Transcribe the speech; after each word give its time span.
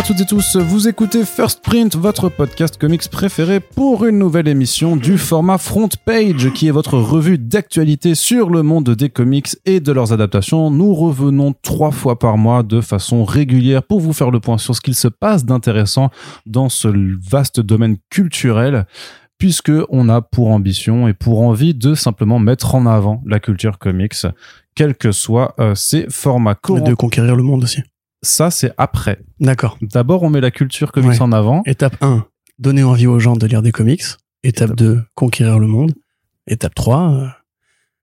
Bonjour 0.00 0.14
à 0.14 0.16
toutes 0.16 0.22
et 0.22 0.34
tous, 0.34 0.56
vous 0.56 0.88
écoutez 0.88 1.26
First 1.26 1.62
Print, 1.62 1.94
votre 1.94 2.30
podcast 2.30 2.78
comics 2.78 3.06
préféré 3.10 3.60
pour 3.60 4.06
une 4.06 4.18
nouvelle 4.18 4.48
émission 4.48 4.96
du 4.96 5.18
format 5.18 5.58
Front 5.58 5.90
Page, 6.06 6.50
qui 6.54 6.68
est 6.68 6.70
votre 6.70 6.96
revue 6.96 7.36
d'actualité 7.36 8.14
sur 8.14 8.48
le 8.48 8.62
monde 8.62 8.88
des 8.88 9.10
comics 9.10 9.48
et 9.66 9.78
de 9.78 9.92
leurs 9.92 10.14
adaptations. 10.14 10.70
Nous 10.70 10.94
revenons 10.94 11.52
trois 11.60 11.90
fois 11.90 12.18
par 12.18 12.38
mois 12.38 12.62
de 12.62 12.80
façon 12.80 13.26
régulière 13.26 13.82
pour 13.82 14.00
vous 14.00 14.14
faire 14.14 14.30
le 14.30 14.40
point 14.40 14.56
sur 14.56 14.74
ce 14.74 14.80
qu'il 14.80 14.94
se 14.94 15.08
passe 15.08 15.44
d'intéressant 15.44 16.08
dans 16.46 16.70
ce 16.70 16.88
vaste 17.30 17.60
domaine 17.60 17.98
culturel 18.08 18.86
puisque 19.36 19.72
on 19.90 20.08
a 20.08 20.22
pour 20.22 20.48
ambition 20.48 21.08
et 21.08 21.12
pour 21.12 21.42
envie 21.42 21.74
de 21.74 21.94
simplement 21.94 22.38
mettre 22.38 22.74
en 22.74 22.86
avant 22.86 23.22
la 23.26 23.38
culture 23.38 23.78
comics, 23.78 24.26
quels 24.74 24.94
que 24.94 25.12
soient 25.12 25.54
euh, 25.58 25.74
ses 25.74 26.06
formats. 26.08 26.56
Et 26.74 26.80
de 26.80 26.94
conquérir 26.94 27.36
le 27.36 27.42
monde 27.42 27.64
aussi. 27.64 27.82
Ça, 28.22 28.50
c'est 28.50 28.72
après. 28.76 29.20
D'accord. 29.40 29.78
D'abord, 29.80 30.22
on 30.22 30.30
met 30.30 30.40
la 30.40 30.50
culture 30.50 30.92
comics 30.92 31.10
Ouais. 31.10 31.22
en 31.22 31.32
avant. 31.32 31.62
Étape 31.66 31.96
1, 32.02 32.26
donner 32.58 32.82
envie 32.82 33.06
aux 33.06 33.18
gens 33.18 33.34
de 33.36 33.46
lire 33.46 33.62
des 33.62 33.72
comics. 33.72 34.02
Étape 34.42 34.74
2, 34.74 35.02
conquérir 35.14 35.58
le 35.58 35.66
monde. 35.66 35.92
Étape 36.46 36.74
3, 36.74 37.12
euh, 37.12 37.26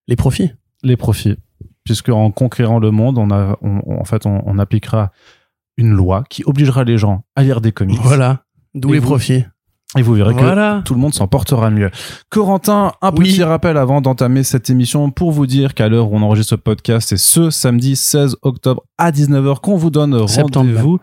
les 0.08 0.16
profits. 0.16 0.52
les 0.84 0.98
profits. 0.98 1.38
Puisque 1.84 2.10
en 2.10 2.32
conquérant 2.32 2.80
le 2.80 2.92
monde, 2.92 3.18
on 3.18 3.32
a, 3.32 3.58
on- 3.62 3.82
on- 3.86 4.00
en 4.00 4.04
fait, 4.06 4.26
on, 4.26 4.42
on 4.46 4.60
appliquera 4.60 5.12
une 5.78 5.92
loi 5.92 6.24
qui 6.30 6.44
obligera 6.46 6.84
les 6.84 6.98
gens 6.98 7.24
à 7.36 7.44
lire 7.44 7.62
des 7.62 7.72
comics. 7.72 8.00
Voilà. 8.02 8.44
D'où 8.74 8.92
les 8.94 9.00
vous- 9.00 9.06
profits. 9.08 9.46
Et 9.98 10.02
vous 10.02 10.14
verrez 10.16 10.34
que 10.36 10.82
tout 10.82 10.94
le 10.94 11.00
monde 11.00 11.14
s'en 11.14 11.28
portera 11.28 11.70
mieux. 11.70 11.90
Corentin, 12.30 12.92
un 13.02 13.12
Oui. 13.12 13.30
petit 13.30 13.44
rappel 13.44 13.78
avant 13.78 14.02
d'entamer 14.02 14.44
cette 14.44 14.70
émission 14.70 15.12
pour 15.12 15.32
vous 15.32 15.48
dire 15.48 15.74
qu'à 15.74 15.88
l'heure 15.88 16.12
où 16.12 16.16
on 16.18 16.22
enregistre 16.22 16.50
ce 16.52 16.56
podcast, 16.56 17.08
c'est 17.10 17.18
ce 17.18 17.50
samedi 17.50 17.96
16 17.96 18.36
octobre 18.42 18.84
à 18.98 19.12
19h 19.12 19.62
qu'on 19.62 19.78
vous 19.78 19.90
donne 19.90 20.14
rendez-vous. 20.16 21.00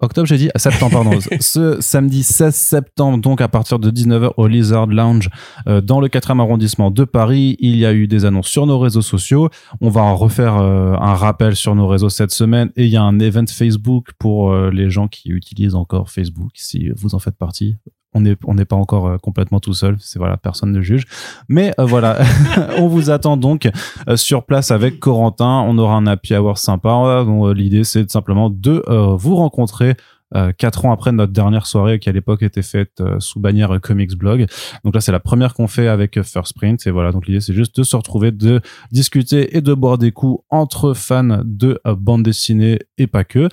Octobre, 0.00 0.28
j'ai 0.28 0.36
dit 0.38 0.48
Ah, 0.54 0.60
septembre, 0.60 0.92
pardon. 1.02 1.18
ce 1.40 1.80
samedi 1.80 2.22
16 2.22 2.54
septembre, 2.54 3.18
donc 3.18 3.40
à 3.40 3.48
partir 3.48 3.80
de 3.80 3.90
19h 3.90 4.30
au 4.36 4.46
Lizard 4.46 4.86
Lounge, 4.86 5.28
euh, 5.66 5.80
dans 5.80 6.00
le 6.00 6.06
4e 6.06 6.38
arrondissement 6.40 6.92
de 6.92 7.02
Paris. 7.02 7.56
Il 7.58 7.74
y 7.76 7.84
a 7.84 7.92
eu 7.92 8.06
des 8.06 8.24
annonces 8.24 8.46
sur 8.46 8.66
nos 8.66 8.78
réseaux 8.78 9.02
sociaux. 9.02 9.48
On 9.80 9.88
va 9.88 10.02
en 10.02 10.14
refaire 10.14 10.58
euh, 10.58 10.94
un 11.00 11.14
rappel 11.14 11.56
sur 11.56 11.74
nos 11.74 11.88
réseaux 11.88 12.10
cette 12.10 12.30
semaine. 12.30 12.70
Et 12.76 12.84
il 12.84 12.90
y 12.90 12.96
a 12.96 13.02
un 13.02 13.18
event 13.18 13.44
Facebook 13.48 14.10
pour 14.20 14.52
euh, 14.52 14.70
les 14.70 14.88
gens 14.88 15.08
qui 15.08 15.30
utilisent 15.30 15.74
encore 15.74 16.08
Facebook, 16.10 16.50
si 16.54 16.90
vous 16.96 17.16
en 17.16 17.18
faites 17.18 17.36
partie. 17.36 17.76
On 18.14 18.22
n'est 18.22 18.36
on 18.44 18.56
pas 18.56 18.76
encore 18.76 19.06
euh, 19.06 19.18
complètement 19.18 19.60
tout 19.60 19.74
seul, 19.74 19.96
c'est 20.00 20.18
voilà, 20.18 20.36
personne 20.36 20.72
ne 20.72 20.80
juge. 20.80 21.04
Mais 21.48 21.72
euh, 21.78 21.84
voilà, 21.84 22.18
on 22.78 22.88
vous 22.88 23.10
attend 23.10 23.36
donc 23.36 23.68
euh, 24.08 24.16
sur 24.16 24.44
place 24.44 24.70
avec 24.70 24.98
Corentin. 24.98 25.64
On 25.66 25.76
aura 25.78 25.96
un 25.96 26.06
happy 26.06 26.34
hour 26.34 26.58
sympa. 26.58 26.88
Euh, 26.88 27.54
L'idée, 27.54 27.84
c'est 27.84 28.10
simplement 28.10 28.48
de 28.50 28.82
euh, 28.88 29.14
vous 29.14 29.36
rencontrer 29.36 29.94
euh, 30.34 30.52
quatre 30.52 30.84
ans 30.84 30.92
après 30.92 31.10
notre 31.10 31.32
dernière 31.32 31.66
soirée 31.66 31.98
qui 31.98 32.10
à 32.10 32.12
l'époque 32.12 32.42
était 32.42 32.62
faite 32.62 33.00
euh, 33.00 33.18
sous 33.18 33.40
bannière 33.40 33.74
euh, 33.74 33.78
Comics 33.78 34.14
Blog. 34.14 34.46
Donc 34.84 34.94
là, 34.94 35.00
c'est 35.00 35.12
la 35.12 35.20
première 35.20 35.54
qu'on 35.54 35.68
fait 35.68 35.88
avec 35.88 36.22
First 36.22 36.54
Print. 36.54 36.86
Et 36.86 36.90
voilà, 36.90 37.12
donc 37.12 37.26
l'idée, 37.26 37.40
c'est 37.40 37.54
juste 37.54 37.76
de 37.78 37.82
se 37.82 37.96
retrouver, 37.96 38.30
de 38.30 38.60
discuter 38.92 39.56
et 39.56 39.62
de 39.62 39.72
boire 39.72 39.96
des 39.96 40.12
coups 40.12 40.44
entre 40.50 40.92
fans 40.92 41.40
de 41.44 41.80
bande 41.96 42.24
dessinée 42.24 42.78
et 42.98 43.06
pas 43.06 43.24
que. 43.24 43.48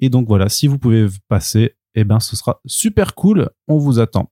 Et 0.00 0.08
donc 0.08 0.26
voilà, 0.26 0.48
si 0.48 0.66
vous 0.66 0.78
pouvez 0.78 1.06
passer, 1.28 1.74
eh 1.96 2.04
ben, 2.04 2.20
ce 2.20 2.36
sera 2.36 2.60
super 2.66 3.14
cool. 3.14 3.48
On 3.68 3.78
vous 3.78 3.98
attend. 3.98 4.30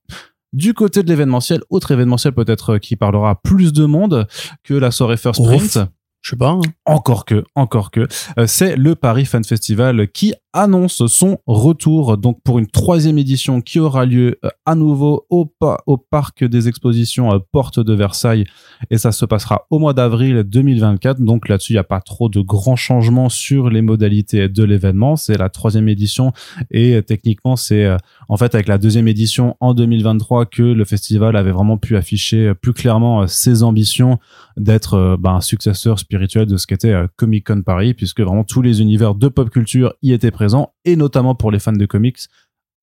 Du 0.53 0.73
côté 0.73 1.03
de 1.03 1.09
l'événementiel, 1.09 1.61
autre 1.69 1.91
événementiel 1.91 2.33
peut-être 2.33 2.75
euh, 2.75 2.77
qui 2.79 2.95
parlera 2.95 3.31
à 3.31 3.35
plus 3.35 3.73
de 3.73 3.85
monde 3.85 4.27
que 4.63 4.73
la 4.73 4.91
soirée 4.91 5.17
First. 5.17 5.43
Print. 5.43 5.79
Je 6.21 6.29
sais 6.31 6.37
pas. 6.37 6.51
hein. 6.51 6.61
Encore 6.85 7.25
que, 7.25 7.43
encore 7.55 7.91
que, 7.91 8.07
euh, 8.39 8.47
c'est 8.47 8.75
le 8.77 8.95
Paris 8.95 9.25
Fan 9.25 9.43
Festival 9.43 10.07
qui 10.11 10.33
annonce 10.55 11.05
son 11.07 11.37
retour 11.45 12.17
donc 12.17 12.41
pour 12.43 12.59
une 12.59 12.67
troisième 12.67 13.17
édition 13.17 13.59
qui 13.61 13.79
aura 13.79 14.05
lieu 14.05 14.39
euh, 14.45 14.49
à 14.65 14.73
nouveau 14.73 15.25
au, 15.29 15.45
pa- 15.45 15.79
au 15.85 15.97
parc 15.97 16.45
des 16.45 16.69
expositions 16.69 17.33
euh, 17.33 17.39
Porte 17.51 17.79
de 17.81 17.93
Versailles 17.93 18.45
et 18.89 18.97
ça 18.97 19.11
se 19.11 19.25
passera 19.25 19.67
au 19.69 19.79
mois 19.79 19.93
d'avril 19.93 20.43
2024. 20.45 21.21
Donc 21.21 21.49
là-dessus, 21.49 21.73
il 21.73 21.75
n'y 21.75 21.79
a 21.79 21.83
pas 21.83 21.99
trop 21.99 22.29
de 22.29 22.39
grands 22.39 22.77
changements 22.77 23.27
sur 23.27 23.69
les 23.69 23.81
modalités 23.81 24.47
de 24.47 24.63
l'événement. 24.63 25.17
C'est 25.17 25.37
la 25.37 25.49
troisième 25.49 25.89
édition 25.89 26.31
et 26.71 26.95
euh, 26.95 27.01
techniquement, 27.01 27.57
c'est 27.57 27.85
en 28.29 28.37
fait 28.37 28.55
avec 28.55 28.67
la 28.69 28.77
deuxième 28.77 29.09
édition 29.09 29.57
en 29.59 29.73
2023 29.73 30.45
que 30.45 30.63
le 30.63 30.85
festival 30.85 31.35
avait 31.35 31.51
vraiment 31.51 31.77
pu 31.77 31.97
afficher 31.97 32.53
plus 32.61 32.71
clairement 32.73 33.27
ses 33.27 33.61
ambitions 33.63 34.19
d'être 34.55 35.17
bah, 35.19 35.31
un 35.31 35.41
successeur 35.41 35.99
spirituel 35.99 36.45
de 36.45 36.55
ce 36.55 36.65
qu'était 36.65 36.95
Comic 37.17 37.47
Con 37.47 37.61
Paris, 37.61 37.93
puisque 37.93 38.21
vraiment 38.21 38.45
tous 38.45 38.61
les 38.61 38.81
univers 38.81 39.15
de 39.15 39.27
pop 39.27 39.49
culture 39.49 39.93
y 40.01 40.13
étaient 40.13 40.31
présents, 40.31 40.44
et 40.83 40.95
notamment 40.95 41.35
pour 41.35 41.51
les 41.51 41.59
fans 41.59 41.73
de 41.73 41.85
comics. 41.85 42.19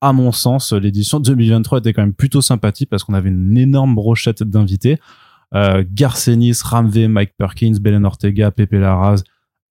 À 0.00 0.12
mon 0.12 0.32
sens, 0.32 0.72
l'édition 0.72 1.20
2023 1.20 1.78
était 1.78 1.92
quand 1.92 2.02
même 2.02 2.14
plutôt 2.14 2.40
sympathique 2.40 2.90
parce 2.90 3.04
qu'on 3.04 3.14
avait 3.14 3.28
une 3.28 3.56
énorme 3.56 3.94
brochette 3.94 4.42
d'invités. 4.42 4.98
Euh, 5.54 5.84
Garcenis, 5.88 6.58
Ramvé, 6.64 7.08
Mike 7.08 7.34
Perkins, 7.38 7.74
Belen 7.80 8.04
Ortega, 8.04 8.50
Pepe 8.50 8.72
Larraz 8.72 9.22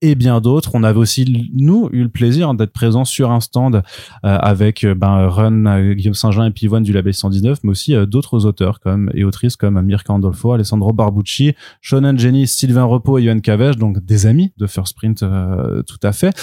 et 0.01 0.15
bien 0.15 0.41
d'autres. 0.41 0.71
On 0.73 0.83
avait 0.83 0.99
aussi, 0.99 1.49
nous, 1.53 1.89
eu 1.91 2.03
le 2.03 2.09
plaisir 2.09 2.53
d'être 2.53 2.73
présents 2.73 3.05
sur 3.05 3.31
un 3.31 3.39
stand 3.39 3.75
euh, 3.75 3.81
avec 4.21 4.83
euh, 4.83 4.95
ben, 4.95 5.27
Run, 5.27 5.65
euh, 5.65 5.93
Guillaume 5.93 6.13
Saint-Jean 6.13 6.45
et 6.45 6.51
Pivoine 6.51 6.83
du 6.83 6.91
Label 6.91 7.13
119, 7.13 7.59
mais 7.63 7.69
aussi 7.69 7.95
euh, 7.95 8.05
d'autres 8.05 8.45
auteurs 8.45 8.79
comme, 8.79 9.11
et 9.13 9.23
autrices 9.23 9.55
comme 9.55 9.81
Mirka 9.81 10.13
Andolfo, 10.13 10.53
Alessandro 10.53 10.93
Barbucci, 10.93 11.53
Shonen 11.81 12.17
Jenny, 12.17 12.47
Sylvain 12.47 12.83
Repos 12.83 13.19
et 13.19 13.23
Yohan 13.23 13.39
Cavège, 13.39 13.77
donc 13.77 14.03
des 14.03 14.25
amis 14.25 14.53
de 14.57 14.67
First 14.67 14.95
Print 14.95 15.23
euh, 15.23 15.83
tout 15.83 15.99
à 16.03 16.11
fait. 16.11 16.35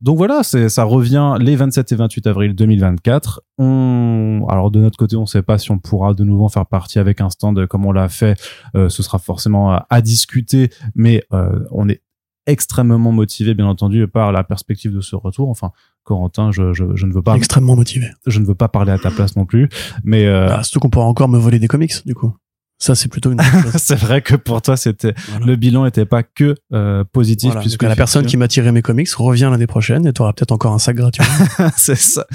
Donc 0.00 0.18
voilà, 0.18 0.42
ça 0.42 0.84
revient 0.84 1.36
les 1.40 1.56
27 1.56 1.92
et 1.92 1.96
28 1.96 2.26
avril 2.26 2.54
2024. 2.54 3.42
On, 3.58 4.44
alors 4.50 4.70
de 4.70 4.80
notre 4.80 4.98
côté, 4.98 5.16
on 5.16 5.22
ne 5.22 5.26
sait 5.26 5.42
pas 5.42 5.56
si 5.56 5.70
on 5.70 5.78
pourra 5.78 6.12
de 6.12 6.24
nouveau 6.24 6.44
en 6.44 6.48
faire 6.48 6.66
partie 6.66 6.98
avec 6.98 7.22
un 7.22 7.30
stand 7.30 7.66
comme 7.66 7.86
on 7.86 7.92
l'a 7.92 8.08
fait. 8.08 8.38
Ce 8.74 9.02
sera 9.02 9.18
forcément 9.18 9.72
à, 9.72 9.86
à 9.88 10.02
discuter, 10.02 10.68
mais 10.94 11.22
on 11.70 11.88
est 11.88 12.02
extrêmement 12.46 13.12
motivé, 13.12 13.54
bien 13.54 13.66
entendu, 13.66 14.06
par 14.08 14.32
la 14.32 14.44
perspective 14.44 14.92
de 14.94 15.00
ce 15.00 15.16
retour. 15.16 15.48
Enfin, 15.50 15.72
Corentin, 16.04 16.52
je, 16.52 16.72
je, 16.72 16.84
je 16.94 17.06
ne 17.06 17.12
veux 17.12 17.22
pas, 17.22 17.34
Extrêmement 17.36 17.74
motivé. 17.76 18.06
je 18.26 18.38
ne 18.40 18.46
veux 18.46 18.54
pas 18.54 18.68
parler 18.68 18.92
à 18.92 18.98
ta 18.98 19.10
place 19.10 19.36
non 19.36 19.44
plus, 19.44 19.68
mais 20.04 20.26
euh, 20.26 20.48
Ah, 20.50 20.62
surtout 20.62 20.80
qu'on 20.80 20.90
pourra 20.90 21.06
encore 21.06 21.28
me 21.28 21.38
voler 21.38 21.58
des 21.58 21.68
comics, 21.68 21.92
du 22.06 22.14
coup. 22.14 22.34
Ça, 22.78 22.94
c'est 22.94 23.08
plutôt 23.08 23.32
une 23.32 23.40
c'est 23.78 23.96
vrai 23.96 24.20
que 24.20 24.34
pour 24.36 24.60
toi, 24.60 24.76
c'était 24.76 25.14
Voilà. 25.30 25.46
le 25.46 25.56
bilan 25.56 25.84
n'était 25.84 26.04
pas 26.04 26.22
que 26.22 26.54
euh, 26.74 27.04
positif, 27.10 27.48
Voilà. 27.48 27.62
puisque 27.62 27.82
la 27.82 27.96
personne 27.96 28.26
qui 28.26 28.36
m'a 28.36 28.48
tiré 28.48 28.70
mes 28.70 28.82
comics 28.82 29.10
revient 29.14 29.48
l'année 29.50 29.66
prochaine 29.66 30.06
et 30.06 30.12
tu 30.12 30.20
auras 30.20 30.34
peut-être 30.34 30.52
encore 30.52 30.74
un 30.74 30.78
sac 30.78 30.94
gratuit. 30.96 31.24
c'est 31.76 31.94
ça. 31.96 32.26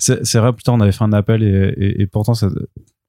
C'est 0.00 0.26
c'est 0.26 0.38
vrai, 0.40 0.52
putain, 0.52 0.72
on 0.72 0.80
avait 0.80 0.90
fait 0.90 1.04
un 1.04 1.12
appel 1.12 1.42
et, 1.44 1.72
et, 1.76 2.02
et 2.02 2.06
pourtant, 2.08 2.34
ça, 2.34 2.48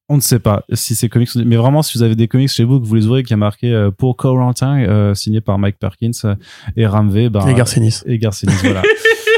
on 0.08 0.18
ne 0.18 0.22
sait 0.22 0.40
pas 0.40 0.64
si 0.74 0.96
ces 0.96 1.10
comics, 1.10 1.30
mais 1.36 1.56
vraiment, 1.56 1.82
si 1.82 1.98
vous 1.98 2.04
avez 2.04 2.16
des 2.16 2.28
comics 2.28 2.50
chez 2.50 2.64
vous 2.64 2.80
que 2.80 2.86
vous 2.86 2.94
les 2.96 3.08
ouvrez, 3.08 3.24
qui 3.24 3.34
a 3.34 3.38
marqué 3.38 3.72
euh, 3.74 3.90
pour 3.92 4.16
Corentin, 4.18 4.78
euh, 4.82 5.14
signé 5.16 5.42
par 5.42 5.58
Mike 5.58 5.78
Perkins 5.80 6.12
euh, 6.26 6.36
et 6.78 6.86
Ramvé, 6.86 7.30
ben, 7.30 7.46
Les 7.48 7.54
Garcenis. 7.56 8.02
et 8.06 8.18
Garcinis, 8.20 8.54
voilà. 8.64 8.82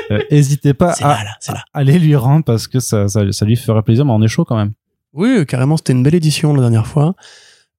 Euh, 0.10 0.20
Hésitez 0.30 0.74
pas 0.74 0.94
à, 1.02 1.08
là, 1.08 1.24
là, 1.26 1.30
c'est 1.42 1.52
là. 1.52 1.66
à 1.74 1.80
aller 1.80 2.00
lui 2.00 2.16
rendre 2.16 2.46
parce 2.46 2.70
que 2.70 2.80
ça, 2.80 3.10
ça, 3.10 3.30
ça 3.34 3.46
lui 3.46 3.58
ferait 3.58 3.82
plaisir, 3.82 4.06
mais 4.06 4.14
on 4.14 4.22
est 4.22 4.30
chaud 4.30 4.46
quand 4.46 4.56
même. 4.56 4.72
Oui, 5.12 5.46
carrément, 5.46 5.76
c'était 5.76 5.92
une 5.92 6.02
belle 6.02 6.16
édition 6.16 6.54
la 6.54 6.62
dernière 6.62 6.88
fois. 6.88 7.14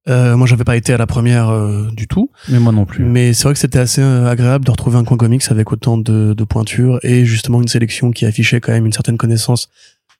Moi, 0.07 0.45
j'avais 0.45 0.63
pas 0.63 0.77
été 0.77 0.93
à 0.93 0.97
la 0.97 1.07
première 1.07 1.51
du 1.91 2.07
tout, 2.07 2.29
Mais 2.49 2.59
moi 2.59 2.71
non 2.71 2.85
plus. 2.85 3.03
mais 3.03 3.33
c'est 3.33 3.45
vrai 3.45 3.53
que 3.53 3.59
c'était 3.59 3.79
assez 3.79 4.03
agréable 4.03 4.63
de 4.63 4.69
retrouver 4.69 4.97
un 4.97 5.03
coin 5.03 5.17
comics 5.17 5.41
avec 5.49 5.71
autant 5.71 5.97
de, 5.97 6.33
de 6.35 6.43
pointures 6.43 6.99
et 7.01 7.25
justement 7.25 7.61
une 7.63 7.67
sélection 7.67 8.11
qui 8.11 8.27
affichait 8.27 8.59
quand 8.61 8.73
même 8.73 8.85
une 8.85 8.93
certaine 8.93 9.17
connaissance 9.17 9.69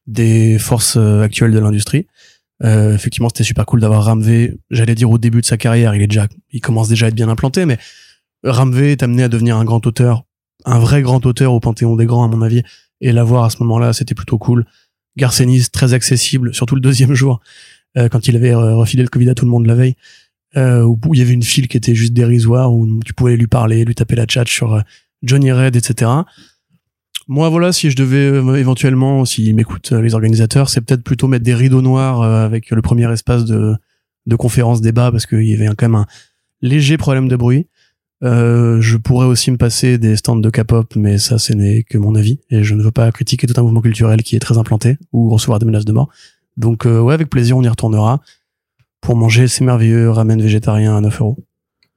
des 0.08 0.58
forces 0.58 0.98
actuelles 0.98 1.52
de 1.52 1.60
l'industrie. 1.60 2.08
Euh, 2.64 2.94
effectivement, 2.94 3.30
c'était 3.30 3.44
super 3.44 3.66
cool 3.66 3.80
d'avoir 3.80 4.06
Ramvé. 4.06 4.58
J'allais 4.70 4.96
dire 4.96 5.10
au 5.10 5.18
début 5.18 5.42
de 5.42 5.46
sa 5.46 5.58
carrière, 5.58 5.96
il 5.96 6.02
est 6.02 6.08
déjà, 6.08 6.28
il 6.52 6.62
commence 6.62 6.90
déjà 6.90 7.06
à 7.06 7.10
être 7.10 7.16
bien 7.16 7.30
implanté, 7.30 7.66
mais 7.66 7.78
Ramvé 8.44 8.92
est 8.92 9.04
amené 9.04 9.24
à 9.24 9.30
devenir 9.30 9.58
un 9.58 9.66
grand 9.66 9.86
auteur, 9.88 10.24
un 10.66 10.80
vrai 10.80 11.02
grand 11.02 11.26
auteur 11.26 11.54
au 11.54 11.60
panthéon 11.60 11.96
des 11.96 12.06
grands 12.06 12.26
à 12.26 12.28
mon 12.28 12.42
avis, 12.42 12.64
et 13.02 13.12
l'avoir 13.12 13.46
à 13.46 13.50
ce 13.50 13.58
moment-là, 13.64 13.94
c'était 13.94 14.16
plutôt 14.16 14.38
cool. 14.38 14.66
Garcenis 15.18 15.70
très 15.72 15.94
accessible, 15.94 16.54
surtout 16.54 16.76
le 16.76 16.82
deuxième 16.82 17.14
jour, 17.16 17.40
euh, 17.98 18.10
quand 18.10 18.28
il 18.28 18.36
avait 18.36 18.54
euh, 18.54 18.76
refilé 18.76 19.04
le 19.04 19.10
Covid 19.10 19.30
à 19.30 19.36
tout 19.36 19.46
le 19.46 19.52
monde 19.52 19.66
la 19.66 19.76
veille, 19.76 19.96
euh, 20.58 20.84
où 20.84 20.98
il 21.14 21.20
y 21.20 21.22
avait 21.22 21.34
une 21.34 21.44
file 21.44 21.68
qui 21.68 21.78
était 21.78 21.94
juste 21.94 22.14
dérisoire, 22.14 22.74
où 22.74 23.00
tu 23.06 23.14
pouvais 23.14 23.38
lui 23.38 23.48
parler, 23.48 23.86
lui 23.86 23.96
taper 23.96 24.16
la 24.16 24.26
chat 24.28 24.48
sur 24.48 24.74
euh, 24.74 24.82
Johnny 25.22 25.52
Red, 25.52 25.76
etc. 25.76 26.10
Moi, 27.30 27.48
voilà, 27.50 27.72
si 27.72 27.92
je 27.92 27.96
devais 27.96 28.26
euh, 28.26 28.56
éventuellement, 28.56 29.24
s'ils 29.24 29.54
m'écoutent 29.54 29.92
euh, 29.92 30.02
les 30.02 30.16
organisateurs, 30.16 30.68
c'est 30.68 30.82
peut-être 30.82 31.04
plutôt 31.04 31.28
mettre 31.28 31.46
des 31.46 31.54
rideaux 31.54 31.84
noirs 31.84 32.24
euh, 32.24 32.44
avec 32.44 32.72
le 32.72 32.82
premier 32.82 33.10
espace 33.14 33.46
de, 33.46 33.78
conférence 34.40 34.82
débat, 34.82 35.12
parce 35.12 35.28
qu'il 35.28 35.44
y 35.44 35.54
avait 35.54 35.68
quand 35.68 35.84
même 35.84 35.94
un 35.94 36.08
léger 36.64 36.98
problème 36.98 37.28
de 37.28 37.36
bruit. 37.36 37.68
Je 38.24 38.98
pourrais 38.98 39.28
aussi 39.28 39.52
me 39.52 39.58
passer 39.58 40.00
des 40.00 40.16
stands 40.16 40.38
de 40.38 40.50
K-pop, 40.50 40.96
mais 40.96 41.20
ça, 41.20 41.38
ce 41.38 41.54
n'est 41.54 41.84
que 41.84 42.00
mon 42.00 42.16
avis, 42.16 42.40
et 42.50 42.64
je 42.64 42.74
ne 42.74 42.82
veux 42.82 42.92
pas 42.92 43.12
critiquer 43.12 43.46
tout 43.46 43.54
un 43.58 43.64
mouvement 43.64 43.82
culturel 43.82 44.24
qui 44.24 44.36
est 44.36 44.40
très 44.40 44.58
implanté 44.58 44.98
ou 45.14 45.30
recevoir 45.30 45.60
des 45.60 45.68
menaces 45.68 45.86
de 45.86 45.94
mort. 45.94 46.10
Donc, 46.58 46.86
ouais, 46.86 47.14
avec 47.14 47.30
plaisir, 47.30 47.58
on 47.58 47.64
y 47.64 47.68
retournera 47.68 48.22
pour 49.02 49.16
manger 49.16 49.48
ces 49.48 49.64
merveilleux 49.64 50.10
ramen 50.10 50.42
végétariens 50.42 50.98
à 50.98 51.02
9 51.02 51.22
euros. 51.22 51.38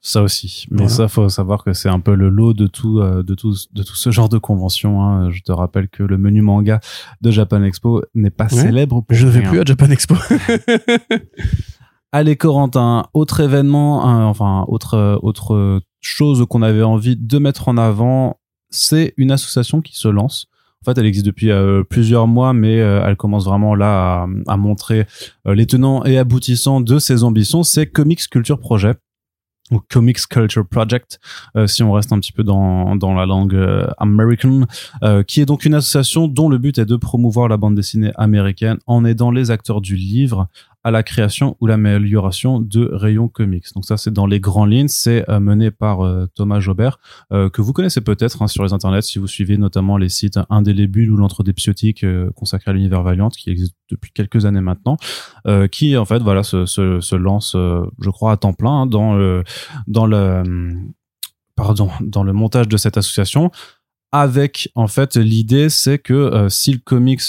Ça 0.04 0.20
aussi. 0.22 0.66
Mais 0.70 0.78
Voilà. 0.78 0.90
ça, 0.92 1.06
faut 1.08 1.28
savoir 1.28 1.62
que 1.62 1.72
c'est 1.72 1.88
un 1.88 2.00
peu 2.00 2.16
le 2.16 2.28
lot 2.28 2.54
de 2.54 2.66
tout, 2.66 2.98
euh, 2.98 3.22
de 3.22 3.36
tout, 3.36 3.54
de 3.72 3.82
tout 3.84 3.94
ce 3.94 4.10
genre 4.10 4.28
de 4.28 4.36
conventions. 4.36 5.00
Hein. 5.00 5.30
Je 5.30 5.42
te 5.42 5.52
rappelle 5.52 5.88
que 5.88 6.02
le 6.02 6.18
menu 6.18 6.42
manga 6.42 6.80
de 7.20 7.30
Japan 7.30 7.62
Expo 7.62 8.02
n'est 8.14 8.30
pas 8.30 8.44
Ouais. 8.52 8.62
célèbre 8.62 9.00
pour 9.02 9.16
Je 9.16 9.26
ne 9.26 9.30
vais 9.30 9.42
plus 9.42 9.60
à 9.60 9.64
Japan 9.64 9.88
Expo. 9.90 10.16
Allez 12.12 12.36
Corentin, 12.36 13.06
autre 13.14 13.40
événement, 13.40 14.04
hein, 14.06 14.24
enfin 14.26 14.64
autre 14.68 15.18
autre 15.22 15.80
chose 16.00 16.44
qu'on 16.48 16.60
avait 16.62 16.82
envie 16.82 17.16
de 17.16 17.38
mettre 17.38 17.68
en 17.68 17.78
avant, 17.78 18.38
c'est 18.70 19.14
une 19.16 19.30
association 19.30 19.80
qui 19.80 19.96
se 19.96 20.08
lance. 20.08 20.46
En 20.82 20.90
fait, 20.90 20.98
elle 20.98 21.06
existe 21.06 21.24
depuis 21.26 21.50
euh, 21.50 21.84
plusieurs 21.88 22.26
mois, 22.26 22.52
mais 22.52 22.80
euh, 22.80 23.02
elle 23.06 23.16
commence 23.16 23.44
vraiment 23.44 23.74
là 23.76 24.24
à, 24.24 24.52
à 24.52 24.56
montrer 24.56 25.06
les 25.46 25.64
tenants 25.66 26.04
et 26.04 26.18
aboutissants 26.18 26.80
de 26.80 26.98
ses 26.98 27.22
ambitions. 27.22 27.62
C'est 27.62 27.86
Comics 27.86 28.28
Culture 28.28 28.58
Project 28.58 29.00
Comics 29.80 30.26
Culture 30.28 30.66
Project, 30.66 31.20
euh, 31.56 31.66
si 31.66 31.82
on 31.82 31.92
reste 31.92 32.12
un 32.12 32.18
petit 32.18 32.32
peu 32.32 32.44
dans, 32.44 32.96
dans 32.96 33.14
la 33.14 33.26
langue 33.26 33.54
euh, 33.54 33.86
American, 33.98 34.66
euh, 35.02 35.22
qui 35.22 35.40
est 35.40 35.46
donc 35.46 35.64
une 35.64 35.74
association 35.74 36.28
dont 36.28 36.48
le 36.48 36.58
but 36.58 36.78
est 36.78 36.84
de 36.84 36.96
promouvoir 36.96 37.48
la 37.48 37.56
bande 37.56 37.74
dessinée 37.74 38.12
américaine 38.16 38.78
en 38.86 39.04
aidant 39.04 39.30
les 39.30 39.50
acteurs 39.50 39.80
du 39.80 39.96
livre 39.96 40.48
à 40.84 40.90
la 40.90 41.02
création 41.02 41.56
ou 41.60 41.66
l'amélioration 41.66 42.58
de 42.60 42.90
rayons 42.92 43.28
comics. 43.28 43.66
Donc 43.74 43.84
ça, 43.84 43.96
c'est 43.96 44.12
dans 44.12 44.26
les 44.26 44.40
grandes 44.40 44.72
lignes. 44.72 44.88
C'est 44.88 45.28
euh, 45.30 45.38
mené 45.38 45.70
par 45.70 46.00
euh, 46.00 46.26
Thomas 46.34 46.60
Jobert, 46.60 46.98
euh, 47.32 47.48
que 47.50 47.62
vous 47.62 47.72
connaissez 47.72 48.00
peut-être 48.00 48.42
hein, 48.42 48.48
sur 48.48 48.64
les 48.64 48.72
internets 48.72 49.02
si 49.02 49.18
vous 49.18 49.28
suivez 49.28 49.56
notamment 49.58 49.96
les 49.96 50.08
sites 50.08 50.38
Indélébule 50.50 51.12
ou 51.12 51.16
l'Entre 51.16 51.44
des 51.44 51.52
Psiotiques 51.52 52.04
euh, 52.04 52.30
consacré 52.32 52.72
à 52.72 52.74
l'univers 52.74 53.02
Valiant, 53.02 53.28
qui 53.28 53.50
existe 53.50 53.74
depuis 53.90 54.10
quelques 54.12 54.46
années 54.46 54.60
maintenant, 54.60 54.96
qui 55.70 55.96
en 55.98 56.04
fait 56.06 56.20
voilà 56.20 56.42
se, 56.42 57.14
lance, 57.14 57.54
je 57.54 58.10
crois, 58.10 58.32
à 58.32 58.36
temps 58.38 58.54
plein 58.54 58.82
hein, 58.82 58.86
dans 58.86 59.14
le 59.14 59.44
dans 59.86 60.06
le 60.06 60.42
pardon 61.56 61.90
dans 62.00 62.22
le 62.22 62.32
montage 62.32 62.68
de 62.68 62.76
cette 62.78 62.96
association. 62.96 63.50
Avec 64.10 64.70
en 64.74 64.86
fait 64.86 65.16
l'idée, 65.16 65.68
c'est 65.68 65.98
que 65.98 66.46
si 66.48 66.72
le 66.72 66.78
comics 66.78 67.20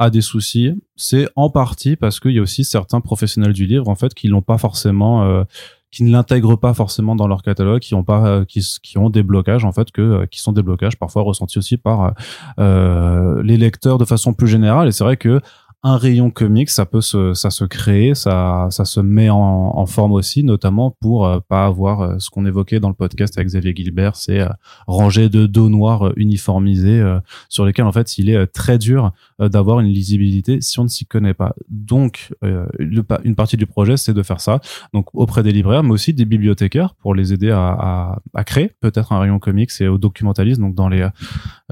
a 0.00 0.08
des 0.08 0.22
soucis, 0.22 0.72
c'est 0.96 1.28
en 1.36 1.50
partie 1.50 1.94
parce 1.94 2.20
qu'il 2.20 2.32
y 2.32 2.38
a 2.38 2.42
aussi 2.42 2.64
certains 2.64 3.02
professionnels 3.02 3.52
du 3.52 3.66
livre 3.66 3.86
en 3.88 3.94
fait 3.94 4.14
qui 4.14 4.28
l'ont 4.28 4.40
pas 4.40 4.56
forcément, 4.56 5.24
euh, 5.24 5.44
qui 5.90 6.04
ne 6.04 6.10
l'intègrent 6.10 6.56
pas 6.56 6.72
forcément 6.72 7.14
dans 7.14 7.28
leur 7.28 7.42
catalogue, 7.42 7.80
qui 7.80 7.94
ont 7.94 8.02
pas, 8.02 8.26
euh, 8.26 8.44
qui, 8.46 8.96
ont 8.96 9.10
des 9.10 9.22
blocages 9.22 9.66
en 9.66 9.72
fait 9.72 9.92
que, 9.92 10.00
euh, 10.00 10.26
qui 10.26 10.40
sont 10.40 10.52
des 10.52 10.62
blocages 10.62 10.98
parfois 10.98 11.22
ressentis 11.22 11.58
aussi 11.58 11.76
par 11.76 12.14
les 12.56 13.56
lecteurs 13.58 13.98
de 13.98 14.06
façon 14.06 14.32
plus 14.32 14.48
générale. 14.48 14.88
Et 14.88 14.92
c'est 14.92 15.04
vrai 15.04 15.18
que 15.18 15.40
un 15.82 15.96
rayon 15.96 16.30
comics, 16.30 16.68
ça 16.68 16.84
peut 16.84 17.00
se, 17.00 17.32
ça 17.32 17.50
se 17.50 17.64
créer, 17.64 18.14
ça, 18.14 18.68
ça 18.70 18.84
se 18.84 19.00
met 19.00 19.30
en, 19.30 19.86
forme 19.86 20.12
aussi, 20.12 20.44
notamment 20.44 20.94
pour 21.00 21.26
euh, 21.26 21.38
pas 21.48 21.64
avoir 21.64 22.20
ce 22.20 22.28
qu'on 22.28 22.44
évoquait 22.44 22.80
dans 22.80 22.88
le 22.88 22.94
podcast 22.94 23.36
avec 23.38 23.48
Xavier 23.48 23.74
Gilbert, 23.74 24.14
c'est 24.14 24.40
euh, 24.40 24.48
rangée 24.86 25.30
de 25.30 25.46
dos 25.46 25.70
noirs 25.70 26.12
uniformisés 26.16 27.02
sur 27.48 27.64
lesquels 27.64 27.86
en 27.86 27.92
fait 27.92 28.18
il 28.18 28.28
est 28.28 28.46
très 28.48 28.78
dur 28.78 29.12
d'avoir 29.48 29.80
une 29.80 29.88
lisibilité 29.88 30.60
si 30.60 30.78
on 30.78 30.84
ne 30.84 30.88
s'y 30.88 31.06
connaît 31.06 31.34
pas. 31.34 31.54
Donc 31.68 32.32
euh, 32.44 32.66
une 33.24 33.34
partie 33.34 33.56
du 33.56 33.66
projet 33.66 33.96
c'est 33.96 34.14
de 34.14 34.22
faire 34.22 34.40
ça, 34.40 34.60
donc 34.92 35.06
auprès 35.14 35.42
des 35.42 35.52
libraires, 35.52 35.82
mais 35.82 35.92
aussi 35.92 36.12
des 36.12 36.24
bibliothécaires 36.24 36.94
pour 36.94 37.14
les 37.14 37.32
aider 37.32 37.50
à, 37.50 38.18
créer 38.44 38.72
peut-être 38.80 39.12
un 39.12 39.20
rayon 39.20 39.38
comics 39.38 39.70
et 39.80 39.88
aux 39.88 39.98
documentalistes, 39.98 40.60
donc 40.60 40.74
dans 40.74 40.88
les 40.88 41.08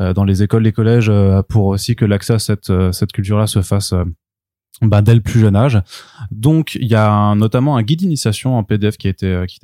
euh, 0.00 0.12
dans 0.14 0.24
les 0.24 0.42
écoles, 0.42 0.62
les 0.62 0.72
collèges, 0.72 1.08
euh, 1.08 1.42
pour 1.42 1.66
aussi 1.66 1.96
que 1.96 2.04
l'accès 2.04 2.34
à 2.34 2.38
cette 2.38 2.70
euh, 2.70 2.90
culture-là 3.12 3.46
se 3.46 3.62
fasse 3.62 3.92
euh, 3.92 4.04
bah, 4.82 5.02
dès 5.02 5.14
le 5.14 5.20
plus 5.20 5.40
jeune 5.40 5.56
âge. 5.56 5.80
Donc, 6.30 6.76
il 6.76 6.86
y 6.86 6.94
a 6.94 7.34
notamment 7.34 7.76
un 7.76 7.82
guide 7.82 7.98
d'initiation 8.00 8.56
en 8.56 8.62
PDF 8.62 8.96
qui 8.96 9.08
a 9.08 9.10
été 9.10 9.26
euh, 9.26 9.46
qui 9.46 9.58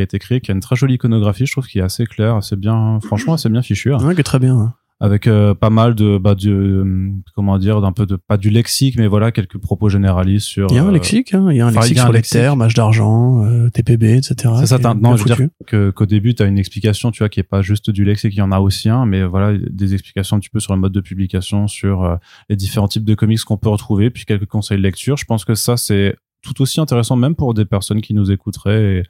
a, 0.00 0.02
été 0.02 0.18
créé, 0.18 0.40
qui 0.40 0.50
a 0.50 0.54
une 0.54 0.60
très 0.60 0.74
jolie 0.76 0.94
iconographie, 0.94 1.46
je 1.46 1.52
trouve, 1.52 1.66
qui 1.66 1.78
est 1.78 1.82
assez 1.82 2.06
claire, 2.06 2.36
assez 2.36 2.56
bien, 2.56 2.98
franchement, 3.00 3.34
assez 3.34 3.48
bien 3.48 3.62
fichu, 3.62 3.94
hein, 3.94 3.98
Ouais, 4.02 4.14
qui 4.14 4.20
est 4.20 4.24
très 4.24 4.40
bien. 4.40 4.56
hein. 4.56 4.74
Avec 4.98 5.26
euh, 5.26 5.54
pas 5.54 5.70
mal 5.70 5.94
de, 5.94 6.16
bah, 6.18 6.34
de, 6.34 6.50
euh, 6.50 7.10
comment 7.34 7.58
dire, 7.58 7.80
d'un 7.80 7.92
peu 7.92 8.06
de, 8.06 8.16
pas 8.16 8.36
du 8.36 8.50
lexique, 8.50 8.96
mais 8.96 9.06
voilà, 9.06 9.30
quelques 9.30 9.58
propos 9.58 9.88
généralistes 9.88 10.46
sur. 10.46 10.68
Il 10.70 10.76
y 10.76 10.78
a 10.78 10.84
un 10.84 10.88
euh, 10.88 10.92
lexique, 10.92 11.34
hein. 11.34 11.48
il 11.50 11.56
y 11.56 11.60
a 11.60 11.66
un 11.66 11.70
lexique 11.70 11.98
a 11.98 12.02
un 12.02 12.04
sur 12.04 12.12
les 12.12 12.18
lexique. 12.20 12.40
âge 12.40 12.74
d'argent, 12.74 13.44
euh, 13.44 13.68
TPB, 13.68 14.16
etc. 14.16 14.54
C'est 14.60 14.66
ça, 14.66 14.78
t'as- 14.78 14.94
non, 14.94 15.16
je 15.16 15.24
veux 15.24 15.34
dire 15.34 15.48
que 15.66 15.90
qu'au 15.90 16.06
début 16.06 16.34
tu 16.34 16.42
as 16.42 16.46
une 16.46 16.58
explication 16.58 17.10
tu 17.10 17.18
vois 17.18 17.28
qui 17.28 17.40
est 17.40 17.44
pas 17.44 17.62
juste 17.62 17.90
du 17.90 18.04
lexique 18.04 18.34
il 18.34 18.38
y 18.38 18.42
en 18.42 18.52
a 18.52 18.60
aussi 18.60 18.88
un 18.88 19.06
mais 19.06 19.24
voilà 19.24 19.56
des 19.58 19.94
explications 19.94 20.36
un 20.36 20.40
petit 20.40 20.50
peu 20.50 20.60
sur 20.60 20.74
le 20.74 20.80
mode 20.80 20.92
de 20.92 21.00
publication 21.00 21.66
sur 21.66 22.04
euh, 22.04 22.16
les 22.48 22.56
différents 22.56 22.88
types 22.88 23.04
de 23.04 23.14
comics 23.14 23.40
qu'on 23.40 23.56
peut 23.56 23.68
retrouver 23.68 24.10
puis 24.10 24.24
quelques 24.24 24.46
conseils 24.46 24.78
de 24.78 24.82
lecture 24.82 25.16
je 25.16 25.24
pense 25.24 25.44
que 25.44 25.54
ça 25.54 25.76
c'est 25.76 26.16
tout 26.42 26.60
aussi 26.62 26.80
intéressant 26.80 27.16
même 27.16 27.34
pour 27.34 27.54
des 27.54 27.64
personnes 27.64 28.00
qui 28.00 28.14
nous 28.14 28.30
écouteraient 28.30 28.98
et, 28.98 29.02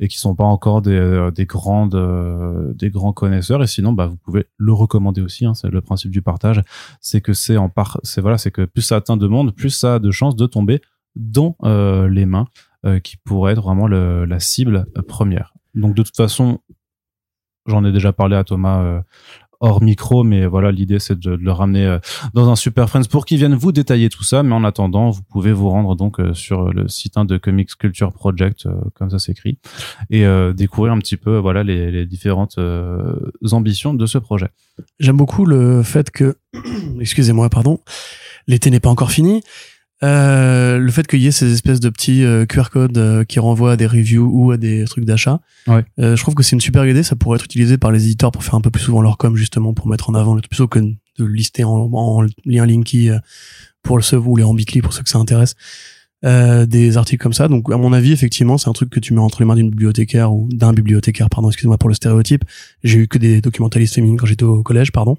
et 0.00 0.08
qui 0.08 0.18
sont 0.18 0.34
pas 0.34 0.44
encore 0.44 0.82
des, 0.82 0.92
euh, 0.96 1.30
des 1.30 1.46
grandes 1.46 1.94
euh, 1.94 2.72
des 2.74 2.90
grands 2.90 3.12
connaisseurs 3.12 3.62
et 3.62 3.66
sinon 3.66 3.92
bah 3.92 4.06
vous 4.06 4.16
pouvez 4.16 4.46
le 4.56 4.72
recommander 4.72 5.20
aussi 5.20 5.44
hein, 5.46 5.54
c'est 5.54 5.68
le 5.68 5.80
principe 5.82 6.10
du 6.10 6.22
partage 6.22 6.62
c'est 7.00 7.20
que 7.20 7.32
c'est 7.34 7.56
en 7.58 7.68
part 7.68 8.00
c'est 8.02 8.20
voilà 8.22 8.38
c'est 8.38 8.50
que 8.50 8.64
plus 8.64 8.82
ça 8.82 8.96
atteint 8.96 9.16
de 9.18 9.26
monde 9.28 9.54
plus 9.54 9.70
ça 9.70 9.94
a 9.96 9.98
de 9.98 10.10
chances 10.10 10.36
de 10.36 10.46
tomber 10.46 10.80
dans 11.16 11.56
euh, 11.64 12.08
les 12.08 12.24
mains 12.26 12.46
euh, 12.86 12.98
qui 12.98 13.16
pourrait 13.18 13.52
être 13.52 13.62
vraiment 13.62 13.86
le- 13.88 14.24
la 14.24 14.40
cible 14.40 14.86
première. 15.06 15.52
Donc 15.74 15.94
de 15.94 16.02
toute 16.02 16.16
façon, 16.16 16.60
j'en 17.66 17.84
ai 17.84 17.92
déjà 17.92 18.12
parlé 18.12 18.36
à 18.36 18.44
Thomas 18.44 18.80
euh, 18.82 19.00
hors 19.60 19.82
micro, 19.82 20.24
mais 20.24 20.46
voilà, 20.46 20.72
l'idée 20.72 20.98
c'est 20.98 21.18
de, 21.18 21.30
le 21.30 21.52
ramener 21.52 21.86
euh, 21.86 21.98
dans 22.34 22.50
un 22.50 22.56
Super 22.56 22.88
Friends 22.88 23.04
pour 23.10 23.26
qu'il 23.26 23.38
vienne 23.38 23.54
vous 23.54 23.72
détailler 23.72 24.08
tout 24.08 24.24
ça. 24.24 24.42
Mais 24.42 24.54
en 24.54 24.64
attendant, 24.64 25.10
vous 25.10 25.22
pouvez 25.22 25.52
vous 25.52 25.68
rendre 25.68 25.94
donc 25.96 26.18
euh, 26.18 26.34
sur 26.34 26.72
le 26.72 26.88
site 26.88 27.16
hein, 27.16 27.24
de 27.24 27.36
Comics 27.36 27.76
Culture 27.76 28.12
Project, 28.12 28.66
euh, 28.66 28.72
comme 28.94 29.10
ça 29.10 29.18
s'écrit, 29.18 29.58
et 30.08 30.24
découvrir 30.54 30.92
un 30.92 30.98
petit 30.98 31.16
peu 31.16 31.36
voilà 31.36 31.62
les, 31.62 31.90
les 31.90 32.06
différentes 32.06 32.58
ambitions 33.52 33.94
de 33.94 34.06
ce 34.06 34.18
projet. 34.18 34.48
J'aime 34.98 35.16
beaucoup 35.16 35.44
le 35.44 35.82
fait 35.82 36.10
que, 36.10 36.36
excusez-moi, 37.00 37.48
pardon, 37.50 37.80
l'été 38.46 38.70
n'est 38.70 38.80
pas 38.80 38.90
encore 38.90 39.10
fini. 39.10 39.42
Euh, 40.02 40.78
le 40.78 40.90
fait 40.90 41.06
qu'il 41.06 41.20
y 41.20 41.26
ait 41.26 41.30
ces 41.30 41.52
espèces 41.52 41.80
de 41.80 41.90
petits 41.90 42.24
euh, 42.24 42.46
QR 42.46 42.70
codes 42.72 42.96
euh, 42.96 43.24
qui 43.24 43.38
renvoient 43.38 43.72
à 43.72 43.76
des 43.76 43.86
reviews 43.86 44.28
ou 44.32 44.50
à 44.50 44.56
des 44.56 44.84
trucs 44.86 45.04
d'achat, 45.04 45.40
Ouais. 45.66 45.84
euh, 45.98 46.16
je 46.16 46.22
trouve 46.22 46.34
que 46.34 46.42
c'est 46.42 46.56
une 46.56 46.60
super 46.60 46.86
idée. 46.86 47.02
Ça 47.02 47.16
pourrait 47.16 47.36
être 47.36 47.44
utilisé 47.44 47.76
par 47.76 47.92
les 47.92 48.04
éditeurs 48.04 48.32
pour 48.32 48.42
faire 48.44 48.54
un 48.54 48.60
peu 48.62 48.70
plus 48.70 48.82
souvent 48.82 49.02
leur 49.02 49.18
com, 49.18 49.36
justement, 49.36 49.74
pour 49.74 49.86
mettre 49.88 50.08
en 50.10 50.14
avant 50.14 50.34
le 50.34 50.40
plutôt 50.40 50.68
que 50.68 50.78
de 50.78 51.24
lister 51.24 51.64
en, 51.64 51.90
en 51.92 52.22
lien 52.46 52.64
Linky 52.66 53.10
pour 53.82 54.02
ceux 54.02 54.18
ou 54.18 54.36
les 54.36 54.44
en 54.44 54.54
Bitly 54.54 54.80
pour 54.82 54.92
ceux 54.92 55.02
que 55.02 55.10
ça 55.10 55.18
intéresse. 55.18 55.54
Euh, 56.22 56.66
des 56.66 56.98
articles 56.98 57.22
comme 57.22 57.32
ça. 57.32 57.48
Donc, 57.48 57.72
à 57.72 57.78
mon 57.78 57.94
avis, 57.94 58.12
effectivement, 58.12 58.58
c'est 58.58 58.68
un 58.68 58.74
truc 58.74 58.90
que 58.90 59.00
tu 59.00 59.14
mets 59.14 59.20
entre 59.20 59.40
les 59.40 59.46
mains 59.46 59.54
d'une 59.54 59.70
bibliothécaire 59.70 60.30
ou 60.34 60.48
d'un 60.52 60.74
bibliothécaire, 60.74 61.30
pardon, 61.30 61.48
excuse-moi 61.48 61.78
pour 61.78 61.88
le 61.88 61.94
stéréotype. 61.94 62.44
J'ai 62.84 62.98
eu 62.98 63.08
que 63.08 63.16
des 63.16 63.40
documentalistes 63.40 63.94
féminines 63.94 64.18
quand 64.18 64.26
j'étais 64.26 64.44
au 64.44 64.62
collège, 64.62 64.92
pardon. 64.92 65.16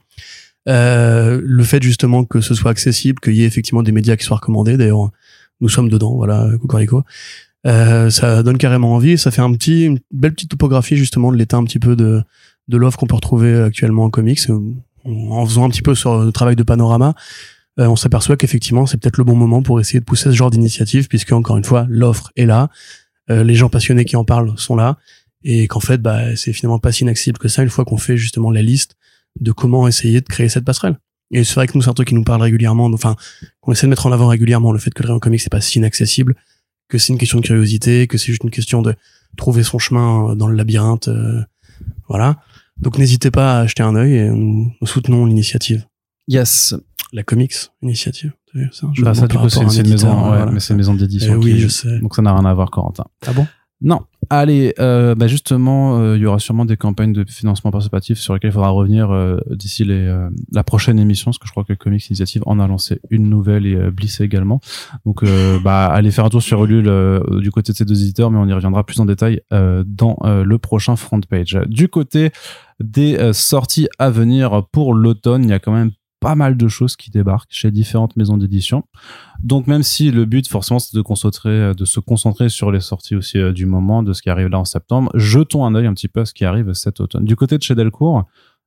Euh, 0.69 1.41
le 1.43 1.63
fait 1.63 1.81
justement 1.81 2.23
que 2.23 2.39
ce 2.39 2.53
soit 2.53 2.71
accessible, 2.71 3.19
qu'il 3.19 3.33
y 3.33 3.43
ait 3.43 3.47
effectivement 3.47 3.83
des 3.83 3.91
médias 3.91 4.15
qui 4.15 4.25
soient 4.25 4.37
recommandés. 4.37 4.77
D'ailleurs, 4.77 5.09
nous 5.59 5.69
sommes 5.69 5.89
dedans, 5.89 6.15
voilà, 6.15 6.49
Cocorico. 6.59 7.03
Euh, 7.67 8.09
ça 8.09 8.43
donne 8.43 8.57
carrément 8.57 8.93
envie. 8.95 9.17
Ça 9.17 9.31
fait 9.31 9.41
un 9.41 9.51
petit, 9.53 9.85
une 9.85 9.99
belle 10.11 10.33
petite 10.33 10.49
topographie 10.49 10.97
justement 10.97 11.31
de 11.31 11.37
l'état 11.37 11.57
un 11.57 11.63
petit 11.63 11.79
peu 11.79 11.95
de 11.95 12.23
de 12.67 12.77
l'offre 12.77 12.97
qu'on 12.97 13.07
peut 13.07 13.15
retrouver 13.15 13.59
actuellement 13.61 14.05
en 14.05 14.09
comics. 14.09 14.39
En 15.05 15.45
faisant 15.45 15.65
un 15.65 15.69
petit 15.69 15.81
peu 15.81 15.95
sur 15.95 16.23
le 16.23 16.31
travail 16.31 16.55
de 16.55 16.63
panorama, 16.63 17.15
euh, 17.79 17.87
on 17.87 17.95
s'aperçoit 17.95 18.37
qu'effectivement 18.37 18.85
c'est 18.85 18.97
peut-être 18.97 19.17
le 19.17 19.23
bon 19.23 19.35
moment 19.35 19.61
pour 19.61 19.79
essayer 19.79 19.99
de 19.99 20.05
pousser 20.05 20.25
ce 20.25 20.35
genre 20.35 20.51
d'initiative, 20.51 21.07
puisque 21.07 21.31
encore 21.31 21.57
une 21.57 21.63
fois 21.63 21.85
l'offre 21.89 22.31
est 22.35 22.45
là, 22.45 22.69
euh, 23.29 23.43
les 23.43 23.55
gens 23.55 23.69
passionnés 23.69 24.05
qui 24.05 24.15
en 24.15 24.23
parlent 24.23 24.53
sont 24.57 24.75
là, 24.75 24.97
et 25.43 25.67
qu'en 25.67 25.79
fait 25.79 26.01
bah 26.01 26.35
c'est 26.35 26.53
finalement 26.53 26.79
pas 26.79 26.91
si 26.91 27.03
inaccessible 27.03 27.39
que 27.39 27.47
ça 27.47 27.63
une 27.63 27.69
fois 27.69 27.83
qu'on 27.83 27.97
fait 27.97 28.17
justement 28.17 28.51
la 28.51 28.61
liste 28.61 28.95
de 29.39 29.51
comment 29.51 29.87
essayer 29.87 30.21
de 30.21 30.27
créer 30.27 30.49
cette 30.49 30.65
passerelle. 30.65 30.97
Et 31.31 31.43
c'est 31.43 31.55
vrai 31.55 31.67
que 31.67 31.73
nous, 31.75 31.81
c'est 31.81 31.89
un 31.89 31.93
truc 31.93 32.09
qui 32.09 32.15
nous 32.15 32.23
parle 32.23 32.41
régulièrement, 32.41 32.85
enfin, 32.87 33.15
qu'on 33.61 33.71
essaie 33.71 33.87
de 33.87 33.89
mettre 33.89 34.05
en 34.05 34.11
avant 34.11 34.27
régulièrement, 34.27 34.73
le 34.73 34.79
fait 34.79 34.93
que 34.93 35.01
le 35.01 35.07
rayon 35.07 35.19
comics, 35.19 35.39
c'est 35.39 35.51
pas 35.51 35.61
si 35.61 35.79
inaccessible, 35.79 36.35
que 36.89 36.97
c'est 36.97 37.13
une 37.13 37.19
question 37.19 37.39
de 37.39 37.45
curiosité, 37.45 38.07
que 38.07 38.17
c'est 38.17 38.27
juste 38.27 38.43
une 38.43 38.51
question 38.51 38.81
de 38.81 38.93
trouver 39.37 39.63
son 39.63 39.79
chemin 39.79 40.35
dans 40.35 40.47
le 40.47 40.55
labyrinthe, 40.55 41.07
euh, 41.07 41.41
voilà. 42.09 42.41
Donc 42.77 42.97
n'hésitez 42.97 43.31
pas 43.31 43.59
à 43.61 43.67
jeter 43.67 43.83
un 43.83 43.95
œil 43.95 44.15
et 44.15 44.29
nous, 44.29 44.73
nous 44.79 44.87
soutenons 44.87 45.25
l'initiative. 45.25 45.85
Yes. 46.27 46.75
La 47.13 47.23
comics 47.23 47.55
initiative. 47.81 48.33
Vu 48.53 48.69
ça? 48.73 48.87
Je 48.93 49.03
Bah, 49.03 49.13
ça 49.13 49.27
du 49.27 49.37
coup 49.37 49.49
c'est 49.49 49.61
une 49.61 49.89
maison, 49.89 50.13
ouais, 50.13 50.37
voilà. 50.37 50.51
mais 50.51 50.59
c'est 50.59 50.73
une 50.73 50.77
maison 50.77 50.93
d'édition. 50.93 51.33
Eh 51.33 51.35
oui, 51.35 51.59
je 51.59 51.67
sais. 51.67 51.99
Donc 51.99 52.15
ça 52.15 52.21
n'a 52.21 52.33
rien 52.33 52.45
à 52.45 52.53
voir, 52.53 52.71
Corentin. 52.71 53.05
Ah 53.25 53.33
bon? 53.33 53.47
Non. 53.81 54.01
Allez, 54.29 54.73
euh, 54.79 55.15
bah 55.15 55.27
justement, 55.27 55.97
euh, 55.97 56.15
il 56.15 56.21
y 56.21 56.25
aura 56.25 56.39
sûrement 56.39 56.65
des 56.65 56.77
campagnes 56.77 57.11
de 57.11 57.25
financement 57.27 57.71
participatif 57.71 58.19
sur 58.19 58.33
lesquelles 58.33 58.51
il 58.51 58.53
faudra 58.53 58.69
revenir 58.69 59.11
euh, 59.11 59.37
d'ici 59.49 59.83
euh, 59.89 60.29
la 60.53 60.63
prochaine 60.63 60.99
émission, 60.99 61.31
parce 61.31 61.39
que 61.39 61.47
je 61.47 61.51
crois 61.51 61.63
que 61.63 61.73
Comics 61.73 62.07
Initiative 62.07 62.43
en 62.45 62.59
a 62.59 62.67
lancé 62.67 63.01
une 63.09 63.27
nouvelle 63.27 63.65
et 63.65 63.75
euh, 63.75 63.91
Bliss 63.91 64.21
également. 64.21 64.61
Donc, 65.05 65.23
euh, 65.23 65.59
bah, 65.63 65.87
allez 65.87 66.11
faire 66.11 66.25
un 66.25 66.29
tour 66.29 66.43
sur 66.43 66.63
Ulule 66.63 66.87
euh, 66.87 67.41
du 67.41 67.51
côté 67.51 67.73
de 67.73 67.77
ces 67.77 67.83
deux 67.83 68.01
éditeurs, 68.03 68.29
mais 68.29 68.37
on 68.37 68.47
y 68.47 68.53
reviendra 68.53 68.85
plus 68.85 68.99
en 68.99 69.05
détail 69.05 69.41
euh, 69.51 69.83
dans 69.85 70.17
euh, 70.23 70.43
le 70.43 70.57
prochain 70.59 70.95
front 70.95 71.19
page. 71.19 71.59
Du 71.67 71.89
côté 71.89 72.31
des 72.79 73.33
sorties 73.33 73.89
à 73.99 74.09
venir 74.09 74.63
pour 74.71 74.93
l'automne, 74.93 75.43
il 75.43 75.49
y 75.49 75.53
a 75.53 75.59
quand 75.59 75.71
même 75.71 75.91
pas 76.21 76.35
mal 76.35 76.55
de 76.55 76.67
choses 76.69 76.95
qui 76.95 77.09
débarquent 77.09 77.51
chez 77.51 77.71
différentes 77.71 78.15
maisons 78.15 78.37
d'édition. 78.37 78.85
Donc 79.43 79.67
même 79.67 79.83
si 79.83 80.11
le 80.11 80.23
but 80.25 80.47
forcément 80.47 80.79
c'est 80.79 80.95
de 80.95 81.01
concentrer, 81.01 81.73
de 81.75 81.83
se 81.83 81.99
concentrer 81.99 82.47
sur 82.47 82.71
les 82.71 82.79
sorties 82.79 83.15
aussi 83.15 83.39
euh, 83.39 83.51
du 83.51 83.65
moment, 83.65 84.03
de 84.03 84.13
ce 84.13 84.21
qui 84.21 84.29
arrive 84.29 84.47
là 84.47 84.59
en 84.59 84.65
septembre, 84.65 85.11
jetons 85.15 85.65
un 85.65 85.75
œil 85.75 85.87
un 85.87 85.93
petit 85.93 86.07
peu 86.07 86.21
à 86.21 86.25
ce 86.25 86.33
qui 86.33 86.45
arrive 86.45 86.71
cet 86.73 87.01
automne. 87.01 87.25
Du 87.25 87.35
côté 87.35 87.57
de 87.57 87.63
chez 87.63 87.75
Delcourt, 87.75 88.23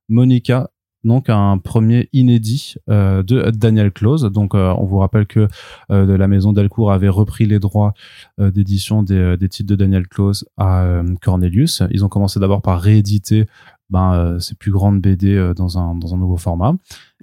Monica 0.09 0.69
donc 1.05 1.29
un 1.29 1.57
premier 1.57 2.09
inédit 2.11 2.75
euh, 2.89 3.23
de 3.23 3.51
Daniel 3.51 3.91
Close. 3.91 4.23
Donc 4.23 4.53
euh, 4.53 4.73
on 4.77 4.85
vous 4.85 4.97
rappelle 4.97 5.27
que 5.27 5.47
euh, 5.91 6.17
la 6.17 6.27
maison 6.27 6.51
Delcourt 6.51 6.91
avait 6.91 7.09
repris 7.09 7.45
les 7.45 7.59
droits 7.59 7.93
d'édition 8.39 9.03
des, 9.03 9.37
des, 9.37 9.47
titres 9.47 9.69
de 9.69 9.75
Daniel 9.75 10.07
Close 10.07 10.45
à 10.57 11.01
Cornelius. 11.21 11.83
Ils 11.91 12.03
ont 12.03 12.09
commencé 12.09 12.39
d'abord 12.39 12.61
par 12.61 12.81
rééditer 12.81 13.45
ben, 13.89 14.37
ces 14.39 14.55
plus 14.55 14.71
grandes 14.71 14.99
BD 14.99 15.53
dans 15.55 15.77
un, 15.77 15.95
dans 15.95 16.13
un 16.13 16.17
nouveau 16.17 16.37
format. 16.37 16.73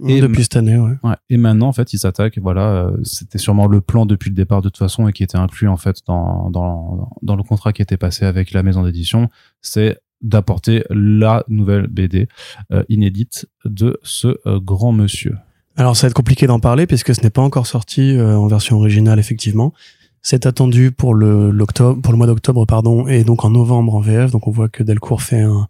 Et 0.07 0.21
depuis 0.21 0.43
cette 0.43 0.57
année, 0.57 0.79
ouais. 0.79 0.95
ouais. 1.03 1.17
Et 1.29 1.37
maintenant, 1.37 1.69
en 1.69 1.73
fait, 1.73 1.93
ils 1.93 1.99
s'attaquent. 1.99 2.39
Voilà, 2.39 2.91
c'était 3.03 3.39
sûrement 3.39 3.67
le 3.67 3.81
plan 3.81 4.07
depuis 4.07 4.31
le 4.31 4.37
départ 4.37 4.63
de 4.63 4.69
toute 4.69 4.79
façon 4.79 5.09
et 5.09 5.13
qui 5.13 5.23
était 5.23 5.39
inclus 5.39 5.69
en 5.69 5.77
fait 5.77 5.99
dans, 6.07 6.51
dans, 6.51 7.11
dans 7.23 7.37
le 7.37 7.43
contrat 7.43 7.73
qui 7.73 7.83
était 7.83 7.97
passé 7.97 8.25
avec 8.25 8.53
la 8.53 8.63
maison 8.63 8.83
d'édition. 8.83 9.29
C'est 9.61 9.99
d'apporter 10.23 10.85
la 10.91 11.45
nouvelle 11.49 11.89
BD 11.89 12.29
euh, 12.73 12.85
inédite 12.89 13.47
de 13.65 13.99
ce 14.03 14.39
euh, 14.47 14.61
grand 14.61 14.93
monsieur. 14.93 15.37
Alors 15.77 15.97
ça 15.97 16.07
va 16.07 16.11
être 16.11 16.17
compliqué 16.17 16.47
d'en 16.47 16.61
parler 16.61 16.87
puisque 16.87 17.15
ce 17.15 17.21
n'est 17.23 17.31
pas 17.31 17.43
encore 17.43 17.67
sorti 17.67 18.17
euh, 18.17 18.37
en 18.37 18.47
version 18.47 18.77
originale 18.77 19.19
effectivement. 19.19 19.73
C'est 20.21 20.47
attendu 20.47 20.93
pour 20.93 21.15
le 21.15 21.51
l'octobre 21.51 22.01
pour 22.01 22.13
le 22.13 22.19
mois 22.19 22.29
d'octobre 22.29 22.65
pardon 22.67 23.09
et 23.09 23.25
donc 23.25 23.45
en 23.45 23.51
novembre 23.51 23.97
en 23.97 24.01
VF 24.01 24.31
donc 24.31 24.47
on 24.47 24.53
voit 24.53 24.69
que 24.69 24.85
Delcourt 24.85 25.23
fait 25.23 25.41
un 25.41 25.67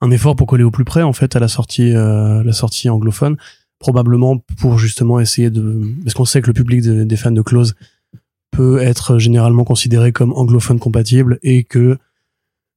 un 0.00 0.10
effort 0.10 0.36
pour 0.36 0.46
coller 0.46 0.64
au 0.64 0.70
plus 0.70 0.84
près 0.84 1.02
en 1.02 1.12
fait 1.12 1.36
à 1.36 1.40
la 1.40 1.48
sortie 1.48 1.92
la 1.92 2.52
sortie 2.52 2.88
anglophone. 2.88 3.36
Probablement 3.78 4.38
pour 4.58 4.78
justement 4.78 5.20
essayer 5.20 5.50
de 5.50 5.80
parce 6.04 6.14
qu'on 6.14 6.24
sait 6.24 6.42
que 6.42 6.48
le 6.48 6.52
public 6.52 6.82
des 6.82 7.16
fans 7.16 7.30
de 7.30 7.42
Close 7.42 7.74
peut 8.50 8.78
être 8.80 9.18
généralement 9.18 9.64
considéré 9.64 10.12
comme 10.12 10.32
anglophone 10.32 10.78
compatible 10.78 11.38
et 11.42 11.64
que 11.64 11.98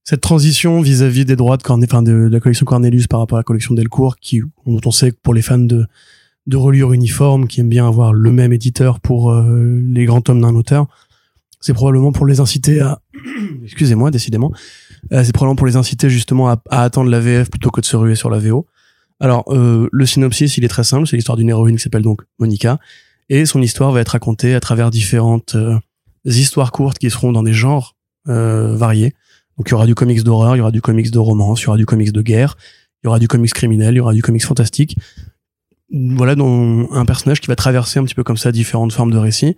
cette 0.04 0.22
transition 0.22 0.82
vis-à-vis 0.82 1.26
des 1.26 1.36
droits 1.36 1.58
de, 1.58 1.64
enfin 1.84 2.02
de, 2.02 2.14
la 2.14 2.40
collection 2.40 2.66
Cornelius 2.66 3.08
par 3.08 3.20
rapport 3.22 3.38
à 3.38 3.40
la 3.40 3.44
collection 3.44 3.74
Delcourt, 3.74 4.18
qui, 4.18 4.42
dont 4.66 4.82
on 4.86 4.92
sait 4.92 5.12
que 5.12 5.18
pour 5.24 5.34
les 5.34 5.42
fans 5.42 5.58
de, 5.58 5.86
de 6.46 6.58
reliure 6.58 6.92
uniforme, 6.92 7.48
qui 7.48 7.62
aiment 7.62 7.70
bien 7.70 7.88
avoir 7.88 8.14
le 8.14 8.32
même 8.32 8.52
éditeur 8.52 9.00
pour 9.00 9.32
euh, 9.32 9.82
les 9.88 10.06
grands 10.06 10.22
tomes 10.22 10.42
d'un 10.42 10.56
auteur, 10.56 10.88
c'est 11.62 11.74
probablement 11.74 12.12
pour 12.12 12.26
les 12.26 12.42
inciter 12.42 12.82
à, 12.82 13.02
excusez-moi, 13.64 14.12
décidément, 14.12 14.52
euh, 14.54 14.93
c'est 15.12 15.34
probablement 15.34 15.56
pour 15.56 15.68
les 15.68 15.76
inciter 15.76 16.10
justement 16.10 16.50
à, 16.50 16.62
à, 16.70 16.84
attendre 16.84 17.10
la 17.10 17.20
VF 17.20 17.50
plutôt 17.50 17.70
que 17.70 17.82
de 17.82 17.86
se 17.86 17.96
ruer 17.96 18.16
sur 18.16 18.30
la 18.30 18.40
VO. 18.40 18.66
Alors, 19.20 19.46
euh, 19.54 19.88
le 19.92 20.06
synopsis, 20.06 20.58
il 20.58 20.66
est 20.66 20.70
très 20.70 20.84
simple, 20.84 21.08
c'est 21.08 21.16
l'histoire 21.16 21.38
d'une 21.38 21.50
héroïne 21.50 21.76
qui 21.76 21.84
s'appelle 21.84 22.02
donc 22.02 22.22
Monica, 22.40 22.80
et 23.30 23.46
son 23.46 23.62
histoire 23.62 23.92
va 23.92 24.02
être 24.02 24.10
racontée 24.10 24.56
à 24.56 24.60
travers 24.60 24.92
différentes 24.92 25.56
histoires 26.26 26.72
courtes 26.72 26.98
qui 26.98 27.10
seront 27.10 27.32
dans 27.32 27.44
des 27.44 27.54
genres 27.54 27.96
variés. 28.26 29.14
Donc 29.58 29.68
il 29.70 29.72
y 29.72 29.74
aura 29.76 29.86
du 29.86 29.96
comics 29.96 30.24
d'horreur, 30.24 30.56
il 30.56 30.60
y 30.60 30.62
aura 30.62 30.72
du 30.72 30.82
comics 30.82 31.12
de 31.12 31.20
romance, 31.20 31.62
il 31.62 31.66
y 31.66 31.68
aura 31.68 31.78
du 31.78 31.86
comics 31.86 32.12
de 32.12 32.22
guerre, 32.22 32.58
il 33.04 33.08
y 33.08 33.10
aura 33.10 33.20
du 33.20 33.28
comics 33.28 33.54
criminel, 33.54 33.94
il 33.94 33.98
y 33.98 34.00
aura 34.00 34.14
du 34.14 34.22
comics 34.22 34.44
fantastique. 34.44 34.98
Voilà, 35.92 36.36
dont 36.36 36.92
un 36.92 37.06
personnage 37.06 37.40
qui 37.40 37.48
va 37.48 37.56
traverser 37.56 38.00
un 38.00 38.04
petit 38.04 38.16
peu 38.16 38.24
comme 38.24 38.38
ça 38.38 38.52
différentes 38.52 38.94
formes 38.94 39.12
de 39.12 39.18
récits. 39.18 39.56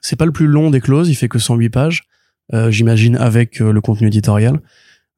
C'est 0.00 0.16
pas 0.16 0.24
le 0.24 0.32
plus 0.32 0.46
long 0.46 0.70
des 0.70 0.80
clauses, 0.80 1.08
il 1.08 1.14
fait 1.14 1.28
que 1.28 1.38
108 1.38 1.68
pages, 1.68 2.04
euh, 2.04 2.15
j'imagine 2.52 3.16
avec 3.16 3.60
euh, 3.60 3.72
le 3.72 3.80
contenu 3.80 4.08
éditorial. 4.08 4.60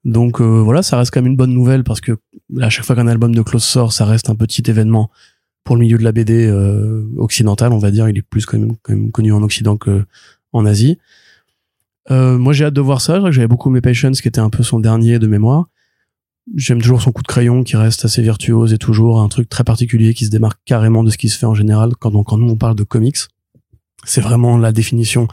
Donc 0.05 0.41
euh, 0.41 0.63
voilà, 0.63 0.83
ça 0.83 0.97
reste 0.97 1.13
quand 1.13 1.21
même 1.21 1.33
une 1.33 1.37
bonne 1.37 1.53
nouvelle 1.53 1.85
parce 1.85 2.01
que 2.01 2.19
à 2.61 2.71
chaque 2.71 2.85
fois 2.85 2.97
qu'un 2.97 3.09
album 3.09 3.35
de 3.35 3.43
close 3.43 3.65
sort, 3.65 3.93
ça 3.93 4.05
reste 4.05 4.31
un 4.31 4.35
petit 4.35 4.63
événement 4.67 5.11
pour 5.65 5.77
le 5.77 5.81
milieu 5.83 5.99
de 5.99 6.05
la 6.05 6.13
BD 6.13 6.47
euh, 6.47 7.05
occidentale, 7.19 7.73
on 7.73 7.79
va 7.79 7.91
dire. 7.91 8.09
Il 8.09 8.17
est 8.17 8.23
plus 8.23 8.47
quand 8.47 8.59
même, 8.59 8.77
quand 8.83 8.95
même 8.95 9.11
connu 9.11 9.33
en 9.33 9.43
Occident 9.43 9.77
que 9.77 10.07
en 10.53 10.65
Asie. 10.65 10.99
Euh, 12.11 12.39
moi, 12.39 12.55
j'ai 12.55 12.65
hâte 12.65 12.75
de 12.75 12.81
voir 12.81 13.03
ça. 13.03 13.21
J'avais 13.31 13.49
beaucoup 13.49 13.69
mes 13.69 13.83
Patience, 13.83 14.23
qui 14.23 14.29
était 14.29 14.41
un 14.41 14.49
peu 14.49 14.63
son 14.63 14.81
dernier 14.81 15.19
de 15.19 15.27
mémoire. 15.27 15.67
J'aime 16.57 16.81
toujours 16.81 17.03
son 17.03 17.13
coup 17.13 17.21
de 17.21 17.29
crayon, 17.29 17.65
qui 17.65 17.77
reste 17.77 18.07
assez 18.07 18.23
virtuose 18.23 18.73
et 18.73 18.79
toujours 18.79 19.21
un 19.21 19.29
truc 19.29 19.51
très 19.51 19.65
particulier 19.65 20.15
qui 20.15 20.25
se 20.25 20.31
démarque 20.31 20.59
carrément 20.65 21.05
de 21.05 21.11
ce 21.11 21.19
qui 21.19 21.29
se 21.29 21.37
fait 21.37 21.45
en 21.45 21.55
général. 21.55 21.91
Quand, 22.01 22.23
quand 22.23 22.39
nous 22.39 22.49
on 22.49 22.57
parle 22.57 22.75
de 22.77 22.85
comics, 22.85 23.19
c'est 24.05 24.23
vraiment 24.23 24.57
la 24.57 24.73
définition 24.73 25.29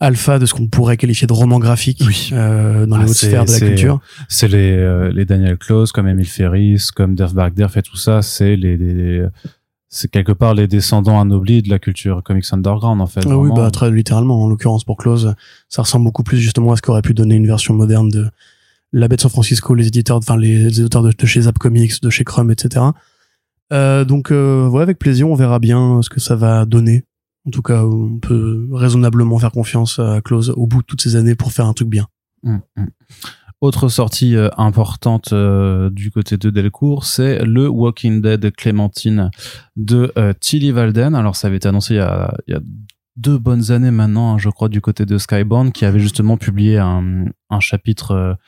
alpha 0.00 0.38
de 0.38 0.46
ce 0.46 0.54
qu'on 0.54 0.66
pourrait 0.66 0.96
qualifier 0.96 1.26
de 1.26 1.32
roman 1.32 1.58
graphique 1.58 2.02
euh, 2.32 2.86
dans 2.86 2.96
les 2.96 3.04
ah, 3.04 3.08
hautes 3.08 3.16
sphères 3.16 3.44
de 3.44 3.52
la 3.52 3.60
culture. 3.60 4.00
C'est 4.28 4.48
les, 4.48 4.72
euh, 4.72 5.12
les 5.12 5.26
Daniel 5.26 5.58
Close, 5.58 5.92
comme 5.92 6.08
Emile 6.08 6.26
Ferris, 6.26 6.88
comme 6.94 7.14
Derf 7.14 7.34
Bagder 7.34 7.68
fait 7.68 7.82
tout 7.82 7.96
ça. 7.96 8.22
C'est 8.22 8.56
les, 8.56 8.76
les 8.76 9.26
c'est 9.92 10.08
quelque 10.08 10.32
part 10.32 10.54
les 10.54 10.68
descendants 10.68 11.20
anoblis 11.20 11.62
de 11.62 11.68
la 11.68 11.80
culture 11.80 12.22
comics 12.22 12.46
underground 12.52 13.00
en 13.00 13.06
fait. 13.06 13.22
Ah 13.28 13.36
oui, 13.36 13.50
bah 13.54 13.70
très 13.72 13.90
littéralement. 13.90 14.44
En 14.44 14.48
l'occurrence 14.48 14.84
pour 14.84 14.96
Close, 14.96 15.34
ça 15.68 15.82
ressemble 15.82 16.04
beaucoup 16.04 16.22
plus 16.22 16.38
justement 16.38 16.72
à 16.72 16.76
ce 16.76 16.82
qu'aurait 16.82 17.02
pu 17.02 17.12
donner 17.12 17.34
une 17.34 17.46
version 17.46 17.74
moderne 17.74 18.08
de 18.08 18.28
La 18.92 19.08
Bête 19.08 19.18
de 19.18 19.22
San 19.22 19.30
Francisco, 19.32 19.74
les 19.74 19.88
éditeurs, 19.88 20.18
enfin 20.18 20.36
les, 20.36 20.80
auteurs 20.80 21.02
de, 21.02 21.12
chez 21.26 21.42
Zap 21.42 21.58
Comics, 21.58 22.00
de 22.00 22.08
chez 22.08 22.22
Crum, 22.22 22.52
etc. 22.52 22.84
Euh, 23.72 24.04
donc 24.04 24.30
euh, 24.30 24.68
ouais, 24.68 24.82
avec 24.82 24.98
plaisir, 24.98 25.28
on 25.28 25.34
verra 25.34 25.58
bien 25.58 26.00
ce 26.02 26.08
que 26.08 26.20
ça 26.20 26.36
va 26.36 26.64
donner. 26.66 27.04
En 27.46 27.50
tout 27.50 27.62
cas, 27.62 27.84
on 27.84 28.18
peut 28.18 28.68
raisonnablement 28.72 29.38
faire 29.38 29.52
confiance 29.52 29.98
à 29.98 30.20
Close 30.20 30.50
au 30.50 30.66
bout 30.66 30.82
de 30.82 30.86
toutes 30.86 31.00
ces 31.00 31.16
années 31.16 31.34
pour 31.34 31.52
faire 31.52 31.66
un 31.66 31.72
truc 31.72 31.88
bien. 31.88 32.06
Hum, 32.44 32.60
hum. 32.76 32.88
Autre 33.60 33.88
sortie 33.88 34.36
euh, 34.36 34.48
importante 34.56 35.34
euh, 35.34 35.90
du 35.90 36.10
côté 36.10 36.38
de 36.38 36.48
Delcourt, 36.48 37.04
c'est 37.04 37.44
le 37.44 37.68
Walking 37.68 38.22
Dead 38.22 38.50
Clémentine 38.56 39.30
de 39.76 40.12
euh, 40.16 40.32
Tilly 40.32 40.70
Valden. 40.70 41.14
Alors 41.14 41.36
ça 41.36 41.48
avait 41.48 41.58
été 41.58 41.68
annoncé 41.68 41.94
il 41.94 41.98
y 41.98 42.00
a, 42.00 42.60
deux 43.16 43.36
bonnes 43.36 43.70
années 43.70 43.90
maintenant, 43.90 44.32
hein, 44.32 44.38
je 44.38 44.48
crois, 44.48 44.70
du 44.70 44.80
côté 44.80 45.04
de 45.04 45.18
Skybound, 45.18 45.72
qui 45.72 45.84
avait 45.84 46.00
justement 46.00 46.38
publié 46.38 46.78
un, 46.78 47.26
chapitre 47.60 48.38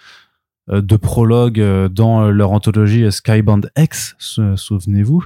de 0.69 0.97
prologue 0.97 1.61
euh, 1.61 1.89
dans 1.89 2.31
leur 2.31 2.53
anthologie 2.53 3.11
Skybound 3.11 3.71
X, 3.77 4.15
souvenez-vous. 4.57 5.25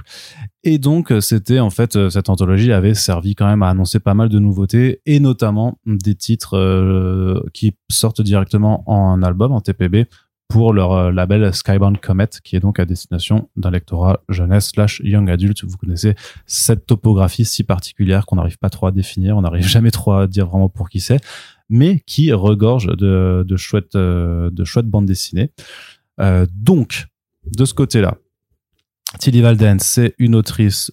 Et 0.63 0.79
donc, 0.79 1.13
c'était 1.21 1.59
en 1.59 1.69
fait, 1.69 2.09
cette 2.09 2.29
anthologie 2.29 2.73
avait 2.73 2.93
servi 2.93 3.35
quand 3.35 3.47
même 3.47 3.63
à 3.63 3.69
annoncer 3.69 3.99
pas 3.99 4.13
mal 4.13 4.29
de 4.29 4.39
nouveautés 4.39 5.01
et 5.05 5.19
notamment 5.19 5.77
des 5.85 6.15
titres 6.15 6.57
euh, 6.57 7.41
qui 7.53 7.75
sortent 7.89 8.21
directement 8.21 8.83
en 8.89 9.21
album, 9.23 9.51
en 9.51 9.61
TPB, 9.61 10.07
pour 10.47 10.73
leur 10.73 11.11
label 11.11 11.53
Skybound 11.53 11.99
Comet, 11.99 12.29
qui 12.43 12.55
est 12.55 12.59
donc 12.59 12.79
à 12.79 12.85
destination 12.85 13.49
d'un 13.57 13.69
lectorat 13.69 14.21
jeunesse 14.29 14.69
slash 14.69 15.01
young 15.03 15.29
adulte. 15.29 15.65
Vous 15.65 15.75
connaissez 15.77 16.15
cette 16.45 16.85
topographie 16.85 17.43
si 17.43 17.63
particulière 17.63 18.25
qu'on 18.25 18.37
n'arrive 18.37 18.57
pas 18.57 18.69
trop 18.69 18.87
à 18.87 18.91
définir, 18.91 19.35
on 19.35 19.41
n'arrive 19.41 19.67
jamais 19.67 19.91
trop 19.91 20.13
à 20.13 20.27
dire 20.27 20.47
vraiment 20.47 20.69
pour 20.69 20.89
qui 20.89 21.01
c'est 21.01 21.19
mais 21.69 21.99
qui 22.05 22.31
regorge 22.31 22.87
de, 22.87 23.43
de 23.47 23.57
chouettes, 23.57 23.95
euh, 23.95 24.49
de 24.51 24.63
chouettes 24.63 24.87
bandes 24.87 25.05
dessinées. 25.05 25.51
Euh, 26.19 26.45
donc, 26.53 27.07
de 27.45 27.65
ce 27.65 27.73
côté-là, 27.73 28.17
Tilly 29.19 29.41
Valden, 29.41 29.79
c'est 29.79 30.15
une 30.17 30.35
autrice 30.35 30.91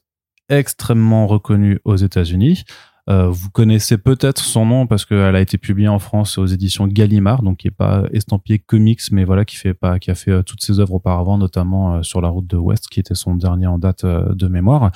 extrêmement 0.49 1.27
reconnue 1.27 1.81
aux 1.85 1.97
États-Unis. 1.97 2.65
Euh, 3.11 3.29
vous 3.29 3.51
connaissez 3.51 3.99
peut-être 3.99 4.39
son 4.39 4.65
nom 4.65 4.87
parce 4.87 5.05
qu'elle 5.05 5.37
a 5.37 5.41
été 5.41 5.59
publiée 5.59 5.89
en 5.89 5.99
France 5.99 6.39
aux 6.39 6.47
éditions 6.47 6.87
Gallimard, 6.87 7.43
donc 7.43 7.59
qui 7.59 7.69
est 7.69 7.71
pas 7.71 8.05
estampillé 8.13 8.59
comics, 8.59 9.01
mais 9.11 9.25
voilà 9.25 9.45
qui 9.45 9.57
fait 9.57 9.75
pas, 9.75 9.99
qui 9.99 10.11
a 10.11 10.15
fait 10.15 10.43
toutes 10.45 10.63
ses 10.63 10.81
œuvres 10.81 10.95
auparavant, 10.95 11.37
notamment 11.37 12.03
sur 12.03 12.21
la 12.21 12.29
route 12.29 12.47
de 12.47 12.57
West, 12.57 12.89
qui 12.89 13.01
était 13.01 13.15
son 13.15 13.37
dernier 13.37 13.67
en 13.67 13.79
date 13.79 14.07
de 14.07 14.49
mémoire. 14.49 14.91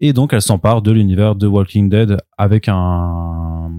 Et 0.00 0.12
donc 0.12 0.32
elle 0.32 0.42
s'empare 0.42 0.80
de 0.80 0.92
l'univers 0.92 1.34
de 1.34 1.46
Walking 1.46 1.88
Dead 1.88 2.18
avec 2.38 2.68
un 2.68 3.70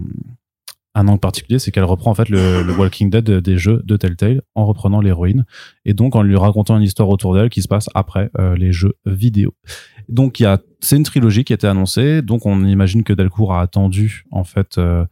un 0.94 1.08
angle 1.08 1.20
particulier, 1.20 1.60
c'est 1.60 1.72
qu'elle 1.72 1.86
reprend 1.86 2.12
en 2.12 2.16
fait 2.16 2.30
le, 2.30 2.78
Walking 2.78 3.10
Dead 3.10 3.30
des 3.30 3.58
jeux 3.58 3.82
de 3.86 3.96
Telltale 3.96 4.42
en 4.56 4.66
reprenant 4.66 5.00
l'héroïne 5.00 5.46
et 5.86 5.94
donc 5.94 6.16
en 6.16 6.22
lui 6.22 6.36
racontant 6.36 6.78
une 6.78 6.84
histoire 6.84 7.10
autour 7.10 7.34
d'elle 7.34 7.50
qui 7.50 7.62
se 7.62 7.68
passe 7.68 7.90
après 7.94 8.30
euh, 8.40 8.56
les 8.56 8.72
jeux 8.72 8.96
vidéo. 9.06 9.54
Donc 10.12 10.40
il 10.40 10.44
y 10.44 10.46
a, 10.46 10.60
c'est 10.82 10.98
une 10.98 11.04
trilogie 11.04 11.44
qui 11.44 11.54
a 11.54 11.56
été 11.56 11.68
annoncée, 11.68 12.22
donc 12.22 12.46
on 12.46 12.66
imagine 12.66 13.04
que 13.04 13.14
Delcourt 13.14 13.54
a 13.54 13.62
attendu 13.62 14.26
en 14.30 14.44
fait 14.44 14.78
euh, 14.78 15.06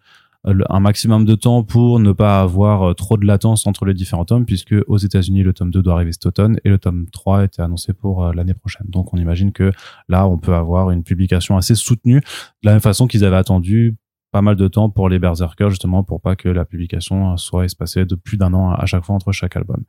un 0.44 0.80
maximum 0.82 1.24
de 1.24 1.36
temps 1.36 1.64
pour 1.64 2.00
ne 2.00 2.12
pas 2.12 2.42
avoir 2.42 2.84
euh, 2.90 2.94
trop 2.94 3.18
de 3.18 3.26
latence 3.26 3.66
entre 3.66 3.86
les 3.86 3.94
différents 3.94 4.26
tomes, 4.26 4.46
puisque 4.46 4.76
aux 4.88 4.98
États-Unis 4.98 5.44
le 5.44 5.54
tome 5.54 5.72
2 5.72 5.82
doit 5.82 5.94
arriver 5.94 6.12
cet 6.12 6.26
automne 6.26 6.60
et 6.66 6.70
le 6.70 6.78
tome 6.78 7.08
3 7.12 7.46
était 7.46 7.62
annoncé 7.62 7.94
pour 7.94 8.34
l'année 8.34 8.54
prochaine. 8.54 8.88
Donc 8.90 9.14
on 9.14 9.18
imagine 9.18 9.54
que 9.54 9.72
là 10.10 10.28
on 10.28 10.38
peut 10.38 10.54
avoir 10.54 10.92
une 10.92 11.04
publication 11.04 11.56
assez 11.56 11.76
soutenue 11.76 12.20
de 12.20 12.24
la 12.64 12.74
même 12.74 12.82
façon 12.82 13.08
qu'ils 13.08 13.24
avaient 13.24 13.38
attendu 13.38 13.96
pas 14.32 14.42
mal 14.42 14.58
de 14.58 14.68
temps 14.68 14.90
pour 14.90 15.10
les 15.10 15.18
Berserkers 15.18 15.70
justement 15.70 16.04
pour 16.04 16.22
pas 16.22 16.36
que 16.36 16.50
la 16.50 16.66
publication 16.66 17.36
soit 17.38 17.66
espacée 17.66 18.06
de 18.06 18.16
plus 18.16 18.38
d'un 18.38 18.54
an 18.54 18.72
à 18.72 18.86
chaque 18.86 19.06
fois 19.06 19.16
entre 19.16 19.32
chaque 19.32 19.56
album. 19.56 19.84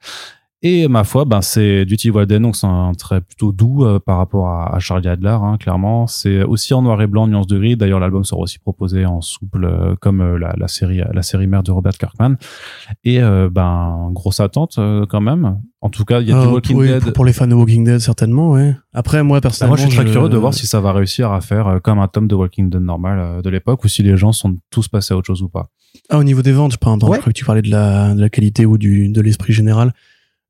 Et 0.62 0.88
ma 0.88 1.04
foi, 1.04 1.24
ben 1.24 1.40
c'est 1.40 1.86
Duty 1.86 2.10
Walden, 2.10 2.42
donc 2.42 2.54
c'est 2.54 2.66
un 2.66 2.92
trait 2.92 3.22
plutôt 3.22 3.50
doux 3.50 3.86
euh, 3.86 3.98
par 3.98 4.18
rapport 4.18 4.48
à, 4.48 4.74
à 4.76 4.78
Charlie 4.78 5.08
Adler, 5.08 5.30
hein, 5.40 5.56
clairement. 5.58 6.06
C'est 6.06 6.42
aussi 6.42 6.74
en 6.74 6.82
noir 6.82 7.00
et 7.00 7.06
blanc, 7.06 7.26
nuance 7.26 7.46
de 7.46 7.56
gris. 7.58 7.76
D'ailleurs, 7.78 7.98
l'album 7.98 8.24
sera 8.24 8.42
aussi 8.42 8.58
proposé 8.58 9.06
en 9.06 9.22
souple, 9.22 9.64
euh, 9.64 9.94
comme 10.02 10.20
euh, 10.20 10.38
la, 10.38 10.52
la, 10.58 10.68
série, 10.68 11.00
la 11.14 11.22
série 11.22 11.46
mère 11.46 11.62
de 11.62 11.70
Robert 11.70 11.94
Kirkman. 11.96 12.36
Et 13.04 13.20
ben 13.20 14.10
grosse 14.12 14.40
attente 14.40 14.78
quand 15.08 15.20
même. 15.22 15.58
En 15.80 15.88
tout 15.88 16.04
cas, 16.04 16.20
il 16.20 16.28
y 16.28 16.32
a 16.32 16.42
du 16.44 16.52
Walking 16.52 16.76
oui, 16.76 16.88
Dead. 16.88 17.12
Pour 17.14 17.24
les 17.24 17.32
fans 17.32 17.46
de 17.46 17.54
Walking 17.54 17.84
Dead, 17.84 17.98
certainement, 17.98 18.50
ouais. 18.50 18.74
Après, 18.92 19.22
moi, 19.22 19.38
Bah, 19.38 19.42
personnellement. 19.42 19.76
moi, 19.78 19.86
je 19.86 19.90
suis 19.90 20.02
très 20.04 20.10
curieux 20.12 20.28
de 20.28 20.36
voir 20.36 20.52
si 20.52 20.66
ça 20.66 20.80
va 20.80 20.92
réussir 20.92 21.32
à 21.32 21.40
faire 21.40 21.80
comme 21.82 21.98
un 21.98 22.08
tome 22.08 22.28
de 22.28 22.34
Walking 22.34 22.68
Dead 22.68 22.82
normal 22.82 23.40
de 23.42 23.48
l'époque 23.48 23.82
ou 23.84 23.88
si 23.88 24.02
les 24.02 24.18
gens 24.18 24.32
sont 24.32 24.56
tous 24.70 24.88
passés 24.88 25.14
à 25.14 25.16
autre 25.16 25.26
chose 25.28 25.40
ou 25.42 25.48
pas. 25.48 25.68
Ah, 26.10 26.18
au 26.18 26.24
niveau 26.24 26.42
des 26.42 26.52
ventes, 26.52 26.76
par 26.76 26.92
exemple, 26.94 27.12
Ouais. 27.12 27.16
je 27.16 27.20
crois 27.22 27.32
que 27.32 27.38
tu 27.38 27.44
parlais 27.46 27.62
de 27.62 27.70
la, 27.70 28.14
de 28.14 28.20
la 28.20 28.28
qualité 28.28 28.66
ou 28.66 28.76
du, 28.76 29.08
de 29.08 29.20
l'esprit 29.22 29.54
général. 29.54 29.94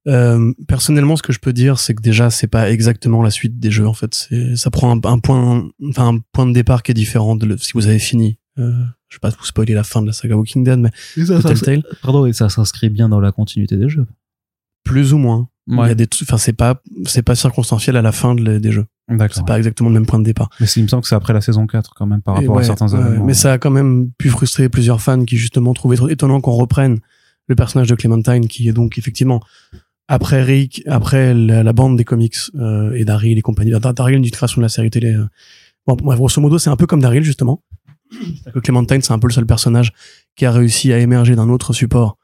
Euh, 0.09 0.53
personnellement, 0.67 1.17
ce 1.17 1.23
que 1.23 1.33
je 1.33 1.39
peux 1.41 1.53
dire, 1.53 1.79
c'est 1.79 1.95
que 1.95 2.01
déjà, 2.03 2.31
c'est 2.31 2.47
pas 2.47 2.71
exactement 2.71 3.23
la 3.23 3.31
suite 3.31 3.59
des 3.61 3.71
jeux. 3.71 3.87
En 3.87 3.93
fait, 3.95 4.15
c'est, 4.15 4.57
ça 4.57 4.71
prend 4.71 4.91
un, 4.97 5.01
un 5.09 5.19
point, 5.19 5.69
enfin, 5.91 6.15
un 6.15 6.19
point 6.33 6.47
de 6.47 6.53
départ 6.53 6.83
qui 6.83 6.91
est 6.93 6.95
différent 6.95 7.37
de 7.37 7.45
le- 7.47 7.59
si 7.59 7.73
vous 7.75 7.87
avez 7.87 7.99
fini. 7.99 8.39
Euh, 8.59 8.73
je 9.09 9.17
vais 9.17 9.21
pas 9.21 9.31
vous 9.31 9.45
spoiler 9.45 9.75
la 9.75 9.85
fin 9.85 10.01
de 10.03 10.07
la 10.07 10.13
saga 10.13 10.37
Walking 10.37 10.65
Dead, 10.65 10.79
mais 10.79 10.91
de 11.17 11.41
Telltale, 11.43 11.83
Pardon, 12.03 12.25
et 12.27 12.33
ça 12.33 12.49
s'inscrit 12.49 12.89
bien 12.89 13.09
dans 13.09 13.21
la 13.21 13.33
continuité 13.33 13.77
des 13.77 13.89
jeux. 13.89 14.07
plus 14.85 15.13
ou 15.13 15.19
moins. 15.19 15.49
Il 15.69 15.75
y 15.75 15.79
Ouais, 15.79 15.91
a 15.91 15.95
des, 15.95 16.07
trucs- 16.07 16.29
enfin, 16.29 16.39
c'est 16.39 16.55
pas, 16.55 16.81
c'est 17.05 17.23
pas 17.23 17.35
circonstanciel 17.35 17.97
à 17.97 18.03
la 18.03 18.13
fin 18.13 18.35
de- 18.35 18.59
des 18.59 18.73
jeux. 18.73 18.87
d'accord. 19.09 19.37
C'est 19.37 19.47
pas 19.47 19.59
exactement 19.59 19.91
le 19.91 19.95
même 19.95 20.07
point 20.07 20.19
de 20.19 20.25
départ. 20.25 20.49
Mais 20.59 20.67
il 20.75 20.83
me 20.83 20.89
semble 20.89 21.03
que 21.03 21.09
c'est 21.09 21.15
après 21.15 21.33
la 21.35 21.43
saison 21.43 21.67
4 21.67 21.93
quand 21.95 22.07
même 22.07 22.23
par 22.23 22.37
Et 22.37 22.41
rapport 22.41 22.57
ouais, 22.57 22.63
à 22.63 22.67
certains 22.67 22.89
ouais, 22.95 22.99
événements. 23.01 23.25
Mais 23.27 23.35
ça 23.35 23.53
a 23.53 23.59
quand 23.59 23.71
même 23.71 24.11
pu 24.19 24.31
frustrer 24.31 24.69
plusieurs 24.71 25.01
fans 25.03 25.25
qui 25.25 25.37
justement 25.37 25.75
trouvaient 25.75 25.97
trop 25.97 26.09
étonnant 26.09 26.41
qu'on 26.41 26.53
reprenne 26.53 26.99
le 27.47 27.55
personnage 27.57 27.89
de 27.89 27.95
Clementine 27.95 28.49
qui 28.49 28.69
est 28.69 28.73
donc 28.73 28.97
effectivement 28.99 29.41
après 30.11 30.43
Rick, 30.43 30.83
après 30.87 31.33
la, 31.35 31.73
bande 31.73 31.97
des 31.97 32.03
comics 32.05 32.35
euh, 32.57 32.93
et 32.97 33.05
Daryl 33.05 33.39
et 33.39 33.43
compagnie. 33.43 33.71
Dar- 33.71 33.95
Daryl 33.95 34.21
d'une 34.21 34.31
création 34.33 34.61
de 34.61 34.65
la 34.65 34.69
série 34.69 34.91
télé. 34.91 35.15
euh. 35.15 35.29
Bon, 35.87 35.95
bref, 35.95 36.19
grosso 36.19 36.41
modo, 36.41 36.59
c'est 36.59 36.69
un 36.69 36.75
peu 36.75 36.89
comme 36.89 37.01
Daryl 37.01 37.23
justement. 37.23 37.63
Que 38.53 38.59
Clementine, 38.59 39.03
c'est 39.03 39.13
un 39.13 39.21
peu 39.21 39.29
le 39.29 39.33
seul 39.33 39.47
personnage 39.47 39.93
qui 40.35 40.47
a 40.47 40.51
réussi 40.51 40.93
à 40.93 40.99
émerger 40.99 41.37
d'un 41.37 41.49
autre 41.49 41.73
support 41.73 42.19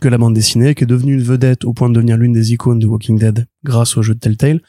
que 0.00 0.06
la 0.06 0.18
bande 0.18 0.34
dessinée, 0.34 0.76
qui 0.76 0.84
est 0.84 0.86
devenue 0.86 1.14
une 1.14 1.22
vedette 1.22 1.64
au 1.64 1.72
point 1.72 1.88
de 1.88 1.94
devenir 1.94 2.16
l'une 2.16 2.32
des 2.32 2.52
icônes 2.52 2.78
de 2.78 2.86
Walking 2.86 3.18
Dead 3.18 3.46
grâce 3.64 3.96
au 3.96 4.02
jeu 4.02 4.14
de 4.14 4.20
Telltale. 4.20 4.60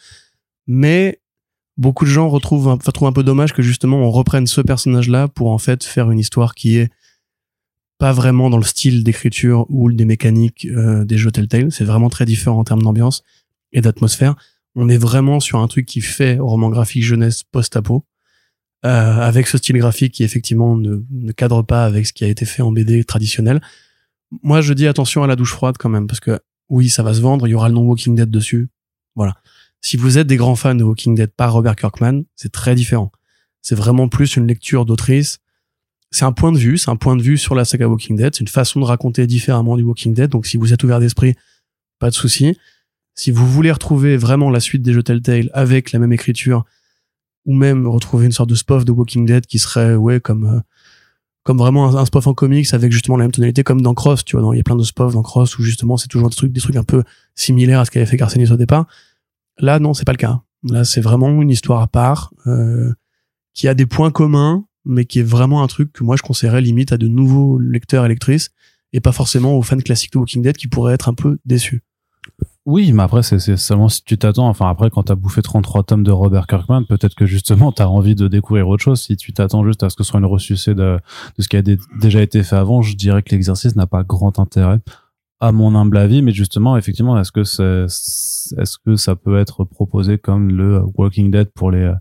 Mais 0.65 1.21
beaucoup 1.77 2.05
de 2.05 2.09
gens 2.09 2.27
retrouvent 2.27 2.69
enfin, 2.69 2.91
trouvent 2.91 3.07
un 3.07 3.13
peu 3.13 3.23
dommage 3.23 3.53
que 3.53 3.61
justement 3.61 3.97
on 3.97 4.09
reprenne 4.09 4.47
ce 4.47 4.61
personnage-là 4.61 5.27
pour 5.27 5.51
en 5.51 5.59
fait 5.59 5.83
faire 5.83 6.09
une 6.09 6.17
histoire 6.17 6.55
qui 6.55 6.77
est 6.77 6.89
pas 7.97 8.11
vraiment 8.11 8.49
dans 8.49 8.57
le 8.57 8.63
style 8.63 9.03
d'écriture 9.03 9.65
ou 9.69 9.91
des 9.91 10.05
mécaniques 10.05 10.65
euh, 10.65 11.03
des 11.03 11.17
jeux 11.17 11.31
Telltale. 11.31 11.71
C'est 11.71 11.83
vraiment 11.83 12.09
très 12.09 12.25
différent 12.25 12.59
en 12.59 12.63
termes 12.63 12.81
d'ambiance 12.81 13.23
et 13.71 13.81
d'atmosphère. 13.81 14.35
On 14.75 14.89
est 14.89 14.97
vraiment 14.97 15.39
sur 15.39 15.59
un 15.59 15.67
truc 15.67 15.85
qui 15.85 16.01
fait 16.01 16.37
roman 16.37 16.69
graphique 16.69 17.03
jeunesse 17.03 17.43
post-apo, 17.43 18.05
euh, 18.85 18.89
avec 18.89 19.47
ce 19.47 19.57
style 19.57 19.77
graphique 19.77 20.13
qui 20.13 20.23
effectivement 20.23 20.77
ne, 20.77 21.03
ne 21.09 21.31
cadre 21.31 21.63
pas 21.63 21.83
avec 21.85 22.05
ce 22.05 22.13
qui 22.13 22.23
a 22.23 22.27
été 22.27 22.45
fait 22.45 22.61
en 22.61 22.71
BD 22.71 23.03
traditionnel. 23.03 23.59
Moi, 24.43 24.61
je 24.61 24.73
dis 24.73 24.87
attention 24.87 25.23
à 25.23 25.27
la 25.27 25.35
douche 25.35 25.53
froide 25.53 25.77
quand 25.79 25.89
même, 25.89 26.05
parce 26.05 26.19
que 26.19 26.39
oui, 26.69 26.89
ça 26.89 27.01
va 27.01 27.13
se 27.13 27.21
vendre, 27.21 27.47
il 27.47 27.51
y 27.51 27.53
aura 27.55 27.69
le 27.69 27.75
nom 27.75 27.81
Walking 27.81 28.15
Dead 28.15 28.29
dessus. 28.29 28.69
Voilà. 29.15 29.35
Si 29.81 29.97
vous 29.97 30.17
êtes 30.17 30.27
des 30.27 30.37
grands 30.37 30.55
fans 30.55 30.75
de 30.75 30.83
Walking 30.83 31.15
Dead 31.15 31.31
par 31.31 31.53
Robert 31.53 31.75
Kirkman, 31.75 32.23
c'est 32.35 32.51
très 32.51 32.75
différent. 32.75 33.11
C'est 33.61 33.75
vraiment 33.75 34.09
plus 34.09 34.35
une 34.35 34.47
lecture 34.47 34.85
d'autrice. 34.85 35.39
C'est 36.11 36.25
un 36.25 36.31
point 36.31 36.51
de 36.51 36.57
vue, 36.57 36.77
c'est 36.77 36.89
un 36.89 36.95
point 36.95 37.15
de 37.15 37.21
vue 37.21 37.37
sur 37.37 37.53
la 37.55 37.65
saga 37.65 37.87
Walking 37.87 38.15
Dead. 38.15 38.33
C'est 38.33 38.41
une 38.41 38.47
façon 38.47 38.79
de 38.79 38.85
raconter 38.85 39.27
différemment 39.27 39.75
du 39.75 39.83
Walking 39.83 40.13
Dead. 40.13 40.29
Donc, 40.29 40.45
si 40.45 40.57
vous 40.57 40.73
êtes 40.73 40.83
ouvert 40.83 40.99
d'esprit, 40.99 41.35
pas 41.99 42.09
de 42.09 42.15
souci. 42.15 42.57
Si 43.13 43.31
vous 43.31 43.47
voulez 43.47 43.71
retrouver 43.71 44.15
vraiment 44.15 44.49
la 44.49 44.59
suite 44.59 44.81
des 44.83 44.93
jeux 44.93 45.03
Telltale 45.03 45.49
avec 45.53 45.91
la 45.91 45.99
même 45.99 46.13
écriture, 46.13 46.65
ou 47.47 47.53
même 47.53 47.87
retrouver 47.87 48.25
une 48.25 48.31
sorte 48.31 48.49
de 48.49 48.55
spoof 48.55 48.85
de 48.85 48.91
Walking 48.91 49.25
Dead 49.25 49.47
qui 49.47 49.57
serait, 49.57 49.95
ouais, 49.95 50.19
comme, 50.19 50.45
euh, 50.45 50.59
comme 51.43 51.57
vraiment 51.57 51.87
un, 51.87 51.95
un 51.95 52.05
spoof 52.05 52.27
en 52.27 52.33
comics 52.33 52.71
avec 52.73 52.91
justement 52.91 53.17
la 53.17 53.23
même 53.23 53.31
tonalité 53.31 53.63
comme 53.63 53.81
dans 53.81 53.93
Cross, 53.93 54.25
tu 54.25 54.37
vois, 54.37 54.53
il 54.53 54.57
y 54.57 54.59
a 54.59 54.63
plein 54.63 54.75
de 54.75 54.83
spoof 54.83 55.13
dans 55.13 55.23
Cross 55.23 55.57
où 55.57 55.63
justement 55.63 55.95
c'est 55.95 56.09
toujours 56.09 56.29
des 56.29 56.35
trucs, 56.35 56.51
des 56.51 56.59
trucs 56.59 56.75
un 56.75 56.83
peu 56.83 57.03
similaires 57.35 57.79
à 57.79 57.85
ce 57.85 57.91
qu'avait 57.91 58.05
fait 58.05 58.17
Garcenis 58.17 58.51
au 58.51 58.57
départ. 58.57 58.85
Là, 59.57 59.79
non, 59.79 59.93
c'est 59.93 60.05
pas 60.05 60.11
le 60.11 60.17
cas. 60.17 60.41
Là, 60.63 60.83
c'est 60.83 61.01
vraiment 61.01 61.41
une 61.41 61.49
histoire 61.49 61.81
à 61.81 61.87
part, 61.87 62.33
euh, 62.47 62.93
qui 63.53 63.67
a 63.69 63.73
des 63.73 63.85
points 63.85 64.11
communs, 64.11 64.65
mais 64.87 65.05
qui 65.05 65.19
est 65.19 65.23
vraiment 65.23 65.63
un 65.63 65.67
truc 65.67 65.91
que 65.93 66.03
moi 66.03 66.15
je 66.15 66.21
conseillerais 66.23 66.61
limite 66.61 66.91
à 66.91 66.97
de 66.97 67.07
nouveaux 67.07 67.59
lecteurs 67.59 68.05
et 68.05 68.09
lectrices, 68.09 68.49
et 68.93 68.99
pas 68.99 69.11
forcément 69.11 69.55
aux 69.55 69.61
fans 69.61 69.77
classiques 69.77 70.13
de 70.13 70.19
Walking 70.19 70.41
Dead 70.41 70.57
qui 70.57 70.67
pourraient 70.67 70.93
être 70.93 71.09
un 71.09 71.13
peu 71.13 71.37
déçus. 71.45 71.83
Oui, 72.65 72.91
mais 72.91 73.03
après, 73.03 73.23
c'est 73.23 73.39
seulement 73.55 73.87
si 73.87 74.03
tu 74.03 74.17
t'attends. 74.17 74.49
Enfin, 74.49 74.69
après, 74.69 74.89
quand 74.89 75.03
t'as 75.03 75.15
bouffé 75.15 75.41
33 75.41 75.83
tomes 75.83 76.03
de 76.03 76.11
Robert 76.11 76.47
Kirkman, 76.47 76.83
peut-être 76.83 77.15
que 77.15 77.25
justement, 77.25 77.71
t'as 77.71 77.85
envie 77.85 78.13
de 78.13 78.27
découvrir 78.27 78.67
autre 78.67 78.83
chose. 78.83 79.01
Si 79.01 79.15
tu 79.15 79.31
t'attends 79.31 79.63
juste 79.63 79.83
à 79.83 79.89
ce 79.89 79.95
que 79.95 80.03
ce 80.03 80.11
soit 80.11 80.19
une 80.19 80.25
ressucée 80.25 80.75
de, 80.75 80.99
ce 81.39 81.47
qui 81.47 81.55
a 81.55 81.61
dé- 81.61 81.77
déjà 82.01 82.21
été 82.21 82.43
fait 82.43 82.57
avant, 82.57 82.81
je 82.81 82.95
dirais 82.97 83.23
que 83.23 83.33
l'exercice 83.33 83.77
n'a 83.77 83.87
pas 83.87 84.03
grand 84.03 84.37
intérêt, 84.39 84.79
à 85.39 85.53
mon 85.53 85.75
humble 85.75 85.95
avis. 85.95 86.21
Mais 86.21 86.33
justement, 86.33 86.75
effectivement, 86.75 87.21
c'est, 87.23 87.61
est-ce 87.61 88.77
que 88.85 88.97
ça 88.97 89.15
peut 89.15 89.39
être 89.39 89.63
proposé 89.63 90.17
comme 90.17 90.49
le 90.49 90.81
Walking 90.97 91.31
Dead 91.31 91.49
pour 91.55 91.71
les, 91.71 91.93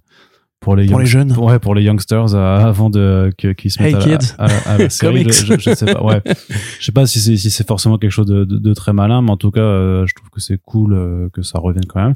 pour 0.60 0.74
les, 0.74 0.86
Pour 0.86 0.98
les 0.98 1.04
young- 1.12 1.28
jeunes. 1.28 1.38
Ouais, 1.38 1.58
pour 1.58 1.74
les 1.74 1.82
youngsters, 1.82 2.34
euh, 2.34 2.56
avant 2.66 2.90
de, 2.90 3.30
qu'ils 3.36 3.70
se 3.70 3.82
Hey, 3.82 3.94
mettent 3.94 4.02
à, 4.04 4.08
la- 4.08 4.16
kids. 4.18 4.26
à, 4.38 4.46
la- 4.48 4.58
à 4.72 4.78
la 4.78 4.90
série. 4.90 5.24
Je, 5.24 5.32
je, 5.46 5.58
je 5.60 5.74
sais 5.74 5.86
pas, 5.92 6.02
ouais. 6.02 6.22
Je 6.80 6.84
sais 6.84 6.92
pas 6.92 7.06
si 7.06 7.20
c'est 7.20 7.36
si 7.36 7.50
c'est 7.50 7.66
forcément 7.66 7.98
quelque 7.98 8.10
chose 8.10 8.26
de, 8.26 8.44
de, 8.44 8.58
de 8.58 8.74
très 8.74 8.92
malin, 8.92 9.22
mais 9.22 9.30
en 9.30 9.36
tout 9.36 9.50
cas, 9.50 9.60
euh, 9.60 10.06
je 10.06 10.14
trouve 10.14 10.30
que 10.30 10.40
c'est 10.40 10.58
cool 10.64 10.92
euh, 10.94 11.28
que 11.32 11.42
ça 11.42 11.58
revienne 11.58 11.84
quand 11.86 12.02
même. 12.02 12.14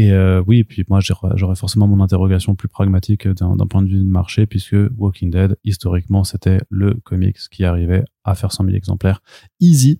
Et 0.00 0.12
euh, 0.12 0.40
oui, 0.46 0.58
et 0.60 0.64
puis 0.64 0.84
moi 0.88 1.00
j'aurais 1.00 1.56
forcément 1.56 1.88
mon 1.88 2.00
interrogation 2.02 2.54
plus 2.54 2.68
pragmatique 2.68 3.26
d'un 3.26 3.56
point 3.66 3.82
de 3.82 3.88
vue 3.88 3.98
de 3.98 4.04
marché, 4.04 4.46
puisque 4.46 4.76
Walking 4.96 5.30
Dead, 5.30 5.56
historiquement, 5.64 6.22
c'était 6.22 6.58
le 6.70 6.94
comics 7.02 7.36
qui 7.50 7.64
arrivait 7.64 8.04
à 8.24 8.34
faire 8.36 8.52
100 8.52 8.64
000 8.66 8.76
exemplaires 8.76 9.22
easy. 9.58 9.98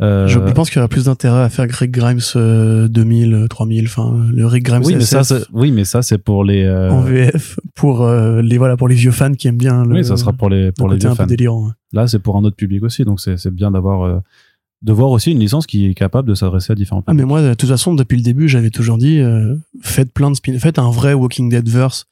Euh, 0.00 0.28
Je 0.28 0.38
pense 0.38 0.68
qu'il 0.70 0.76
y 0.76 0.78
aurait 0.80 0.88
plus 0.88 1.06
d'intérêt 1.06 1.42
à 1.42 1.48
faire 1.48 1.66
Rick 1.68 1.90
Grimes 1.90 2.20
euh, 2.36 2.86
2000, 2.88 3.46
3000, 3.50 3.86
enfin 3.86 4.26
le 4.32 4.46
Rick 4.46 4.64
Grimes 4.64 4.82
oui, 4.84 4.94
mais 4.94 5.00
ça, 5.00 5.20
SF 5.20 5.38
c'est- 5.38 5.46
oui, 5.52 5.72
mais 5.72 5.84
ça 5.84 6.02
c'est 6.02 6.18
pour 6.18 6.44
les. 6.44 6.62
euh, 6.62 6.90
en 6.90 7.00
VF 7.00 7.58
pour 7.74 8.02
euh, 8.02 8.42
les 8.42 8.56
voilà 8.58 8.76
pour 8.76 8.86
les 8.86 8.94
vieux 8.94 9.10
fans 9.10 9.32
qui 9.32 9.48
aiment 9.48 9.56
bien 9.56 9.84
le, 9.84 9.96
oui, 9.96 10.04
ça 10.04 10.16
sera 10.16 10.32
pour 10.32 10.48
les 10.48 10.66
le 10.66 10.72
pour 10.72 10.88
les 10.88 10.96
vieux 10.98 11.08
un 11.08 11.12
peu 11.12 11.16
fans. 11.22 11.26
délirant. 11.26 11.66
ouais. 11.66 11.72
Là, 11.92 12.06
c'est 12.06 12.20
pour 12.20 12.36
un 12.36 12.44
autre 12.44 12.54
public 12.56 12.84
aussi, 12.84 13.04
donc 13.04 13.18
c'est 13.20 13.36
c'est 13.36 13.50
bien 13.52 13.72
d'avoir 13.72 14.02
euh, 14.02 14.18
de 14.82 14.92
voir 14.92 15.10
aussi 15.10 15.30
une 15.32 15.38
licence 15.40 15.66
qui 15.66 15.86
est 15.86 15.94
capable 15.94 16.28
de 16.28 16.34
s'adresser 16.34 16.72
à 16.72 16.74
différents 16.74 17.04
Ah 17.06 17.12
mais 17.14 17.24
moi 17.24 17.42
de 17.42 17.54
toute 17.54 17.68
façon 17.68 17.94
depuis 17.94 18.16
le 18.16 18.22
début 18.22 18.48
j'avais 18.48 18.70
toujours 18.70 18.96
dit 18.98 19.18
euh, 19.18 19.54
faites 19.82 20.12
plein 20.12 20.30
de 20.30 20.36
spin 20.36 20.58
faites 20.58 20.78
un 20.78 20.90
vrai 20.90 21.12
Walking 21.12 21.50
Dead 21.50 21.68
verse 21.68 22.06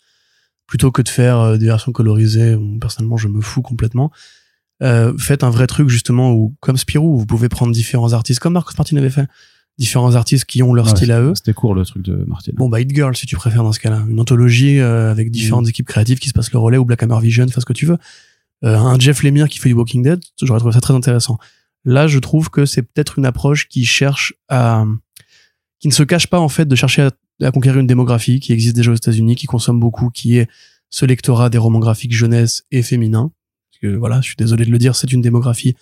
plutôt 0.66 0.90
que 0.90 1.00
de 1.00 1.08
faire 1.08 1.38
euh, 1.38 1.56
des 1.56 1.66
versions 1.66 1.92
colorisées 1.92 2.54
où, 2.54 2.78
personnellement 2.78 3.16
je 3.16 3.28
me 3.28 3.40
fous 3.40 3.62
complètement. 3.62 4.10
Euh, 4.82 5.12
faites 5.18 5.42
un 5.42 5.50
vrai 5.50 5.66
truc 5.66 5.88
justement 5.88 6.32
où 6.32 6.54
comme 6.60 6.76
Spirou 6.76 7.18
vous 7.18 7.26
pouvez 7.26 7.48
prendre 7.48 7.72
différents 7.72 8.12
artistes 8.12 8.38
comme 8.38 8.52
Marcos 8.52 8.74
Martin 8.78 8.96
avait 8.98 9.10
fait. 9.10 9.26
Différents 9.78 10.14
artistes 10.16 10.44
qui 10.44 10.62
ont 10.62 10.74
leur 10.74 10.86
Ouais, 10.86 10.96
style 10.96 11.12
à 11.12 11.20
eux. 11.20 11.32
C'était 11.36 11.52
court 11.54 11.74
le 11.74 11.84
truc 11.84 12.02
de 12.04 12.24
Martin. 12.26 12.52
bon 12.54 12.68
bah 12.68 12.80
Hit 12.80 12.92
Girl 12.94 13.16
si 13.16 13.26
tu 13.26 13.36
préfères 13.36 13.62
dans 13.62 13.72
ce 13.72 13.80
cas-là. 13.80 14.02
Une 14.08 14.20
anthologie 14.20 14.78
euh, 14.80 15.10
avec 15.10 15.30
différentes 15.30 15.66
Mm. 15.66 15.70
équipes 15.70 15.86
créatives 15.86 16.18
qui 16.18 16.28
se 16.28 16.34
passent 16.34 16.52
le 16.52 16.58
relais 16.58 16.76
ou 16.78 16.84
Black 16.84 17.02
Hammer 17.02 17.18
Vision 17.22 17.46
fais 17.48 17.60
ce 17.60 17.64
que 17.64 17.72
tu 17.72 17.86
veux. 17.86 17.96
Euh, 18.64 18.76
un 18.76 18.98
Jeff 18.98 19.22
Lemire 19.22 19.48
qui 19.48 19.58
fait 19.60 19.68
du 19.68 19.74
Walking 19.76 20.02
Dead 20.02 20.20
j'aurais 20.42 20.58
trouvé 20.58 20.74
ça 20.74 20.80
très 20.80 20.94
intéressant 20.94 21.38
là 21.88 22.06
je 22.06 22.18
trouve 22.18 22.50
que 22.50 22.66
c'est 22.66 22.82
peut-être 22.82 23.18
une 23.18 23.26
approche 23.26 23.68
qui 23.68 23.84
cherche 23.84 24.34
à 24.48 24.84
qui 25.80 25.88
ne 25.88 25.92
se 25.92 26.02
cache 26.02 26.26
pas 26.26 26.38
en 26.38 26.48
fait 26.48 26.66
de 26.66 26.74
chercher 26.74 27.08
à, 27.42 27.50
conquérir 27.50 27.80
une 27.80 27.86
démographie 27.86 28.40
qui 28.40 28.52
existe 28.52 28.76
déjà 28.76 28.92
aux 28.92 28.96
États-Unis 28.96 29.36
qui 29.36 29.46
consomme 29.46 29.80
beaucoup 29.80 30.10
qui 30.10 30.36
est 30.36 30.48
ce 30.90 31.06
lectorat 31.06 31.50
des 31.50 31.58
romans 31.58 31.78
graphiques 31.78 32.14
jeunesse 32.14 32.64
et 32.70 32.82
féminin 32.82 33.30
que 33.80 33.88
voilà 33.96 34.20
je 34.20 34.26
suis 34.28 34.36
désolé 34.36 34.64
de 34.64 34.70
le 34.70 34.78
dire 34.78 34.96
c'est 34.96 35.12
une 35.12 35.22
démographie 35.22 35.74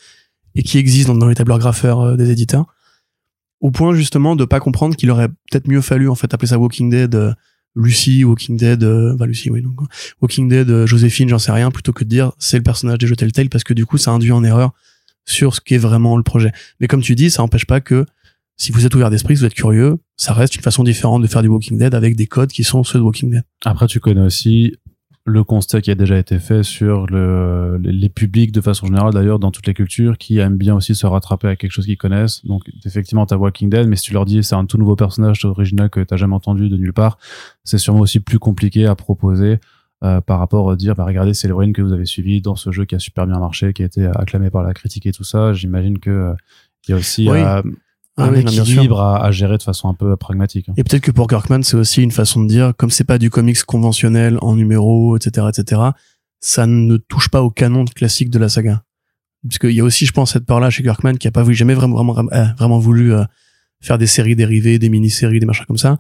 et 0.55 0.62
qui 0.62 0.79
existe 0.79 1.09
dans, 1.09 1.27
les 1.27 1.35
tableurs 1.35 1.59
graffeurs 1.59 2.01
euh, 2.01 2.16
des 2.16 2.31
éditeurs. 2.31 2.64
Au 3.61 3.71
point 3.71 3.95
justement 3.95 4.37
de 4.37 4.47
pas 4.47 4.59
comprendre 4.59 4.97
qu'il 4.97 5.11
aurait 5.11 5.29
peut-être 5.29 5.69
mieux 5.69 5.83
fallu 5.83 6.09
en 6.09 6.14
fait 6.14 6.33
appeler 6.33 6.49
ça 6.49 6.59
Walking 6.59 6.88
Dead 6.88 7.14
euh, 7.14 7.35
Lucy 7.77 8.25
Walking 8.25 8.57
Dead 8.57 8.83
euh, 8.83 9.16
Lucy 9.27 9.51
oui 9.51 9.62
donc 9.62 9.79
Walking 10.21 10.49
Dead 10.49 10.69
euh, 10.71 10.87
Joséphine 10.87 11.29
j'en 11.29 11.38
sais 11.38 11.53
rien 11.53 11.71
plutôt 11.71 11.92
que 11.92 12.05
de 12.05 12.09
dire 12.09 12.33
c'est 12.38 12.57
le 12.57 12.62
personnage 12.62 12.99
des 12.99 13.07
jeux 13.07 13.16
Telltale 13.16 13.51
parce 13.51 13.64
que 13.64 13.75
du 13.75 13.87
coup 13.87 13.99
ça 13.99 14.11
induit 14.11 14.33
en 14.33 14.42
erreur 14.42 14.73
sur 15.27 15.55
ce 15.55 15.61
qui 15.61 15.75
est 15.75 15.79
vraiment 15.79 16.17
le 16.17 16.23
projet 16.23 16.53
mais 16.81 16.87
comme 16.87 17.03
tu 17.03 17.15
dis 17.15 17.31
ça 17.31 17.43
n'empêche 17.43 17.67
pas 17.67 17.81
que 17.81 18.07
si 18.57 18.73
vous 18.73 18.87
êtes 18.87 18.95
ouvert 18.95 19.11
d'esprit 19.11 19.37
si 19.37 19.41
vous 19.41 19.47
êtes 19.47 19.55
curieux 19.55 19.99
ça 20.17 20.33
reste 20.33 20.57
une 20.57 20.62
façon 20.62 20.83
différente 20.83 21.23
de 21.23 21.27
faire 21.27 21.43
du 21.43 21.49
Walking 21.49 21.79
Dead 21.79 21.95
avec 21.95 22.17
des 22.17 22.27
codes 22.27 22.51
qui 22.51 22.65
sont 22.65 22.85
ceux 22.85 22.99
de 22.99 23.05
Walking 23.05 23.31
Dead 23.31 23.45
Après, 23.65 23.87
tu 23.87 24.01
connais 24.01 24.23
aussi 24.23 24.77
le 25.27 25.43
constat 25.43 25.81
qui 25.81 25.91
a 25.91 25.97
déjà 25.97 26.17
été 26.17 26.39
fait 26.39 26.62
sur 26.62 27.07
le, 27.07 27.79
les, 27.83 28.09
publics 28.09 28.53
de 28.53 28.61
façon 28.61 28.87
générale 28.87 29.12
d'ailleurs 29.12 29.41
dans 29.41 29.51
toutes 29.51 29.67
les 29.67 29.75
cultures 29.75 30.19
qui 30.19 30.39
aiment 30.39 30.57
bien 30.57 30.77
aussi 30.77 30.95
se 30.95 31.05
rattraper 31.05 31.49
à 31.49 31.57
quelque 31.57 31.73
chose 31.73 31.85
qu'ils 31.85 31.97
connaissent. 31.99 32.47
Donc 32.47 32.62
effectivement, 32.85 33.27
t'as 33.27 33.37
Walking 33.37 33.69
Dead, 33.69 33.89
mais 33.89 33.97
si 33.97 34.05
tu 34.05 34.12
leur 34.12 34.25
dis 34.25 34.45
c'est 34.45 34.55
un 34.55 34.67
tout 34.67 34.79
nouveau 34.79 34.95
personnage 34.95 35.45
original 35.45 35.91
que 35.91 36.01
t'as 36.01 36.17
jamais 36.17 36.35
entendu 36.35 36.69
de 36.69 36.77
nulle 36.77 36.93
part, 36.93 37.19
c'est 37.65 37.79
sûrement 37.79 38.01
aussi 38.01 38.21
plus 38.21 38.39
compliqué 38.39 38.87
à 38.87 38.95
proposer 38.95 39.59
euh, 40.04 40.20
par 40.20 40.38
rapport 40.38 40.70
à 40.70 40.76
dire 40.76 40.94
bah 40.94 41.04
regardez 41.04 41.32
c'est 41.35 41.48
l'héroïne 41.48 41.72
que 41.72 41.82
vous 41.82 41.92
avez 41.92 42.04
suivi 42.06 42.40
dans 42.42 42.54
ce 42.56 42.70
jeu 42.70 42.85
qui 42.85 42.94
a 42.94 42.98
super 42.98 43.26
bien 43.26 43.38
marché, 43.38 43.72
qui 43.72 43.82
a 43.82 43.87
été 43.87 44.06
acclamé 44.06 44.50
par 44.50 44.62
la 44.62 44.74
critique 44.74 45.06
et 45.06 45.12
tout 45.12 45.24
ça. 45.24 45.52
J'imagine 45.52 45.98
que 45.98 46.11
euh, 46.11 46.35
il 46.87 46.90
y 46.90 46.94
a 46.94 46.96
aussi 46.98 47.28
Oui. 47.30 47.38
euh, 47.40 47.62
un 48.18 48.32
oui, 48.32 48.40
équilibre 48.40 49.00
à, 49.00 49.22
à 49.24 49.30
gérer 49.30 49.59
de 49.59 49.62
façon 49.62 49.88
un 49.88 49.94
peu 49.94 50.16
pragmatique. 50.16 50.68
hein. 50.68 50.74
Et 50.78 50.85
peut-être 50.85 51.02
que 51.02 51.11
pour 51.11 51.26
Kirkman, 51.26 51.62
c'est 51.62 51.76
aussi 51.76 52.02
une 52.02 52.11
façon 52.12 52.42
de 52.42 52.48
dire, 52.48 52.72
comme 52.76 52.90
c'est 52.90 53.04
pas 53.04 53.18
du 53.18 53.28
comics 53.28 53.62
conventionnel 53.64 54.38
en 54.40 54.56
numéros, 54.56 55.16
etc., 55.18 55.46
etc., 55.50 55.82
ça 56.40 56.66
ne 56.66 56.96
touche 56.96 57.28
pas 57.28 57.42
au 57.42 57.50
canon 57.50 57.85
classique 57.85 58.30
de 58.30 58.38
la 58.38 58.48
saga. 58.48 58.82
Parce 59.46 59.59
qu'il 59.59 59.72
y 59.72 59.80
a 59.80 59.85
aussi, 59.85 60.06
je 60.06 60.12
pense, 60.12 60.32
cette 60.32 60.46
part-là 60.46 60.70
chez 60.70 60.82
Kirkman 60.82 61.14
qui 61.18 61.28
a 61.28 61.30
pas 61.30 61.42
voulu, 61.42 61.54
jamais 61.54 61.74
vraiment, 61.74 62.02
vraiment, 62.02 62.30
vraiment 62.56 62.78
voulu 62.78 63.12
euh, 63.12 63.24
faire 63.80 63.98
des 63.98 64.06
séries 64.06 64.35
dérivées, 64.37 64.78
des 64.78 64.88
mini-séries, 64.88 65.38
des 65.40 65.46
machins 65.46 65.66
comme 65.66 65.76
ça. 65.78 65.98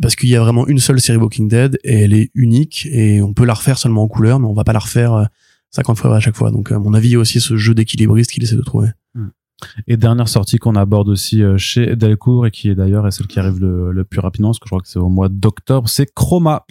Parce 0.00 0.16
qu'il 0.16 0.28
y 0.28 0.36
a 0.36 0.40
vraiment 0.40 0.66
une 0.66 0.78
seule 0.78 1.00
série 1.00 1.18
Walking 1.18 1.48
Dead 1.48 1.78
et 1.84 2.04
elle 2.04 2.14
est 2.14 2.30
unique 2.34 2.86
et 2.90 3.22
on 3.22 3.32
peut 3.32 3.44
la 3.44 3.54
refaire 3.54 3.78
seulement 3.78 4.02
en 4.02 4.08
couleur, 4.08 4.38
mais 4.40 4.46
on 4.46 4.52
va 4.52 4.64
pas 4.64 4.72
la 4.72 4.78
refaire 4.78 5.12
euh, 5.14 5.24
50 5.70 5.98
fois 5.98 6.16
à 6.16 6.20
chaque 6.20 6.36
fois. 6.36 6.50
Donc, 6.50 6.72
à 6.72 6.78
mon 6.78 6.94
avis, 6.94 7.08
il 7.08 7.12
y 7.12 7.16
a 7.16 7.18
aussi 7.18 7.40
ce 7.40 7.56
jeu 7.56 7.74
d'équilibriste 7.74 8.30
qu'il 8.30 8.42
essaie 8.42 8.56
de 8.56 8.62
trouver. 8.62 8.88
Et 9.86 9.96
dernière 9.96 10.28
sortie 10.28 10.58
qu'on 10.58 10.74
aborde 10.74 11.08
aussi 11.08 11.42
euh, 11.42 11.56
chez 11.56 11.96
Delcourt 11.96 12.46
et 12.46 12.50
qui 12.50 12.68
est 12.68 12.74
d'ailleurs 12.74 13.10
celle 13.10 13.26
qui 13.26 13.38
arrive 13.38 13.58
le, 13.58 13.90
le 13.90 14.04
plus 14.04 14.20
rapidement, 14.20 14.50
parce 14.50 14.58
que 14.58 14.66
je 14.66 14.70
crois 14.70 14.80
que 14.80 14.88
c'est 14.88 14.98
au 14.98 15.08
mois 15.08 15.28
d'octobre, 15.30 15.88
c'est 15.88 16.12
Chroma. 16.12 16.66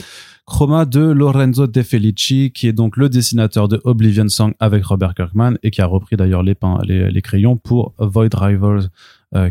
Chroma 0.45 0.85
de 0.85 0.99
Lorenzo 0.99 1.65
De 1.65 1.81
Felici, 1.81 2.51
qui 2.53 2.67
est 2.67 2.73
donc 2.73 2.97
le 2.97 3.09
dessinateur 3.09 3.67
de 3.67 3.81
Oblivion 3.83 4.29
Song 4.29 4.53
avec 4.59 4.85
Robert 4.85 5.15
Kirkman 5.15 5.55
et 5.63 5.71
qui 5.71 5.81
a 5.81 5.87
repris 5.87 6.15
d'ailleurs 6.15 6.43
les, 6.43 6.55
les, 7.09 7.21
crayons 7.23 7.57
pour 7.57 7.95
Void 7.97 8.29
Rivals, 8.35 8.83
euh, 8.83 8.87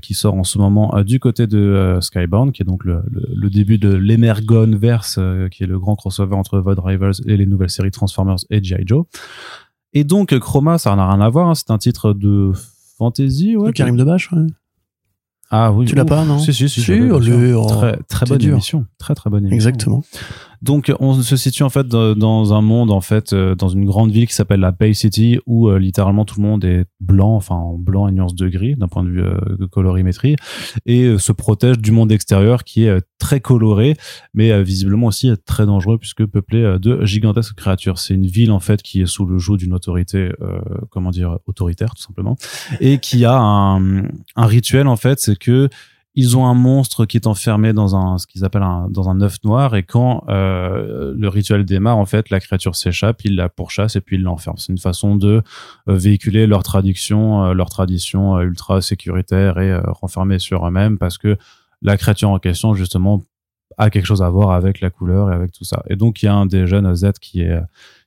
qui 0.01 0.15
sort 0.15 0.35
en 0.35 0.45
ce 0.45 0.57
moment 0.59 0.97
euh, 0.97 1.03
du 1.05 1.21
côté 1.21 1.47
de 1.47 1.59
euh, 1.59 2.01
Skybound, 2.01 2.53
qui 2.53 2.63
est 2.63 2.65
donc 2.65 2.85
le, 2.85 3.03
le, 3.11 3.23
le 3.35 3.51
début 3.51 3.77
de 3.79 3.93
l'Emergon 3.93 4.71
Verse, 4.79 5.17
euh, 5.19 5.49
qui 5.49 5.63
est 5.63 5.67
le 5.67 5.79
grand 5.79 5.97
crossover 5.97 6.35
entre 6.37 6.59
Void 6.59 6.77
Rivals 6.83 7.15
et 7.27 7.37
les 7.37 7.47
nouvelles 7.47 7.71
séries 7.71 7.91
Transformers 7.91 8.37
et 8.51 8.63
G.I. 8.63 8.85
Joe. 8.87 9.05
Et 9.93 10.05
donc 10.05 10.39
Chroma, 10.39 10.79
ça 10.79 10.95
n'a 10.97 11.09
rien 11.11 11.21
à 11.21 11.29
voir, 11.29 11.49
hein, 11.51 11.55
c'est 11.55 11.71
un 11.71 11.79
titre 11.79 12.13
de 12.15 12.53
fantasy, 12.99 13.57
ouais. 13.57 13.67
Le 13.69 13.73
Karim 13.73 13.97
Debache, 13.97 14.33
ouais. 14.33 14.47
Ah 15.51 15.73
oui. 15.73 15.85
Tu 15.87 15.95
l'as 15.95 16.05
pas, 16.05 16.25
non 16.25 16.39
Si, 16.39 16.53
si, 16.55 16.69
si. 16.69 16.81
Si, 16.81 16.97
le- 16.97 17.13
oh, 17.57 17.67
très, 18.09 18.27
bonne 18.27 18.39
dur. 18.39 18.53
émission. 18.55 18.87
Très, 18.99 19.15
très 19.15 19.29
bonne 19.31 19.45
émission. 19.45 19.55
Exactement. 19.55 20.03
Donc, 20.65 20.91
on 20.99 21.13
se 21.21 21.37
situe 21.37 21.63
en 21.63 21.69
fait 21.69 21.87
dans 21.87 22.55
un 22.55 22.63
monde, 22.63 22.91
en 22.91 23.03
fait, 23.03 23.35
euh, 23.35 23.55
dans 23.55 23.69
une 23.69 23.85
grande 23.85 24.11
ville 24.11 24.27
qui 24.27 24.33
s'appelle 24.33 24.61
la 24.61 24.73
Bay 24.73 24.95
City, 24.95 25.39
où 25.45 25.69
euh, 25.69 25.79
littéralement 25.79 26.25
tout 26.25 26.41
le 26.41 26.47
monde 26.47 26.65
est 26.65 26.87
blanc, 27.01 27.37
enfin 27.37 27.55
en 27.55 27.77
blanc 27.77 28.09
et 28.09 28.13
nuance 28.13 28.35
de 28.35 28.49
gris, 28.49 28.75
d'un 28.75 28.89
point 28.89 29.05
de 29.05 29.11
vue 29.11 29.23
euh, 29.23 29.37
de 29.59 29.67
colorimétrie, 29.67 30.37
et 30.87 31.03
euh, 31.03 31.19
se 31.19 31.33
protège 31.33 31.79
du 31.79 31.93
monde 31.93 32.11
extérieur 32.11 32.65
qui 32.65 32.85
est 32.85 32.89
euh, 32.89 33.01
très 33.19 33.41
coloré, 33.41 33.95
mais 34.33 34.53
euh, 34.53 34.63
visiblement 34.63 35.09
aussi 35.09 35.31
très 35.45 35.67
dangereux 35.67 35.99
puisque 35.99 36.25
peuplé 36.25 36.79
de 36.81 37.05
gigantesques 37.05 37.57
créatures. 37.57 37.99
C'est 37.99 38.15
une 38.15 38.27
ville 38.27 38.51
en 38.51 38.61
fait 38.61 38.81
qui 38.81 39.03
est 39.03 39.07
sous 39.07 39.27
le 39.27 39.37
joug 39.37 39.59
d'une 39.59 39.75
autorité, 39.75 40.31
comment 40.91 41.11
dire, 41.11 41.39
autoritaire 41.47 41.95
tout 41.95 42.03
simplement, 42.03 42.37
et 42.81 42.99
qui 42.99 43.27
a 43.27 43.37
un, 43.37 44.05
un 44.05 44.47
rituel 44.47 44.89
en 44.89 44.97
fait, 44.97 45.21
c'est 45.21 45.37
que 45.37 45.69
ils 46.17 46.37
ont 46.37 46.47
un 46.47 46.55
monstre 46.55 47.07
qui 47.07 47.17
est 47.17 47.27
enfermé 47.27 47.73
dans 47.73 47.97
un 47.97 48.19
ce 48.19 48.27
qu'ils 48.27 48.45
appellent 48.45 48.63
un 48.63 48.89
dans 48.89 49.09
un 49.09 49.21
œuf 49.21 49.43
noir. 49.43 49.75
Et 49.75 49.83
quand 49.83 50.25
euh, 50.29 51.13
le 51.17 51.29
rituel 51.29 51.65
démarre 51.65 51.99
en 51.99 52.07
fait 52.07 52.31
la 52.31 52.41
créature 52.41 52.77
s'échappe 52.77 53.25
ils 53.25 53.35
la 53.35 53.49
pourchassent 53.49 53.97
et 53.97 54.01
puis 54.01 54.17
ils 54.17 54.23
l'enferment. 54.23 54.57
C'est 54.57 54.73
une 54.73 54.79
façon 54.79 55.17
de 55.17 55.43
euh, 55.89 55.95
véhiculer 55.97 56.47
leur 56.47 56.63
tradition 56.63 57.45
euh, 57.45 57.53
leur 57.53 57.69
tradition 57.69 58.37
euh, 58.37 58.43
ultra 58.43 58.81
sécuritaire 58.81 59.59
et 59.59 59.73
euh, 59.73 59.81
renfermée 59.87 60.39
sur 60.39 60.67
eux-mêmes 60.67 60.99
parce 60.99 61.19
que 61.19 61.37
la 61.83 61.97
créature 61.97 62.31
en 62.31 62.39
question 62.39 62.75
justement 62.75 63.23
a 63.77 63.91
quelque 63.91 64.07
chose 64.07 64.23
à 64.23 64.31
voir 64.31 64.53
avec 64.53 64.81
la 64.81 64.91
couleur 64.91 65.33
et 65.33 65.35
avec 65.35 65.51
tout 65.51 65.65
ça. 65.65 65.83
Et 65.91 65.97
donc 65.97 66.23
il 66.23 66.27
y 66.27 66.29
a 66.29 66.35
un 66.35 66.47
des 66.47 66.69
jeunes 66.69 66.95
Z 66.95 67.13
qui 67.21 67.41
est 67.41 67.59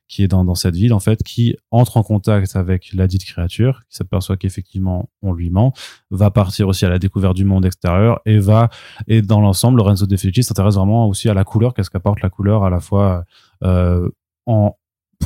qui 0.08 0.22
est 0.22 0.28
dans, 0.28 0.44
dans 0.44 0.54
cette 0.54 0.74
ville 0.74 0.92
en 0.92 1.00
fait 1.00 1.22
qui 1.22 1.56
entre 1.70 1.96
en 1.98 2.02
contact 2.02 2.56
avec 2.56 2.90
la 2.94 3.06
dite 3.06 3.24
créature 3.24 3.82
qui 3.88 3.96
s'aperçoit 3.96 4.36
qu'effectivement 4.36 5.10
on 5.22 5.32
lui 5.32 5.50
ment 5.50 5.72
va 6.10 6.30
partir 6.30 6.68
aussi 6.68 6.84
à 6.86 6.88
la 6.88 6.98
découverte 6.98 7.36
du 7.36 7.44
monde 7.44 7.66
extérieur 7.66 8.20
et 8.24 8.38
va 8.38 8.70
et 9.06 9.22
dans 9.22 9.40
l'ensemble 9.40 9.78
Lorenzo 9.78 10.06
De 10.06 10.16
Felici 10.16 10.42
s'intéresse 10.42 10.74
vraiment 10.74 11.06
aussi 11.06 11.28
à 11.28 11.34
la 11.34 11.44
couleur 11.44 11.74
qu'est-ce 11.74 11.90
qu'apporte 11.90 12.22
la 12.22 12.30
couleur 12.30 12.64
à 12.64 12.70
la 12.70 12.80
fois 12.80 13.24
euh, 13.64 14.08
en 14.46 14.77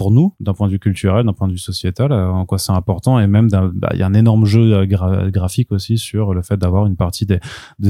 pour 0.03 0.11
nous 0.11 0.35
d'un 0.41 0.53
point 0.53 0.67
de 0.67 0.73
vue 0.73 0.81
culturel 0.81 1.25
d'un 1.25 1.33
point 1.33 1.47
de 1.47 1.53
vue 1.53 1.59
sociétal 1.59 2.11
euh, 2.11 2.29
en 2.29 2.45
quoi 2.45 2.59
c'est 2.59 2.73
important. 2.73 3.21
Et 3.21 3.29
même 3.29 3.49
bah, 3.75 3.91
il 3.93 4.01
y 4.01 4.03
a 4.03 4.07
un 4.07 4.15
énorme 4.15 4.45
jeu 4.47 4.73
euh, 4.75 4.85
gra- 4.85 5.31
graphique 5.31 5.71
aussi 5.71 5.97
sur 5.97 6.35
le 6.35 6.43
fait 6.43 6.57
d'avoir 6.57 6.87
une 6.87 6.97
partie 6.97 7.25
de 7.25 7.39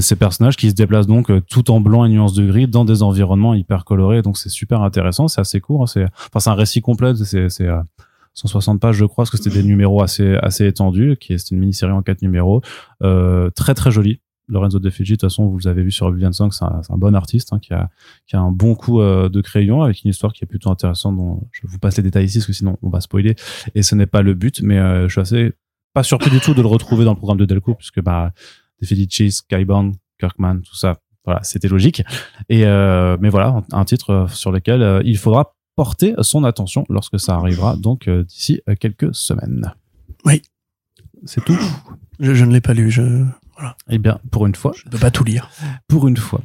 ces 0.01 0.15
personnages 0.17 0.57
qui 0.57 0.69
se 0.69 0.75
déplacent 0.75 1.07
donc 1.07 1.31
euh, 1.31 1.41
tout 1.41 1.71
en 1.71 1.81
blanc 1.81 2.05
et 2.05 2.11
nuances 2.11 2.35
de 2.35 2.45
gris 2.47 2.69
dans 2.69 2.85
des 2.85 3.03
environnements 3.03 3.55
hyper 3.55 3.87
colorés. 3.87 4.21
Donc 4.21 4.37
c'est 4.37 4.51
super 4.51 4.83
intéressant 4.83 5.27
c'est 5.27 5.41
assez 5.41 5.61
court 5.61 5.85
hein, 5.85 5.87
c'est 5.87 6.05
enfin 6.05 6.41
c'est 6.41 6.51
un 6.51 6.55
récit 6.55 6.83
complet 6.83 7.15
c'est 7.15 7.49
c'est 7.49 7.67
euh, 7.67 7.81
160 8.35 8.79
pages 8.79 8.97
je 8.97 9.07
crois 9.07 9.23
parce 9.25 9.31
que 9.31 9.39
c'était 9.39 9.63
des 9.63 9.67
numéros 9.67 10.03
assez 10.03 10.35
assez 10.37 10.67
étendus 10.67 11.17
qui 11.19 11.33
est 11.33 11.51
une 11.51 11.61
mini-série 11.61 11.93
en 11.93 12.03
quatre 12.03 12.21
numéros 12.23 12.61
très 13.01 13.75
très 13.75 13.91
joli 13.91 14.21
Lorenzo 14.53 14.79
De 14.79 14.91
Figi, 14.91 15.13
de 15.13 15.17
toute 15.17 15.31
façon, 15.31 15.49
vous 15.49 15.61
l'avez 15.65 15.83
vu 15.83 15.91
sur 15.91 16.07
Oblivion 16.07 16.31
Song, 16.33 16.53
c'est 16.53 16.65
un, 16.65 16.97
bon 16.99 17.15
artiste 17.15 17.53
hein, 17.53 17.59
qui, 17.59 17.73
a, 17.73 17.89
qui 18.27 18.37
a 18.37 18.41
un 18.41 18.53
bon 18.53 18.75
coup 18.75 19.01
euh, 19.01 19.29
de 19.29 19.41
crayon 19.41 19.83
avec 19.83 20.05
une 20.05 20.11
histoire 20.11 20.33
qui 20.33 20.45
est 20.45 20.47
plutôt 20.47 20.71
intéressante. 20.71 21.17
Dont 21.17 21.49
je 21.51 21.67
vous 21.67 21.79
passe 21.79 21.97
les 21.97 22.03
détails 22.03 22.27
ici 22.27 22.39
parce 22.39 22.47
que 22.47 22.53
sinon 22.53 22.77
on 22.83 22.91
va 22.91 23.01
spoiler 23.01 23.35
et 23.75 23.83
ce 23.83 23.95
n'est 23.95 24.07
pas 24.07 24.23
le 24.23 24.35
but. 24.35 24.61
Mais 24.63 24.79
euh, 24.79 25.09
je 25.09 25.13
suis 25.13 25.21
assez 25.21 25.53
pas 25.95 26.03
surpris 26.03 26.31
du 26.31 26.41
tout 26.41 26.55
de 26.55 26.61
le 26.61 26.69
retrouver 26.69 27.05
dans 27.05 27.13
le 27.13 27.17
programme 27.17 27.39
de 27.39 27.47
Delco 27.47 27.75
puisque 27.75 28.01
bah, 28.03 28.33
De 28.81 28.87
Felici, 28.87 29.33
Skybound, 29.33 29.95
Kirkman, 30.19 30.61
tout 30.61 30.77
ça, 30.77 30.99
voilà, 31.25 31.43
c'était 31.43 31.69
logique. 31.69 32.03
Et 32.49 32.67
euh, 32.67 33.17
mais 33.21 33.31
voilà, 33.31 33.63
un, 33.73 33.85
titre 33.85 34.11
euh, 34.11 34.29
sur 34.29 34.53
lequel 34.53 35.03
il 35.05 35.17
faudra 35.17 35.55
porter 35.77 36.15
son 36.21 36.45
attention 36.45 36.85
lorsque 36.91 37.19
ça 37.19 37.35
arrivera, 37.35 37.77
donc 37.77 38.09
d'ici 38.09 38.61
quelques 38.79 39.15
semaines. 39.15 39.73
Oui. 40.27 40.43
C'est 41.25 41.45
tout. 41.45 41.57
Je, 42.21 42.35
je 42.35 42.45
ne 42.45 42.53
l'ai 42.53 42.61
pas 42.61 42.75
lu. 42.75 42.91
Je 42.91 43.25
Eh 43.91 43.99
bien, 43.99 44.19
pour 44.31 44.47
une 44.47 44.55
fois, 44.55 44.73
ne 44.87 44.91
peux 44.91 44.99
pas 44.99 45.11
tout 45.11 45.25
lire. 45.25 45.51
pour 45.89 46.09
une 46.09 46.17
fois. 46.17 46.41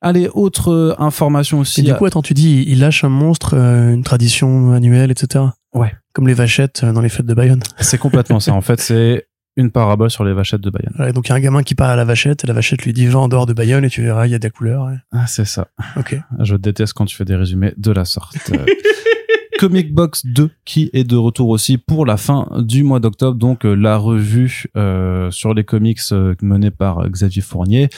Allez, 0.00 0.28
autre 0.32 0.72
euh, 0.72 0.94
information 0.98 1.60
aussi. 1.60 1.80
Et 1.80 1.82
du 1.82 1.94
coup, 1.94 2.06
attends, 2.06 2.22
tu 2.22 2.34
dis, 2.34 2.64
il 2.66 2.80
lâche 2.80 3.04
un 3.04 3.08
monstre, 3.08 3.54
euh, 3.56 3.92
une 3.92 4.02
tradition 4.02 4.72
annuelle, 4.72 5.10
etc. 5.10 5.44
Ouais. 5.74 5.94
Comme 6.12 6.26
les 6.26 6.34
vachettes 6.34 6.82
euh, 6.84 6.92
dans 6.92 7.00
les 7.00 7.08
fêtes 7.08 7.26
de 7.26 7.34
Bayonne. 7.34 7.62
c'est 7.78 7.98
complètement 7.98 8.40
ça. 8.40 8.52
En 8.54 8.60
fait, 8.60 8.80
c'est 8.80 9.26
une 9.56 9.70
parabole 9.70 10.10
sur 10.10 10.24
les 10.24 10.32
vachettes 10.32 10.60
de 10.60 10.70
Bayonne. 10.70 10.94
Ouais, 10.98 11.12
donc 11.12 11.28
il 11.28 11.30
y 11.30 11.32
a 11.32 11.36
un 11.36 11.40
gamin 11.40 11.62
qui 11.62 11.74
part 11.74 11.90
à 11.90 11.96
la 11.96 12.04
vachette, 12.04 12.44
et 12.44 12.46
la 12.46 12.54
vachette 12.54 12.84
lui 12.84 12.92
dit 12.92 13.06
va 13.06 13.18
en 13.18 13.28
dehors 13.28 13.46
de 13.46 13.52
Bayonne 13.52 13.84
et 13.84 13.90
tu 13.90 14.02
verras, 14.02 14.26
il 14.26 14.30
y 14.30 14.34
a 14.34 14.38
des 14.38 14.50
couleurs. 14.50 14.84
ouais. 14.84 14.96
Ah, 15.12 15.26
c'est 15.26 15.44
ça. 15.44 15.68
Ok. 15.96 16.16
Je 16.38 16.56
déteste 16.56 16.94
quand 16.94 17.04
tu 17.04 17.16
fais 17.16 17.24
des 17.24 17.36
résumés 17.36 17.74
de 17.76 17.90
la 17.92 18.04
sorte. 18.04 18.36
Comic 19.60 19.92
Box 19.92 20.24
2 20.24 20.48
qui 20.64 20.88
est 20.94 21.04
de 21.04 21.16
retour 21.16 21.50
aussi 21.50 21.76
pour 21.76 22.06
la 22.06 22.16
fin 22.16 22.48
du 22.60 22.82
mois 22.82 22.98
d'octobre. 22.98 23.36
Donc 23.36 23.66
euh, 23.66 23.74
la 23.74 23.98
revue 23.98 24.64
euh, 24.74 25.30
sur 25.30 25.52
les 25.52 25.64
comics 25.64 26.00
euh, 26.12 26.34
menée 26.40 26.70
par 26.70 27.06
Xavier 27.10 27.42
Fournier 27.42 27.90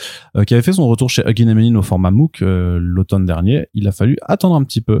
qui 0.45 0.53
avait 0.53 0.61
fait 0.61 0.73
son 0.73 0.85
retour 0.89 1.09
chez 1.09 1.23
Huggin 1.25 1.47
Emeline 1.47 1.77
au 1.77 1.81
format 1.81 2.11
MOOC 2.11 2.41
l'automne 2.41 3.25
dernier. 3.25 3.67
Il 3.73 3.87
a 3.87 3.93
fallu 3.93 4.17
attendre 4.23 4.55
un 4.55 4.63
petit 4.65 4.81
peu 4.81 4.99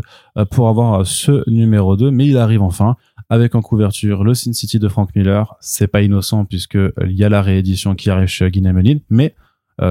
pour 0.51 0.69
avoir 0.69 1.05
ce 1.05 1.43
numéro 1.49 1.97
2 1.97 2.11
mais 2.11 2.27
il 2.27 2.37
arrive 2.37 2.61
enfin 2.61 2.95
avec 3.27 3.55
en 3.55 3.61
couverture 3.61 4.23
le 4.23 4.33
Sin 4.33 4.53
City 4.53 4.79
de 4.79 4.87
Frank 4.87 5.09
Miller. 5.17 5.57
C'est 5.59 5.87
pas 5.87 6.01
innocent 6.01 6.45
puisque 6.45 6.75
il 6.75 7.11
y 7.11 7.25
a 7.25 7.29
la 7.29 7.41
réédition 7.41 7.93
qui 7.93 8.09
arrive 8.09 8.27
chez 8.27 8.45
Huggin 8.45 8.63
Emeline 8.63 9.01
mais 9.09 9.35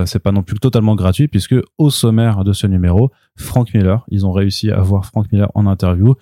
c'est 0.07 0.21
pas 0.21 0.33
non 0.33 0.43
plus 0.43 0.59
totalement 0.59 0.95
gratuit 0.95 1.29
puisque 1.29 1.57
au 1.77 1.91
sommaire 1.91 2.45
de 2.45 2.55
ce 2.55 2.67
numéro 2.67 3.11
Frank 3.37 3.75
Miller 3.75 4.07
ils 4.09 4.25
ont 4.25 4.33
réussi 4.33 4.71
à 4.71 4.81
voir 4.81 5.05
Frank 5.05 5.31
Miller 5.33 5.51
en 5.55 5.67
interview 5.67 6.15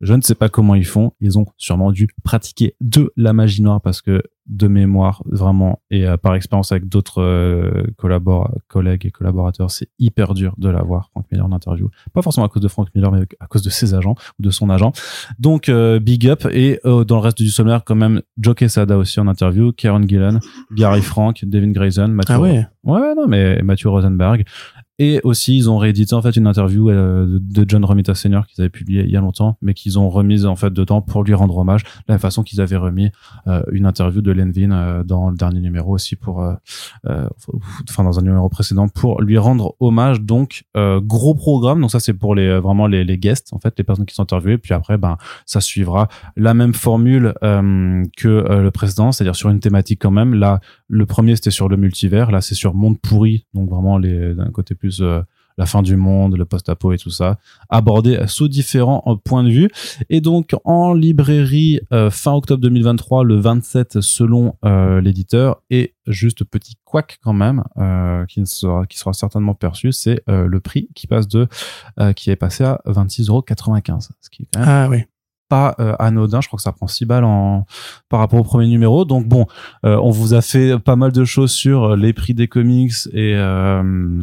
je 0.00 0.14
ne 0.14 0.20
sais 0.20 0.34
pas 0.34 0.48
comment 0.48 0.74
ils 0.74 0.86
font. 0.86 1.12
Ils 1.20 1.38
ont 1.38 1.46
sûrement 1.56 1.92
dû 1.92 2.08
pratiquer 2.24 2.74
de 2.80 3.12
la 3.16 3.32
magie 3.32 3.62
noire 3.62 3.80
parce 3.80 4.00
que 4.00 4.22
de 4.48 4.66
mémoire, 4.66 5.22
vraiment, 5.26 5.82
et 5.90 6.06
euh, 6.06 6.16
par 6.16 6.34
expérience 6.34 6.72
avec 6.72 6.88
d'autres 6.88 7.20
euh, 7.20 7.84
collègues 8.66 9.04
et 9.04 9.10
collaborateurs, 9.10 9.70
c'est 9.70 9.88
hyper 9.98 10.32
dur 10.32 10.54
de 10.56 10.70
l'avoir, 10.70 11.10
Frank 11.10 11.26
Miller 11.30 11.44
en 11.44 11.52
interview. 11.52 11.90
Pas 12.14 12.22
forcément 12.22 12.46
à 12.46 12.48
cause 12.48 12.62
de 12.62 12.68
Frank 12.68 12.88
Miller, 12.94 13.12
mais 13.12 13.26
à 13.40 13.46
cause 13.46 13.62
de 13.62 13.68
ses 13.68 13.94
agents 13.94 14.14
ou 14.38 14.42
de 14.42 14.50
son 14.50 14.70
agent. 14.70 14.92
Donc, 15.38 15.68
euh, 15.68 16.00
big 16.00 16.26
up. 16.28 16.46
Et 16.50 16.80
euh, 16.86 17.04
dans 17.04 17.16
le 17.16 17.22
reste 17.22 17.38
du 17.38 17.50
sommaire, 17.50 17.82
quand 17.84 17.94
même, 17.94 18.22
Joe 18.38 18.54
Quesada 18.54 18.96
aussi 18.96 19.20
en 19.20 19.28
interview, 19.28 19.72
Karen 19.72 20.08
Gillan, 20.08 20.38
Gary 20.74 21.02
Frank, 21.02 21.44
Devin 21.44 21.72
Grayson, 21.72 22.08
Matthew 22.08 22.32
Ah 22.32 22.40
ouais. 22.40 22.66
Ouais, 22.84 23.00
ouais, 23.00 23.14
non, 23.14 23.28
mais 23.28 23.60
Matthew 23.62 23.88
Rosenberg. 23.88 24.44
Et 25.00 25.20
aussi, 25.22 25.56
ils 25.56 25.70
ont 25.70 25.78
réédité 25.78 26.14
en 26.14 26.22
fait 26.22 26.34
une 26.36 26.48
interview 26.48 26.90
euh, 26.90 27.38
de 27.40 27.64
John 27.68 27.84
Romita 27.84 28.16
Sr. 28.16 28.46
qu'ils 28.48 28.60
avaient 28.60 28.68
publié 28.68 29.04
il 29.04 29.10
y 29.10 29.16
a 29.16 29.20
longtemps, 29.20 29.56
mais 29.62 29.72
qu'ils 29.72 29.96
ont 29.96 30.08
remise 30.08 30.44
en 30.44 30.56
fait 30.56 30.72
dedans 30.72 31.02
pour 31.02 31.22
lui 31.22 31.34
rendre 31.34 31.56
hommage, 31.56 31.84
de 31.84 31.88
la 32.08 32.14
même 32.14 32.20
façon 32.20 32.42
qu'ils 32.42 32.60
avaient 32.60 32.76
remis 32.76 33.12
euh, 33.46 33.62
une 33.70 33.86
interview 33.86 34.22
de 34.22 34.32
Lenvin 34.32 34.72
euh, 34.72 35.04
dans 35.04 35.30
le 35.30 35.36
dernier 35.36 35.60
numéro 35.60 35.94
aussi 35.94 36.16
pour, 36.16 36.38
enfin 37.04 38.04
dans 38.04 38.18
un 38.18 38.22
numéro 38.22 38.48
précédent 38.48 38.88
pour 38.88 39.22
lui 39.22 39.38
rendre 39.38 39.76
hommage. 39.78 40.20
Donc 40.20 40.64
gros 40.74 41.34
programme. 41.34 41.80
Donc 41.80 41.90
ça 41.90 42.00
c'est 42.00 42.14
pour 42.14 42.34
les 42.34 42.58
vraiment 42.58 42.86
les, 42.86 43.04
les 43.04 43.18
guests 43.18 43.52
en 43.52 43.60
fait, 43.60 43.74
les 43.78 43.84
personnes 43.84 44.06
qui 44.06 44.14
sont 44.14 44.22
interviewées. 44.22 44.58
Puis 44.58 44.74
après, 44.74 44.98
ben 44.98 45.16
ça 45.46 45.60
suivra 45.60 46.08
la 46.36 46.54
même 46.54 46.74
formule 46.74 47.34
que 47.42 48.60
le 48.60 48.70
précédent, 48.70 49.12
c'est-à-dire 49.12 49.36
sur 49.36 49.50
une 49.50 49.60
thématique 49.60 50.00
quand 50.02 50.10
même. 50.10 50.34
Là, 50.34 50.60
le 50.88 51.06
premier 51.06 51.36
c'était 51.36 51.50
sur 51.50 51.68
le 51.68 51.76
multivers, 51.76 52.30
là 52.30 52.40
c'est 52.40 52.54
sur 52.54 52.74
monde 52.74 52.98
pourri, 53.00 53.46
donc 53.54 53.70
vraiment 53.70 53.98
les 53.98 54.34
d'un 54.34 54.50
côté 54.50 54.74
plus 54.74 54.87
euh, 55.00 55.22
la 55.56 55.66
fin 55.66 55.82
du 55.82 55.96
monde, 55.96 56.36
le 56.36 56.44
post-apo 56.44 56.92
et 56.92 56.98
tout 56.98 57.10
ça, 57.10 57.38
abordé 57.68 58.18
sous 58.28 58.46
différents 58.48 59.02
points 59.24 59.42
de 59.42 59.50
vue. 59.50 59.68
Et 60.08 60.20
donc 60.20 60.54
en 60.64 60.94
librairie 60.94 61.80
fin 62.10 62.32
octobre 62.32 62.62
2023, 62.62 63.24
le 63.24 63.34
27 63.34 64.00
selon 64.00 64.54
l'éditeur. 65.02 65.60
Et 65.70 65.94
juste 66.06 66.44
petit 66.44 66.76
quack 66.84 67.18
quand 67.24 67.32
même, 67.32 67.64
qui 68.28 68.46
sera, 68.46 68.86
qui 68.86 68.98
sera 68.98 69.12
certainement 69.12 69.54
perçu, 69.54 69.90
c'est 69.90 70.22
le 70.28 70.60
prix 70.60 70.90
qui 70.94 71.08
passe 71.08 71.26
de, 71.26 71.48
qui 72.14 72.30
est 72.30 72.36
passé 72.36 72.62
à 72.62 72.80
26,95€. 72.86 74.10
Ce 74.20 74.30
qui 74.30 74.42
est 74.42 74.46
quand 74.54 74.60
même 74.60 74.68
Ah 74.68 74.88
oui. 74.88 74.98
pas 75.48 75.74
euh, 75.80 75.96
anodin. 75.98 76.40
Je 76.40 76.46
crois 76.46 76.58
que 76.58 76.62
ça 76.62 76.72
prend 76.72 76.86
6 76.86 77.04
balles 77.04 77.24
en, 77.24 77.66
par 78.08 78.20
rapport 78.20 78.38
au 78.38 78.44
premier 78.44 78.68
numéro. 78.68 79.04
Donc 79.04 79.26
bon, 79.26 79.46
euh, 79.84 79.96
on 79.96 80.10
vous 80.10 80.34
a 80.34 80.40
fait 80.40 80.78
pas 80.78 80.94
mal 80.94 81.10
de 81.10 81.24
choses 81.24 81.50
sur 81.50 81.96
les 81.96 82.12
prix 82.12 82.34
des 82.34 82.46
comics 82.46 82.92
et 83.12 83.34
euh, 83.34 84.22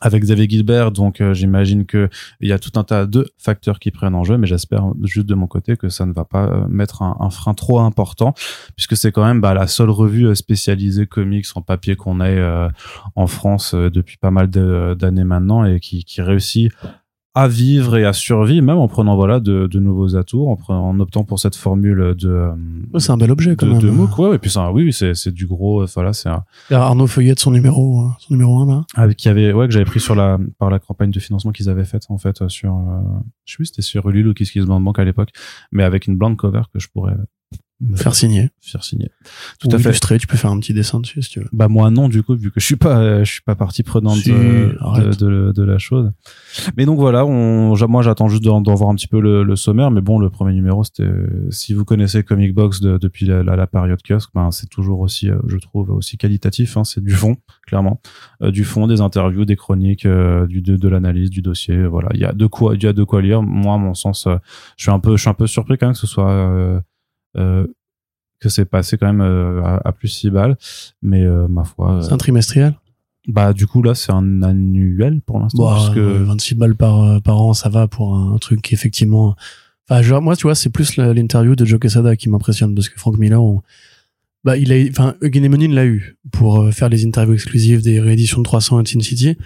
avec 0.00 0.22
Xavier 0.22 0.48
Gilbert. 0.48 0.90
Donc 0.92 1.20
euh, 1.20 1.34
j'imagine 1.34 1.86
que 1.86 2.08
il 2.40 2.48
y 2.48 2.52
a 2.52 2.58
tout 2.58 2.72
un 2.76 2.84
tas 2.84 3.06
de 3.06 3.26
facteurs 3.38 3.78
qui 3.78 3.90
prennent 3.90 4.14
en 4.14 4.24
jeu, 4.24 4.38
mais 4.38 4.46
j'espère 4.46 4.84
juste 5.02 5.26
de 5.26 5.34
mon 5.34 5.46
côté 5.46 5.76
que 5.76 5.88
ça 5.88 6.06
ne 6.06 6.12
va 6.12 6.24
pas 6.24 6.46
euh, 6.46 6.66
mettre 6.68 7.02
un, 7.02 7.30
frein 7.30 7.54
trop 7.54 7.80
important, 7.80 8.34
puisque 8.76 8.96
c'est 8.96 9.12
quand 9.12 9.24
même 9.24 9.40
bah, 9.40 9.54
la 9.54 9.66
seule 9.66 9.90
revue 9.90 10.26
euh, 10.26 10.34
spécialisée 10.34 11.06
comics 11.06 11.46
en 11.54 11.62
papier 11.62 11.96
qu'on 11.96 12.20
ait 12.20 12.40
en 13.14 13.26
France 13.26 13.74
depuis 13.74 14.16
pas 14.16 14.30
mal 14.30 14.48
d'années 14.48 15.24
maintenant 15.24 15.64
et 15.64 15.80
qui 15.80 16.22
réussit 16.22 16.72
à 17.40 17.48
vivre 17.48 17.96
et 17.96 18.04
à 18.04 18.12
survivre, 18.12 18.64
même 18.66 18.78
en 18.78 18.88
prenant 18.88 19.16
voilà 19.16 19.40
de, 19.40 19.66
de 19.66 19.78
nouveaux 19.80 20.16
atours, 20.16 20.48
en, 20.48 20.56
prenant- 20.56 20.88
en 20.88 21.00
optant 21.00 21.24
pour 21.24 21.38
cette 21.38 21.56
formule 21.56 22.14
de 22.18 22.28
euh, 22.28 22.52
Ouais, 22.92 23.00
c'est 23.00 23.12
un 23.12 23.16
bel 23.16 23.30
objet 23.30 23.56
quand 23.56 23.66
de, 23.66 23.72
même. 23.72 23.80
de 23.80 23.90
MOOC, 23.90 24.18
ouais, 24.18 24.34
et 24.36 24.38
puis 24.38 24.50
ça, 24.50 24.72
oui, 24.72 24.84
oui, 24.84 24.92
c'est 24.92 25.14
c'est 25.14 25.32
du 25.32 25.46
gros, 25.46 25.82
euh, 25.82 25.86
voilà, 25.94 26.12
c'est 26.12 26.28
un, 26.28 26.44
Arnaud 26.70 27.06
Feuillette, 27.06 27.38
son 27.40 27.50
numéro, 27.52 28.02
euh, 28.02 28.08
son 28.18 28.34
numéro 28.34 28.58
1 28.60 28.66
là. 28.66 28.84
avec 28.94 29.16
qui 29.16 29.28
avait 29.28 29.52
ouais 29.52 29.66
que 29.66 29.72
j'avais 29.72 29.84
pris 29.84 30.00
sur 30.00 30.14
la 30.14 30.38
par 30.58 30.70
la 30.70 30.78
campagne 30.78 31.10
de 31.10 31.20
financement 31.20 31.52
qu'ils 31.52 31.68
avaient 31.68 31.84
faite 31.84 32.04
en 32.08 32.18
fait 32.18 32.46
sur 32.48 32.74
euh, 32.74 33.00
je 33.44 33.52
sais 33.52 33.56
plus 33.56 33.66
c'était 33.66 33.82
sur 33.82 34.08
Ulule 34.08 34.28
ou 34.28 34.34
Kiss 34.34 34.50
Kiss 34.50 34.64
Bank 34.66 34.98
à 34.98 35.04
l'époque 35.04 35.30
mais 35.72 35.82
avec 35.84 36.06
une 36.06 36.16
blank 36.16 36.36
cover 36.38 36.62
que 36.72 36.78
je 36.80 36.88
pourrais 36.88 37.14
me 37.80 37.96
Faire 37.96 38.14
signer. 38.14 38.50
faire 38.60 38.84
signer. 38.84 39.10
Tout 39.58 39.68
Ou 39.68 39.74
à 39.74 39.78
fait. 39.78 39.84
illustrer, 39.88 40.18
tu 40.18 40.26
peux 40.26 40.36
faire 40.36 40.50
un 40.50 40.60
petit 40.60 40.74
dessin 40.74 41.00
dessus 41.00 41.22
si 41.22 41.30
tu 41.30 41.40
veux. 41.40 41.48
bah 41.52 41.68
moi 41.68 41.90
non 41.90 42.08
du 42.08 42.22
coup 42.22 42.34
vu 42.36 42.50
que 42.50 42.60
je 42.60 42.64
suis 42.66 42.76
pas 42.76 42.98
euh, 42.98 43.24
je 43.24 43.32
suis 43.32 43.40
pas 43.42 43.54
partie 43.54 43.82
prenante 43.82 44.16
Si, 44.18 44.30
de, 44.30 44.36
de, 44.36 44.76
arrête. 44.80 45.18
de, 45.18 45.52
de 45.56 45.62
la 45.62 45.78
chose. 45.78 46.12
Mais 46.76 46.84
donc 46.86 46.98
voilà 46.98 47.24
on 47.24 47.74
moi 47.88 48.02
j'attends 48.02 48.28
juste 48.28 48.44
d'en 48.44 48.62
voir 48.74 48.90
un 48.90 48.94
petit 48.94 49.06
peu 49.08 49.20
le, 49.20 49.42
le 49.42 49.56
sommaire 49.56 49.90
mais 49.90 50.00
bon 50.02 50.18
le 50.18 50.28
premier 50.30 50.52
numéro 50.52 50.84
c'était 50.84 51.08
si 51.50 51.72
vous 51.74 51.84
connaissez 51.84 52.22
Comic 52.22 52.54
Box 52.54 52.80
de- 52.80 52.98
depuis 52.98 53.24
la, 53.26 53.42
la, 53.42 53.56
la 53.56 53.66
période 53.66 54.00
kiosque 54.06 54.30
ben 54.34 54.50
c'est 54.50 54.68
toujours 54.68 55.00
aussi 55.00 55.30
euh, 55.30 55.38
je 55.46 55.56
trouve 55.56 55.90
aussi 55.90 56.16
qualitatif 56.18 56.76
hein, 56.76 56.84
c'est 56.84 57.02
du 57.02 57.12
fond 57.12 57.36
clairement. 57.66 58.00
Euh, 58.42 58.50
du 58.50 58.64
fond 58.64 58.86
des 58.86 59.00
interviews 59.00 59.44
des 59.44 59.56
chroniques 59.56 60.04
euh, 60.06 60.46
du 60.46 60.60
de, 60.60 60.76
de 60.76 60.88
l'analyse 60.88 61.30
du 61.30 61.40
dossier 61.42 61.86
voilà. 61.86 62.08
Il 62.14 62.20
y 62.20 62.24
a 62.24 62.32
de 62.32 62.46
quoi 62.46 62.74
il 62.74 62.82
y 62.82 62.86
a 62.86 62.92
de 62.92 63.04
quoi 63.04 63.22
lire. 63.22 63.42
Moi 63.42 63.74
à 63.74 63.78
mon 63.78 63.94
sens 63.94 64.26
euh, 64.26 64.36
je 64.76 64.84
suis 64.84 64.92
un 64.92 64.98
peu 64.98 65.16
je 65.16 65.22
suis 65.22 65.30
un 65.30 65.34
peu 65.34 65.46
surpris 65.46 65.78
quand 65.78 65.86
même 65.86 65.94
que 65.94 65.98
ce 66.00 66.06
soit 66.06 66.30
euh, 66.30 66.76
euh, 66.76 66.80
que 67.34 68.48
c'est 68.48 68.64
passé 68.64 68.96
quand 68.98 69.06
même 69.06 69.20
euh, 69.20 69.62
à, 69.62 69.88
à 69.88 69.92
plus 69.92 70.08
6 70.08 70.30
balles 70.30 70.56
mais 71.02 71.22
euh, 71.24 71.46
ma 71.48 71.64
foi 71.64 71.96
euh, 71.96 72.00
C'est 72.02 72.12
un 72.12 72.16
trimestriel? 72.16 72.74
bah 73.28 73.52
du 73.52 73.66
coup 73.66 73.82
là 73.82 73.94
c'est 73.94 74.12
un 74.12 74.42
annuel 74.42 75.20
pour 75.20 75.38
l'instant 75.40 75.64
parce 75.64 75.90
que 75.90 76.00
euh, 76.00 76.24
26 76.24 76.54
balles 76.54 76.74
par, 76.74 77.02
euh, 77.04 77.20
par 77.20 77.40
an, 77.40 77.52
ça 77.52 77.68
va 77.68 77.86
pour 77.86 78.16
un 78.16 78.38
truc 78.38 78.62
qui 78.62 78.74
effectivement. 78.74 79.36
Enfin, 79.88 80.02
genre, 80.02 80.22
moi, 80.22 80.36
tu 80.36 80.44
vois, 80.44 80.54
c'est 80.54 80.70
plus 80.70 80.96
l'interview 80.96 81.56
de 81.56 81.64
Joe 81.64 81.80
Quesada 81.80 82.14
qui 82.14 82.28
m'impressionne 82.28 82.76
parce 82.76 82.88
que 82.88 82.96
Frank 82.98 83.18
Miller, 83.18 83.42
on- 83.42 83.60
bah, 84.44 84.56
il 84.56 84.72
a, 84.72 84.76
enfin, 84.88 85.16
Eugen 85.20 85.42
Emeline 85.44 85.74
l'a 85.74 85.84
eu 85.84 86.16
pour 86.30 86.60
euh, 86.60 86.70
faire 86.70 86.88
les 86.88 87.04
interviews 87.04 87.34
exclusives 87.34 87.82
des 87.82 87.98
rééditions 88.00 88.38
de 88.38 88.44
300 88.44 88.80
et 88.80 88.86
Sin 88.86 89.00
City. 89.00 89.36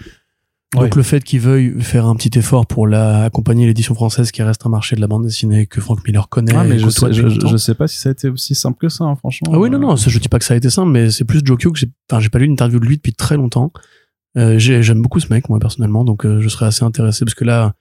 Donc 0.83 0.95
le 0.95 1.03
fait 1.03 1.23
qu'il 1.23 1.39
veuille 1.39 1.81
faire 1.81 2.05
un 2.05 2.15
petit 2.15 2.37
effort 2.37 2.65
pour 2.67 2.87
la, 2.87 3.23
accompagner 3.23 3.65
l'édition 3.65 3.95
française 3.95 4.31
qui 4.31 4.43
reste 4.43 4.65
un 4.65 4.69
marché 4.69 4.95
de 4.95 5.01
la 5.01 5.07
bande 5.07 5.23
dessinée 5.23 5.65
que 5.67 5.79
Frank 5.81 6.05
Miller 6.05 6.27
connaît. 6.29 6.53
ah, 6.55 6.63
mais 6.63 6.77
je 6.79 6.89
sais, 6.89 7.13
je, 7.13 7.29
je- 7.29 7.57
sais 7.57 7.75
pas 7.75 7.87
si 7.87 7.97
ça 7.97 8.09
a 8.09 8.11
été 8.11 8.29
aussi 8.29 8.55
simple 8.55 8.77
que 8.79 8.89
ça 8.89 9.03
hein, 9.05 9.15
franchement 9.15 9.51
Ah 9.53 9.59
oui, 9.59 9.69
non, 9.69 9.77
Euh, 9.77 9.81
non, 9.81 9.95
ça, 9.97 10.09
je 10.09 10.19
dis 10.19 10.27
pas 10.29 10.39
que 10.39 10.45
ça 10.45 10.53
a 10.53 10.57
été 10.57 10.69
simple, 10.69 10.91
mais 10.91 11.09
c'est 11.11 11.23
plus 11.25 11.41
Joe 11.43 11.57
Q 11.57 11.71
que 11.71 11.79
j'ai, 11.79 11.89
enfin, 12.11 12.19
j'ai 12.19 12.29
pas 12.29 12.39
lu 12.39 12.45
une 12.45 12.51
interview 12.53 12.79
de 12.79 12.85
lui 12.85 12.97
depuis 12.97 13.13
très 13.13 13.37
longtemps. 13.37 13.71
Euh, 14.37 14.59
j'ai- 14.59 14.83
j'aime 14.83 15.01
beaucoup 15.01 15.19
ce 15.19 15.31
mec, 15.33 15.47
moi, 15.49 15.59
personnellement, 15.59 16.03
donc 16.03 16.25
euh, 16.25 16.41
je 16.41 16.49
serais 16.49 16.65
assez 16.65 16.83
intéressé 16.83 17.23
parce 17.25 17.35
que 17.35 17.45
là, 17.45 17.73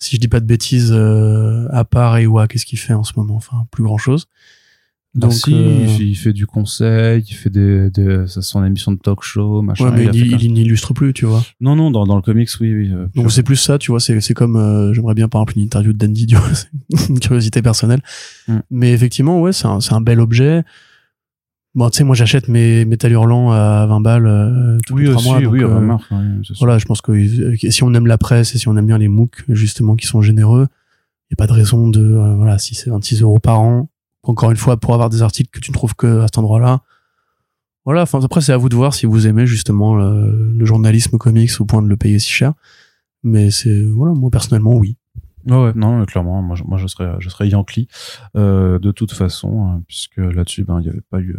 si 0.00 0.16
je 0.16 0.20
dis 0.20 0.26
pas 0.28 0.40
de 0.40 0.46
bêtises, 0.46 0.90
euh, 0.92 1.68
à 1.70 1.84
part 1.84 2.18
Ewa, 2.18 2.48
qu'est-ce 2.48 2.66
qu'il 2.66 2.78
fait 2.78 2.92
en 2.94 3.04
ce 3.04 3.12
moment? 3.16 3.36
Enfin, 3.36 3.66
plus 3.70 3.84
grand 3.84 3.98
chose. 3.98 4.26
Donc, 5.14 5.34
si, 5.34 5.52
euh, 5.52 5.80
il, 5.82 5.88
fait, 5.88 6.04
il 6.04 6.14
fait 6.14 6.32
du 6.32 6.46
conseil 6.46 7.22
il 7.28 7.34
fait 7.34 7.50
des, 7.50 7.90
des 7.90 8.24
son 8.26 8.64
émission 8.64 8.92
de 8.92 8.98
talk 8.98 9.22
show 9.22 9.60
machin 9.60 9.90
ouais, 9.90 9.90
mais 9.94 10.04
il 10.06 10.42
il, 10.42 10.52
n'illustre 10.54 10.94
plus, 10.94 11.12
tu 11.12 11.26
vois. 11.26 11.44
non 11.60 11.76
non 11.76 11.90
dans, 11.90 12.06
dans 12.06 12.16
le 12.16 12.22
comics 12.22 12.48
oui 12.60 12.72
oui 12.74 12.90
euh, 12.90 13.08
Donc 13.14 13.30
c'est 13.30 13.42
plus 13.42 13.56
ça, 13.56 13.76
tu 13.76 13.90
vois, 13.90 14.00
c'est 14.00 14.18
c'est 14.22 14.32
comme 14.32 14.56
euh, 14.56 14.94
j'aimerais 14.94 15.12
bien 15.12 15.28
par 15.28 15.42
exemple 15.42 15.58
une 15.58 15.64
interview 15.64 15.92
de 15.92 15.98
Dandy, 15.98 16.26
tu 16.26 16.36
vois, 16.36 16.48
c'est 16.94 17.08
une 17.10 17.20
curiosité 17.20 17.60
personnelle. 17.60 18.00
Mm. 18.48 18.58
Mais 18.70 18.92
effectivement, 18.92 19.38
ouais, 19.42 19.52
c'est 19.52 19.66
un, 19.66 19.80
c'est 19.80 19.92
un 19.92 20.00
bel 20.00 20.18
objet. 20.18 20.64
Bon, 21.74 21.88
tu 21.88 21.98
sais, 21.98 22.04
moi 22.04 22.14
j'achète 22.14 22.48
mes 22.48 22.84
métal 22.84 23.12
hurlants 23.12 23.50
à 23.50 23.86
20 23.86 24.00
balles 24.00 24.26
euh, 24.26 24.78
tous 24.86 24.94
oui 24.94 25.04
les 25.04 25.10
trois 25.10 25.20
aussi 25.20 25.28
mois. 25.28 25.40
donc, 25.40 25.52
oui 25.52 25.62
euh, 25.62 25.74
remarque 25.74 26.04
voilà, 26.58 26.76
je 26.78 26.84
pense 26.84 27.00
que 27.00 27.12
euh, 27.12 27.56
si 27.70 27.82
on 27.82 27.94
aime 27.94 28.06
la 28.06 28.18
presse 28.18 28.54
et 28.54 28.58
si 28.58 28.68
on 28.68 28.76
aime 28.76 28.86
bien 28.86 28.98
les 28.98 29.08
MOOC, 29.08 29.44
justement, 29.48 29.96
qui 29.96 30.06
sont 30.06 30.20
généreux, 30.20 30.68
il 31.30 31.32
n'y 31.32 31.34
a 31.34 31.36
pas 31.36 31.46
de 31.46 31.52
raison 31.52 31.88
de, 31.88 32.34
voilà, 32.36 32.58
si 32.58 32.74
c'est 32.74 32.90
26 32.90 33.22
euros 33.22 33.38
par 33.38 33.60
an, 33.60 33.88
encore 34.22 34.50
une 34.50 34.56
fois, 34.56 34.76
pour 34.76 34.94
avoir 34.94 35.10
des 35.10 35.22
articles 35.22 35.50
que 35.50 35.60
tu 35.60 35.70
ne 35.70 35.74
trouves 35.74 35.94
que 35.94 36.20
à 36.20 36.26
cet 36.26 36.38
endroit-là. 36.38 36.80
Voilà, 37.84 38.02
enfin, 38.02 38.20
après, 38.22 38.40
c'est 38.40 38.52
à 38.52 38.56
vous 38.56 38.68
de 38.68 38.76
voir 38.76 38.94
si 38.94 39.06
vous 39.06 39.26
aimez 39.26 39.46
justement 39.46 39.96
le, 39.96 40.52
le 40.52 40.64
journalisme 40.64 41.18
comics 41.18 41.50
au 41.60 41.64
point 41.64 41.82
de 41.82 41.88
le 41.88 41.96
payer 41.96 42.18
si 42.20 42.30
cher. 42.30 42.52
Mais 43.24 43.50
c'est, 43.50 43.82
voilà, 43.82 44.14
moi 44.14 44.30
personnellement, 44.30 44.74
oui. 44.74 44.96
Ouais, 45.46 45.56
ouais, 45.56 45.72
non, 45.74 46.04
clairement, 46.04 46.40
moi, 46.42 46.54
je, 46.54 46.62
moi, 46.62 46.78
je 46.78 46.86
serais, 46.86 47.16
je 47.18 47.28
serais 47.28 47.48
Yankee, 47.48 47.88
euh, 48.36 48.78
de 48.78 48.92
toute 48.92 49.12
façon, 49.12 49.68
euh, 49.68 49.80
puisque 49.88 50.18
là-dessus, 50.18 50.62
ben, 50.62 50.78
il 50.78 50.84
n'y 50.84 50.88
avait 50.88 51.00
pas 51.10 51.18
eu 51.18 51.36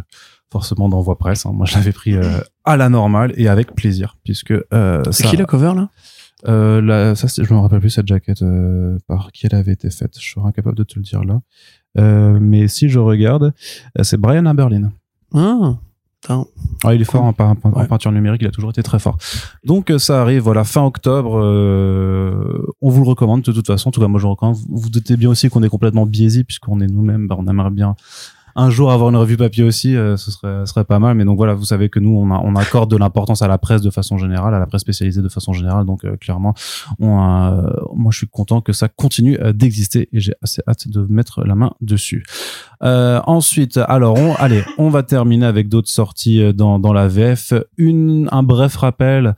forcément 0.51 0.89
d'envoi 0.89 1.17
presse. 1.17 1.45
hein. 1.45 1.51
Moi, 1.53 1.65
je 1.65 1.75
l'avais 1.75 1.93
pris 1.93 2.15
euh, 2.15 2.39
à 2.65 2.75
la 2.75 2.89
normale 2.89 3.33
et 3.37 3.47
avec 3.47 3.73
plaisir, 3.73 4.17
puisque 4.25 4.51
euh, 4.51 5.01
C'est 5.05 5.23
ça, 5.23 5.29
qui 5.29 5.37
la 5.37 5.45
cover, 5.45 5.73
là? 5.75 5.89
Euh, 6.47 6.81
la- 6.81 7.15
ça, 7.15 7.27
je 7.41 7.53
me 7.53 7.59
rappelle 7.59 7.79
plus 7.79 7.89
cette 7.89 8.07
jaquette 8.07 8.41
euh, 8.41 8.97
par 9.07 9.31
qui 9.31 9.45
elle 9.45 9.55
avait 9.55 9.73
été 9.73 9.89
faite. 9.89 10.15
Je 10.19 10.29
serais 10.31 10.45
incapable 10.47 10.75
de 10.77 10.83
te 10.83 10.95
le 10.97 11.03
dire 11.03 11.23
là. 11.23 11.41
Euh, 11.97 12.37
mais 12.41 12.67
si 12.67 12.89
je 12.89 12.99
regarde, 12.99 13.53
euh, 13.99 14.03
c'est 14.03 14.17
Brian 14.17 14.45
Aberlin. 14.45 14.91
Ah. 15.33 15.75
Ah, 16.29 16.93
il 16.93 17.01
est 17.01 17.03
fort 17.03 17.23
en, 17.25 17.33
pein- 17.33 17.57
en 17.63 17.71
Ouais. 17.71 17.85
peinture 17.87 18.11
numérique, 18.13 18.41
il 18.43 18.47
a 18.47 18.51
toujours 18.51 18.69
été 18.69 18.81
très 18.81 18.97
fort. 18.97 19.17
Donc 19.65 19.89
euh, 19.91 19.99
ça 19.99 20.21
arrive, 20.21 20.41
voilà, 20.41 20.63
fin 20.63 20.81
octobre. 20.83 21.37
euh, 21.37 22.65
on 22.81 22.89
vous 22.89 23.03
le 23.03 23.09
recommande 23.09 23.41
de 23.41 23.51
toute 23.51 23.67
façon. 23.67 23.89
En 23.89 23.91
tout 23.91 23.99
cas, 23.99 24.07
moi 24.07 24.19
je 24.21 24.25
le 24.25 24.31
recommande. 24.31 24.55
Vous 24.69 24.77
vous 24.77 24.89
doutez 24.89 25.17
bien 25.17 25.29
aussi 25.29 25.49
qu'on 25.49 25.63
est 25.63 25.69
complètement 25.69 26.05
biaisé 26.05 26.45
puisqu'on 26.45 26.79
est 26.79 26.87
nous-mêmes. 26.87 27.27
bah, 27.27 27.35
on 27.37 27.45
aimerait 27.47 27.71
bien 27.71 27.95
un 28.55 28.69
jour 28.69 28.91
avoir 28.91 29.09
une 29.09 29.15
revue 29.15 29.37
papier 29.37 29.63
aussi. 29.63 29.95
euh, 29.95 30.17
ce 30.17 30.31
serait, 30.31 30.85
pas 30.85 30.99
mal. 30.99 31.15
Mais 31.15 31.25
donc 31.25 31.37
voilà, 31.37 31.53
vous 31.53 31.65
savez 31.65 31.89
que 31.89 31.99
nous, 31.99 32.11
on, 32.11 32.55
accorde 32.55 32.89
de 32.91 32.97
l'importance 32.97 33.41
à 33.41 33.47
la 33.47 33.57
presse 33.57 33.81
de 33.81 33.89
façon 33.89 34.17
générale, 34.17 34.53
à 34.53 34.59
la 34.59 34.67
presse 34.67 34.81
spécialisée 34.81 35.21
de 35.21 35.29
façon 35.29 35.53
générale. 35.53 35.85
Donc 35.85 36.05
euh, 36.05 36.17
clairement, 36.17 36.53
euh, 37.01 37.05
moi 37.93 38.11
je 38.11 38.17
suis 38.17 38.27
content 38.27 38.61
que 38.61 38.73
ça 38.73 38.87
continue 38.87 39.37
d'exister 39.53 40.09
et 40.11 40.19
j'ai 40.19 40.33
assez 40.41 40.61
hâte 40.67 40.87
de 40.87 41.05
mettre 41.09 41.43
la 41.43 41.55
main 41.55 41.73
dessus. 41.81 42.23
Euh, 42.83 43.21
ensuite, 43.25 43.77
alors, 43.77 44.17
on, 44.17 44.33
allez, 44.35 44.63
on 44.77 44.89
va 44.89 45.03
terminer 45.03 45.45
avec 45.45 45.69
d'autres 45.69 45.89
sorties 45.89 46.41
euh, 46.41 46.53
dans, 46.53 46.79
dans 46.79 46.93
la 46.93 47.07
VF. 47.07 47.53
Une, 47.77 48.27
un 48.31 48.43
bref 48.43 48.75
rappel 48.75 49.35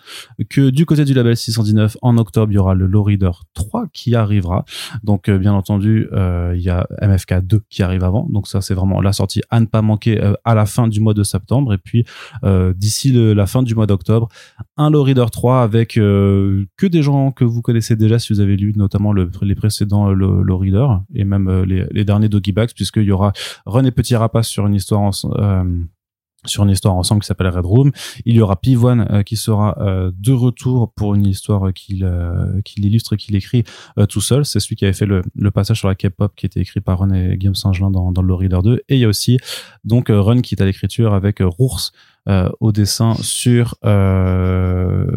que 0.49 0.69
du 0.69 0.85
côté 0.85 1.05
du 1.05 1.13
label 1.13 1.35
619, 1.35 1.97
en 2.01 2.17
octobre, 2.17 2.51
il 2.51 2.55
y 2.55 2.57
aura 2.57 2.73
le 2.73 2.87
Low 2.87 3.03
Reader 3.03 3.31
3 3.53 3.85
qui 3.93 4.15
arrivera. 4.15 4.65
Donc, 5.03 5.29
euh, 5.29 5.37
bien 5.37 5.53
entendu, 5.53 6.07
euh, 6.13 6.53
il 6.55 6.61
y 6.61 6.69
a 6.69 6.87
MFK 7.01 7.41
2 7.41 7.61
qui 7.69 7.83
arrive 7.83 8.03
avant. 8.03 8.27
Donc, 8.29 8.47
ça, 8.47 8.61
c'est 8.61 8.73
vraiment 8.73 9.01
la 9.01 9.13
sortie 9.13 9.41
à 9.49 9.59
ne 9.59 9.65
pas 9.65 9.81
manquer 9.81 10.21
euh, 10.21 10.33
à 10.43 10.55
la 10.55 10.65
fin 10.65 10.87
du 10.87 10.99
mois 10.99 11.13
de 11.13 11.23
septembre. 11.23 11.73
Et 11.73 11.77
puis, 11.77 12.05
euh, 12.43 12.73
d'ici 12.75 13.11
la 13.13 13.45
fin 13.45 13.63
du 13.63 13.75
mois 13.75 13.87
d'octobre, 13.87 14.27
un 14.77 14.89
Low 14.89 15.03
Reader 15.03 15.25
3 15.31 15.61
avec 15.61 15.93
que 15.95 16.65
des 16.85 17.01
gens 17.01 17.31
que 17.31 17.43
vous 17.43 17.61
connaissez 17.61 17.95
déjà 17.95 18.19
si 18.19 18.33
vous 18.33 18.39
avez 18.39 18.57
lu 18.57 18.73
notamment 18.75 19.13
le, 19.13 19.29
les 19.41 19.55
précédents 19.55 20.11
Low, 20.11 20.57
Reader 20.57 20.87
et 21.13 21.23
même 21.23 21.63
les, 21.63 22.03
derniers 22.03 22.29
Doggy 22.29 22.51
Bags 22.51 22.71
puisqu'il 22.75 23.03
y 23.03 23.11
aura 23.11 23.31
Run 23.65 23.85
et 23.85 23.91
Petit 23.91 24.15
Rapace 24.15 24.47
sur 24.47 24.65
une 24.67 24.75
histoire 24.75 25.01
en- 25.01 25.11
euh, 25.37 25.63
sur 26.47 26.63
une 26.63 26.69
histoire 26.69 26.93
ensemble 26.93 27.21
qui 27.21 27.27
s'appelle 27.27 27.47
Red 27.47 27.65
Room. 27.65 27.91
Il 28.23 28.35
y 28.35 28.39
aura 28.39 28.55
Pivoine 28.55 29.07
euh, 29.09 29.23
qui 29.23 29.35
sera 29.35 29.75
euh, 29.81 30.11
de 30.15 30.31
retour 30.31 30.93
pour 30.93 31.15
une 31.15 31.25
histoire 31.25 31.73
qu'il 31.73 32.07
qu'il 32.63 32.85
illustre 32.85 33.13
et 33.13 33.17
qu'il 33.17 33.35
écrit 33.35 33.63
tout 34.09 34.21
seul. 34.21 34.45
C'est 34.45 34.59
celui 34.59 34.75
qui 34.75 34.85
avait 34.85 34.93
fait 34.93 35.07
le, 35.07 35.23
passage 35.51 35.79
sur 35.79 35.87
la 35.87 35.95
K-pop 35.95 36.33
qui 36.35 36.45
était 36.45 36.59
écrit 36.59 36.81
par 36.81 36.99
Run 36.99 37.11
et 37.13 37.35
Guillaume 37.37 37.55
Saint-Gelin 37.55 37.89
dans, 37.89 38.11
dans 38.11 38.21
le 38.21 38.33
Reader 38.35 38.59
2. 38.63 38.81
Et 38.89 38.95
il 38.95 38.99
y 38.99 39.05
a 39.05 39.07
aussi 39.07 39.39
donc 39.83 40.07
Run 40.09 40.41
qui 40.41 40.53
est 40.53 40.61
à 40.61 40.65
l'écriture 40.65 41.15
avec 41.15 41.39
Rours 41.41 41.91
au 42.59 42.71
dessin 42.71 43.13
sur 43.21 43.75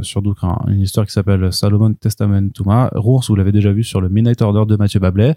sur 0.03 0.23
un- 0.43 0.65
une 0.69 0.81
histoire 0.81 1.05
qui 1.07 1.13
s'appelle 1.13 1.53
Salomon 1.53 1.93
Testamentuma. 1.95 2.91
Rours, 2.95 3.25
vous 3.29 3.37
l'avez 3.37 3.53
déjà 3.53 3.73
vu 3.73 3.85
sur 3.85 4.01
le 4.01 4.09
Midnight 4.09 4.41
Order 4.43 4.65
de 4.67 4.77
Mathieu 4.77 5.01
Bablet. 5.01 5.37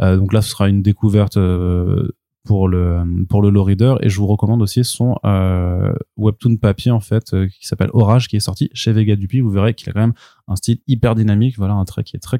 Euh, 0.00 0.16
donc 0.16 0.32
là, 0.32 0.42
ce 0.42 0.50
sera 0.50 0.68
une 0.68 0.82
découverte 0.82 1.36
euh, 1.36 2.08
pour 2.48 2.66
le 2.66 3.04
pour 3.28 3.42
le 3.42 3.60
reader 3.60 3.96
et 4.00 4.08
je 4.08 4.18
vous 4.18 4.26
recommande 4.26 4.62
aussi 4.62 4.82
son 4.82 5.16
euh, 5.26 5.92
webtoon 6.16 6.56
papier 6.56 6.90
en 6.90 7.00
fait 7.00 7.34
euh, 7.34 7.46
qui 7.46 7.66
s'appelle 7.66 7.90
Orage 7.92 8.26
qui 8.26 8.36
est 8.36 8.40
sorti 8.40 8.70
chez 8.72 8.90
Vega 8.90 9.16
Dupi 9.16 9.40
vous 9.40 9.50
verrez 9.50 9.74
qu'il 9.74 9.90
a 9.90 9.92
quand 9.92 10.00
même 10.00 10.14
un 10.48 10.56
style 10.56 10.78
hyper 10.86 11.14
dynamique. 11.14 11.58
Voilà 11.58 11.74
un 11.74 11.84
trait 11.84 12.04
qui 12.04 12.16
est 12.16 12.20
très 12.20 12.38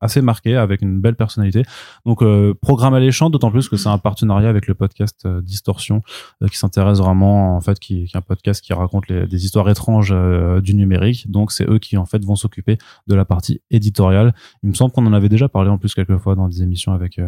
assez 0.00 0.20
marqué 0.22 0.56
avec 0.56 0.82
une 0.82 1.00
belle 1.00 1.16
personnalité. 1.16 1.62
Donc 2.04 2.22
euh, 2.22 2.54
programme 2.60 2.94
alléchant 2.94 3.30
d'autant 3.30 3.50
plus 3.50 3.68
que 3.68 3.76
c'est 3.76 3.88
un 3.88 3.98
partenariat 3.98 4.48
avec 4.48 4.66
le 4.66 4.74
podcast 4.74 5.24
euh, 5.26 5.40
Distorsion 5.40 6.02
qui 6.50 6.58
s'intéresse 6.58 6.98
vraiment 6.98 7.56
en 7.56 7.60
fait 7.60 7.78
qui, 7.78 8.04
qui, 8.04 8.16
est 8.16 8.18
un 8.18 8.22
podcast 8.22 8.62
qui 8.62 8.72
raconte 8.72 9.08
les, 9.08 9.26
des 9.26 9.44
histoires 9.44 9.68
étranges 9.68 10.14
du 10.62 10.74
numérique. 10.74 11.30
Donc 11.30 11.52
c'est 11.52 11.68
eux 11.68 11.78
qui 11.78 11.96
en 11.96 12.06
fait 12.06 12.24
vont 12.24 12.36
s'occuper 12.36 12.78
de 13.06 13.14
la 13.14 13.24
partie 13.24 13.60
éditoriale. 13.70 14.34
Il 14.62 14.68
me 14.68 14.74
semble 14.74 14.92
qu'on 14.92 15.06
en 15.06 15.12
avait 15.12 15.28
déjà 15.28 15.48
parlé 15.48 15.70
en 15.70 15.78
plus 15.78 15.94
quelques 15.94 16.18
fois 16.18 16.34
dans 16.34 16.48
des 16.48 16.62
émissions 16.62 16.92
avec 16.92 17.20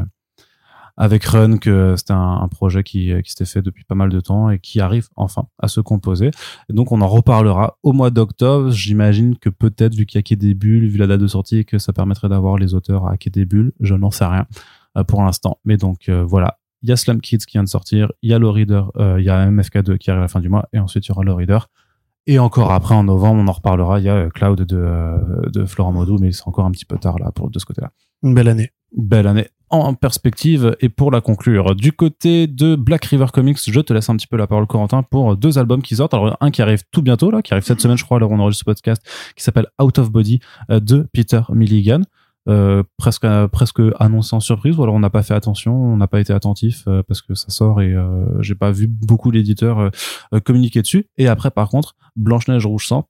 avec 0.99 1.25
Run 1.25 1.59
que 1.59 1.95
c'était 1.97 2.13
un, 2.13 2.49
projet 2.49 2.83
qui, 2.83 3.13
qui 3.23 3.31
s'était 3.31 3.45
fait 3.45 3.63
depuis 3.63 3.85
pas 3.85 3.95
mal 3.95 4.11
de 4.11 4.21
temps 4.21 4.51
et 4.51 4.59
qui 4.59 4.81
arrive 4.81 5.09
enfin 5.15 5.47
à 5.61 5.69
se 5.69 5.81
composer. 5.81 6.33
Et 6.69 6.73
donc 6.73 6.91
on 6.91 7.01
en 7.01 7.07
reparlera 7.07 7.79
au 7.85 7.93
mois 7.93 8.11
d'octobre. 8.11 8.71
J'imagine 8.71 9.39
que 9.39 9.49
peut-être 9.49 9.95
vu 9.95 10.07
qu'il 10.07 10.21
y 10.21 10.33
a 10.33 10.37
des 10.37 10.55
bulles, 10.55 10.89
vu 10.89 10.99
la 10.99 11.07
date 11.07 11.21
de 11.21 11.27
sortie, 11.29 11.65
que 11.65 11.79
ça 11.79 11.93
permettrait 11.93 12.29
d'avoir 12.29 12.59
les 12.59 12.75
auteurs 12.75 13.07
à 13.07 13.17
des 13.17 13.45
bulles. 13.45 13.73
Je 13.81 13.95
n'en 13.95 14.11
sais 14.11 14.25
rien 14.25 14.47
euh, 14.97 15.05
pour 15.05 15.23
l'instant. 15.23 15.59
Mais 15.65 15.77
donc 15.77 16.09
euh, 16.09 16.25
voilà, 16.25 16.59
il 16.83 16.89
y 16.89 16.93
a 16.93 16.97
Slam 16.97 17.21
Kids 17.21 17.39
qui 17.39 17.53
vient 17.53 17.65
de 17.65 17.69
sortir, 17.69 18.11
il 18.23 18.31
y 18.31 18.35
a 18.35 18.41
le 18.41 18.49
Reader, 18.49 18.83
euh, 18.97 19.21
il 19.21 19.25
y 19.25 19.31
a 19.31 19.49
MFK2 19.49 19.99
qui 19.99 20.11
arrive 20.11 20.21
à 20.21 20.23
la 20.23 20.29
fin 20.29 20.41
du 20.41 20.49
mois 20.49 20.69
et 20.73 20.81
ensuite 20.81 21.07
il 21.07 21.11
y 21.11 21.13
aura 21.13 21.23
le 21.23 21.33
Reader. 21.33 21.69
Et 22.27 22.41
encore 22.41 22.73
après, 22.73 22.95
en 22.95 23.05
novembre, 23.05 23.41
on 23.41 23.49
en 23.49 23.53
reparlera. 23.53 24.01
Il 24.01 24.05
y 24.05 24.11
a 24.11 24.29
Cloud 24.29 24.61
de, 24.61 25.49
de 25.49 25.65
Florent 25.65 25.93
Modou, 25.93 26.19
mais 26.19 26.33
c'est 26.33 26.47
encore 26.47 26.67
un 26.67 26.71
petit 26.73 26.85
peu 26.85 26.99
tard 26.99 27.19
là 27.19 27.31
pour 27.33 27.51
de 27.51 27.59
ce 27.59 27.65
côté-là. 27.65 27.91
Une 28.23 28.35
belle 28.35 28.49
année. 28.49 28.73
Belle 28.95 29.27
année 29.27 29.49
en 29.71 29.95
perspective. 29.95 30.77
Et 30.81 30.89
pour 30.89 31.11
la 31.11 31.21
conclure, 31.21 31.75
du 31.75 31.93
côté 31.93 32.47
de 32.47 32.77
Black 32.77 33.05
River 33.07 33.27
Comics, 33.33 33.59
je 33.67 33.81
te 33.81 33.93
laisse 33.93 34.09
un 34.09 34.17
petit 34.17 34.27
peu 34.27 34.37
la 34.37 34.47
parole, 34.47 34.67
Corentin, 34.67 35.03
pour 35.03 35.37
deux 35.37 35.59
albums 35.59 35.83
qui 35.83 35.97
sortent. 35.97 36.15
Alors, 36.15 36.37
un 36.41 36.51
qui 36.51 36.63
arrive 36.63 36.83
tout 36.91 37.03
bientôt, 37.03 37.31
là, 37.31 37.43
qui 37.43 37.53
arrive 37.53 37.65
cette 37.65 37.81
semaine, 37.81 37.99
je 37.99 38.05
crois, 38.05 38.17
alors 38.17 38.31
on 38.31 38.39
enregistre 38.39 38.61
ce 38.61 38.65
podcast, 38.65 39.03
qui 39.37 39.43
s'appelle 39.43 39.67
Out 39.81 39.99
of 39.99 40.11
Body 40.11 40.41
euh, 40.71 40.81
de 40.81 41.09
Peter 41.13 41.43
Milligan. 41.51 42.03
Euh, 42.49 42.83
presque 42.97 43.27
presque 43.53 43.83
annoncé 43.99 44.35
en 44.35 44.41
surprise 44.41 44.79
ou 44.79 44.83
alors 44.83 44.95
on 44.95 45.01
n'a 45.01 45.11
pas 45.11 45.23
fait 45.23 45.35
attention 45.35 45.75
on 45.75 45.99
n'a 45.99 46.07
pas 46.07 46.19
été 46.19 46.33
attentif 46.33 46.85
euh, 46.87 47.03
parce 47.03 47.21
que 47.21 47.35
ça 47.35 47.51
sort 47.51 47.83
et 47.83 47.95
j'ai 48.41 48.55
pas 48.55 48.71
vu 48.71 48.87
beaucoup 48.87 49.31
d'éditeurs 49.31 49.91
communiquer 50.45 50.81
dessus 50.81 51.09
et 51.19 51.29
après 51.29 51.51
par 51.51 51.69
contre 51.69 51.95
Blanche 52.17 52.49
Neige 52.49 52.65
Rouge 52.65 52.87
Sang 52.87 53.07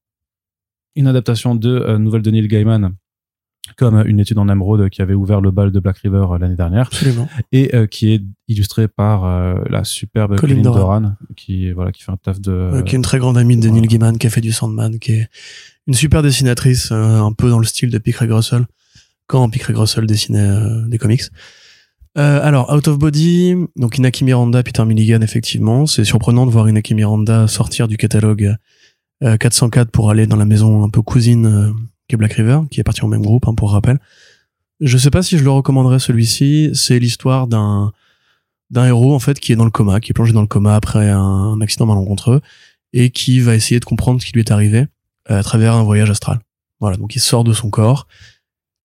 une 0.96 1.06
adaptation 1.06 1.54
de 1.54 1.98
nouvelle 1.98 2.22
de 2.22 2.32
Neil 2.32 2.48
Gaiman 2.48 2.94
comme 3.76 4.02
une 4.06 4.20
étude 4.20 4.38
en 4.38 4.48
émeraude 4.48 4.88
qui 4.90 5.02
avait 5.02 5.14
ouvert 5.14 5.40
le 5.40 5.50
bal 5.50 5.70
de 5.72 5.80
Black 5.80 5.98
River 5.98 6.26
euh, 6.30 6.38
l'année 6.38 6.56
dernière. 6.56 6.86
Absolument. 6.86 7.28
et 7.52 7.74
euh, 7.74 7.86
qui 7.86 8.12
est 8.12 8.22
illustrée 8.48 8.88
par 8.88 9.24
euh, 9.24 9.54
la 9.68 9.84
superbe 9.84 10.36
Colin, 10.36 10.62
Doran. 10.62 11.12
qui 11.36 11.70
voilà 11.72 11.92
qui 11.92 12.02
fait 12.02 12.12
un 12.12 12.16
taf 12.16 12.40
de 12.40 12.82
qui 12.84 12.94
est 12.94 12.96
une 12.96 13.02
très 13.02 13.18
grande 13.18 13.38
amie 13.38 13.56
de 13.56 13.68
Neil 13.68 13.86
Gaiman 13.86 14.18
qui 14.18 14.26
a 14.26 14.30
fait 14.30 14.40
du 14.40 14.52
Sandman 14.52 14.98
qui 14.98 15.12
est 15.12 15.28
une 15.86 15.94
super 15.94 16.22
dessinatrice 16.22 16.92
un 16.92 17.32
peu 17.32 17.48
dans 17.50 17.58
le 17.58 17.66
style 17.66 17.90
de 17.90 17.98
Pick 17.98 18.16
Russell 18.16 18.66
quand 19.26 19.48
Pick 19.50 19.64
Russell 19.64 20.06
dessinait 20.06 20.88
des 20.88 20.98
comics. 20.98 21.22
Alors 22.14 22.72
Out 22.74 22.88
of 22.88 22.98
Body 22.98 23.54
donc 23.76 23.98
Inaki 23.98 24.24
Miranda 24.24 24.62
Peter 24.62 24.84
Milligan 24.84 25.20
effectivement. 25.20 25.86
C'est 25.86 26.04
surprenant 26.04 26.46
de 26.46 26.50
voir 26.50 26.68
Inaki 26.68 26.94
Miranda 26.94 27.46
sortir 27.46 27.88
du 27.88 27.96
catalogue 27.96 28.56
404 29.20 29.90
pour 29.90 30.10
aller 30.10 30.26
dans 30.26 30.36
la 30.36 30.44
maison 30.44 30.84
un 30.84 30.90
peu 30.90 31.02
cousine 31.02 31.74
qui 32.08 32.14
est 32.14 32.18
Black 32.18 32.32
River, 32.32 32.60
qui 32.70 32.80
est 32.80 32.84
parti 32.84 33.04
au 33.04 33.08
même 33.08 33.22
groupe, 33.22 33.46
hein, 33.46 33.54
pour 33.54 33.72
rappel. 33.72 33.98
Je 34.80 34.96
sais 34.96 35.10
pas 35.10 35.22
si 35.22 35.38
je 35.38 35.44
le 35.44 35.50
recommanderais 35.50 35.98
celui-ci. 35.98 36.70
C'est 36.74 36.98
l'histoire 36.98 37.46
d'un 37.46 37.92
d'un 38.70 38.86
héros 38.86 39.14
en 39.14 39.18
fait 39.18 39.40
qui 39.40 39.52
est 39.52 39.56
dans 39.56 39.64
le 39.64 39.70
coma, 39.70 40.00
qui 40.00 40.10
est 40.10 40.14
plongé 40.14 40.32
dans 40.32 40.42
le 40.42 40.46
coma 40.46 40.74
après 40.74 41.08
un, 41.08 41.58
accident 41.60 41.86
malencontreux 41.86 42.40
et 42.92 43.10
qui 43.10 43.40
va 43.40 43.54
essayer 43.54 43.80
de 43.80 43.84
comprendre 43.84 44.20
ce 44.20 44.26
qui 44.26 44.32
lui 44.32 44.40
est 44.40 44.50
arrivé 44.50 44.86
euh, 45.30 45.38
à 45.38 45.42
travers 45.42 45.74
un 45.74 45.82
voyage 45.82 46.10
astral. 46.10 46.40
Voilà, 46.80 46.96
donc 46.96 47.16
il 47.16 47.20
sort 47.20 47.44
de 47.44 47.52
son 47.52 47.70
corps. 47.70 48.06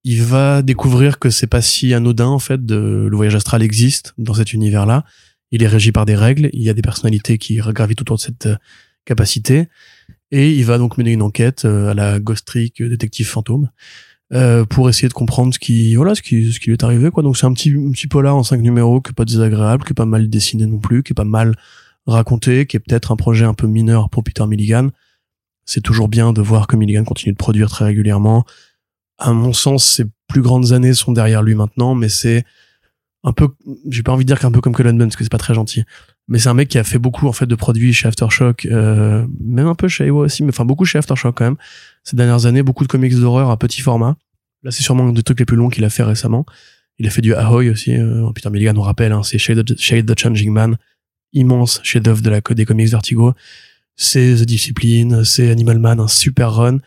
Il 0.04 0.24
va 0.24 0.62
découvrir 0.62 1.20
que 1.20 1.30
c'est 1.30 1.48
pas 1.48 1.62
si 1.62 1.94
anodin 1.94 2.28
en 2.28 2.40
fait 2.40 2.66
de 2.66 3.08
le 3.10 3.16
voyage 3.16 3.36
astral 3.36 3.62
existe 3.62 4.14
dans 4.18 4.34
cet 4.34 4.54
univers-là. 4.54 5.06
Il 5.52 5.64
est 5.64 5.68
régi 5.68 5.92
par 5.92 6.06
des 6.06 6.16
règles. 6.16 6.50
Il 6.54 6.64
y 6.64 6.70
a 6.70 6.74
des 6.74 6.82
personnalités 6.82 7.38
qui 7.38 7.58
gravitent 7.58 8.02
autour 8.02 8.18
de 8.18 8.22
cette 8.22 8.48
euh, 8.48 8.58
capacité. 9.06 9.68
Et 10.36 10.52
il 10.52 10.66
va 10.66 10.80
donc 10.80 10.98
mener 10.98 11.12
une 11.12 11.22
enquête 11.22 11.64
euh, 11.64 11.92
à 11.92 11.94
la 11.94 12.20
Ghost 12.20 12.48
Trick 12.48 12.82
euh, 12.82 12.90
détective 12.90 13.28
fantôme 13.28 13.70
euh, 14.34 14.66
pour 14.66 14.90
essayer 14.90 15.08
de 15.08 15.14
comprendre 15.14 15.54
ce 15.54 15.60
qui 15.60 15.94
voilà 15.94 16.16
ce 16.16 16.24
qui 16.24 16.52
ce 16.52 16.60
qui 16.60 16.72
lui 16.72 16.74
est 16.74 16.84
arrivé 16.84 17.12
quoi. 17.12 17.22
Donc 17.22 17.38
c'est 17.38 17.46
un 17.46 17.54
petit 17.54 17.70
un 17.70 17.92
petit 17.92 18.08
polar 18.08 18.36
en 18.36 18.42
cinq 18.42 18.60
numéros 18.60 19.00
qui 19.00 19.12
est 19.12 19.14
pas 19.14 19.26
désagréable, 19.26 19.84
qui 19.84 19.92
est 19.92 19.94
pas 19.94 20.08
mal 20.08 20.32
dessiné 20.32 20.66
non 20.66 20.80
plus, 20.80 21.04
qui 21.04 21.14
est 21.14 21.22
pas 21.22 21.24
mal 21.24 21.56
raconté, 22.08 22.66
qui 22.66 22.78
est 22.78 22.80
peut-être 22.80 23.12
un 23.12 23.16
projet 23.16 23.46
un 23.46 23.54
peu 23.54 23.68
mineur 23.68 24.10
pour 24.10 24.24
Peter 24.24 24.44
Milligan. 24.48 24.90
C'est 25.66 25.82
toujours 25.82 26.10
bien 26.10 26.34
de 26.34 26.42
voir 26.42 26.66
que 26.66 26.76
Milligan 26.76 27.04
continue 27.04 27.34
de 27.34 27.38
produire 27.38 27.70
très 27.70 27.86
régulièrement. 27.86 28.44
À 29.20 29.34
mon 29.34 29.54
sens, 29.54 29.86
ses 29.86 30.06
plus 30.28 30.42
grandes 30.42 30.72
années 30.72 30.96
sont 30.96 31.12
derrière 31.12 31.44
lui 31.44 31.54
maintenant, 31.54 31.94
mais 31.94 32.10
c'est 32.10 32.44
un 33.24 33.34
peu, 33.34 33.50
j'ai 33.88 34.02
pas 34.02 34.12
envie 34.12 34.26
de 34.26 34.28
dire 34.28 34.40
qu'un 34.40 34.52
peu 34.52 34.62
comme 34.62 34.74
Cullen 34.74 34.98
Bunn, 34.98 35.08
parce 35.08 35.16
que 35.16 35.24
c'est 35.24 35.30
pas 35.30 35.38
très 35.38 35.54
gentil 35.54 35.84
mais 36.28 36.40
c'est 36.40 36.50
un 36.50 36.54
mec 36.54 36.70
qui 36.70 36.78
a 36.78 36.84
fait 36.84 37.00
beaucoup 37.00 37.28
en 37.28 37.34
fait 37.34 37.46
de 37.46 37.56
produits 37.56 37.94
chez 37.94 38.08
Aftershock 38.08 38.66
euh, 38.66 39.26
même 39.42 39.68
un 39.68 39.76
peu 39.76 39.88
chez 39.88 40.06
Ewa 40.08 40.24
aussi 40.24 40.44
mais 40.44 40.50
enfin 40.50 40.66
beaucoup 40.66 40.86
chez 40.86 40.98
Aftershock 40.98 41.36
quand 41.38 41.44
même. 41.44 41.58
Ces 42.04 42.16
dernières 42.16 42.46
années 42.46 42.64
beaucoup 42.64 42.84
de 42.84 42.90
comics 42.90 43.16
d'horreur 43.16 43.50
à 43.50 43.58
petit 43.58 43.82
format. 43.82 44.16
Là 44.64 44.72
c'est 44.72 44.84
sûrement 44.84 45.08
un 45.08 45.12
des 45.12 45.24
trucs 45.24 45.40
les 45.40 45.46
plus 45.46 45.58
longs 45.58 45.70
qu'il 45.70 45.84
a 45.84 45.90
fait 45.90 46.04
récemment. 46.04 46.46
Il 46.98 47.08
a 47.08 47.10
fait 47.10 47.22
du 47.22 47.34
Ahoy 47.34 47.70
aussi 47.70 47.94
euh, 47.96 48.30
Peter 48.34 48.50
Milligan 48.50 48.74
on 48.78 48.82
rappelle 48.82 49.12
hein, 49.12 49.24
c'est 49.24 49.38
Shade, 49.38 49.66
the 49.66 50.20
Changing 50.20 50.52
Man 50.52 50.78
immense 51.34 51.82
chef 51.84 52.02
d'œuvre 52.02 52.22
de 52.22 52.30
la 52.30 52.40
des 52.40 52.66
comics 52.66 52.90
Vertigo 52.90 53.34
c'est 53.96 54.36
The 54.36 54.46
Discipline 54.46 55.26
c'est 55.26 55.52
Animal 55.52 55.80
Man 55.80 56.00
un 56.00 56.08
super 56.08 56.54
run. 56.54 56.78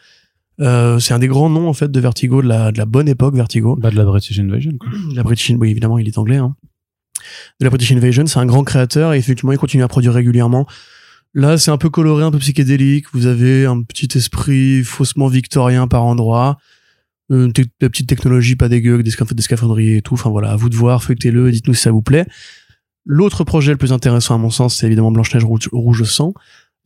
Euh, 0.60 0.98
c'est 0.98 1.12
un 1.12 1.18
des 1.18 1.28
grands 1.28 1.50
noms 1.50 1.68
en 1.68 1.74
fait 1.74 1.92
de 1.92 2.00
Vertigo 2.00 2.40
de 2.40 2.48
la, 2.48 2.72
de 2.72 2.78
la 2.78 2.86
bonne 2.86 3.08
époque 3.08 3.34
Vertigo. 3.34 3.76
Bah 3.76 3.90
de 3.90 3.96
la 3.96 4.04
British 4.04 4.38
Invasion 4.38 4.72
quoi. 4.78 4.88
la 5.14 5.22
British 5.22 5.50
oui 5.50 5.70
évidemment 5.70 5.98
il 5.98 6.08
est 6.08 6.16
anglais 6.16 6.38
hein 6.38 6.56
de 7.60 7.64
la 7.64 7.70
British 7.70 7.92
Invasion. 7.92 8.26
C'est 8.26 8.38
un 8.38 8.46
grand 8.46 8.64
créateur 8.64 9.14
et 9.14 9.18
effectivement, 9.18 9.52
il 9.52 9.58
continue 9.58 9.82
à 9.82 9.88
produire 9.88 10.12
régulièrement. 10.12 10.66
Là, 11.34 11.58
c'est 11.58 11.70
un 11.70 11.76
peu 11.76 11.90
coloré, 11.90 12.24
un 12.24 12.30
peu 12.30 12.38
psychédélique. 12.38 13.06
Vous 13.12 13.26
avez 13.26 13.66
un 13.66 13.82
petit 13.82 14.16
esprit 14.16 14.82
faussement 14.82 15.28
victorien 15.28 15.86
par 15.86 16.04
endroit. 16.04 16.58
Une 17.28 17.52
petite 17.52 18.08
technologie 18.08 18.56
pas 18.56 18.68
dégueu, 18.68 19.02
des, 19.02 19.10
scaphandriers 19.10 19.98
et 19.98 20.02
tout. 20.02 20.14
Enfin 20.14 20.30
voilà, 20.30 20.52
à 20.52 20.56
vous 20.56 20.68
de 20.68 20.76
voir, 20.76 21.02
feuilletez-le, 21.02 21.50
dites-nous 21.50 21.74
si 21.74 21.82
ça 21.82 21.90
vous 21.90 22.02
plaît. 22.02 22.26
L'autre 23.04 23.44
projet 23.44 23.72
le 23.72 23.78
plus 23.78 23.92
intéressant 23.92 24.34
à 24.34 24.38
mon 24.38 24.50
sens, 24.50 24.76
c'est 24.76 24.86
évidemment 24.86 25.12
Blanche-Neige 25.12 25.44
rouge, 25.44 25.68
rouge 25.72 26.04
sang. 26.04 26.34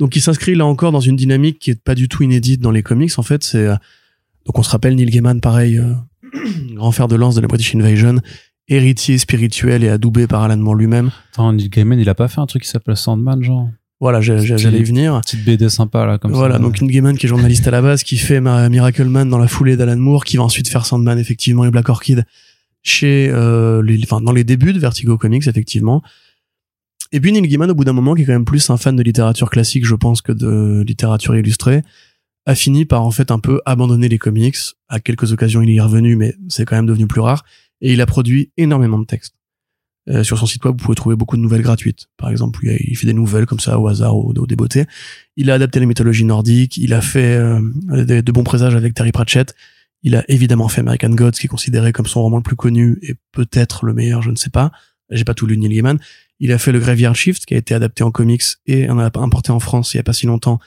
Donc 0.00 0.16
il 0.16 0.20
s'inscrit 0.20 0.54
là 0.54 0.66
encore 0.66 0.92
dans 0.92 1.00
une 1.00 1.16
dynamique 1.16 1.58
qui 1.58 1.70
est 1.70 1.80
pas 1.80 1.94
du 1.94 2.08
tout 2.08 2.22
inédite 2.22 2.60
dans 2.60 2.70
les 2.70 2.82
comics. 2.82 3.18
En 3.18 3.22
fait, 3.22 3.44
c'est 3.44 3.66
euh, 3.66 3.76
donc 4.46 4.58
on 4.58 4.62
se 4.62 4.70
rappelle 4.70 4.96
Neil 4.96 5.10
Gaiman, 5.10 5.40
pareil, 5.40 5.78
euh, 5.78 5.94
grand 6.74 6.90
fer 6.90 7.06
de 7.06 7.16
lance 7.16 7.34
de 7.34 7.40
la 7.40 7.48
British 7.48 7.74
Invasion, 7.74 8.20
héritier 8.70 9.18
spirituel 9.18 9.84
et 9.84 9.88
adoubé 9.88 10.26
par 10.26 10.42
Alan 10.42 10.56
Moore 10.56 10.76
lui-même. 10.76 11.10
Attends, 11.32 11.52
Neil 11.52 11.68
Gaiman, 11.68 11.98
il 11.98 12.08
a 12.08 12.14
pas 12.14 12.28
fait 12.28 12.40
un 12.40 12.46
truc 12.46 12.62
qui 12.62 12.68
s'appelle 12.68 12.96
Sandman, 12.96 13.42
genre 13.42 13.68
voilà, 14.00 14.22
j'allais 14.22 14.78
y 14.78 14.82
venir. 14.82 15.20
Petite 15.20 15.44
BD 15.44 15.68
sympa 15.68 16.06
là, 16.06 16.16
comme 16.16 16.30
ça. 16.30 16.38
Voilà, 16.38 16.58
donc 16.58 16.80
Neil 16.80 16.90
Gaiman 16.90 17.18
qui 17.18 17.26
est 17.26 17.28
journaliste 17.28 17.68
à 17.68 17.70
la 17.70 17.82
base, 17.82 18.02
qui 18.02 18.16
fait 18.16 18.40
Miracle 18.40 19.04
Man 19.04 19.28
dans 19.28 19.36
la 19.36 19.48
foulée 19.48 19.76
d'Alan 19.76 19.98
Moore, 19.98 20.24
qui 20.24 20.38
va 20.38 20.44
ensuite 20.44 20.68
faire 20.68 20.86
Sandman 20.86 21.18
effectivement 21.18 21.66
et 21.66 21.70
Black 21.70 21.90
Orchid 21.90 22.24
chez, 22.82 23.28
euh, 23.30 23.82
les, 23.82 24.00
enfin 24.04 24.22
dans 24.22 24.32
les 24.32 24.42
débuts 24.42 24.72
de 24.72 24.78
Vertigo 24.78 25.18
Comics 25.18 25.46
effectivement. 25.46 26.02
Et 27.12 27.20
puis 27.20 27.32
Neil 27.32 27.46
Gaiman, 27.46 27.70
au 27.70 27.74
bout 27.74 27.84
d'un 27.84 27.92
moment, 27.92 28.14
qui 28.14 28.22
est 28.22 28.24
quand 28.24 28.32
même 28.32 28.46
plus 28.46 28.70
un 28.70 28.78
fan 28.78 28.96
de 28.96 29.02
littérature 29.02 29.50
classique, 29.50 29.84
je 29.84 29.96
pense, 29.96 30.22
que 30.22 30.32
de 30.32 30.82
littérature 30.86 31.36
illustrée, 31.36 31.82
a 32.46 32.54
fini 32.54 32.86
par 32.86 33.02
en 33.02 33.10
fait 33.10 33.30
un 33.30 33.38
peu 33.38 33.60
abandonner 33.66 34.08
les 34.08 34.18
comics. 34.18 34.56
À 34.88 35.00
quelques 35.00 35.32
occasions, 35.32 35.60
il 35.60 35.70
y 35.70 35.76
est 35.76 35.80
revenu, 35.80 36.16
mais 36.16 36.34
c'est 36.48 36.64
quand 36.64 36.76
même 36.76 36.86
devenu 36.86 37.06
plus 37.06 37.20
rare 37.20 37.44
et 37.80 37.92
il 37.92 38.00
a 38.00 38.06
produit 38.06 38.52
énormément 38.56 38.98
de 38.98 39.04
textes. 39.04 39.34
Euh, 40.08 40.24
sur 40.24 40.38
son 40.38 40.46
site 40.46 40.64
web, 40.64 40.74
vous 40.78 40.84
pouvez 40.84 40.96
trouver 40.96 41.14
beaucoup 41.14 41.36
de 41.36 41.42
nouvelles 41.42 41.62
gratuites. 41.62 42.06
Par 42.16 42.30
exemple, 42.30 42.60
il 42.64 42.96
fait 42.96 43.06
des 43.06 43.12
nouvelles 43.12 43.46
comme 43.46 43.60
ça 43.60 43.78
au 43.78 43.86
hasard 43.86 44.16
au, 44.16 44.46
des 44.46 44.56
beautés. 44.56 44.86
Il 45.36 45.50
a 45.50 45.54
adapté 45.54 45.78
les 45.78 45.86
mythologies 45.86 46.24
nordiques. 46.24 46.78
Il 46.78 46.94
a 46.94 47.00
fait 47.00 47.36
euh, 47.36 47.60
de, 47.90 48.32
bons 48.32 48.44
présages 48.44 48.74
avec 48.74 48.94
Terry 48.94 49.12
Pratchett. 49.12 49.54
Il 50.02 50.16
a 50.16 50.24
évidemment 50.28 50.68
fait 50.68 50.80
American 50.80 51.10
Gods, 51.10 51.32
qui 51.32 51.46
est 51.46 51.48
considéré 51.48 51.92
comme 51.92 52.06
son 52.06 52.22
roman 52.22 52.38
le 52.38 52.42
plus 52.42 52.56
connu 52.56 52.98
et 53.02 53.14
peut-être 53.32 53.84
le 53.84 53.92
meilleur, 53.92 54.22
je 54.22 54.30
ne 54.30 54.36
sais 54.36 54.50
pas. 54.50 54.72
J'ai 55.10 55.24
pas 55.24 55.34
tout 55.34 55.46
lu 55.46 55.58
Neil 55.58 55.74
Gaiman. 55.74 55.98
Il 56.38 56.52
a 56.52 56.58
fait 56.58 56.72
le 56.72 56.78
Graveyard 56.80 57.14
Shift, 57.14 57.44
qui 57.44 57.54
a 57.54 57.58
été 57.58 57.74
adapté 57.74 58.02
en 58.02 58.10
comics 58.10 58.42
et 58.66 58.88
en 58.88 58.98
a 58.98 59.10
importé 59.18 59.52
en 59.52 59.60
France 59.60 59.92
il 59.92 59.98
y 59.98 60.00
a 60.00 60.02
pas 60.02 60.14
si 60.14 60.24
longtemps 60.24 60.58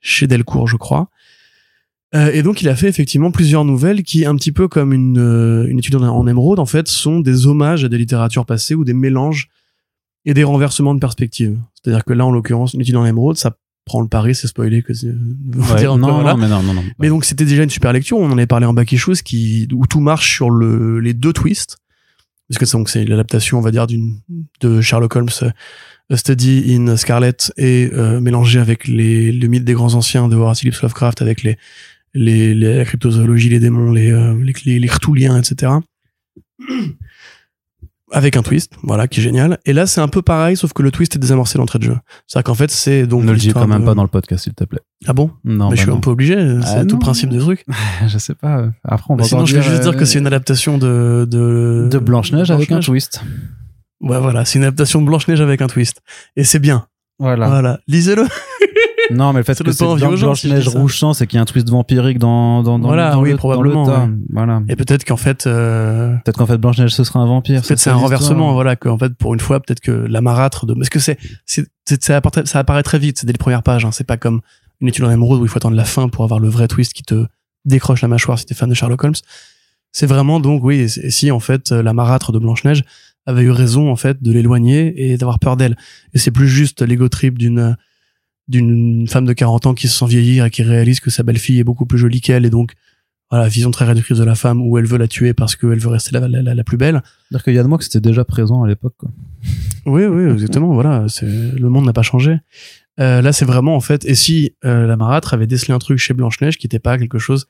chez 0.00 0.26
Delcourt, 0.26 0.68
je 0.68 0.76
crois. 0.76 1.10
Euh, 2.14 2.30
et 2.32 2.42
donc 2.42 2.62
il 2.62 2.68
a 2.68 2.76
fait 2.76 2.88
effectivement 2.88 3.30
plusieurs 3.30 3.64
nouvelles 3.64 4.02
qui, 4.02 4.24
un 4.24 4.34
petit 4.34 4.52
peu 4.52 4.66
comme 4.66 4.92
une, 4.92 5.18
euh, 5.18 5.66
une 5.68 5.78
étude 5.78 5.96
en, 5.96 6.26
émeraude, 6.26 6.58
en 6.58 6.66
fait, 6.66 6.88
sont 6.88 7.20
des 7.20 7.46
hommages 7.46 7.84
à 7.84 7.88
des 7.88 7.98
littératures 7.98 8.46
passées 8.46 8.74
ou 8.74 8.84
des 8.84 8.94
mélanges 8.94 9.50
et 10.24 10.32
des 10.32 10.44
renversements 10.44 10.94
de 10.94 11.00
perspectives. 11.00 11.58
C'est-à-dire 11.74 12.04
que 12.04 12.12
là, 12.14 12.24
en 12.24 12.30
l'occurrence, 12.30 12.74
une 12.74 12.80
étude 12.80 12.96
en 12.96 13.04
émeraude, 13.04 13.36
ça 13.36 13.56
prend 13.84 14.00
le 14.00 14.08
pari, 14.08 14.34
c'est 14.34 14.46
spoilé 14.46 14.82
que 14.82 14.94
c'est... 14.94 15.06
non, 15.06 16.22
non, 16.22 16.36
mais 16.36 16.48
non, 16.48 16.62
non, 16.62 16.74
non. 16.74 16.84
Mais 16.98 17.08
donc 17.08 17.24
c'était 17.24 17.46
déjà 17.46 17.62
une 17.62 17.70
super 17.70 17.92
lecture, 17.92 18.18
on 18.18 18.26
en 18.26 18.32
avait 18.32 18.46
parlé 18.46 18.66
en 18.66 18.76
issues, 18.76 19.22
qui, 19.24 19.66
où 19.72 19.86
tout 19.86 20.00
marche 20.00 20.34
sur 20.34 20.50
le, 20.50 21.00
les 21.00 21.14
deux 21.14 21.32
twists. 21.32 21.78
puisque 22.48 22.66
c'est 22.66 22.76
donc 22.76 22.88
c'est 22.90 23.04
l'adaptation, 23.04 23.58
on 23.58 23.62
va 23.62 23.70
dire, 23.70 23.86
d'une 23.86 24.20
de 24.60 24.80
Sherlock 24.80 25.16
Holmes, 25.16 25.28
euh, 25.42 25.50
A 26.10 26.16
Study 26.16 26.74
in 26.74 26.96
Scarlet, 26.96 27.36
et 27.56 27.90
euh, 27.92 28.20
mélangé 28.20 28.60
avec 28.60 28.88
les 28.88 29.32
le 29.32 29.48
mythe 29.48 29.64
des 29.64 29.74
grands 29.74 29.94
anciens 29.94 30.28
de 30.28 30.36
Horace 30.36 30.60
Phillips 30.60 30.80
Lovecraft, 30.82 31.22
avec 31.22 31.42
les 31.42 31.56
les, 32.14 32.54
les 32.54 32.76
la 32.78 32.84
cryptozoologie, 32.84 33.48
les 33.48 33.60
démons, 33.60 33.92
les 33.92 34.10
euh, 34.10 34.34
les, 34.64 34.78
les, 34.78 34.86
etc. 35.38 35.72
Avec 38.10 38.38
un 38.38 38.42
twist, 38.42 38.72
voilà, 38.82 39.06
qui 39.06 39.20
est 39.20 39.22
génial. 39.22 39.58
Et 39.66 39.74
là, 39.74 39.86
c'est 39.86 40.00
un 40.00 40.08
peu 40.08 40.22
pareil, 40.22 40.56
sauf 40.56 40.72
que 40.72 40.82
le 40.82 40.90
twist 40.90 41.14
est 41.16 41.18
désamorcé 41.18 41.58
d'entrée 41.58 41.78
de 41.78 41.84
jeu. 41.84 41.96
C'est-à-dire 42.26 42.44
qu'en 42.44 42.54
fait, 42.54 42.70
c'est 42.70 43.06
donc. 43.06 43.22
Ne 43.24 43.32
le 43.32 43.36
dis 43.36 43.52
quand 43.52 43.66
même 43.66 43.82
de- 43.82 43.84
pas 43.86 43.94
dans 43.94 44.02
le 44.02 44.08
podcast, 44.08 44.44
s'il 44.44 44.54
te 44.54 44.64
plaît. 44.64 44.80
Ah 45.06 45.12
bon? 45.12 45.30
Non, 45.44 45.64
Mais 45.66 45.70
bah 45.72 45.74
je 45.76 45.80
suis 45.82 45.90
non. 45.90 45.98
un 45.98 46.00
peu 46.00 46.08
obligé, 46.10 46.34
c'est 46.62 46.68
Ah 46.68 46.80
tout 46.86 46.92
non. 46.92 46.94
le 46.94 46.98
principe 47.00 47.28
du 47.28 47.38
truc. 47.38 47.66
je 48.06 48.16
sais 48.16 48.34
pas. 48.34 48.70
Après, 48.82 49.06
on 49.10 49.16
va 49.16 49.22
Bah, 49.24 49.28
sinon, 49.28 49.44
je 49.44 49.54
vais 49.56 49.62
juste 49.62 49.80
euh, 49.80 49.90
dire 49.90 49.96
que 49.96 50.06
c'est 50.06 50.18
une 50.18 50.26
adaptation 50.26 50.78
de 50.78 51.26
de, 51.30 51.88
de 51.90 51.98
Blanche-Neige 51.98 52.50
avec 52.50 52.72
un 52.72 52.80
twist. 52.80 53.22
Ouais, 54.00 54.18
voilà, 54.18 54.46
c'est 54.46 54.58
une 54.58 54.64
adaptation 54.64 55.02
de 55.02 55.06
Blanche-Neige 55.06 55.42
avec 55.42 55.60
un 55.60 55.66
twist. 55.66 56.00
Et 56.36 56.44
c'est 56.44 56.60
bien. 56.60 56.86
Voilà. 57.18 57.48
Voilà, 57.48 57.80
lisez-le. 57.88 58.22
non, 59.10 59.32
mais 59.32 59.40
le 59.40 59.44
fait 59.44 59.62
que 59.62 59.72
c'est 59.72 59.84
dans 59.84 59.96
Blanche-Neige 59.96 60.68
rouge 60.68 60.98
sang, 60.98 61.12
c'est 61.14 61.26
qu'il 61.26 61.36
y 61.36 61.38
a 61.38 61.42
un 61.42 61.46
twist 61.46 61.68
vampirique 61.68 62.18
dans, 62.18 62.62
dans, 62.62 62.78
dans, 62.78 62.88
Voilà, 62.88 63.12
dans 63.12 63.22
oui, 63.22 63.30
le, 63.30 63.36
probablement, 63.36 63.86
dans 63.86 64.06
le 64.06 64.12
ouais. 64.12 64.18
Voilà. 64.32 64.62
Et 64.68 64.76
peut-être 64.76 65.04
qu'en 65.04 65.16
fait, 65.16 65.46
euh, 65.46 66.14
Peut-être 66.24 66.38
qu'en 66.38 66.46
fait, 66.46 66.58
Blanche-Neige, 66.58 66.94
ce 66.94 67.04
sera 67.04 67.20
un 67.20 67.26
vampire. 67.26 67.62
peut-être 67.62 67.78
c'est 67.78 67.90
un 67.90 67.94
renversement, 67.94 68.52
voilà, 68.52 68.76
qu'en 68.76 68.98
fait, 68.98 69.14
pour 69.14 69.34
une 69.34 69.40
fois, 69.40 69.60
peut-être 69.60 69.80
que 69.80 69.90
la 69.92 70.20
marâtre 70.20 70.66
de, 70.66 70.74
parce 70.74 70.88
que 70.90 70.98
c'est, 70.98 71.18
c'est, 71.46 71.66
ça, 72.02 72.16
apparaît, 72.18 72.44
ça 72.46 72.58
apparaît 72.58 72.82
très 72.82 72.98
vite, 72.98 73.18
c'est 73.18 73.26
dès 73.26 73.32
les 73.32 73.38
premières 73.38 73.62
pages, 73.62 73.84
hein. 73.84 73.92
c'est 73.92 74.06
pas 74.06 74.16
comme 74.16 74.40
une 74.80 74.88
étude 74.88 75.04
en 75.04 75.10
émeraude 75.10 75.40
où 75.40 75.44
il 75.44 75.48
faut 75.48 75.58
attendre 75.58 75.76
la 75.76 75.84
fin 75.84 76.08
pour 76.08 76.24
avoir 76.24 76.38
le 76.40 76.48
vrai 76.48 76.68
twist 76.68 76.92
qui 76.92 77.02
te 77.02 77.26
décroche 77.64 78.02
la 78.02 78.08
mâchoire 78.08 78.38
si 78.38 78.46
t'es 78.46 78.54
fan 78.54 78.68
de 78.68 78.74
Sherlock 78.74 79.02
Holmes. 79.04 79.14
C'est 79.90 80.06
vraiment 80.06 80.38
donc, 80.38 80.62
oui, 80.62 80.80
et 80.80 80.88
si- 80.88 81.10
si 81.10 81.30
en 81.30 81.40
fait, 81.40 81.70
la 81.72 81.92
marâtre 81.94 82.30
de 82.30 82.38
Blanche-Neige 82.38 82.84
avait 83.26 83.42
eu 83.42 83.50
raison, 83.50 83.90
en 83.90 83.96
fait, 83.96 84.22
de 84.22 84.30
l'éloigner 84.32 85.10
et 85.10 85.16
d'avoir 85.16 85.38
peur 85.38 85.56
d'elle. 85.56 85.76
Et 86.14 86.18
c'est 86.18 86.30
plus 86.30 86.48
juste 86.48 86.82
l'ego 86.82 87.08
trip 87.08 87.36
d'une, 87.38 87.76
d'une 88.48 89.06
femme 89.08 89.26
de 89.26 89.32
40 89.32 89.66
ans 89.66 89.74
qui 89.74 89.88
se 89.88 89.98
sent 89.98 90.06
vieillir 90.06 90.44
et 90.46 90.50
qui 90.50 90.62
réalise 90.62 91.00
que 91.00 91.10
sa 91.10 91.22
belle-fille 91.22 91.58
est 91.60 91.64
beaucoup 91.64 91.86
plus 91.86 91.98
jolie 91.98 92.20
qu'elle 92.20 92.46
et 92.46 92.50
donc, 92.50 92.72
voilà, 93.30 93.46
vision 93.46 93.70
très 93.70 93.84
réductrice 93.84 94.16
de 94.16 94.24
la 94.24 94.34
femme 94.34 94.62
où 94.62 94.78
elle 94.78 94.86
veut 94.86 94.96
la 94.96 95.06
tuer 95.06 95.34
parce 95.34 95.54
qu'elle 95.54 95.78
veut 95.78 95.88
rester 95.90 96.18
la, 96.18 96.26
la, 96.28 96.54
la, 96.54 96.64
plus 96.64 96.78
belle. 96.78 97.02
C'est-à-dire 97.28 97.44
qu'il 97.44 97.54
y 97.54 97.58
a 97.58 97.62
de 97.62 97.68
moi 97.68 97.76
que 97.76 97.84
c'était 97.84 98.00
déjà 98.00 98.24
présent 98.24 98.62
à 98.62 98.68
l'époque. 98.68 98.96
Oui, 99.84 100.06
oui, 100.06 100.30
exactement. 100.32 100.72
voilà, 100.72 101.04
c'est 101.08 101.26
le 101.26 101.68
monde 101.68 101.84
n'a 101.84 101.92
pas 101.92 102.00
changé. 102.02 102.38
Euh, 103.00 103.20
là, 103.20 103.32
c'est 103.34 103.44
vraiment 103.44 103.76
en 103.76 103.80
fait. 103.80 104.06
Et 104.06 104.14
si 104.14 104.54
euh, 104.64 104.86
la 104.86 104.96
marâtre 104.96 105.34
avait 105.34 105.46
décelé 105.46 105.74
un 105.74 105.78
truc 105.78 105.98
chez 105.98 106.14
Blanche 106.14 106.40
Neige 106.40 106.56
qui 106.56 106.66
n'était 106.66 106.78
pas 106.78 106.96
quelque 106.96 107.18
chose 107.18 107.46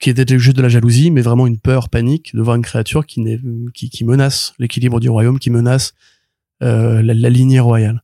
qui 0.00 0.08
était 0.10 0.38
juste 0.38 0.56
de 0.56 0.62
la 0.62 0.68
jalousie, 0.68 1.10
mais 1.10 1.20
vraiment 1.20 1.46
une 1.46 1.58
peur, 1.58 1.88
panique 1.88 2.34
de 2.34 2.40
voir 2.40 2.56
une 2.56 2.62
créature 2.62 3.06
qui, 3.06 3.20
n'est- 3.20 3.40
qui, 3.74 3.90
qui 3.90 4.04
menace 4.04 4.54
l'équilibre 4.58 4.98
du 4.98 5.08
royaume, 5.10 5.38
qui 5.38 5.50
menace 5.50 5.94
euh, 6.62 7.02
la, 7.02 7.12
la 7.14 7.30
lignée 7.30 7.60
royale. 7.60 8.02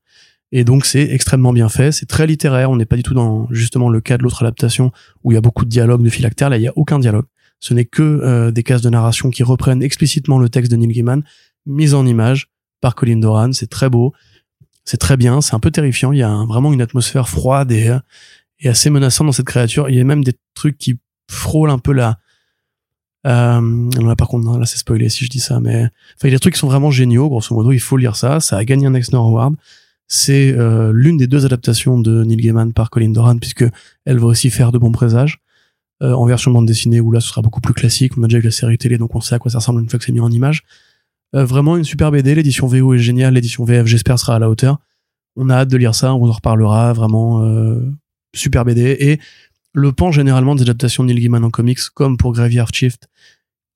Et 0.52 0.64
donc 0.64 0.86
c'est 0.86 1.02
extrêmement 1.02 1.52
bien 1.52 1.68
fait, 1.68 1.92
c'est 1.92 2.06
très 2.06 2.26
littéraire. 2.26 2.70
On 2.70 2.76
n'est 2.76 2.86
pas 2.86 2.96
du 2.96 3.02
tout 3.02 3.14
dans 3.14 3.48
justement 3.50 3.88
le 3.88 4.00
cas 4.00 4.16
de 4.16 4.22
l'autre 4.22 4.42
adaptation 4.42 4.92
où 5.24 5.32
il 5.32 5.34
y 5.34 5.38
a 5.38 5.40
beaucoup 5.40 5.64
de 5.64 5.70
dialogues 5.70 6.02
de 6.02 6.10
phylactères. 6.10 6.50
Là, 6.50 6.56
il 6.56 6.62
y 6.62 6.68
a 6.68 6.72
aucun 6.76 6.98
dialogue. 6.98 7.26
Ce 7.58 7.74
n'est 7.74 7.84
que 7.84 8.02
euh, 8.02 8.50
des 8.50 8.62
cases 8.62 8.82
de 8.82 8.90
narration 8.90 9.30
qui 9.30 9.42
reprennent 9.42 9.82
explicitement 9.82 10.38
le 10.38 10.48
texte 10.48 10.70
de 10.70 10.76
Neil 10.76 10.92
Gaiman, 10.92 11.24
mis 11.64 11.94
en 11.94 12.06
image 12.06 12.48
par 12.80 12.94
Colin 12.94 13.16
Doran. 13.16 13.52
C'est 13.52 13.70
très 13.70 13.88
beau, 13.88 14.12
c'est 14.84 14.98
très 14.98 15.16
bien, 15.16 15.40
c'est 15.40 15.54
un 15.54 15.60
peu 15.60 15.70
terrifiant. 15.70 16.12
Il 16.12 16.18
y 16.18 16.22
a 16.22 16.44
vraiment 16.46 16.72
une 16.72 16.82
atmosphère 16.82 17.28
froide 17.28 17.72
et, 17.72 17.96
et 18.60 18.68
assez 18.68 18.90
menaçante 18.90 19.26
dans 19.26 19.32
cette 19.32 19.46
créature. 19.46 19.88
Il 19.88 19.96
y 19.96 20.00
a 20.00 20.04
même 20.04 20.22
des 20.22 20.34
trucs 20.54 20.78
qui 20.78 20.98
frôlent 21.28 21.70
un 21.70 21.78
peu 21.78 21.92
la. 21.92 22.18
Euh, 23.26 23.90
là, 24.00 24.14
par 24.14 24.28
contre, 24.28 24.44
non, 24.44 24.58
là 24.58 24.66
c'est 24.66 24.78
spoilé 24.78 25.08
si 25.08 25.24
je 25.24 25.30
dis 25.30 25.40
ça, 25.40 25.58
mais 25.58 25.86
enfin, 26.16 26.28
il 26.28 26.30
y 26.30 26.34
a 26.34 26.36
des 26.36 26.38
trucs 26.38 26.54
qui 26.54 26.60
sont 26.60 26.68
vraiment 26.68 26.92
géniaux. 26.92 27.28
Grosso 27.28 27.54
modo, 27.54 27.72
il 27.72 27.80
faut 27.80 27.96
lire 27.96 28.14
ça. 28.14 28.38
Ça 28.38 28.58
a 28.58 28.64
gagné 28.64 28.86
un 28.86 28.94
Eisner 28.94 29.18
Award. 29.18 29.56
C'est 30.08 30.52
euh, 30.56 30.92
l'une 30.92 31.16
des 31.16 31.26
deux 31.26 31.44
adaptations 31.44 31.98
de 31.98 32.22
Neil 32.24 32.36
Gaiman 32.36 32.72
par 32.72 32.90
Colin 32.90 33.10
Doran, 33.10 33.38
puisque 33.38 33.64
elle 34.04 34.18
va 34.18 34.26
aussi 34.26 34.50
faire 34.50 34.72
de 34.72 34.78
bons 34.78 34.92
présages. 34.92 35.40
Euh, 36.02 36.12
en 36.12 36.26
version 36.26 36.50
bande 36.50 36.66
dessinée, 36.66 37.00
où 37.00 37.10
là 37.10 37.20
ce 37.20 37.28
sera 37.28 37.40
beaucoup 37.40 37.62
plus 37.62 37.72
classique. 37.72 38.12
On 38.18 38.22
a 38.22 38.26
déjà 38.26 38.38
vu 38.38 38.44
la 38.44 38.50
série 38.50 38.76
télé, 38.76 38.98
donc 38.98 39.14
on 39.14 39.20
sait 39.20 39.34
à 39.34 39.38
quoi 39.38 39.50
ça 39.50 39.58
ressemble 39.58 39.80
une 39.80 39.88
fois 39.88 39.98
que 39.98 40.04
c'est 40.04 40.12
mis 40.12 40.20
en 40.20 40.30
image. 40.30 40.62
Euh, 41.34 41.44
vraiment 41.44 41.76
une 41.76 41.84
super 41.84 42.10
BD. 42.10 42.34
L'édition 42.34 42.66
VO 42.66 42.94
est 42.94 42.98
géniale. 42.98 43.34
L'édition 43.34 43.64
VF, 43.64 43.86
j'espère, 43.86 44.18
sera 44.18 44.36
à 44.36 44.38
la 44.38 44.50
hauteur. 44.50 44.78
On 45.36 45.48
a 45.48 45.54
hâte 45.54 45.68
de 45.68 45.76
lire 45.76 45.94
ça. 45.94 46.14
On 46.14 46.18
vous 46.18 46.28
en 46.28 46.32
reparlera. 46.32 46.92
Vraiment 46.92 47.42
euh, 47.42 47.80
super 48.34 48.64
BD. 48.64 48.96
Et 49.00 49.20
le 49.72 49.92
pan 49.92 50.12
généralement 50.12 50.54
des 50.54 50.62
adaptations 50.62 51.02
de 51.02 51.08
Neil 51.08 51.20
Gaiman 51.20 51.44
en 51.44 51.50
comics, 51.50 51.80
comme 51.94 52.16
pour 52.16 52.32
Graveyard 52.32 52.72
Shift, 52.72 53.08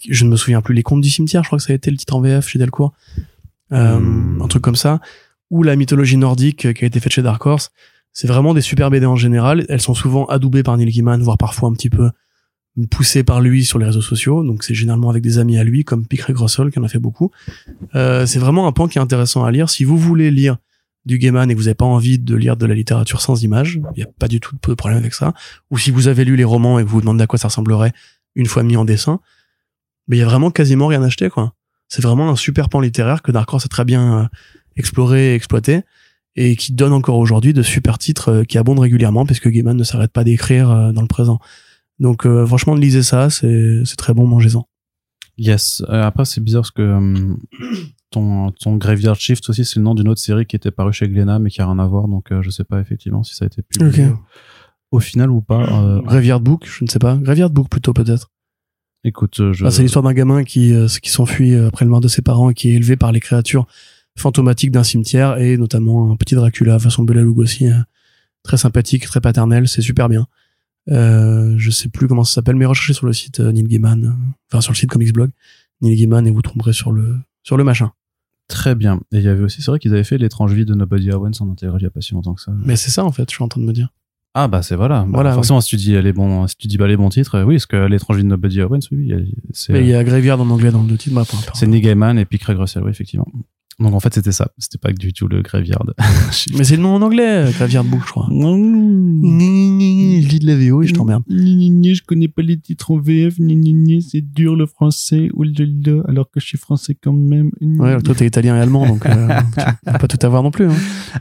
je 0.09 0.25
ne 0.25 0.31
me 0.31 0.37
souviens 0.37 0.63
plus, 0.63 0.75
Les 0.75 0.83
Contes 0.83 1.03
du 1.03 1.11
Cimetière, 1.11 1.43
je 1.43 1.49
crois 1.49 1.59
que 1.59 1.65
ça 1.65 1.73
a 1.73 1.77
été 1.77 1.91
le 1.91 1.99
titre 1.99 2.17
en 2.17 2.21
VF 2.23 2.49
chez 2.49 2.59
Delcourt. 2.59 2.95
Euh, 3.73 3.99
Hmm. 3.99 4.43
Un 4.43 4.49
truc 4.49 4.63
comme 4.63 4.77
ça. 4.77 5.01
Ou 5.51 5.63
la 5.63 5.77
mythologie 5.77 6.17
nordique 6.17 6.67
euh, 6.67 6.73
qui 6.73 6.85
a 6.85 6.87
été 6.87 7.01
faite 7.01 7.13
chez 7.13 7.23
Dark 7.23 7.45
Horse. 7.45 7.71
C'est 8.13 8.27
vraiment 8.27 8.55
des 8.55 8.61
super 8.61 8.91
BD 8.91 9.07
en 9.07 9.17
général. 9.17 9.67
Elles 9.69 9.81
sont 9.81 9.95
souvent 9.95 10.27
adoubées 10.27 10.63
par 10.63 10.77
Neil 10.77 10.91
Gaiman, 10.91 11.21
voire 11.23 11.39
parfois 11.39 11.69
un 11.69 11.73
petit 11.73 11.91
peu 11.91 12.11
poussées 12.91 13.25
par 13.25 13.41
lui 13.41 13.65
sur 13.65 13.79
les 13.79 13.87
réseaux 13.87 14.01
sociaux. 14.01 14.43
Donc 14.45 14.65
c'est 14.65 14.75
généralement 14.75 15.11
avec 15.11 15.23
des 15.23 15.39
amis 15.39 15.59
à 15.59 15.65
lui, 15.65 15.85
comme 15.85 16.07
Picre 16.07 16.33
Grossol, 16.33 16.71
qui 16.71 16.79
en 16.79 16.85
a 16.85 16.89
fait 16.89 16.99
beaucoup. 16.99 17.31
Euh, 17.95 18.27
c'est 18.27 18.39
vraiment 18.39 18.67
un 18.67 18.73
pan 18.73 18.89
qui 18.89 18.99
est 18.99 19.01
intéressant 19.01 19.45
à 19.45 19.51
lire. 19.51 19.71
Si 19.71 19.85
vous 19.85 19.97
voulez 19.97 20.31
lire 20.31 20.57
du 21.07 21.19
Gaiman 21.19 21.51
et 21.51 21.55
que 21.55 21.59
vous 21.59 21.65
n'avez 21.65 21.75
pas 21.75 21.85
envie 21.85 22.19
de 22.19 22.35
lire 22.35 22.57
de 22.57 22.67
la 22.67 22.75
littérature 22.75 23.21
sans 23.21 23.43
images, 23.43 23.81
il 23.95 23.99
n'y 23.99 24.03
a 24.03 24.09
pas 24.19 24.29
du 24.29 24.41
tout 24.41 24.57
de 24.61 24.75
problème 24.75 24.99
avec 24.99 25.15
ça. 25.15 25.35
Ou 25.71 25.79
si 25.79 25.91
vous 25.91 26.09
avez 26.09 26.25
lu 26.25 26.37
les 26.37 26.45
romans 26.45 26.79
et 26.79 26.85
que 26.85 26.89
vous 26.89 26.97
vous 26.97 27.01
demandez 27.01 27.25
à 27.25 27.27
quoi 27.27 27.39
ça 27.39 27.49
ressemblerait 27.49 27.93
une 28.35 28.47
fois 28.47 28.63
mis 28.63 28.77
en 28.77 28.85
dessin, 28.85 29.21
mais 30.09 30.17
il 30.17 30.21
y 30.21 30.23
a 30.23 30.27
vraiment 30.27 30.51
quasiment 30.51 30.87
rien 30.87 31.03
à 31.03 31.07
acheter, 31.07 31.31
quoi. 31.31 31.55
C'est 31.89 32.03
vraiment 32.03 32.31
un 32.31 32.37
super 32.37 32.69
pan 32.69 32.81
littéraire 32.81 33.21
que 33.23 33.33
Dark 33.33 33.53
Horse 33.53 33.67
a 33.67 33.69
très 33.69 33.85
bien 33.85 34.19
euh, 34.21 34.27
exploré 34.77 35.33
et 35.33 35.35
exploité 35.35 35.83
et 36.37 36.57
qui 36.57 36.73
donne 36.73 36.93
encore 36.93 37.19
aujourd'hui 37.19 37.53
de 37.53 37.63
super 37.63 37.99
titres 37.99 38.29
euh, 38.31 38.45
qui 38.45 38.57
abondent 38.57 38.79
régulièrement 38.79 39.27
parce 39.27 39.41
que 39.41 39.49
Gaiman 39.49 39.77
ne 39.77 39.85
s'arrête 39.85 40.13
pas 40.13 40.25
d'écrire 40.25 40.71
euh, 40.71 40.93
dans 40.93 41.03
le 41.03 41.09
présent. 41.09 41.41
Donc 41.99 42.25
euh, 42.25 42.47
franchement, 42.47 42.75
lisez 42.75 43.03
ça, 43.03 43.29
c'est 43.31 43.85
très 43.97 44.15
bon, 44.15 44.27
mangez-en. 44.27 44.67
Yes. 45.37 45.83
Euh, 45.89 46.03
après, 46.03 46.25
c'est 46.25 46.41
bizarre 46.43 46.63
parce 46.63 46.71
que 46.71 46.83
euh, 46.83 47.35
ton, 48.11 48.51
ton 48.53 48.77
Graveyard 48.77 49.17
Shift 49.17 49.49
aussi, 49.49 49.65
c'est 49.65 49.77
le 49.77 49.83
nom 49.83 49.95
d'une 49.95 50.09
autre 50.09 50.21
série 50.21 50.47
qui 50.47 50.57
était 50.57 50.71
parue 50.71 50.93
chez 50.93 51.09
Glénat, 51.09 51.39
mais 51.39 51.51
qui 51.51 51.61
a 51.61 51.67
rien 51.67 51.79
à 51.79 51.87
voir. 51.87 52.09
Donc, 52.09 52.29
je 52.41 52.51
sais 52.51 52.65
pas 52.65 52.81
effectivement 52.81 53.23
si 53.23 53.35
ça 53.35 53.45
a 53.45 53.47
été 53.47 53.63
publié 53.63 54.09
au 54.91 54.99
final 54.99 55.31
ou 55.31 55.41
pas. 55.41 56.01
Graveyard 56.05 56.41
Book, 56.41 56.67
je 56.67 56.85
ne 56.85 56.89
sais 56.91 56.99
pas. 56.99 57.17
Graveyard 57.17 57.51
Book 57.51 57.69
plutôt 57.69 57.93
peut-être. 57.93 58.31
écoute, 59.05 59.53
je. 59.53 59.65
Ah, 59.65 59.71
c'est 59.71 59.83
l'histoire 59.83 60.03
d'un 60.03 60.13
gamin 60.13 60.43
qui, 60.43 60.75
qui 61.03 61.11
s'enfuit 61.11 61.55
après 61.55 61.85
le 61.85 61.91
mort 61.91 62.01
de 62.01 62.09
ses 62.09 62.23
parents 62.23 62.51
et 62.51 62.55
qui 62.55 62.71
est 62.71 62.75
élevé 62.75 62.97
par 62.97 63.13
les 63.13 63.21
créatures 63.21 63.67
fantomatiques 64.21 64.71
d'un 64.71 64.85
cimetière 64.85 65.39
et 65.39 65.57
notamment 65.57 66.13
un 66.13 66.17
petit 66.17 66.35
Dracula 66.35 66.79
façon 66.79 67.03
Bela 67.03 67.23
Lugosi, 67.23 67.67
euh, 67.67 67.75
très 68.43 68.57
sympathique, 68.57 69.07
très 69.07 69.21
paternel, 69.21 69.69
c'est 69.69 69.83
super 69.83 70.09
bien. 70.09 70.27
Euh, 70.91 71.55
je 71.57 71.71
sais 71.71 71.89
plus 71.89 72.09
comment 72.09 72.25
ça 72.25 72.35
s'appelle, 72.35 72.57
mais 72.57 72.65
recherchez 72.65 72.95
sur 72.95 73.07
le 73.07 73.13
site 73.13 73.41
euh, 73.41 73.53
Neil 73.53 73.65
Gaiman, 73.65 74.05
euh, 74.05 74.11
enfin 74.51 74.61
sur 74.61 74.73
le 74.73 74.77
site 74.77 74.91
Comics 74.91 75.13
Blog, 75.13 75.31
Neil 75.83 75.97
Gaiman 75.97 76.27
et 76.27 76.31
vous 76.31 76.43
tomberez 76.43 76.73
sur 76.73 76.93
le 76.93 77.17
sur 77.43 77.57
le 77.57 77.65
machin. 77.65 77.93
Très 78.49 78.75
bien. 78.75 79.01
Et 79.13 79.19
il 79.19 79.23
y 79.23 79.29
avait 79.29 79.45
aussi, 79.45 79.63
c'est 79.63 79.71
vrai 79.71 79.79
qu'ils 79.79 79.93
avaient 79.93 80.05
fait 80.05 80.19
l'étrange 80.19 80.53
vie 80.53 80.65
de 80.65 80.75
Nobody 80.75 81.13
Owens 81.13 81.33
en 81.41 81.51
intégrale 81.51 81.81
il 81.81 81.85
y 81.85 81.87
a 81.87 81.91
pas 81.91 82.01
si 82.01 82.15
longtemps 82.15 82.35
que 82.35 82.41
ça. 82.41 82.53
Mais 82.65 82.77
c'est 82.77 82.91
ça 82.91 83.05
en 83.05 83.13
fait, 83.13 83.31
je 83.31 83.35
suis 83.35 83.45
en 83.45 83.49
train 83.49 83.61
de 83.61 83.67
me 83.67 83.73
dire. 83.73 83.89
Ah 84.35 84.47
bah 84.47 84.63
c'est 84.63 84.77
voilà. 84.77 85.05
Bah, 85.09 85.33
forcément, 85.33 85.61
si 85.61 85.71
tu 85.71 85.77
dis 85.77 86.01
les 86.01 86.13
bons, 86.13 86.47
si 86.47 86.57
tu 86.57 86.69
dis 86.69 86.79
pas 86.79 86.87
les 86.87 86.97
bons 86.97 87.09
titres, 87.09 87.37
euh, 87.37 87.45
oui, 87.45 87.57
parce 87.57 87.67
que 87.67 87.77
l'étrange 87.87 88.17
vie 88.17 88.23
de 88.23 88.29
Nobody 88.29 88.63
Owens, 88.63 88.81
oui, 88.93 89.13
c'est. 89.53 89.73
Mais 89.73 89.81
il 89.81 89.89
y 89.89 89.95
a 89.95 90.05
Graveyard 90.05 90.41
en 90.41 90.49
anglais 90.51 90.71
dans 90.71 90.83
le 90.83 90.89
deux 90.89 90.97
titres, 90.97 91.17
bah. 91.17 91.25
C'est 91.55 91.67
Neil 91.67 91.81
Gaiman 91.81 92.19
et 92.19 92.25
puis 92.25 92.39
Craig 92.39 92.57
Russell, 92.57 92.85
oui, 92.85 92.91
effectivement. 92.91 93.27
Donc 93.81 93.95
en 93.95 94.01
fait, 94.01 94.15
c'était 94.15 94.33
ça. 94.33 94.53
C'était 94.59 94.79
pas 94.79 94.93
du 94.93 95.13
tout 95.13 95.27
le 95.27 95.43
Graveyard. 95.43 95.85
Mais 96.57 96.65
c'est 96.65 96.77
le 96.77 96.83
nom 96.83 96.95
en 96.95 97.03
anglais, 97.03 97.47
euh, 97.47 97.51
Graveyard 97.51 97.85
Book, 97.85 98.03
je 98.07 98.11
crois. 98.11 98.27
Je 98.31 98.37
lis 100.29 100.39
de 100.39 100.47
la 100.47 100.57
VO 100.57 100.83
et 100.83 100.87
je 100.87 100.95
t'emmerde. 100.95 101.23
Je 101.29 102.03
connais 102.03 102.29
pas 102.29 102.43
les 102.43 102.59
titres 102.59 102.91
en 102.91 102.99
VF. 102.99 103.35
C'est 104.01 104.21
dur 104.21 104.57
le 104.57 104.67
français. 104.67 105.29
alors 106.09 106.31
que 106.31 106.41
je 106.41 106.47
suis 106.47 106.59
français 106.59 106.97
quand 107.01 107.13
même. 107.13 107.51
Ouais, 107.61 107.91
alors 107.91 108.03
toi 108.03 108.15
t'es 108.15 108.27
italien 108.27 108.57
et 108.57 108.61
allemand, 108.61 108.87
donc 108.87 109.07
euh, 109.07 109.29
tu 109.57 109.93
peux 109.93 109.99
pas 109.99 110.09
tout 110.09 110.27
avoir 110.27 110.43
non 110.43 110.51
plus. 110.51 110.67
Hein. 110.67 110.77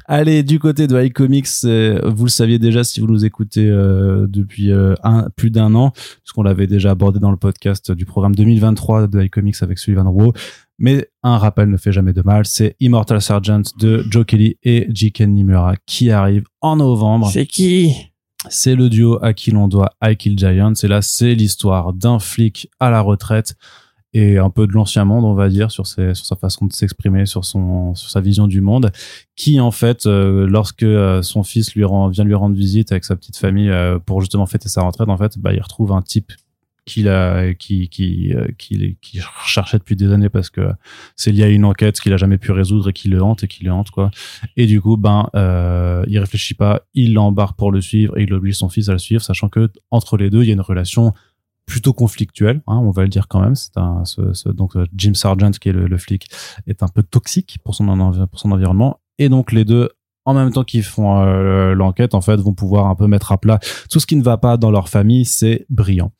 Allez, 0.05 0.43
du 0.43 0.59
côté 0.59 0.87
de 0.87 1.01
iComics, 1.01 1.47
euh, 1.65 2.01
vous 2.05 2.25
le 2.25 2.29
saviez 2.29 2.59
déjà 2.59 2.83
si 2.83 2.99
vous 2.99 3.07
nous 3.07 3.25
écoutez 3.25 3.67
euh, 3.67 4.27
depuis 4.27 4.71
euh, 4.71 4.95
un, 5.03 5.29
plus 5.35 5.51
d'un 5.51 5.75
an, 5.75 5.91
puisqu'on 5.91 6.43
l'avait 6.43 6.67
déjà 6.67 6.91
abordé 6.91 7.19
dans 7.19 7.31
le 7.31 7.37
podcast 7.37 7.91
du 7.91 8.05
programme 8.05 8.35
2023 8.35 9.07
de 9.07 9.23
iComics 9.23 9.61
avec 9.61 9.79
Sullivan 9.79 10.07
Rowe. 10.09 10.33
Mais 10.79 11.09
un 11.23 11.37
rappel 11.37 11.69
ne 11.69 11.77
fait 11.77 11.91
jamais 11.91 12.13
de 12.13 12.21
mal, 12.21 12.45
c'est 12.45 12.75
Immortal 12.79 13.21
Sergeant 13.21 13.61
de 13.79 14.05
Joe 14.09 14.25
Kelly 14.25 14.57
et 14.63 14.87
Jiken 14.89 15.33
Nimura 15.33 15.75
qui 15.85 16.09
arrive 16.09 16.45
en 16.61 16.77
novembre. 16.77 17.29
C'est 17.29 17.45
qui? 17.45 17.93
C'est 18.47 18.75
le 18.75 18.89
duo 18.89 19.19
à 19.21 19.33
qui 19.33 19.51
l'on 19.51 19.67
doit 19.67 19.91
I 20.01 20.15
Kill 20.15 20.39
Giants. 20.39 20.73
Et 20.81 20.87
là, 20.87 21.01
c'est 21.01 21.35
l'histoire 21.35 21.91
d'un 21.91 22.19
flic 22.19 22.69
à 22.79 22.89
la 22.89 23.01
retraite 23.01 23.55
et 24.13 24.37
un 24.37 24.49
peu 24.49 24.65
de 24.65 24.71
l'ancien 24.71 25.05
monde, 25.05 25.23
on 25.23 25.33
va 25.33 25.49
dire, 25.49 25.69
sur, 25.69 25.85
ses, 25.85 26.15
sur 26.15 26.25
sa 26.25 26.35
façon 26.35 26.65
de 26.65 26.73
s'exprimer, 26.73 27.25
sur 27.25 27.45
son, 27.45 27.93
sur 27.93 28.09
sa 28.09 28.21
vision 28.21 28.47
du 28.47 28.61
monde, 28.61 28.91
qui 29.35 29.59
en 29.59 29.71
fait, 29.71 30.07
euh, 30.07 30.47
lorsque 30.47 30.83
euh, 30.83 31.21
son 31.21 31.43
fils 31.43 31.75
lui 31.75 31.83
rend, 31.83 32.07
vient 32.07 32.23
lui 32.23 32.33
rendre 32.33 32.55
visite 32.55 32.91
avec 32.91 33.05
sa 33.05 33.15
petite 33.15 33.37
famille 33.37 33.69
euh, 33.69 33.99
pour 33.99 34.21
justement 34.21 34.47
fêter 34.47 34.67
sa 34.67 34.81
retraite, 34.81 35.09
en 35.09 35.17
fait, 35.17 35.37
bah, 35.37 35.53
il 35.53 35.61
retrouve 35.61 35.91
un 35.91 36.01
type 36.01 36.31
qu'il 36.89 37.07
a, 37.07 37.53
qui, 37.53 37.87
qui, 37.87 38.33
euh, 38.33 38.47
qui, 38.57 38.95
depuis 39.73 39.95
des 39.95 40.11
années 40.11 40.29
parce 40.29 40.49
que 40.49 40.61
c'est 41.15 41.31
lié 41.31 41.43
à 41.43 41.47
une 41.47 41.63
enquête 41.63 41.99
qu'il 41.99 42.11
a 42.13 42.17
jamais 42.17 42.37
pu 42.37 42.51
résoudre 42.51 42.89
et 42.89 42.93
qui 42.93 43.09
le 43.09 43.21
hante 43.21 43.43
et 43.43 43.47
qui 43.47 43.63
le 43.63 43.71
hante 43.71 43.91
quoi. 43.91 44.09
Et 44.57 44.65
du 44.65 44.81
coup, 44.81 44.97
ben, 44.97 45.29
euh, 45.35 46.03
il 46.07 46.17
réfléchit 46.17 46.55
pas, 46.55 46.81
il 46.95 47.13
l'embarque 47.13 47.57
pour 47.57 47.71
le 47.71 47.79
suivre 47.79 48.17
et 48.17 48.23
il 48.23 48.33
oblige 48.33 48.55
son 48.55 48.69
fils 48.69 48.89
à 48.89 48.93
le 48.93 48.97
suivre, 48.97 49.21
sachant 49.21 49.49
que 49.49 49.69
entre 49.91 50.17
les 50.17 50.29
deux, 50.29 50.41
il 50.43 50.47
y 50.47 50.49
a 50.49 50.53
une 50.53 50.61
relation 50.61 51.13
plutôt 51.67 51.93
conflictuelle, 51.93 52.61
hein, 52.65 52.77
on 52.77 52.89
va 52.89 53.03
le 53.03 53.09
dire 53.09 53.27
quand 53.27 53.41
même. 53.41 53.55
C'est 53.55 53.77
donc 54.47 54.75
euh, 54.75 54.85
Jim 54.95 55.13
Sargent 55.13 55.51
qui 55.51 55.69
est 55.69 55.73
le, 55.73 55.87
le, 55.87 55.97
flic 55.99 56.27
est 56.65 56.81
un 56.81 56.87
peu 56.87 57.03
toxique 57.03 57.59
pour 57.63 57.75
son 57.75 57.85
pour 58.27 58.39
son 58.39 58.51
environnement 58.51 58.99
et 59.19 59.29
donc 59.29 59.51
les 59.51 59.65
deux 59.65 59.89
en 60.29 60.33
même 60.33 60.51
temps 60.51 60.63
qu'ils 60.63 60.83
font 60.83 61.21
euh, 61.21 61.73
l'enquête, 61.73 62.13
en 62.13 62.21
fait, 62.21 62.37
vont 62.37 62.53
pouvoir 62.53 62.87
un 62.87 62.95
peu 62.95 63.07
mettre 63.07 63.31
à 63.31 63.37
plat 63.37 63.59
tout 63.89 63.99
ce 63.99 64.05
qui 64.05 64.15
ne 64.15 64.23
va 64.23 64.37
pas 64.37 64.57
dans 64.57 64.71
leur 64.71 64.89
famille. 64.89 65.25
C'est 65.25 65.65
brillant. 65.69 66.11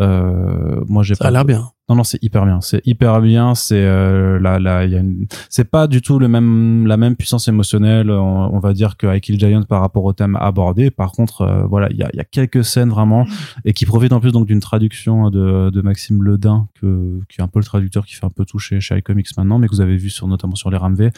Euh, 0.00 0.82
moi, 0.86 1.02
j'ai 1.02 1.14
ça 1.14 1.28
a 1.28 1.30
l'air 1.30 1.44
bien. 1.44 1.70
Non, 1.88 1.94
non, 1.94 2.04
c'est 2.04 2.20
hyper 2.22 2.44
bien. 2.44 2.60
C'est 2.60 2.84
hyper 2.84 3.20
bien. 3.20 3.54
C'est 3.54 3.80
euh, 3.80 4.40
là, 4.40 4.58
là, 4.58 4.84
il 4.84 4.92
y 4.92 4.96
a 4.96 4.98
une. 4.98 5.26
C'est 5.48 5.70
pas 5.70 5.86
du 5.86 6.02
tout 6.02 6.18
le 6.18 6.26
même, 6.26 6.86
la 6.86 6.96
même 6.96 7.14
puissance 7.14 7.46
émotionnelle, 7.46 8.10
on, 8.10 8.58
va 8.58 8.72
dire 8.72 8.96
que 8.96 9.18
Kill 9.18 9.38
Giant 9.38 9.62
par 9.62 9.80
rapport 9.80 10.04
au 10.04 10.12
thème 10.12 10.36
abordé. 10.36 10.90
Par 10.90 11.12
contre, 11.12 11.42
euh, 11.42 11.64
voilà, 11.66 11.88
il 11.90 11.96
y 11.96 12.02
a, 12.02 12.10
y 12.12 12.18
a 12.18 12.24
quelques 12.24 12.64
scènes 12.64 12.90
vraiment 12.90 13.24
et 13.64 13.72
qui 13.72 13.86
profitent 13.86 14.12
en 14.12 14.20
plus 14.20 14.32
donc 14.32 14.46
d'une 14.46 14.60
traduction 14.60 15.30
de, 15.30 15.70
de 15.70 15.80
Maxime 15.80 16.22
Ledin, 16.24 16.66
que 16.80 17.20
qui 17.28 17.40
est 17.40 17.44
un 17.44 17.48
peu 17.48 17.60
le 17.60 17.64
traducteur 17.64 18.04
qui 18.04 18.14
fait 18.14 18.26
un 18.26 18.30
peu 18.30 18.44
toucher 18.44 18.80
chez 18.80 18.98
iComics 18.98 19.36
maintenant, 19.36 19.58
mais 19.58 19.68
que 19.68 19.72
vous 19.72 19.80
avez 19.80 19.96
vu 19.96 20.10
sur 20.10 20.26
notamment 20.26 20.56
sur 20.56 20.70
les 20.70 20.76
Ramv. 20.76 21.10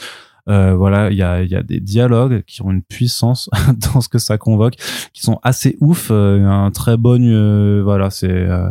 Euh, 0.49 0.74
voilà, 0.74 1.11
il 1.11 1.16
y 1.16 1.22
a, 1.22 1.42
y 1.42 1.55
a 1.55 1.62
des 1.62 1.80
dialogues 1.80 2.42
qui 2.46 2.62
ont 2.62 2.70
une 2.70 2.82
puissance 2.82 3.51
dans 3.92 4.01
ce 4.01 4.09
que 4.09 4.18
ça 4.18 4.38
convoque, 4.38 4.74
qui 5.12 5.22
sont 5.22 5.38
assez 5.42 5.76
ouf. 5.80 6.09
Euh, 6.11 6.44
un 6.46 6.70
très 6.70 6.96
bon, 6.96 7.22
euh, 7.22 7.82
voilà, 7.84 8.11
c'est 8.11 8.30
euh, 8.30 8.70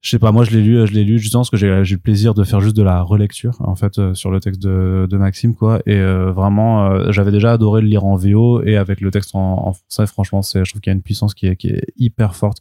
je 0.00 0.10
sais 0.10 0.18
pas 0.18 0.32
moi 0.32 0.44
je 0.44 0.50
l'ai 0.50 0.60
lu 0.60 0.86
je 0.86 0.92
l'ai 0.92 1.02
lu 1.02 1.18
justement 1.18 1.40
parce 1.40 1.50
que 1.50 1.56
j'ai 1.56 1.66
eu 1.66 1.94
le 1.94 1.98
plaisir 1.98 2.34
de 2.34 2.44
faire 2.44 2.60
juste 2.60 2.76
de 2.76 2.82
la 2.82 3.00
relecture 3.00 3.56
en 3.60 3.74
fait 3.74 3.98
euh, 3.98 4.12
sur 4.12 4.30
le 4.30 4.38
texte 4.38 4.60
de, 4.60 5.08
de 5.10 5.16
Maxime 5.16 5.54
quoi 5.54 5.80
et 5.86 5.96
euh, 5.96 6.30
vraiment 6.30 7.10
j'avais 7.10 7.30
déjà 7.30 7.52
adoré 7.52 7.80
le 7.80 7.88
lire 7.88 8.04
en 8.04 8.14
VO 8.14 8.62
et 8.62 8.76
avec 8.76 9.00
le 9.00 9.10
texte 9.10 9.34
en, 9.34 9.68
en 9.68 9.72
français 9.72 10.06
franchement 10.06 10.42
c'est 10.42 10.62
je 10.62 10.72
trouve 10.72 10.82
qu'il 10.82 10.90
y 10.90 10.94
a 10.94 10.96
une 10.96 11.02
puissance 11.02 11.32
qui 11.32 11.46
est 11.46 11.56
qui 11.56 11.68
est 11.68 11.86
hyper 11.96 12.36
forte 12.36 12.58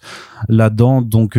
là-dedans 0.48 1.02
donc 1.02 1.38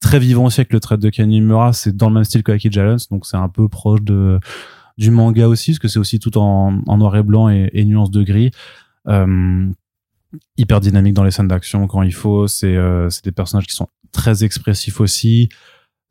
très 0.00 0.18
vivant 0.18 0.46
aussi 0.46 0.62
avec 0.62 0.72
le 0.72 0.80
trait 0.80 0.98
de 0.98 1.08
Kenny 1.10 1.40
Mura 1.40 1.72
c'est 1.74 1.96
dans 1.96 2.08
le 2.08 2.14
même 2.14 2.24
style 2.24 2.42
que 2.42 2.50
Aki 2.50 2.72
Jalens 2.72 3.06
donc 3.08 3.24
c'est 3.24 3.36
un 3.36 3.48
peu 3.48 3.68
proche 3.68 4.02
de 4.02 4.40
du 5.00 5.10
manga 5.10 5.48
aussi 5.48 5.72
parce 5.72 5.80
que 5.80 5.88
c'est 5.88 5.98
aussi 5.98 6.20
tout 6.20 6.38
en, 6.38 6.70
noir 6.96 7.16
et 7.16 7.22
blanc 7.24 7.48
et, 7.48 7.84
nuances 7.84 8.12
de 8.12 8.22
gris 8.22 8.50
hyper 10.56 10.80
dynamique 10.80 11.14
dans 11.14 11.24
les 11.24 11.32
scènes 11.32 11.48
d'action 11.48 11.88
quand 11.88 12.02
il 12.02 12.14
faut 12.14 12.46
c'est 12.46 12.76
c'est 13.08 13.24
des 13.24 13.32
personnages 13.32 13.66
qui 13.66 13.74
sont 13.74 13.88
très 14.12 14.44
expressif 14.44 15.00
aussi. 15.00 15.48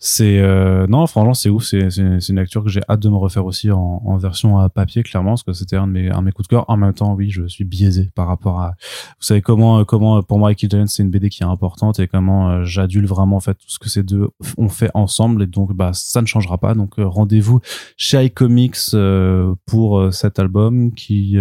C'est 0.02 0.40
euh, 0.40 0.88
non, 0.88 1.06
franchement, 1.08 1.34
c'est 1.34 1.50
ouf. 1.50 1.66
C'est 1.66 1.80
une 1.98 2.40
lecture 2.40 2.64
que 2.64 2.70
j'ai 2.70 2.80
hâte 2.88 3.02
de 3.02 3.10
me 3.10 3.18
refaire 3.18 3.46
aussi 3.46 3.70
en, 3.70 4.02
en 4.06 4.18
version 4.18 4.58
à 4.58 4.70
papier, 4.70 5.04
clairement, 5.04 5.32
parce 5.32 5.44
que 5.44 5.52
c'était 5.52 5.76
un 5.76 5.88
de 5.88 5.92
mes 5.92 6.10
un 6.10 6.20
de 6.20 6.26
mes 6.26 6.32
coups 6.32 6.48
de 6.48 6.56
cœur. 6.56 6.64
En 6.70 6.78
même 6.78 6.94
temps, 6.94 7.14
oui, 7.16 7.30
je 7.30 7.46
suis 7.48 7.66
biaisé 7.66 8.10
par 8.16 8.28
rapport 8.28 8.62
à. 8.62 8.76
Vous 9.20 9.26
savez 9.26 9.42
comment 9.42 9.84
comment 9.84 10.24
pour 10.24 10.40
moi, 10.40 10.54
Kill 10.56 10.70
c'est 10.88 11.04
une 11.04 11.10
BD 11.10 11.30
qui 11.30 11.44
est 11.44 11.46
importante 11.46 12.00
et 12.00 12.08
comment 12.08 12.50
euh, 12.50 12.64
j'adule 12.64 13.08
vraiment 13.08 13.36
en 13.36 13.40
fait 13.42 13.56
tout 13.56 13.70
ce 13.70 13.78
que 13.78 13.90
ces 13.90 14.04
deux 14.04 14.30
ont 14.58 14.70
fait 14.70 14.90
ensemble 14.94 15.44
et 15.44 15.48
donc 15.48 15.74
bah 15.74 15.92
ça 15.94 16.22
ne 16.22 16.28
changera 16.28 16.58
pas. 16.58 16.76
Donc 16.76 16.98
euh, 16.98 17.06
rendez-vous 17.06 17.60
chez 17.98 18.24
iComics 18.24 18.78
euh, 18.94 19.54
pour 19.66 20.14
cet 20.14 20.40
album 20.40 20.94
qui 20.94 21.38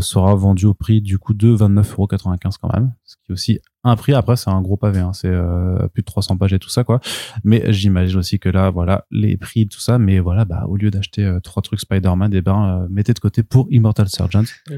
sera 0.00 0.34
vendu 0.34 0.66
au 0.66 0.74
prix 0.74 1.00
du 1.00 1.18
coup 1.18 1.34
de 1.34 1.54
29,95€ 1.54 2.54
quand 2.60 2.72
même, 2.72 2.92
ce 3.04 3.16
qui 3.16 3.30
est 3.30 3.32
aussi 3.32 3.60
un 3.84 3.96
prix. 3.96 4.12
Après, 4.12 4.36
c'est 4.36 4.50
un 4.50 4.60
gros 4.60 4.76
pavé, 4.76 5.00
hein. 5.00 5.12
c'est 5.12 5.28
euh, 5.28 5.88
plus 5.88 6.02
de 6.02 6.06
300 6.06 6.36
pages 6.36 6.52
et 6.52 6.58
tout 6.58 6.68
ça, 6.68 6.84
quoi. 6.84 7.00
Mais 7.44 7.72
j'imagine 7.72 8.18
aussi 8.18 8.38
que 8.38 8.48
là, 8.48 8.70
voilà, 8.70 9.06
les 9.10 9.36
prix, 9.36 9.68
tout 9.68 9.80
ça. 9.80 9.98
Mais 9.98 10.20
voilà, 10.20 10.44
bah, 10.44 10.64
au 10.68 10.76
lieu 10.76 10.90
d'acheter 10.90 11.24
euh, 11.24 11.40
trois 11.40 11.62
trucs 11.62 11.80
Spider-Man, 11.80 12.32
eh 12.34 12.40
ben, 12.40 12.82
euh, 12.82 12.86
mettez 12.90 13.12
de 13.12 13.18
côté 13.18 13.42
pour 13.42 13.66
Immortal 13.70 14.08
Sergeant. 14.08 14.44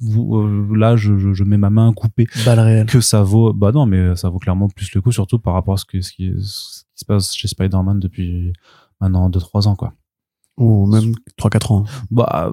Vous, 0.00 0.74
là, 0.76 0.94
je, 0.94 1.18
je, 1.18 1.32
je, 1.32 1.42
mets 1.42 1.56
ma 1.56 1.70
main 1.70 1.92
coupée. 1.92 2.26
Que 2.86 3.00
ça 3.00 3.24
vaut, 3.24 3.52
bah 3.52 3.72
non, 3.72 3.84
mais 3.84 4.14
ça 4.14 4.28
vaut 4.28 4.38
clairement 4.38 4.68
plus 4.68 4.94
le 4.94 5.00
coup, 5.00 5.10
surtout 5.10 5.40
par 5.40 5.54
rapport 5.54 5.74
à 5.74 5.76
ce, 5.76 5.84
que, 5.84 6.00
ce, 6.00 6.12
qui, 6.12 6.32
ce 6.38 6.84
qui 6.94 7.00
se 7.00 7.04
passe 7.04 7.34
chez 7.34 7.48
Spider-Man 7.48 7.98
depuis 7.98 8.52
maintenant 9.00 9.28
2-3 9.28 9.66
ans, 9.66 9.74
quoi. 9.74 9.94
Ou 10.56 10.86
même 10.86 11.14
3-4 11.36 11.72
ans. 11.72 11.84
Bah, 12.12 12.52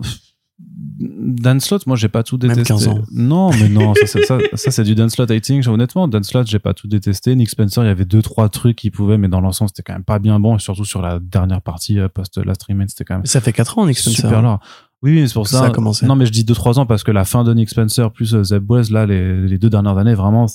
Dan 0.67 1.59
Slott, 1.59 1.87
moi 1.87 1.97
j'ai 1.97 2.07
pas 2.07 2.23
tout 2.23 2.37
détesté. 2.37 2.73
Même 2.73 2.79
15 2.79 2.87
ans. 2.87 3.01
Non, 3.11 3.51
mais 3.51 3.67
non, 3.67 3.93
ça, 3.95 4.07
ça, 4.07 4.19
ça, 4.25 4.37
ça 4.53 4.71
c'est 4.71 4.83
du 4.83 4.95
Dan 4.95 5.09
Slott 5.09 5.29
think 5.41 5.67
Honnêtement, 5.67 6.07
Dan 6.07 6.23
Slott, 6.23 6.47
j'ai 6.47 6.59
pas 6.59 6.73
tout 6.73 6.87
détesté. 6.87 7.35
Nick 7.35 7.49
Spencer, 7.49 7.83
il 7.83 7.87
y 7.87 7.89
avait 7.89 8.05
deux 8.05 8.21
trois 8.21 8.49
trucs 8.49 8.77
qu'il 8.77 8.91
pouvait, 8.91 9.17
mais 9.17 9.27
dans 9.27 9.41
l'ensemble, 9.41 9.69
c'était 9.69 9.83
quand 9.83 9.93
même 9.93 10.03
pas 10.03 10.19
bien 10.19 10.39
bon. 10.39 10.55
Et 10.55 10.59
surtout 10.59 10.85
sur 10.85 11.01
la 11.01 11.19
dernière 11.19 11.61
partie 11.61 11.99
euh, 11.99 12.07
post 12.07 12.37
Last 12.37 12.63
Remain, 12.63 12.85
c'était 12.87 13.03
quand 13.03 13.15
même. 13.15 13.25
Ça 13.25 13.41
fait 13.41 13.53
4 13.53 13.77
ans, 13.77 13.87
Nick 13.87 13.97
Spencer. 13.97 14.21
Super 14.21 14.41
là. 14.41 14.59
Oui, 15.01 15.27
c'est 15.27 15.33
pour 15.33 15.47
ça. 15.47 15.59
ça 15.59 15.65
a 15.65 15.69
commencé. 15.69 16.05
Non, 16.05 16.15
mais 16.15 16.25
je 16.25 16.31
dis 16.31 16.43
2-3 16.43 16.79
ans 16.79 16.85
parce 16.85 17.03
que 17.03 17.11
la 17.11 17.25
fin 17.25 17.43
de 17.43 17.53
Nick 17.53 17.69
Spencer 17.69 18.11
plus 18.11 18.33
euh, 18.33 18.43
Zeb 18.43 18.69
Wells, 18.69 18.91
là, 18.91 19.05
les, 19.05 19.47
les 19.47 19.57
deux 19.57 19.69
dernières 19.69 19.97
années, 19.97 20.15
vraiment, 20.15 20.47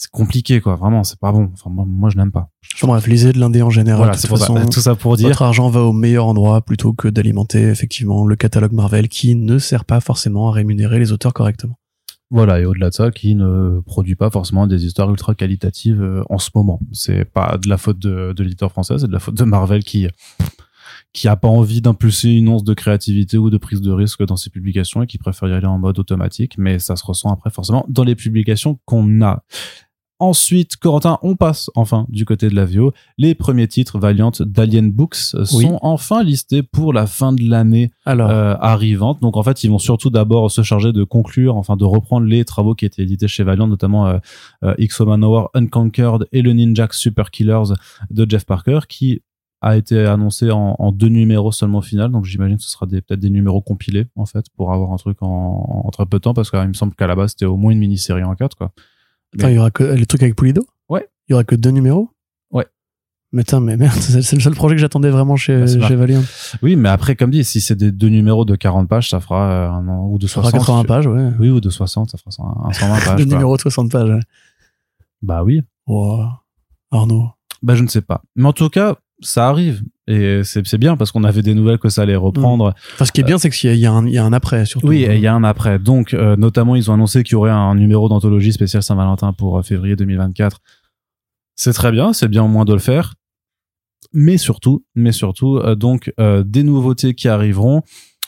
c'est 0.00 0.10
compliqué 0.10 0.62
quoi 0.62 0.76
vraiment 0.76 1.04
c'est 1.04 1.18
pas 1.18 1.30
bon. 1.30 1.50
Enfin 1.52 1.68
moi, 1.68 1.84
moi 1.86 2.08
je 2.08 2.16
n'aime 2.16 2.32
pas. 2.32 2.48
Bref 2.82 3.06
lisez 3.06 3.32
de 3.34 3.38
l'indé 3.38 3.60
en 3.60 3.68
général 3.68 3.98
voilà 3.98 4.14
c'est 4.14 4.28
tout 4.70 4.80
ça 4.80 4.94
pour 4.94 5.18
dire. 5.18 5.28
Votre 5.28 5.42
argent 5.42 5.68
va 5.68 5.82
au 5.82 5.92
meilleur 5.92 6.24
endroit 6.24 6.62
plutôt 6.62 6.94
que 6.94 7.06
d'alimenter 7.06 7.64
effectivement 7.64 8.26
le 8.26 8.34
catalogue 8.34 8.72
Marvel 8.72 9.08
qui 9.08 9.34
ne 9.34 9.58
sert 9.58 9.84
pas 9.84 10.00
forcément 10.00 10.48
à 10.48 10.52
rémunérer 10.52 10.98
les 10.98 11.12
auteurs 11.12 11.34
correctement. 11.34 11.78
Voilà 12.30 12.60
et 12.60 12.64
au-delà 12.64 12.88
de 12.88 12.94
ça 12.94 13.10
qui 13.10 13.34
ne 13.34 13.80
produit 13.80 14.14
pas 14.14 14.30
forcément 14.30 14.66
des 14.66 14.86
histoires 14.86 15.10
ultra 15.10 15.34
qualitatives 15.34 16.00
euh, 16.00 16.22
en 16.30 16.38
ce 16.38 16.48
moment. 16.54 16.80
C'est 16.92 17.26
pas 17.26 17.58
de 17.62 17.68
la 17.68 17.76
faute 17.76 17.98
de, 17.98 18.32
de 18.32 18.42
l'éditeur 18.42 18.70
français 18.70 18.94
c'est 19.00 19.08
de 19.08 19.12
la 19.12 19.18
faute 19.20 19.34
de 19.34 19.44
Marvel 19.44 19.84
qui 19.84 20.08
qui 21.12 21.28
a 21.28 21.36
pas 21.36 21.48
envie 21.48 21.82
d'impulser 21.82 22.30
une 22.30 22.48
once 22.48 22.64
de 22.64 22.72
créativité 22.72 23.36
ou 23.36 23.50
de 23.50 23.58
prise 23.58 23.82
de 23.82 23.90
risque 23.90 24.24
dans 24.24 24.36
ses 24.36 24.48
publications 24.48 25.02
et 25.02 25.06
qui 25.06 25.18
préfère 25.18 25.48
y 25.50 25.52
aller 25.52 25.66
en 25.66 25.78
mode 25.78 25.98
automatique 25.98 26.54
mais 26.56 26.78
ça 26.78 26.96
se 26.96 27.04
ressent 27.04 27.30
après 27.30 27.50
forcément 27.50 27.84
dans 27.90 28.04
les 28.04 28.14
publications 28.14 28.78
qu'on 28.86 29.20
a 29.20 29.42
Ensuite, 30.20 30.76
Corentin, 30.76 31.18
on 31.22 31.34
passe 31.34 31.70
enfin 31.74 32.04
du 32.10 32.26
côté 32.26 32.50
de 32.50 32.54
la 32.54 32.66
VO. 32.66 32.92
Les 33.16 33.34
premiers 33.34 33.66
titres 33.68 33.98
Valiant 33.98 34.32
d'Alien 34.38 34.90
Books 34.90 35.16
sont 35.16 35.78
enfin 35.80 36.22
listés 36.22 36.62
pour 36.62 36.92
la 36.92 37.06
fin 37.06 37.32
de 37.32 37.42
l'année 37.42 37.90
euh, 38.06 38.54
arrivante. 38.60 39.22
Donc 39.22 39.38
en 39.38 39.42
fait, 39.42 39.64
ils 39.64 39.70
vont 39.70 39.78
surtout 39.78 40.10
d'abord 40.10 40.50
se 40.50 40.62
charger 40.62 40.92
de 40.92 41.04
conclure, 41.04 41.56
enfin 41.56 41.78
de 41.78 41.86
reprendre 41.86 42.26
les 42.26 42.44
travaux 42.44 42.74
qui 42.74 42.84
étaient 42.84 43.02
édités 43.02 43.28
chez 43.28 43.44
Valiant, 43.44 43.66
notamment 43.66 44.08
euh, 44.08 44.18
euh, 44.62 44.74
X-O 44.76 45.06
Manowar 45.06 45.48
Unconquered 45.54 46.28
et 46.32 46.42
le 46.42 46.52
Ninja 46.52 46.86
Super 46.90 47.30
Killers 47.30 47.72
de 48.10 48.26
Jeff 48.28 48.44
Parker, 48.44 48.80
qui 48.90 49.22
a 49.62 49.78
été 49.78 50.04
annoncé 50.04 50.50
en, 50.50 50.76
en 50.78 50.92
deux 50.92 51.08
numéros 51.08 51.52
seulement 51.52 51.78
au 51.78 51.82
final. 51.82 52.10
Donc 52.10 52.26
j'imagine 52.26 52.58
que 52.58 52.62
ce 52.62 52.70
sera 52.70 52.86
peut-être 52.86 53.14
des 53.14 53.30
numéros 53.30 53.62
compilés 53.62 54.06
en 54.16 54.26
fait 54.26 54.44
pour 54.54 54.72
avoir 54.72 54.92
un 54.92 54.96
truc 54.96 55.22
en, 55.22 55.82
en 55.86 55.90
très 55.90 56.04
peu 56.04 56.18
de 56.18 56.22
temps 56.22 56.34
parce 56.34 56.50
qu'il 56.50 56.60
me 56.60 56.74
semble 56.74 56.94
qu'à 56.94 57.06
la 57.06 57.14
base 57.14 57.30
c'était 57.30 57.46
au 57.46 57.56
moins 57.56 57.72
une 57.72 57.78
mini-série 57.78 58.22
en 58.22 58.34
quatre 58.34 58.56
quoi. 58.56 58.72
Attends, 59.38 59.48
il 59.48 59.54
y 59.54 59.58
aura 59.58 59.70
que 59.70 59.84
le 59.84 60.06
truc 60.06 60.22
avec 60.22 60.36
Pulido? 60.36 60.66
Ouais. 60.88 61.08
Il 61.28 61.32
y 61.32 61.34
aura 61.34 61.44
que 61.44 61.54
deux 61.54 61.70
numéros? 61.70 62.10
Ouais. 62.50 62.66
Mais 63.32 63.44
tiens, 63.44 63.60
mais 63.60 63.76
merde, 63.76 63.94
c'est 64.00 64.32
le 64.34 64.40
seul 64.40 64.54
projet 64.54 64.74
que 64.74 64.80
j'attendais 64.80 65.10
vraiment 65.10 65.36
chez, 65.36 65.56
Bah, 65.76 65.88
chez 65.88 65.94
Valiant. 65.96 66.22
Oui, 66.62 66.74
mais 66.76 66.88
après, 66.88 67.14
comme 67.16 67.30
dit, 67.30 67.44
si 67.44 67.60
c'est 67.60 67.76
des 67.76 67.92
deux 67.92 68.08
numéros 68.08 68.44
de 68.44 68.56
40 68.56 68.88
pages, 68.88 69.08
ça 69.10 69.20
fera 69.20 69.50
euh, 69.50 69.70
un 69.70 69.86
an, 69.88 70.06
ou 70.08 70.18
de 70.18 70.26
Ça 70.26 70.40
fera 70.40 70.50
60. 70.50 70.60
80 70.66 70.84
pages, 70.84 71.06
ouais. 71.06 71.30
Oui, 71.38 71.50
ou 71.50 71.60
de 71.60 71.70
60, 71.70 72.10
ça 72.10 72.18
fera 72.18 72.30
un, 72.64 72.68
un 72.68 72.72
120 72.72 73.04
pages. 73.04 73.16
Deux 73.16 73.24
numéros 73.32 73.56
de 73.56 73.60
60 73.62 73.90
pages. 73.92 74.08
ouais. 74.10 74.20
Bah 75.22 75.44
oui. 75.44 75.62
Wow. 75.86 76.24
Arnaud. 76.90 77.28
Bah 77.62 77.74
je 77.74 77.82
ne 77.82 77.88
sais 77.88 78.00
pas. 78.00 78.22
Mais 78.36 78.48
en 78.48 78.52
tout 78.52 78.68
cas, 78.70 78.96
ça 79.20 79.48
arrive. 79.48 79.82
Et 80.10 80.42
c'est 80.44 80.78
bien 80.78 80.96
parce 80.96 81.12
qu'on 81.12 81.24
avait 81.24 81.42
des 81.42 81.54
nouvelles 81.54 81.78
que 81.78 81.88
ça 81.88 82.02
allait 82.02 82.16
reprendre. 82.16 82.74
Enfin, 82.94 83.04
ce 83.04 83.12
qui 83.12 83.20
est 83.20 83.24
bien, 83.24 83.38
c'est 83.38 83.48
qu'il 83.50 83.70
y, 83.70 83.72
a- 83.72 83.76
y, 83.76 83.86
un- 83.86 84.06
il 84.06 84.12
y 84.12 84.18
a 84.18 84.24
un 84.24 84.32
après, 84.32 84.66
surtout. 84.66 84.88
Oui, 84.88 85.06
il 85.08 85.20
y 85.20 85.26
a 85.26 85.34
un 85.34 85.44
après. 85.44 85.78
Donc, 85.78 86.14
euh, 86.14 86.36
notamment, 86.36 86.74
ils 86.76 86.90
ont 86.90 86.94
annoncé 86.94 87.22
qu'il 87.22 87.32
y 87.32 87.36
aurait 87.36 87.50
un 87.50 87.74
numéro 87.74 88.08
d'anthologie 88.08 88.52
spécial 88.52 88.82
Saint-Valentin 88.82 89.32
pour 89.32 89.58
euh, 89.58 89.62
février 89.62 89.96
2024. 89.96 90.58
C'est 91.56 91.72
très 91.72 91.92
bien, 91.92 92.12
c'est 92.12 92.28
bien 92.28 92.42
au 92.42 92.48
moins 92.48 92.64
de 92.64 92.72
le 92.72 92.78
faire. 92.78 93.14
Mais 94.12 94.38
surtout, 94.38 94.84
mais 94.94 95.12
surtout, 95.12 95.58
euh, 95.58 95.74
donc, 95.76 96.12
des 96.18 96.62
nouveautés 96.62 97.14
qui 97.14 97.28
arriveront. 97.28 97.82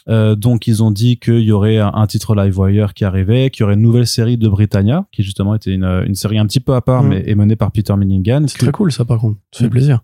Donc, 0.08 0.66
ils 0.66 0.82
ont 0.82 0.90
dit 0.90 1.18
qu'il 1.18 1.40
y 1.40 1.52
aurait 1.52 1.78
un, 1.78 1.92
un 1.94 2.06
titre 2.08 2.34
Livewire 2.34 2.92
qui 2.92 3.04
arrivait, 3.04 3.50
qu'il 3.50 3.62
y 3.62 3.64
aurait 3.64 3.74
une 3.74 3.82
nouvelle 3.82 4.06
série 4.06 4.36
de 4.36 4.48
Britannia, 4.48 5.06
qui 5.12 5.22
justement 5.22 5.54
était 5.54 5.72
une, 5.72 5.84
une 5.84 6.14
série 6.16 6.38
un 6.38 6.46
petit 6.46 6.58
peu 6.60 6.74
à 6.74 6.80
part, 6.80 7.04
Mm. 7.04 7.08
mais 7.08 7.24
est 7.26 7.34
menée 7.36 7.54
par 7.56 7.70
Peter 7.70 7.94
Milligan. 7.96 8.44
C'est 8.48 8.58
très 8.58 8.72
cool, 8.72 8.90
ça, 8.92 9.04
par 9.04 9.18
contre. 9.18 9.38
Ça 9.52 9.60
fait 9.60 9.66
Mm. 9.66 9.70
plaisir. 9.70 10.00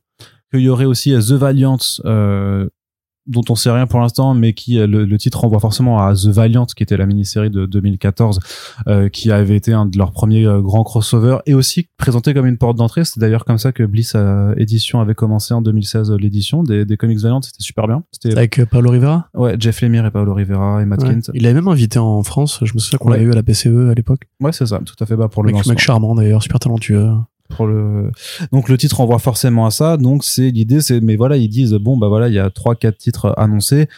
Qu'il 0.53 0.61
y 0.63 0.69
aurait 0.69 0.85
aussi 0.87 1.13
euh, 1.15 1.21
The 1.21 1.33
Valiant, 1.33 1.79
euh, 2.05 2.69
dont 3.27 3.43
on 3.51 3.55
sait 3.55 3.71
rien 3.71 3.87
pour 3.87 4.01
l'instant, 4.01 4.33
mais 4.33 4.55
qui 4.55 4.79
euh, 4.79 4.87
le, 4.87 5.05
le 5.05 5.19
titre 5.19 5.41
renvoie 5.41 5.61
forcément 5.61 5.99
à 6.03 6.15
The 6.15 6.29
Valiant, 6.29 6.65
qui 6.65 6.83
était 6.83 6.97
la 6.97 7.05
mini-série 7.05 7.51
de 7.51 7.67
2014, 7.67 8.41
euh, 8.87 9.11
qui 9.11 9.31
avait 9.31 9.55
été 9.57 9.75
un 9.75 9.85
de 9.85 9.99
leurs 9.99 10.13
premiers 10.13 10.47
euh, 10.47 10.63
grands 10.63 10.83
crossovers, 10.83 11.41
et 11.45 11.53
aussi 11.53 11.89
présenté 11.99 12.33
comme 12.33 12.47
une 12.47 12.57
porte 12.57 12.79
d'entrée. 12.79 13.05
C'est 13.05 13.21
d'ailleurs 13.21 13.45
comme 13.45 13.59
ça 13.59 13.73
que 13.73 13.83
Bliss 13.83 14.15
euh, 14.17 14.55
Édition 14.57 15.01
avait 15.03 15.15
commencé 15.15 15.53
en 15.53 15.61
2016 15.61 16.11
euh, 16.11 16.17
l'édition 16.17 16.63
des, 16.63 16.87
des 16.87 16.97
comics 16.97 17.19
Valiant. 17.19 17.43
C'était 17.43 17.63
super 17.63 17.87
bien. 17.87 18.03
C'était 18.13 18.33
Avec 18.35 18.65
Paolo 18.71 18.89
Rivera? 18.93 19.29
ouais, 19.35 19.57
Jeff 19.59 19.83
Lemire 19.83 20.07
et 20.07 20.11
Paolo 20.11 20.33
Rivera 20.33 20.81
et 20.81 20.87
Matt 20.87 21.03
Ouais. 21.03 21.11
Kint. 21.11 21.31
Il 21.35 21.43
l'avait 21.43 21.53
même 21.57 21.69
invité 21.69 21.99
en 21.99 22.23
France. 22.23 22.61
Je 22.63 22.73
me 22.73 22.79
souviens 22.79 22.99
qu'on 22.99 23.11
Ouais. 23.11 23.19
l'avait 23.19 23.29
eu 23.29 23.33
à 23.33 23.35
la 23.35 23.43
PCE 23.43 23.91
à 23.91 23.95
l'époque. 23.95 24.23
Ouais, 24.41 24.53
c'est 24.53 24.65
ça, 24.65 24.81
tout 24.83 24.95
à 25.01 25.05
fait. 25.05 25.17
Bah, 25.17 25.29
pour 25.29 25.43
le 25.43 25.53
Mec, 25.53 25.67
mec 25.67 25.79
charmant 25.81 26.15
d'ailleurs, 26.15 26.43
super 26.43 26.59
talentueux. 26.61 27.11
Donc 28.53 28.69
le 28.69 28.77
titre 28.77 28.97
renvoie 28.97 29.19
forcément 29.19 29.67
à 29.67 29.71
ça. 29.71 29.97
Donc 29.97 30.25
c'est 30.25 30.51
l'idée 30.51 30.81
c'est 30.81 31.01
mais 31.01 31.17
voilà 31.17 31.37
ils 31.37 31.49
disent 31.49 31.75
bon 31.75 31.97
bah 31.97 32.09
voilà 32.09 32.29
il 32.29 32.35
y 32.35 32.39
a 32.39 32.51
trois 32.51 32.75
quatre 32.75 32.99
titres 32.99 33.35
annoncés. 33.37 33.89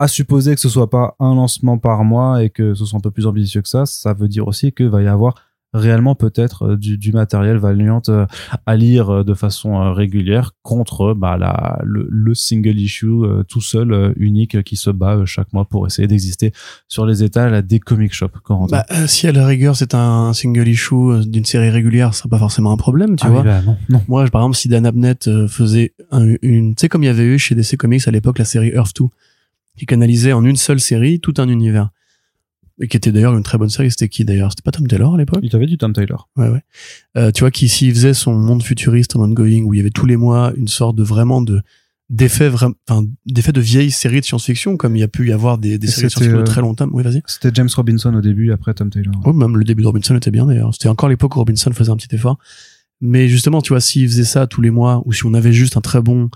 À 0.00 0.06
supposer 0.06 0.54
que 0.54 0.60
ce 0.60 0.68
soit 0.68 0.90
pas 0.90 1.16
un 1.18 1.34
lancement 1.34 1.76
par 1.76 2.04
mois 2.04 2.44
et 2.44 2.50
que 2.50 2.72
ce 2.74 2.84
soit 2.84 2.98
un 2.98 3.00
peu 3.00 3.10
plus 3.10 3.26
ambitieux 3.26 3.62
que 3.62 3.68
ça 3.68 3.84
ça 3.84 4.12
veut 4.12 4.28
dire 4.28 4.46
aussi 4.46 4.72
que 4.72 4.84
va 4.84 5.02
y 5.02 5.08
avoir 5.08 5.34
réellement 5.74 6.14
peut-être 6.14 6.62
euh, 6.64 6.76
du, 6.76 6.96
du 6.96 7.12
matériel 7.12 7.58
Valiant 7.58 8.02
euh, 8.08 8.26
à 8.66 8.76
lire 8.76 9.10
euh, 9.10 9.24
de 9.24 9.34
façon 9.34 9.92
régulière 9.92 10.52
contre 10.62 11.14
bah, 11.14 11.36
la, 11.36 11.78
le, 11.84 12.08
le 12.10 12.34
single 12.34 12.78
issue 12.78 13.08
tout 13.48 13.60
seul 13.60 14.14
unique 14.16 14.62
qui 14.62 14.76
se 14.76 14.90
bat 14.90 15.22
chaque 15.24 15.52
mois 15.52 15.64
pour 15.64 15.86
essayer 15.86 16.08
d'exister 16.08 16.52
sur 16.88 17.06
les 17.06 17.22
étals 17.22 17.62
des 17.62 17.80
comic 17.80 18.12
shops. 18.12 18.28
Bah, 18.70 18.84
si 19.06 19.26
à 19.26 19.32
la 19.32 19.46
rigueur 19.46 19.76
c'est 19.76 19.94
un 19.94 20.32
single 20.32 20.68
issue 20.68 21.26
d'une 21.26 21.44
série 21.44 21.70
régulière, 21.70 22.14
ce 22.14 22.20
sera 22.20 22.28
pas 22.28 22.38
forcément 22.38 22.72
un 22.72 22.76
problème, 22.76 23.16
tu 23.16 23.26
ah 23.26 23.30
vois. 23.30 23.42
bah, 23.42 23.62
non, 23.62 23.76
non. 23.88 24.02
Moi, 24.08 24.26
par 24.26 24.42
exemple, 24.42 24.56
si 24.56 24.68
Dan 24.68 24.86
Abnett 24.86 25.28
faisait 25.48 25.94
un, 26.10 26.34
une, 26.42 26.74
tu 26.74 26.82
sais 26.82 26.88
comme 26.88 27.02
il 27.02 27.06
y 27.06 27.10
avait 27.10 27.24
eu 27.24 27.38
chez 27.38 27.54
DC 27.54 27.76
Comics 27.76 28.06
à 28.06 28.10
l'époque 28.10 28.38
la 28.38 28.44
série 28.44 28.68
Earth 28.68 28.96
2 28.98 29.06
qui 29.76 29.86
canalisait 29.86 30.32
en 30.32 30.44
une 30.44 30.56
seule 30.56 30.80
série 30.80 31.20
tout 31.20 31.34
un 31.38 31.48
univers 31.48 31.90
qui 32.86 32.96
était 32.96 33.10
d'ailleurs 33.10 33.36
une 33.36 33.42
très 33.42 33.58
bonne 33.58 33.70
série. 33.70 33.90
C'était 33.90 34.08
qui 34.08 34.24
d'ailleurs? 34.24 34.52
C'était 34.52 34.62
pas 34.62 34.70
Tom 34.70 34.86
Taylor 34.86 35.14
à 35.14 35.18
l'époque? 35.18 35.40
Il 35.42 35.50
t'avait 35.50 35.66
du 35.66 35.78
Tom 35.78 35.92
Taylor. 35.92 36.28
Ouais, 36.36 36.48
ouais. 36.48 36.62
Euh, 37.16 37.32
tu 37.32 37.40
vois, 37.40 37.50
qui 37.50 37.68
s'il 37.68 37.92
faisait 37.92 38.14
son 38.14 38.34
monde 38.34 38.62
futuriste 38.62 39.16
en 39.16 39.22
ongoing, 39.22 39.64
où 39.64 39.74
il 39.74 39.78
y 39.78 39.80
avait 39.80 39.90
tous 39.90 40.06
les 40.06 40.16
mois 40.16 40.52
une 40.56 40.68
sorte 40.68 40.94
de 40.96 41.02
vraiment 41.02 41.42
de 41.42 41.60
d'effets 42.10 42.48
vraiment, 42.48 42.74
enfin 42.88 43.04
d'effets 43.26 43.52
de 43.52 43.60
vieilles 43.60 43.90
séries 43.90 44.20
de 44.20 44.24
science-fiction, 44.24 44.78
comme 44.78 44.96
il 44.96 45.00
y 45.00 45.02
a 45.02 45.08
pu 45.08 45.28
y 45.28 45.32
avoir 45.32 45.58
des, 45.58 45.76
des 45.76 45.86
séries 45.88 46.06
de 46.06 46.10
science-fiction 46.10 46.38
de 46.38 46.44
très 46.44 46.60
longtemps. 46.60 46.88
Oui, 46.92 47.02
vas-y. 47.02 47.22
C'était 47.26 47.50
James 47.52 47.68
Robinson 47.74 48.14
au 48.14 48.20
début, 48.20 48.52
après 48.52 48.72
Tom 48.72 48.88
Taylor. 48.88 49.12
Oui, 49.26 49.34
même 49.34 49.56
le 49.56 49.64
début 49.64 49.82
de 49.82 49.88
Robinson 49.88 50.14
était 50.16 50.30
bien 50.30 50.46
d'ailleurs. 50.46 50.72
C'était 50.72 50.88
encore 50.88 51.08
l'époque 51.08 51.36
où 51.36 51.38
Robinson 51.38 51.70
faisait 51.72 51.90
un 51.90 51.96
petit 51.96 52.14
effort. 52.14 52.38
Mais 53.00 53.28
justement, 53.28 53.60
tu 53.60 53.74
vois, 53.74 53.80
s'il 53.80 54.08
faisait 54.08 54.24
ça 54.24 54.46
tous 54.46 54.62
les 54.62 54.70
mois, 54.70 55.02
ou 55.04 55.12
si 55.12 55.26
on 55.26 55.34
avait 55.34 55.52
juste 55.52 55.76
un 55.76 55.80
très 55.80 56.00
bon 56.00 56.30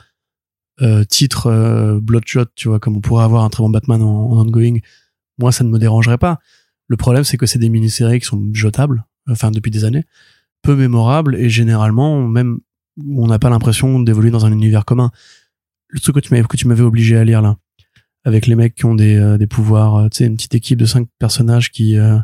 euh, 0.81 1.05
titre 1.05 1.47
euh, 1.47 2.01
Bloodshot, 2.01 2.47
tu 2.55 2.69
vois, 2.69 2.79
comme 2.79 2.97
on 2.97 3.01
pourrait 3.01 3.25
avoir 3.25 3.43
un 3.43 3.49
très 3.49 3.63
bon 3.63 3.71
Batman 3.71 4.03
en, 4.03 4.31
en 4.31 4.47
ongoing, 4.47 4.79
moi 5.39 5.53
ça 5.53 5.65
ne 5.65 5.71
me 5.71 5.79
dérangerait 5.79 6.19
pas. 6.19 6.39
Le 6.89 6.97
problème, 6.97 7.25
c'est 7.25 7.37
que 7.37 7.47
c'est 7.47 7.59
des 7.59 7.69
mini-séries 7.69 8.21
qui 8.21 8.27
sont 8.27 8.43
jetables, 8.53 9.05
enfin 9.29 9.51
depuis 9.51 9.71
des 9.71 9.85
années, 9.85 10.05
peu 10.63 10.77
mémorables 10.77 11.37
et 11.37 11.49
généralement 11.49 12.27
même 12.27 12.61
on 13.17 13.27
n'a 13.27 13.39
pas 13.39 13.51
l'impression 13.51 14.01
d'évoluer 14.01 14.31
dans 14.31 14.45
un 14.45 14.53
univers 14.53 14.85
commun. 14.85 15.11
Le 15.89 16.01
truc 16.01 16.17
que 16.17 16.21
tu 16.21 16.33
m'avais 16.33 16.47
que 16.47 16.57
tu 16.57 16.69
m'avais 16.69 16.83
obligé 16.83 17.17
à 17.17 17.25
lire 17.25 17.43
là, 17.43 17.57
avec 18.25 18.47
les 18.47 18.55
mecs 18.55 18.75
qui 18.75 18.85
ont 18.85 18.95
des, 18.95 19.17
euh, 19.17 19.39
des 19.39 19.47
pouvoirs, 19.47 19.97
euh, 19.97 20.09
tu 20.09 20.19
sais, 20.19 20.27
une 20.27 20.37
petite 20.37 20.55
équipe 20.55 20.79
de 20.79 20.87
cinq 20.87 21.09
personnages 21.19 21.71
qui 21.71 21.99
euh, 21.99 22.19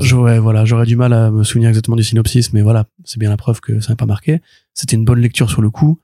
j'aurais 0.00 0.38
voilà, 0.38 0.64
j'aurais 0.64 0.86
du 0.86 0.96
mal 0.96 1.12
à 1.12 1.30
me 1.30 1.42
souvenir 1.42 1.68
exactement 1.68 1.96
du 1.96 2.02
synopsis, 2.02 2.52
mais 2.52 2.62
voilà, 2.62 2.86
c'est 3.04 3.18
bien 3.18 3.30
la 3.30 3.36
preuve 3.36 3.60
que 3.60 3.80
ça 3.80 3.90
n'a 3.90 3.96
pas 3.96 4.06
marqué. 4.06 4.40
C'était 4.74 4.96
une 4.96 5.04
bonne 5.04 5.20
lecture 5.20 5.50
sur 5.50 5.62
le 5.62 5.70
coup. 5.70 6.00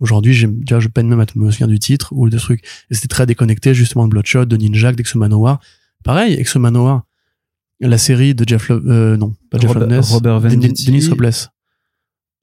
Aujourd'hui, 0.00 0.36
déjà, 0.46 0.80
je 0.80 0.88
peine 0.88 1.08
même 1.08 1.20
à 1.20 1.26
me 1.36 1.50
souvenir 1.50 1.68
du 1.68 1.78
titre 1.78 2.12
ou 2.12 2.28
de 2.28 2.38
trucs. 2.38 2.62
Et 2.90 2.94
c'était 2.94 3.08
très 3.08 3.26
déconnecté 3.26 3.74
justement 3.74 4.04
de 4.06 4.10
Bloodshot, 4.10 4.44
de 4.44 4.56
Ninja, 4.56 4.92
d'Exo 4.92 5.18
Manowar. 5.18 5.60
Pareil, 6.02 6.34
Exo 6.34 6.58
Manowar, 6.58 7.02
la 7.80 7.96
série 7.98 8.34
de 8.34 8.44
Jeff, 8.46 8.68
Lo 8.68 8.76
euh, 8.86 9.16
non, 9.16 9.34
pas 9.50 9.58
Jeff 9.58 9.68
Robert- 9.70 9.88
Loveness, 9.88 10.10
Robert 10.10 10.40
Denis- 10.40 10.54
Venditti. 10.54 10.86
Denis 10.86 11.08
Hopeless. 11.10 11.48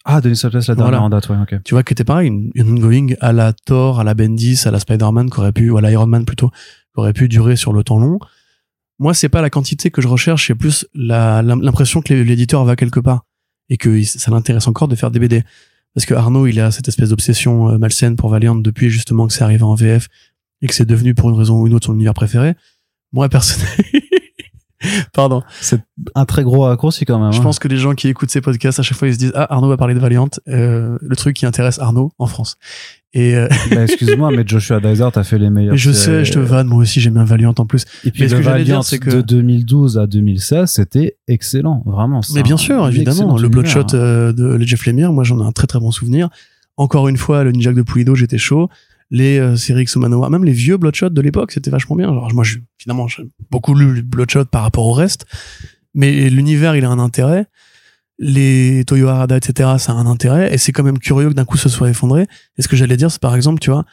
Ah, 0.06 0.20
Denis 0.22 0.40
Hopeless, 0.44 0.68
la 0.68 0.76
dernière 0.76 0.92
Voilà. 1.00 1.04
en 1.04 1.10
date, 1.10 1.30
ouais, 1.30 1.38
ok. 1.42 1.62
Tu 1.64 1.76
vois, 1.76 1.84
qui 1.84 1.94
était 1.94 2.04
pareil, 2.04 2.28
une, 2.30 2.50
une 2.56 2.72
ongoing 2.74 3.08
à 3.20 3.32
la 3.34 3.54
Thor, 3.54 4.00
à 4.00 4.04
la 4.04 4.14
Bendis, 4.16 4.62
à 4.66 4.72
la 4.72 4.80
Spider-Man, 4.80 5.30
qui 5.30 5.40
aurait 5.40 5.52
pu, 5.52 5.70
ou 5.70 5.78
à 5.78 5.82
l'Iron 5.82 6.08
Man 6.08 6.26
plutôt, 6.26 6.50
qui 6.50 6.56
aurait 6.96 7.14
pu 7.14 7.28
durer 7.28 7.56
sur 7.56 7.72
le 7.74 7.84
temps 7.84 8.00
long. 8.00 8.18
Moi, 8.98 9.14
c'est 9.14 9.30
pas 9.30 9.42
la 9.42 9.50
quantité 9.50 9.92
que 9.92 10.02
je 10.02 10.08
recherche, 10.08 10.48
c'est 10.48 10.56
plus 10.56 10.88
l'impression 10.94 12.02
que 12.02 12.14
l'éditeur 12.14 12.64
va 12.66 12.76
quelque 12.76 13.00
part. 13.00 13.26
Et 13.70 13.78
que 13.78 14.04
ça 14.04 14.32
l'intéresse 14.32 14.68
encore 14.68 14.88
de 14.88 14.96
faire 14.96 15.12
des 15.12 15.20
BD. 15.20 15.44
Parce 15.94 16.06
que 16.06 16.14
Arnaud, 16.14 16.48
il 16.48 16.60
a 16.60 16.72
cette 16.72 16.88
espèce 16.88 17.10
d'obsession 17.10 17.70
euh, 17.70 17.78
malsaine 17.78 18.16
pour 18.16 18.30
Valiant 18.30 18.56
depuis 18.56 18.90
justement 18.90 19.28
que 19.28 19.34
c'est 19.34 19.44
arrivé 19.44 19.64
en 19.64 19.76
VF 19.76 20.08
et 20.62 20.68
que 20.68 20.74
c'est 20.74 20.86
devenu 20.86 21.14
pour 21.14 21.30
une 21.30 21.36
raison 21.36 21.60
ou 21.60 21.68
une 21.68 21.74
autre 21.74 21.88
son 21.88 21.94
univers 21.94 22.14
préféré. 22.14 22.56
Moi, 23.12 23.28
personnellement, 23.28 23.74
pardon. 25.14 25.44
Un 26.16 26.26
très 26.26 26.44
gros 26.44 26.62
raccourci 26.62 27.06
quand 27.06 27.20
même. 27.20 27.32
Je 27.32 27.40
hein. 27.40 27.44
pense 27.44 27.60
que 27.60 27.68
les 27.68 27.78
gens 27.78 27.94
qui 27.94 28.08
écoutent 28.08 28.32
ces 28.32 28.42
podcasts, 28.42 28.80
à 28.80 28.84
chaque 28.84 28.98
fois, 28.98 29.08
ils 29.08 29.16
se 29.16 29.20
disent, 29.20 29.34
ah, 29.36 29.54
Arnaud 29.54 29.70
va 29.70 29.78
parler 29.78 29.94
de 29.94 30.00
Valiant, 30.00 30.30
euh, 30.48 30.98
le 31.02 31.16
truc 31.16 31.36
qui 31.36 31.46
intéresse 31.46 31.80
Arnaud 31.80 32.12
en 32.18 32.28
France. 32.28 32.58
Et, 33.14 33.36
euh, 33.36 33.48
Bah, 33.72 33.84
excuse-moi, 33.84 34.32
mais 34.32 34.44
Joshua 34.46 34.80
Dizer, 34.80 35.12
t'as 35.12 35.24
fait 35.24 35.38
les 35.38 35.50
meilleurs. 35.50 35.76
je 35.76 35.92
sais, 35.92 36.24
je 36.24 36.32
te 36.32 36.40
vanne, 36.40 36.68
moi 36.68 36.80
aussi, 36.84 37.02
j'aime 37.02 37.16
bien 37.16 37.26
Valiant 37.26 37.54
en 37.58 37.66
plus. 37.66 37.84
Et 38.06 38.12
puis 38.12 38.24
Mais 38.24 38.30
ce 38.30 38.36
le 38.36 38.40
que 38.40 38.44
dire, 38.44 38.52
Valiant 38.54 38.82
c'est 38.84 39.00
que- 39.00 39.10
de 39.10 39.22
2012 39.22 39.98
à 39.98 40.08
2016, 40.08 40.70
c'était 40.70 41.18
excellent, 41.28 41.84
vraiment. 41.86 42.22
Mais 42.34 42.44
bien 42.44 42.58
sûr, 42.58 42.88
évidemment, 42.88 43.38
le. 43.38 43.50
Bloodshot 43.50 43.94
euh, 43.94 44.32
de 44.32 44.58
Jeff 44.64 44.86
Lemire, 44.86 45.12
moi, 45.12 45.24
j'en 45.26 45.42
ai 45.42 45.46
un 45.46 45.52
très 45.52 45.68
très 45.68 45.80
bon 45.80 45.92
souvenir. 45.92 46.30
Encore 46.78 47.10
une 47.10 47.18
fois, 47.18 47.44
le 47.44 47.52
Ninja 47.52 47.74
de 47.74 47.82
Pulido, 47.82 48.16
j'étais 48.16 48.38
chaud. 48.38 48.70
Les 49.14 49.40
euh, 49.40 49.58
séries 49.58 49.86
Manowar, 49.98 50.30
même 50.30 50.46
les 50.46 50.54
vieux 50.54 50.78
Bloodshot 50.78 51.10
de 51.10 51.20
l'époque, 51.22 51.52
c'était 51.52 51.70
vachement 51.70 51.98
bien. 51.98 52.08
Genre, 52.08 52.34
moi, 52.34 52.46
je, 52.46 52.60
finalement, 52.78 53.10
j'ai 53.10 53.24
beaucoup 53.52 53.76
lu 53.76 54.02
Bloodshot 54.04 54.46
par 54.46 54.62
rapport 54.64 54.86
au 54.88 54.94
reste. 54.94 55.26
Mais 55.94 56.30
l'univers, 56.30 56.78
il 56.78 56.86
a 56.86 56.90
un 56.90 56.98
intérêt. 57.00 57.48
Les 58.24 58.86
Toyo 58.86 59.08
Harada, 59.08 59.36
etc., 59.36 59.72
ça 59.80 59.94
a 59.94 59.96
un 59.96 60.06
intérêt. 60.06 60.54
Et 60.54 60.60
c'est 60.60 60.72
quand 60.72 60.84
même 60.84 61.00
curieux 61.00 61.30
que 61.30 61.34
d'un 61.34 61.44
coup, 61.44 61.58
ce 61.58 61.70
soit 61.70 61.90
effondré. 61.90 62.28
Et 62.58 62.62
ce 62.62 62.68
que 62.68 62.76
j'allais 62.76 62.96
dire, 62.96 63.10
c'est 63.10 63.20
par 63.20 63.36
exemple, 63.36 63.60
tu 63.60 63.72
vois, 63.72 63.84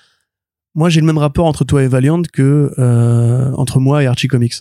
moi, 0.75 0.91
j'ai 0.91 1.01
le 1.01 1.07
même 1.07 1.17
rapport 1.17 1.47
entre 1.47 1.65
toi 1.65 1.83
et 1.83 1.89
Valiant 1.89 2.21
que 2.31 2.75
euh, 2.79 3.51
entre 3.55 3.81
moi 3.81 4.03
et 4.03 4.07
Archie 4.07 4.29
Comics. 4.29 4.55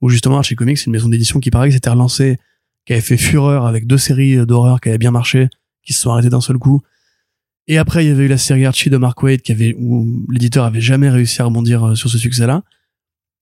Où 0.00 0.08
justement, 0.08 0.38
Archie 0.38 0.56
Comics, 0.56 0.76
c'est 0.76 0.86
une 0.86 0.92
maison 0.92 1.08
d'édition 1.08 1.38
qui, 1.38 1.50
pareil, 1.50 1.72
s'était 1.72 1.88
relancée, 1.88 2.36
qui 2.84 2.94
avait 2.94 3.00
fait 3.00 3.16
fureur 3.16 3.64
avec 3.64 3.86
deux 3.86 3.96
séries 3.96 4.44
d'horreur 4.44 4.80
qui 4.80 4.88
avaient 4.88 4.98
bien 4.98 5.12
marché, 5.12 5.48
qui 5.84 5.92
se 5.92 6.00
sont 6.00 6.10
arrêtées 6.10 6.28
d'un 6.28 6.40
seul 6.40 6.58
coup. 6.58 6.82
Et 7.68 7.78
après, 7.78 8.04
il 8.04 8.08
y 8.08 8.10
avait 8.10 8.24
eu 8.24 8.28
la 8.28 8.38
série 8.38 8.66
Archie 8.66 8.90
de 8.90 8.96
Mark 8.96 9.22
Waid, 9.22 9.40
qui 9.40 9.52
avait, 9.52 9.74
où 9.78 10.26
l'éditeur 10.30 10.64
avait 10.64 10.80
jamais 10.80 11.10
réussi 11.10 11.40
à 11.42 11.44
rebondir 11.44 11.84
euh, 11.84 11.94
sur 11.94 12.10
ce 12.10 12.18
succès-là. 12.18 12.64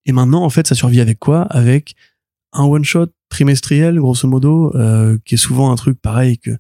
Et 0.07 0.13
maintenant, 0.13 0.45
en 0.45 0.51
fait, 0.51 0.67
ça 0.67 0.75
survit 0.75 1.01
avec 1.01 1.19
quoi? 1.19 1.43
Avec 1.43 1.95
un 2.55 2.65
one-shot 2.65 3.09
trimestriel, 3.29 3.99
grosso 3.99 4.27
modo, 4.29 4.75
euh, 4.77 5.19
qui 5.25 5.35
est 5.35 5.39
souvent 5.39 5.71
un 5.71 5.77
truc 5.77 6.01
pareil 6.01 6.39
que 6.39 6.53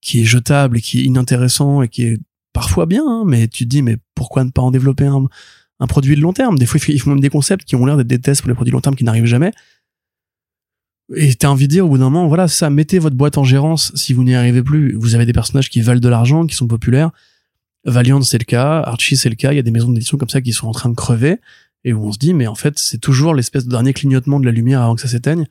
qui 0.00 0.20
est 0.20 0.24
jetable 0.24 0.78
et 0.78 0.80
qui 0.80 1.00
est 1.00 1.04
inintéressant 1.04 1.82
et 1.82 1.88
qui 1.88 2.04
est 2.04 2.18
parfois 2.52 2.86
bien, 2.86 3.04
hein, 3.06 3.24
mais 3.26 3.48
tu 3.48 3.64
te 3.64 3.70
dis, 3.70 3.82
mais 3.82 3.96
pourquoi 4.14 4.44
ne 4.44 4.50
pas 4.50 4.62
en 4.62 4.70
développer 4.70 5.06
un, 5.06 5.26
un 5.80 5.86
produit 5.86 6.14
de 6.14 6.20
long 6.20 6.32
terme? 6.32 6.58
Des 6.58 6.66
fois, 6.66 6.78
il 6.88 7.00
faut 7.00 7.10
même 7.10 7.20
des 7.20 7.30
concepts 7.30 7.64
qui 7.64 7.74
ont 7.74 7.86
l'air 7.86 7.96
d'être 7.96 8.06
des 8.06 8.20
tests 8.20 8.42
pour 8.42 8.48
les 8.48 8.54
produits 8.54 8.70
de 8.70 8.76
long 8.76 8.82
terme 8.82 8.96
qui 8.96 9.04
n'arrivent 9.04 9.24
jamais. 9.24 9.52
Et 11.16 11.34
t'as 11.34 11.48
envie 11.48 11.66
de 11.66 11.72
dire, 11.72 11.86
au 11.86 11.88
bout 11.88 11.98
d'un 11.98 12.04
moment, 12.04 12.28
voilà, 12.28 12.48
ça, 12.48 12.70
mettez 12.70 12.98
votre 12.98 13.16
boîte 13.16 13.36
en 13.36 13.44
gérance 13.44 13.92
si 13.94 14.12
vous 14.12 14.24
n'y 14.24 14.34
arrivez 14.34 14.62
plus. 14.62 14.94
Vous 14.94 15.14
avez 15.14 15.26
des 15.26 15.32
personnages 15.32 15.68
qui 15.68 15.80
valent 15.80 16.00
de 16.00 16.08
l'argent, 16.08 16.46
qui 16.46 16.54
sont 16.54 16.66
populaires. 16.66 17.10
Valiant, 17.84 18.22
c'est 18.22 18.38
le 18.38 18.44
cas. 18.44 18.80
Archie, 18.80 19.16
c'est 19.16 19.28
le 19.28 19.34
cas. 19.34 19.52
Il 19.52 19.56
y 19.56 19.58
a 19.58 19.62
des 19.62 19.70
maisons 19.70 19.90
d'édition 19.90 20.16
comme 20.16 20.30
ça 20.30 20.40
qui 20.40 20.52
sont 20.52 20.66
en 20.66 20.72
train 20.72 20.88
de 20.88 20.94
crever. 20.94 21.38
Et 21.84 21.92
où 21.92 22.06
on 22.06 22.12
se 22.12 22.18
dit, 22.18 22.34
mais 22.34 22.46
en 22.46 22.54
fait, 22.54 22.78
c'est 22.78 22.98
toujours 22.98 23.34
l'espèce 23.34 23.64
de 23.66 23.70
dernier 23.70 23.92
clignotement 23.92 24.40
de 24.40 24.46
la 24.46 24.52
lumière 24.52 24.82
avant 24.82 24.94
que 24.94 25.00
ça 25.00 25.08
s'éteigne. 25.08 25.46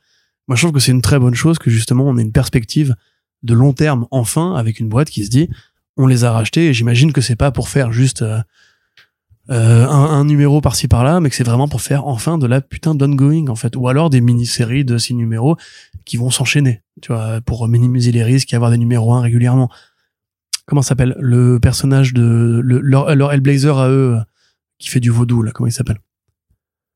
Moi, 0.47 0.55
je 0.55 0.63
trouve 0.63 0.73
que 0.73 0.79
c'est 0.79 0.91
une 0.91 1.01
très 1.01 1.19
bonne 1.19 1.35
chose 1.35 1.59
que 1.59 1.69
justement, 1.69 2.05
on 2.05 2.17
ait 2.17 2.21
une 2.21 2.31
perspective 2.31 2.95
de 3.43 3.53
long 3.53 3.73
terme, 3.73 4.07
enfin, 4.11 4.55
avec 4.55 4.79
une 4.79 4.89
boîte 4.89 5.09
qui 5.09 5.25
se 5.25 5.29
dit, 5.29 5.49
on 5.97 6.07
les 6.07 6.23
a 6.23 6.31
rachetés 6.31 6.67
et 6.67 6.73
j'imagine 6.73 7.13
que 7.13 7.21
c'est 7.21 7.35
pas 7.35 7.51
pour 7.51 7.69
faire 7.69 7.91
juste 7.91 8.23
euh, 8.23 8.39
euh, 9.49 9.85
un, 9.85 10.05
un 10.05 10.23
numéro 10.23 10.61
par-ci 10.61 10.87
par-là, 10.87 11.19
mais 11.19 11.29
que 11.29 11.35
c'est 11.35 11.43
vraiment 11.43 11.67
pour 11.67 11.81
faire 11.81 12.07
enfin 12.07 12.37
de 12.37 12.47
la 12.47 12.61
putain 12.61 12.95
d'ongoing 12.95 13.47
en 13.49 13.55
fait, 13.55 13.75
ou 13.75 13.87
alors 13.87 14.09
des 14.09 14.21
mini-séries 14.21 14.85
de 14.85 14.97
six 14.97 15.13
numéros 15.13 15.57
qui 16.05 16.17
vont 16.17 16.29
s'enchaîner, 16.29 16.81
tu 17.01 17.11
vois, 17.11 17.41
pour 17.41 17.67
minimiser 17.67 18.11
les 18.11 18.23
risques 18.23 18.53
et 18.53 18.55
avoir 18.55 18.71
des 18.71 18.77
numéros 18.77 19.13
1 19.13 19.21
régulièrement. 19.21 19.69
Comment 20.65 20.81
s'appelle? 20.81 21.15
Le 21.19 21.59
personnage 21.59 22.13
de 22.13 22.61
le, 22.63 22.79
leur, 22.79 23.13
leur 23.15 23.33
Hellblazer 23.33 23.77
à 23.77 23.89
eux 23.89 24.15
euh, 24.15 24.23
qui 24.79 24.89
fait 24.89 25.01
du 25.01 25.09
vaudou 25.09 25.41
là, 25.41 25.51
comment 25.51 25.67
il 25.67 25.73
s'appelle? 25.73 25.99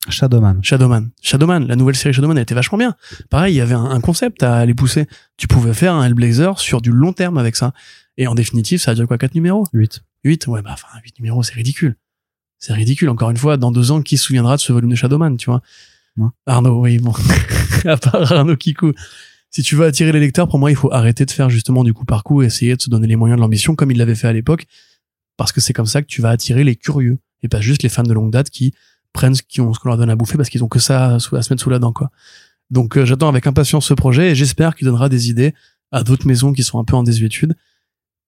Shadowman. 0.09 0.61
Shadowman. 0.61 1.09
Shadowman, 1.21 1.67
la 1.67 1.75
nouvelle 1.75 1.95
série 1.95 2.13
Shadowman, 2.13 2.37
elle 2.37 2.43
était 2.43 2.55
vachement 2.55 2.77
bien. 2.77 2.95
Pareil, 3.29 3.55
il 3.55 3.57
y 3.57 3.61
avait 3.61 3.73
un, 3.73 3.85
un 3.85 3.99
concept 3.99 4.41
à 4.43 4.55
aller 4.55 4.73
pousser. 4.73 5.05
Tu 5.35 5.47
pouvais 5.47 5.73
faire 5.73 5.93
un 5.93 6.03
Hellblazer 6.05 6.59
sur 6.59 6.81
du 6.81 6.91
long 6.91 7.13
terme 7.13 7.37
avec 7.37 7.55
ça. 7.55 7.73
Et 8.17 8.27
en 8.27 8.35
définitive, 8.35 8.79
ça 8.79 8.91
a 8.91 8.95
duré 8.95 9.07
quoi, 9.07 9.17
quatre 9.17 9.35
numéros? 9.35 9.65
8. 9.73 10.01
8 10.23 10.47
Ouais, 10.47 10.61
bah, 10.61 10.71
enfin, 10.73 10.87
8 11.03 11.19
numéros, 11.19 11.43
c'est 11.43 11.53
ridicule. 11.53 11.97
C'est 12.59 12.73
ridicule. 12.73 13.09
Encore 13.09 13.29
une 13.29 13.37
fois, 13.37 13.57
dans 13.57 13.71
deux 13.71 13.91
ans, 13.91 14.01
qui 14.01 14.17
se 14.17 14.25
souviendra 14.25 14.55
de 14.55 14.61
ce 14.61 14.73
volume 14.73 14.89
de 14.89 14.95
Shadowman, 14.95 15.37
tu 15.37 15.49
vois? 15.49 15.61
Moi. 16.15 16.33
Arnaud, 16.45 16.81
oui, 16.81 16.97
bon. 16.97 17.13
à 17.85 17.97
part 17.97 18.31
Arnaud 18.31 18.57
Kikou. 18.57 18.93
Si 19.51 19.61
tu 19.61 19.75
veux 19.75 19.85
attirer 19.85 20.11
les 20.11 20.19
lecteurs, 20.19 20.47
pour 20.47 20.59
moi, 20.59 20.71
il 20.71 20.75
faut 20.75 20.91
arrêter 20.91 21.25
de 21.25 21.31
faire 21.31 21.49
justement 21.49 21.83
du 21.83 21.93
coup 21.93 22.05
par 22.05 22.23
coup 22.23 22.41
et 22.41 22.47
essayer 22.47 22.75
de 22.75 22.81
se 22.81 22.89
donner 22.89 23.07
les 23.07 23.15
moyens 23.15 23.37
de 23.37 23.41
l'ambition 23.41 23.75
comme 23.75 23.91
il 23.91 23.97
l'avait 23.97 24.15
fait 24.15 24.27
à 24.27 24.33
l'époque. 24.33 24.65
Parce 25.37 25.51
que 25.51 25.61
c'est 25.61 25.73
comme 25.73 25.85
ça 25.85 26.01
que 26.01 26.07
tu 26.07 26.21
vas 26.21 26.31
attirer 26.31 26.63
les 26.63 26.75
curieux. 26.75 27.19
Et 27.43 27.47
pas 27.47 27.61
juste 27.61 27.83
les 27.83 27.89
fans 27.89 28.03
de 28.03 28.13
longue 28.13 28.31
date 28.31 28.49
qui 28.49 28.73
prennent 29.17 29.33
ce 29.33 29.41
qu'on 29.41 29.73
leur 29.89 29.97
donne 29.97 30.11
à 30.11 30.15
bouffer 30.15 30.37
parce 30.37 30.49
qu'ils 30.49 30.63
ont 30.63 30.67
que 30.67 30.77
ça 30.77 31.15
à, 31.15 31.19
se 31.19 31.35
mettre 31.35 31.59
sous 31.59 31.71
la 31.71 31.79
dent, 31.79 31.91
quoi. 31.91 32.11
Donc, 32.69 32.97
euh, 32.97 33.05
j'attends 33.05 33.29
avec 33.29 33.47
impatience 33.47 33.87
ce 33.87 33.95
projet 33.95 34.31
et 34.31 34.35
j'espère 34.35 34.75
qu'il 34.75 34.85
donnera 34.85 35.09
des 35.09 35.29
idées 35.29 35.55
à 35.91 36.03
d'autres 36.03 36.27
maisons 36.27 36.53
qui 36.53 36.63
sont 36.63 36.77
un 36.79 36.83
peu 36.83 36.95
en 36.95 37.01
désuétude 37.01 37.55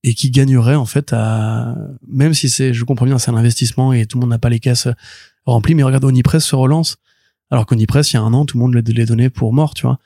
et 0.03 0.15
qui 0.15 0.31
gagneraient, 0.31 0.75
en 0.75 0.85
fait, 0.85 1.13
à, 1.13 1.75
même 2.07 2.33
si 2.33 2.49
c'est, 2.49 2.73
je 2.73 2.83
comprends 2.85 3.05
bien, 3.05 3.19
c'est 3.19 3.29
un 3.29 3.35
investissement 3.35 3.93
et 3.93 4.07
tout 4.07 4.17
le 4.17 4.21
monde 4.21 4.31
n'a 4.31 4.39
pas 4.39 4.49
les 4.49 4.59
caisses 4.59 4.87
remplies, 5.45 5.75
mais 5.75 5.83
regarde, 5.83 6.05
Onipress 6.05 6.43
se 6.43 6.55
relance. 6.55 6.97
Alors 7.51 7.65
qu'Onipress, 7.65 8.11
il 8.11 8.15
y 8.15 8.17
a 8.17 8.21
un 8.21 8.33
an, 8.33 8.45
tout 8.45 8.57
le 8.57 8.63
monde 8.63 8.73
les 8.73 9.05
donnait 9.05 9.29
pour 9.29 9.53
mort, 9.53 9.73
tu 9.75 9.85
vois. 9.85 9.99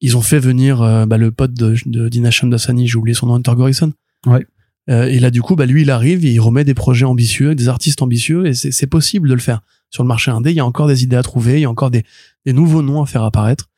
ils 0.00 0.16
ont 0.16 0.22
fait 0.22 0.38
venir 0.38 0.80
euh, 0.80 1.06
bah, 1.06 1.18
le 1.18 1.30
pote 1.30 1.52
de, 1.52 1.76
de 1.86 2.08
Dinasham 2.08 2.48
Dasani, 2.48 2.86
j'ai 2.86 2.96
oublié 2.96 3.14
son 3.14 3.26
nom, 3.26 3.34
Hunter 3.34 3.54
Gorison. 3.54 3.92
Ouais. 4.26 4.46
Euh, 4.88 5.04
et 5.04 5.18
là, 5.18 5.30
du 5.30 5.42
coup, 5.42 5.56
bah, 5.56 5.66
lui, 5.66 5.82
il 5.82 5.90
arrive, 5.90 6.24
et 6.24 6.30
il 6.30 6.40
remet 6.40 6.64
des 6.64 6.74
projets 6.74 7.04
ambitieux, 7.04 7.54
des 7.54 7.68
artistes 7.68 8.00
ambitieux, 8.02 8.46
et 8.46 8.54
c'est 8.54 8.86
possible 8.86 9.28
de 9.28 9.34
le 9.34 9.40
faire. 9.40 9.62
Sur 9.90 10.02
le 10.04 10.08
marché 10.08 10.30
indé, 10.30 10.50
il 10.50 10.56
y 10.56 10.60
a 10.60 10.66
encore 10.66 10.86
des 10.86 11.02
idées 11.02 11.16
à 11.16 11.22
trouver, 11.22 11.58
il 11.58 11.62
y 11.62 11.64
a 11.64 11.70
encore 11.70 11.90
des, 11.90 12.04
des 12.46 12.52
nouveaux 12.52 12.82
noms 12.82 13.02
à 13.02 13.06
faire 13.06 13.24
apparaître. 13.24 13.68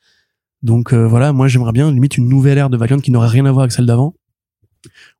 Donc 0.61 0.93
euh, 0.93 1.05
voilà, 1.07 1.33
moi 1.33 1.47
j'aimerais 1.47 1.73
bien 1.73 1.91
limite 1.91 2.17
une 2.17 2.29
nouvelle 2.29 2.57
ère 2.57 2.69
de 2.69 2.77
Valiant 2.77 2.99
qui 2.99 3.11
n'aurait 3.11 3.27
rien 3.27 3.45
à 3.45 3.51
voir 3.51 3.63
avec 3.63 3.73
celle 3.73 3.85
d'avant, 3.85 4.15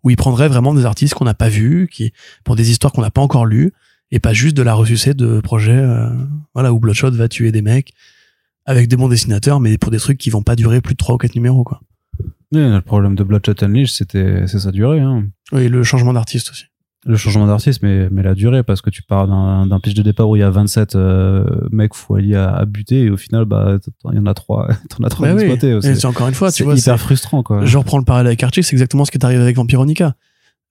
où 0.03 0.09
il 0.09 0.15
prendrait 0.15 0.47
vraiment 0.47 0.73
des 0.73 0.85
artistes 0.85 1.15
qu'on 1.15 1.25
n'a 1.25 1.33
pas 1.33 1.49
vus, 1.49 1.89
qui 1.91 2.13
pour 2.43 2.55
des 2.55 2.71
histoires 2.71 2.93
qu'on 2.93 3.01
n'a 3.01 3.11
pas 3.11 3.21
encore 3.21 3.45
lues, 3.45 3.73
et 4.11 4.19
pas 4.19 4.33
juste 4.33 4.55
de 4.55 4.61
la 4.61 4.73
ressucée 4.73 5.13
de 5.13 5.41
projets, 5.41 5.71
euh, 5.71 6.09
voilà, 6.53 6.71
où 6.71 6.79
Bloodshot 6.79 7.11
va 7.11 7.27
tuer 7.27 7.51
des 7.51 7.61
mecs 7.61 7.93
avec 8.65 8.87
des 8.87 8.95
bons 8.95 9.09
dessinateurs, 9.09 9.59
mais 9.59 9.77
pour 9.77 9.91
des 9.91 9.97
trucs 9.97 10.17
qui 10.17 10.29
vont 10.29 10.43
pas 10.43 10.55
durer 10.55 10.79
plus 10.79 10.93
de 10.93 10.97
trois 10.97 11.15
ou 11.15 11.17
quatre 11.17 11.35
numéros, 11.35 11.63
quoi. 11.63 11.81
Oui, 12.53 12.61
le 12.61 12.81
problème 12.81 13.15
de 13.15 13.23
Bloodshot 13.23 13.55
Unleashed, 13.63 13.95
c'était, 13.95 14.45
c'est 14.47 14.59
sa 14.59 14.71
durée, 14.71 15.01
hein. 15.01 15.25
Oui, 15.51 15.67
le 15.67 15.83
changement 15.83 16.13
d'artiste 16.13 16.51
aussi. 16.51 16.65
Le 17.05 17.17
changement 17.17 17.47
d'artiste, 17.47 17.81
mais, 17.83 18.07
mais 18.09 18.23
la 18.23 18.33
durée, 18.33 18.63
parce 18.63 18.81
que 18.81 18.89
tu 18.89 19.03
pars 19.03 19.27
d'un, 19.27 19.67
d'un 19.67 19.79
pitch 19.81 19.93
de 19.93 20.01
départ 20.03 20.29
où 20.29 20.37
il 20.37 20.39
y 20.39 20.43
a 20.43 20.49
27 20.49 20.95
euh, 20.95 21.43
mecs 21.71 21.93
fouillis 21.95 22.35
à, 22.35 22.49
à 22.55 22.63
buter, 22.65 23.01
et 23.03 23.09
au 23.09 23.17
final, 23.17 23.43
bah, 23.43 23.77
il 24.11 24.15
y 24.15 24.19
en 24.19 24.25
a 24.25 24.33
trois, 24.33 24.69
t'en 24.89 25.03
as 25.03 25.09
trois 25.09 25.27
Bah 25.27 25.33
oui. 25.35 25.41
exploités. 25.43 25.75
Et 25.75 25.81
C'est, 25.81 25.95
c'est 25.95 26.05
encore 26.07 26.27
une 26.29 26.33
fois, 26.33 26.49
tu 26.51 26.59
c'est 26.59 26.63
vois, 26.63 26.75
hyper 26.75 26.97
c'est- 26.97 27.03
frustrant, 27.03 27.43
quoi. 27.43 27.65
je 27.65 27.77
reprends 27.77 27.97
le 27.97 28.05
parallèle 28.05 28.27
avec 28.27 28.41
Archie, 28.43 28.63
c'est 28.63 28.73
exactement 28.73 29.03
ce 29.03 29.11
qui 29.11 29.17
est 29.17 29.25
arrivé 29.25 29.41
avec 29.41 29.55
Vampironica. 29.57 30.15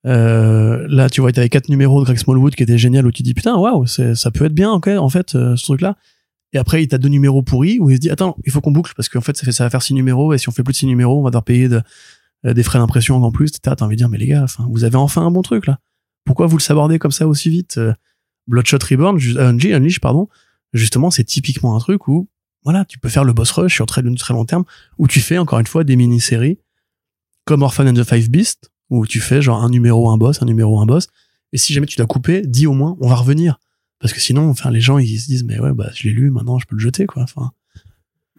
Euh, 0.06 0.84
là, 0.88 1.08
tu 1.08 1.20
vois, 1.20 1.32
t'avais 1.32 1.48
quatre 1.48 1.68
numéros 1.68 2.00
de 2.00 2.04
Greg 2.06 2.18
Smallwood 2.18 2.54
qui 2.54 2.62
étaient 2.62 2.78
génial 2.78 3.06
où 3.06 3.12
tu 3.12 3.22
dis 3.22 3.34
putain, 3.34 3.56
waouh, 3.56 3.86
ça 3.86 4.30
peut 4.32 4.44
être 4.46 4.54
bien, 4.54 4.70
en 4.72 5.08
fait, 5.08 5.34
euh, 5.34 5.54
ce 5.56 5.62
truc-là. 5.64 5.96
Et 6.54 6.58
après, 6.58 6.82
il 6.82 6.88
t'a 6.88 6.98
deux 6.98 7.08
numéros 7.08 7.42
pourris 7.42 7.78
où 7.80 7.88
il 7.88 7.96
se 7.96 8.00
dit 8.00 8.10
attends, 8.10 8.36
il 8.44 8.52
faut 8.52 8.60
qu'on 8.60 8.72
boucle 8.72 8.92
parce 8.96 9.08
qu'en 9.08 9.20
fait, 9.22 9.36
ça, 9.36 9.44
fait, 9.44 9.52
ça 9.52 9.64
va 9.64 9.70
faire 9.70 9.80
six 9.82 9.94
numéros 9.94 10.34
et 10.34 10.38
si 10.38 10.48
on 10.48 10.52
fait 10.52 10.62
plus 10.62 10.72
de 10.72 10.76
six 10.76 10.86
numéros, 10.86 11.18
on 11.20 11.22
va 11.22 11.30
devoir 11.30 11.44
payer 11.44 11.68
de- 11.68 11.80
euh, 12.44 12.52
des 12.52 12.62
frais 12.62 12.78
d'impression 12.78 13.22
en 13.22 13.30
plus. 13.32 13.52
T'as 13.52 13.74
envie 13.80 13.94
de 13.96 13.98
dire 13.98 14.08
mais 14.10 14.18
les 14.18 14.26
gars, 14.26 14.44
vous 14.68 14.84
avez 14.84 14.96
enfin 14.96 15.22
un 15.22 15.30
bon 15.30 15.40
truc 15.42 15.66
là. 15.66 15.78
Pourquoi 16.24 16.46
vous 16.46 16.56
le 16.56 16.62
sabordez 16.62 16.98
comme 16.98 17.10
ça 17.12 17.26
aussi 17.26 17.50
vite 17.50 17.78
Euh, 17.78 17.92
Bloodshot 18.48 18.78
Reborn, 18.88 19.18
euh, 19.36 19.48
Unleash, 19.50 19.72
Unleash, 19.72 20.00
pardon. 20.00 20.28
Justement, 20.72 21.10
c'est 21.10 21.24
typiquement 21.24 21.76
un 21.76 21.78
truc 21.78 22.08
où 22.08 22.28
voilà, 22.64 22.84
tu 22.84 22.98
peux 22.98 23.08
faire 23.08 23.24
le 23.24 23.32
boss 23.32 23.50
rush 23.52 23.74
sur 23.74 23.86
très, 23.86 24.02
très 24.16 24.34
long 24.34 24.44
terme 24.44 24.64
où 24.98 25.06
tu 25.08 25.20
fais 25.20 25.38
encore 25.38 25.58
une 25.58 25.66
fois 25.66 25.84
des 25.84 25.96
mini-séries 25.96 26.58
comme 27.44 27.62
Orphan 27.62 27.86
and 27.88 27.94
the 27.94 28.04
Five 28.04 28.30
Beasts 28.30 28.70
où 28.88 29.06
tu 29.06 29.20
fais 29.20 29.42
genre 29.42 29.62
un 29.62 29.68
numéro 29.70 30.10
un 30.10 30.16
boss, 30.16 30.42
un 30.42 30.46
numéro 30.46 30.80
un 30.80 30.86
boss. 30.86 31.08
Et 31.52 31.58
si 31.58 31.72
jamais 31.72 31.86
tu 31.86 31.98
l'as 31.98 32.06
coupé, 32.06 32.42
dis 32.46 32.66
au 32.66 32.72
moins 32.72 32.96
on 33.00 33.08
va 33.08 33.16
revenir 33.16 33.58
parce 33.98 34.12
que 34.12 34.20
sinon, 34.20 34.48
enfin 34.48 34.70
les 34.70 34.80
gens 34.80 34.98
ils 34.98 35.18
se 35.18 35.26
disent 35.26 35.44
mais 35.44 35.58
ouais 35.60 35.72
bah 35.72 35.90
je 35.94 36.04
l'ai 36.04 36.12
lu, 36.14 36.30
maintenant 36.30 36.58
je 36.58 36.66
peux 36.66 36.76
le 36.76 36.80
jeter 36.80 37.06
quoi. 37.06 37.22
Enfin, 37.24 37.52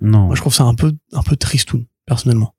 Non. 0.02 0.26
moi 0.28 0.36
je 0.36 0.42
trouve 0.42 0.54
ça 0.54 0.64
un 0.64 0.74
peu 0.76 0.94
un 1.12 1.24
peu 1.24 1.36
tristoun 1.36 1.86
personnellement. 2.06 2.56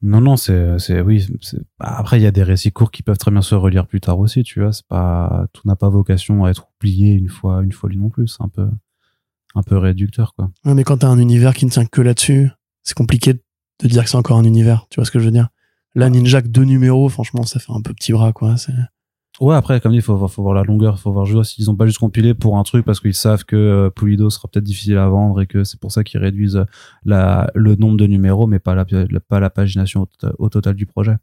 Non, 0.00 0.20
non, 0.20 0.36
c'est, 0.36 0.78
c'est, 0.78 1.00
oui. 1.00 1.26
c'est- 1.40 1.58
bah, 1.78 1.94
Après, 1.98 2.18
il 2.20 2.22
y 2.22 2.26
a 2.26 2.30
des 2.30 2.42
récits 2.44 2.70
courts 2.72 2.90
qui 2.92 3.02
peuvent 3.02 3.18
très 3.18 3.30
bien 3.32 3.42
se 3.42 3.54
relire 3.54 3.86
plus 3.86 4.00
tard 4.00 4.18
aussi, 4.20 4.42
tu 4.44 4.60
vois. 4.60 4.72
C'est 4.72 4.86
pas, 4.86 5.46
tout 5.52 5.62
n'a 5.66 5.74
pas 5.76 5.88
vocation 5.88 6.44
à 6.44 6.50
être 6.50 6.68
oublié 6.80 7.12
une 7.14 7.28
fois, 7.28 7.62
une 7.62 7.72
fois 7.72 7.90
lu 7.90 7.96
non 7.96 8.08
plus. 8.08 8.28
C'est 8.28 8.42
un 8.42 8.48
peu, 8.48 8.68
un 9.56 9.62
peu 9.62 9.76
réducteur, 9.76 10.34
quoi. 10.34 10.50
Ouais, 10.64 10.74
mais 10.74 10.84
quand 10.84 10.98
t'as 10.98 11.08
un 11.08 11.18
univers 11.18 11.52
qui 11.54 11.66
ne 11.66 11.70
tient 11.70 11.84
que 11.86 12.00
là-dessus, 12.00 12.50
c'est 12.84 12.94
compliqué 12.96 13.34
de 13.34 13.88
dire 13.88 14.04
que 14.04 14.10
c'est 14.10 14.16
encore 14.16 14.38
un 14.38 14.44
univers. 14.44 14.86
Tu 14.90 14.96
vois 15.00 15.04
ce 15.04 15.10
que 15.10 15.18
je 15.18 15.24
veux 15.24 15.30
dire? 15.32 15.48
Là, 15.94 16.10
Ninja, 16.10 16.42
que 16.42 16.48
deux 16.48 16.64
numéros, 16.64 17.08
franchement, 17.08 17.42
ça 17.42 17.58
fait 17.58 17.72
un 17.72 17.80
peu 17.82 17.92
petit 17.92 18.12
bras, 18.12 18.32
quoi. 18.32 18.56
C'est- 18.56 18.72
Ouais, 19.40 19.54
après, 19.54 19.80
comme 19.80 19.92
dit, 19.92 20.00
faut, 20.00 20.16
voir- 20.16 20.30
faut 20.30 20.42
voir 20.42 20.54
la 20.54 20.64
longueur, 20.64 20.98
faut 20.98 21.12
voir 21.12 21.24
juste 21.24 21.52
s'ils 21.52 21.70
ont 21.70 21.76
pas 21.76 21.86
juste 21.86 21.98
compilé 21.98 22.34
pour 22.34 22.58
un 22.58 22.64
truc 22.64 22.84
parce 22.84 22.98
qu'ils 22.98 23.14
savent 23.14 23.44
que 23.44 23.54
euh, 23.54 23.90
Pulido 23.90 24.30
sera 24.30 24.48
peut-être 24.48 24.64
difficile 24.64 24.96
à 24.98 25.08
vendre 25.08 25.40
et 25.40 25.46
que 25.46 25.62
c'est 25.62 25.78
pour 25.78 25.92
ça 25.92 26.02
qu'ils 26.02 26.18
réduisent 26.20 26.56
euh, 26.56 26.64
la, 27.04 27.48
le 27.54 27.76
nombre 27.76 27.96
de 27.96 28.06
numéros, 28.06 28.48
mais 28.48 28.58
pas 28.58 28.74
la, 28.74 28.84
pas 29.28 29.38
la 29.38 29.48
pagination 29.50 30.02
au, 30.02 30.06
tota- 30.06 30.50
total 30.50 30.74
du 30.74 30.86
projet. 30.86 31.16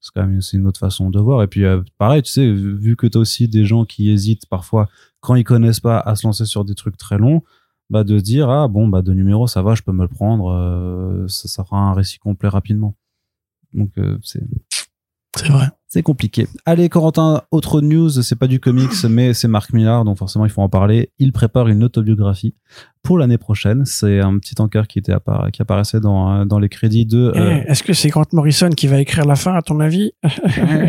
C'est 0.00 0.10
quand 0.14 0.26
même 0.26 0.40
une 0.52 0.66
autre 0.66 0.80
façon 0.80 1.08
de 1.10 1.20
voir. 1.20 1.42
Et 1.44 1.46
puis, 1.46 1.64
euh, 1.64 1.82
pareil, 1.98 2.22
tu 2.22 2.32
sais, 2.32 2.50
vu 2.52 2.96
que 2.96 3.06
tu 3.06 3.16
as 3.16 3.20
aussi 3.20 3.48
des 3.48 3.64
gens 3.64 3.84
qui 3.84 4.10
hésitent 4.10 4.46
parfois, 4.46 4.88
quand 5.20 5.36
ils 5.36 5.44
connaissent 5.44 5.80
pas, 5.80 6.00
à 6.00 6.16
se 6.16 6.26
lancer 6.26 6.46
sur 6.46 6.64
des 6.64 6.74
trucs 6.74 6.96
très 6.96 7.16
longs, 7.18 7.42
bah, 7.90 8.02
de 8.04 8.18
dire, 8.18 8.50
ah 8.50 8.66
bon, 8.68 8.88
bah, 8.88 9.02
deux 9.02 9.14
numéros, 9.14 9.46
ça 9.46 9.62
va, 9.62 9.74
je 9.76 9.82
peux 9.82 9.92
me 9.92 10.02
le 10.02 10.08
prendre, 10.08 10.50
euh, 10.50 11.26
ça, 11.28 11.46
ça 11.48 11.64
fera 11.64 11.78
un 11.78 11.94
récit 11.94 12.18
complet 12.18 12.48
rapidement. 12.48 12.96
Donc, 13.72 13.90
euh, 13.98 14.18
c'est 14.22 14.42
C'est 15.36 15.48
vrai. 15.48 15.66
C'est 15.88 16.02
compliqué. 16.02 16.46
Allez, 16.64 16.88
Corentin, 16.88 17.42
autre 17.52 17.80
news, 17.80 18.10
c'est 18.10 18.34
pas 18.38 18.48
du 18.48 18.58
comics, 18.60 18.90
mais 19.08 19.34
c'est 19.34 19.46
Marc 19.48 19.72
Millar, 19.72 20.04
donc 20.04 20.18
forcément 20.18 20.44
il 20.44 20.50
faut 20.50 20.62
en 20.62 20.68
parler. 20.68 21.10
Il 21.18 21.32
prépare 21.32 21.68
une 21.68 21.84
autobiographie 21.84 22.54
pour 23.04 23.18
l'année 23.18 23.38
prochaine. 23.38 23.84
C'est 23.84 24.20
un 24.20 24.36
petit 24.38 24.60
encart 24.60 24.88
qui 24.88 24.98
était 24.98 25.12
appara- 25.12 25.50
qui 25.52 25.62
apparaissait 25.62 26.00
dans, 26.00 26.44
dans 26.44 26.58
les 26.58 26.68
crédits 26.68 27.06
de. 27.06 27.30
Eh, 27.34 27.38
euh, 27.38 27.62
Est-ce 27.68 27.82
que 27.84 27.92
c'est 27.92 28.08
Grant 28.08 28.24
Morrison 28.32 28.68
qui 28.70 28.88
va 28.88 29.00
écrire 29.00 29.24
la 29.26 29.36
fin, 29.36 29.54
à 29.54 29.62
ton 29.62 29.78
avis? 29.78 30.10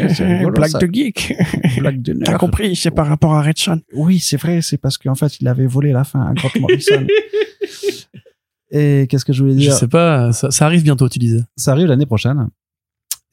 C'est 0.10 0.26
rigolo, 0.38 0.54
Blague 0.56 0.72
ça. 0.72 0.80
de 0.80 0.88
geek. 0.92 1.34
Blague 1.80 2.02
de 2.02 2.14
T'as 2.26 2.38
compris, 2.38 2.76
c'est 2.76 2.90
par 2.92 3.06
rapport 3.08 3.34
à 3.36 3.42
Red 3.44 3.58
Son. 3.60 3.80
Oui, 3.94 4.18
c'est 4.20 4.38
vrai, 4.38 4.62
c'est 4.62 4.78
parce 4.78 4.98
qu'en 4.98 5.16
fait 5.16 5.40
il 5.40 5.48
avait 5.48 5.68
volé 5.68 5.92
la 5.92 6.04
fin 6.06 6.22
à 6.22 6.34
Grant 6.34 6.50
Morrison. 6.60 7.06
Et 8.72 9.08
qu'est-ce 9.10 9.24
que 9.24 9.32
je 9.34 9.42
voulais 9.44 9.54
Je 9.54 9.60
dire 9.60 9.74
sais 9.74 9.88
pas, 9.88 10.34
ça, 10.34 10.52
ça 10.52 10.66
arrive 10.66 10.84
bientôt, 10.84 11.08
tu 11.08 11.20
disais. 11.20 11.42
Ça 11.56 11.72
arrive 11.72 11.88
l'année 11.88 12.06
prochaine. 12.06 12.50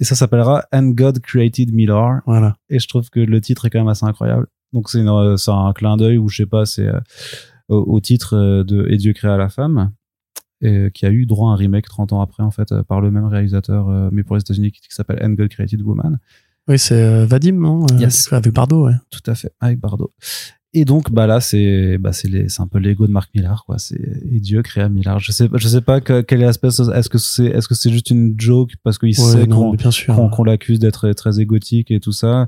Et 0.01 0.05
ça 0.05 0.15
s'appellera 0.15 0.65
And 0.73 0.91
God 0.91 1.21
Created 1.21 1.73
Millar. 1.73 2.21
Voilà. 2.27 2.57
et 2.69 2.79
je 2.79 2.89
trouve 2.89 3.11
que 3.11 3.21
le 3.21 3.41
titre 3.41 3.67
est 3.67 3.71
quand 3.71 3.79
même 3.79 3.89
assez 3.89 4.05
incroyable. 4.05 4.47
Donc 4.73 4.91
c'est 4.91 4.99
euh, 4.99 5.37
un 5.47 5.73
clin 5.73 5.97
d'œil 5.97 6.19
ou 6.19 6.29
je 6.29 6.39
sais 6.39 6.47
pas, 6.47 6.67
c'est 6.67 6.87
euh, 6.87 7.01
au, 7.69 7.77
au 7.77 8.01
titre 8.01 8.37
euh, 8.37 8.65
de 8.65 8.87
Et 8.91 8.97
Dieu 8.97 9.13
créa 9.13 9.37
la 9.37 9.49
femme, 9.49 9.93
et, 10.61 10.91
qui 10.93 11.07
a 11.07 11.11
eu 11.11 11.27
droit 11.27 11.51
à 11.51 11.53
un 11.53 11.57
remake 11.57 11.87
30 11.87 12.13
ans 12.13 12.21
après 12.21 12.43
en 12.43 12.51
fait 12.51 12.75
par 12.89 13.01
le 13.01 13.11
même 13.11 13.27
réalisateur, 13.27 13.87
mais 14.13 14.25
pour 14.25 14.35
les 14.35 14.41
États-Unis, 14.41 14.73
qui, 14.73 14.81
qui 14.81 14.95
s'appelle 14.95 15.21
And 15.23 15.31
God 15.31 15.49
Created 15.49 15.81
Woman. 15.81 16.19
Oui, 16.67 16.79
c'est 16.79 17.27
Vadim, 17.27 17.53
non? 17.53 17.87
Yes. 17.99 18.33
Avec 18.33 18.53
Bardo, 18.53 18.87
ouais. 18.87 18.95
Tout 19.11 19.31
à 19.31 19.35
fait, 19.35 19.53
avec 19.61 19.79
Bardot. 19.79 20.13
Et 20.77 20.85
donc 20.85 21.13
bah 21.13 21.27
là 21.29 21.41
c'est 21.41 21.99
bah 21.99 22.13
c'est 22.13 22.27
les- 22.29 22.49
c'est 22.49 22.61
un 22.61 22.67
peu 22.67 22.79
l'ego 22.79 23.07
de 23.07 23.13
Marc 23.13 23.31
Millar 23.35 23.65
quoi. 23.65 23.79
C'est 23.79 23.95
et 24.33 24.41
Dieu 24.41 24.61
créa 24.63 24.89
Millar. 24.89 25.21
Je 25.21 25.31
sais 25.31 25.49
je 25.55 25.69
sais 25.69 25.81
pas 25.81 26.01
que, 26.01 26.21
quel 26.21 26.43
est 26.43 26.45
l'aspect. 26.45 26.67
Est-ce 26.69 27.09
que 27.09 27.19
c'est 27.19 27.45
est-ce 27.47 27.69
que 27.69 27.75
c'est 27.77 27.91
juste 27.93 28.11
une 28.11 28.35
joke 28.37 28.73
parce 28.83 28.99
qu'il 28.99 29.09
Ouais, 29.11 29.15
sait 29.15 29.47
qu'on 29.47 30.45
l'accuse 30.45 30.81
d'être 30.81 31.11
très 31.13 31.41
égotique 31.41 31.91
et 31.93 32.01
tout 32.01 32.11
ça 32.13 32.47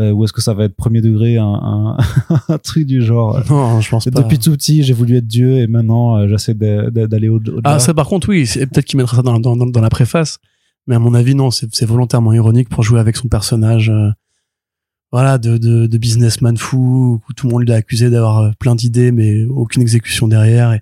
euh, 0.00 0.10
ou 0.10 0.24
est-ce 0.24 0.32
que 0.32 0.40
ça 0.42 0.52
va 0.52 0.64
être 0.64 0.74
premier 0.74 1.00
degré 1.00 1.36
un, 1.38 1.44
un, 1.46 1.96
un 2.48 2.58
truc 2.58 2.86
du 2.86 3.02
genre? 3.02 3.40
Non, 3.48 3.80
je 3.80 3.88
pense 3.88 4.04
pas. 4.06 4.10
depuis 4.22 4.38
tout 4.38 4.52
petit 4.52 4.82
j'ai 4.82 4.92
voulu 4.92 5.16
être 5.16 5.26
Dieu 5.28 5.58
et 5.58 5.66
maintenant 5.68 6.16
euh, 6.18 6.26
j'essaie 6.28 6.54
d'aller 6.54 7.28
au- 7.28 7.36
au-delà 7.36 7.60
Ah, 7.64 7.78
ça, 7.78 7.94
par 7.94 8.06
contre, 8.08 8.28
oui, 8.30 8.50
peut-être 8.52 8.84
qu'il 8.84 8.96
mettra 8.98 9.16
ça 9.18 9.22
dans, 9.22 9.38
dans, 9.38 9.54
dans, 9.56 9.80
la 9.80 9.90
préface. 9.90 10.38
Mais 10.86 10.96
à 10.96 10.98
mon 10.98 11.14
avis, 11.14 11.34
non, 11.36 11.50
c'est 11.52 11.72
c'est 11.72 11.86
volontairement 11.86 12.32
ironique 12.32 12.68
pour 12.68 12.82
jouer 12.82 12.98
avec 12.98 13.16
son 13.16 13.28
personnage, 13.28 13.90
euh, 13.90 14.08
voilà, 15.12 15.38
de, 15.38 15.58
de, 15.58 15.86
de 15.86 15.98
businessman 15.98 16.56
fou, 16.56 17.20
où 17.28 17.32
tout 17.32 17.46
le 17.46 17.52
monde 17.52 17.68
l'a 17.68 17.76
accusé 17.76 18.10
d'avoir 18.10 18.38
euh, 18.38 18.50
plein 18.58 18.74
d'idées, 18.74 19.10
mais 19.10 19.44
aucune 19.44 19.82
exécution 19.82 20.28
derrière. 20.28 20.78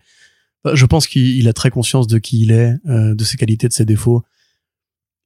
Je 0.73 0.87
pense 0.87 1.07
qu'il 1.07 1.37
il 1.39 1.49
a 1.49 1.53
très 1.53 1.71
conscience 1.71 2.07
de 2.07 2.19
qui 2.19 2.43
il 2.43 2.51
est, 2.51 2.75
euh, 2.89 3.15
de 3.15 3.25
ses 3.25 3.37
qualités, 3.37 3.69
de 3.69 3.73
ses 3.73 3.85
défauts, 3.85 4.23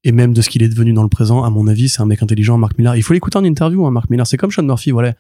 et 0.05 0.13
même 0.13 0.33
de 0.33 0.43
ce 0.43 0.51
qu'il 0.51 0.63
est 0.63 0.69
devenu 0.69 0.93
dans 0.93 1.03
le 1.03 1.09
présent. 1.09 1.43
À 1.43 1.51
mon 1.51 1.67
avis, 1.67 1.89
c'est 1.89 2.01
un 2.01 2.07
mec 2.07 2.23
intelligent, 2.23 2.59
Mark 2.59 2.79
Millar. 2.79 2.97
Il 2.97 3.03
faut 3.03 3.13
l'écouter 3.13 3.39
en 3.39 3.45
interview, 3.45 3.87
hein, 3.87 3.91
Mark 3.91 4.11
Millar. 4.11 4.27
C'est 4.27 4.37
comme 4.37 4.51
Sean 4.51 4.63
Murphy, 4.63 4.91
voilà. 4.91 5.11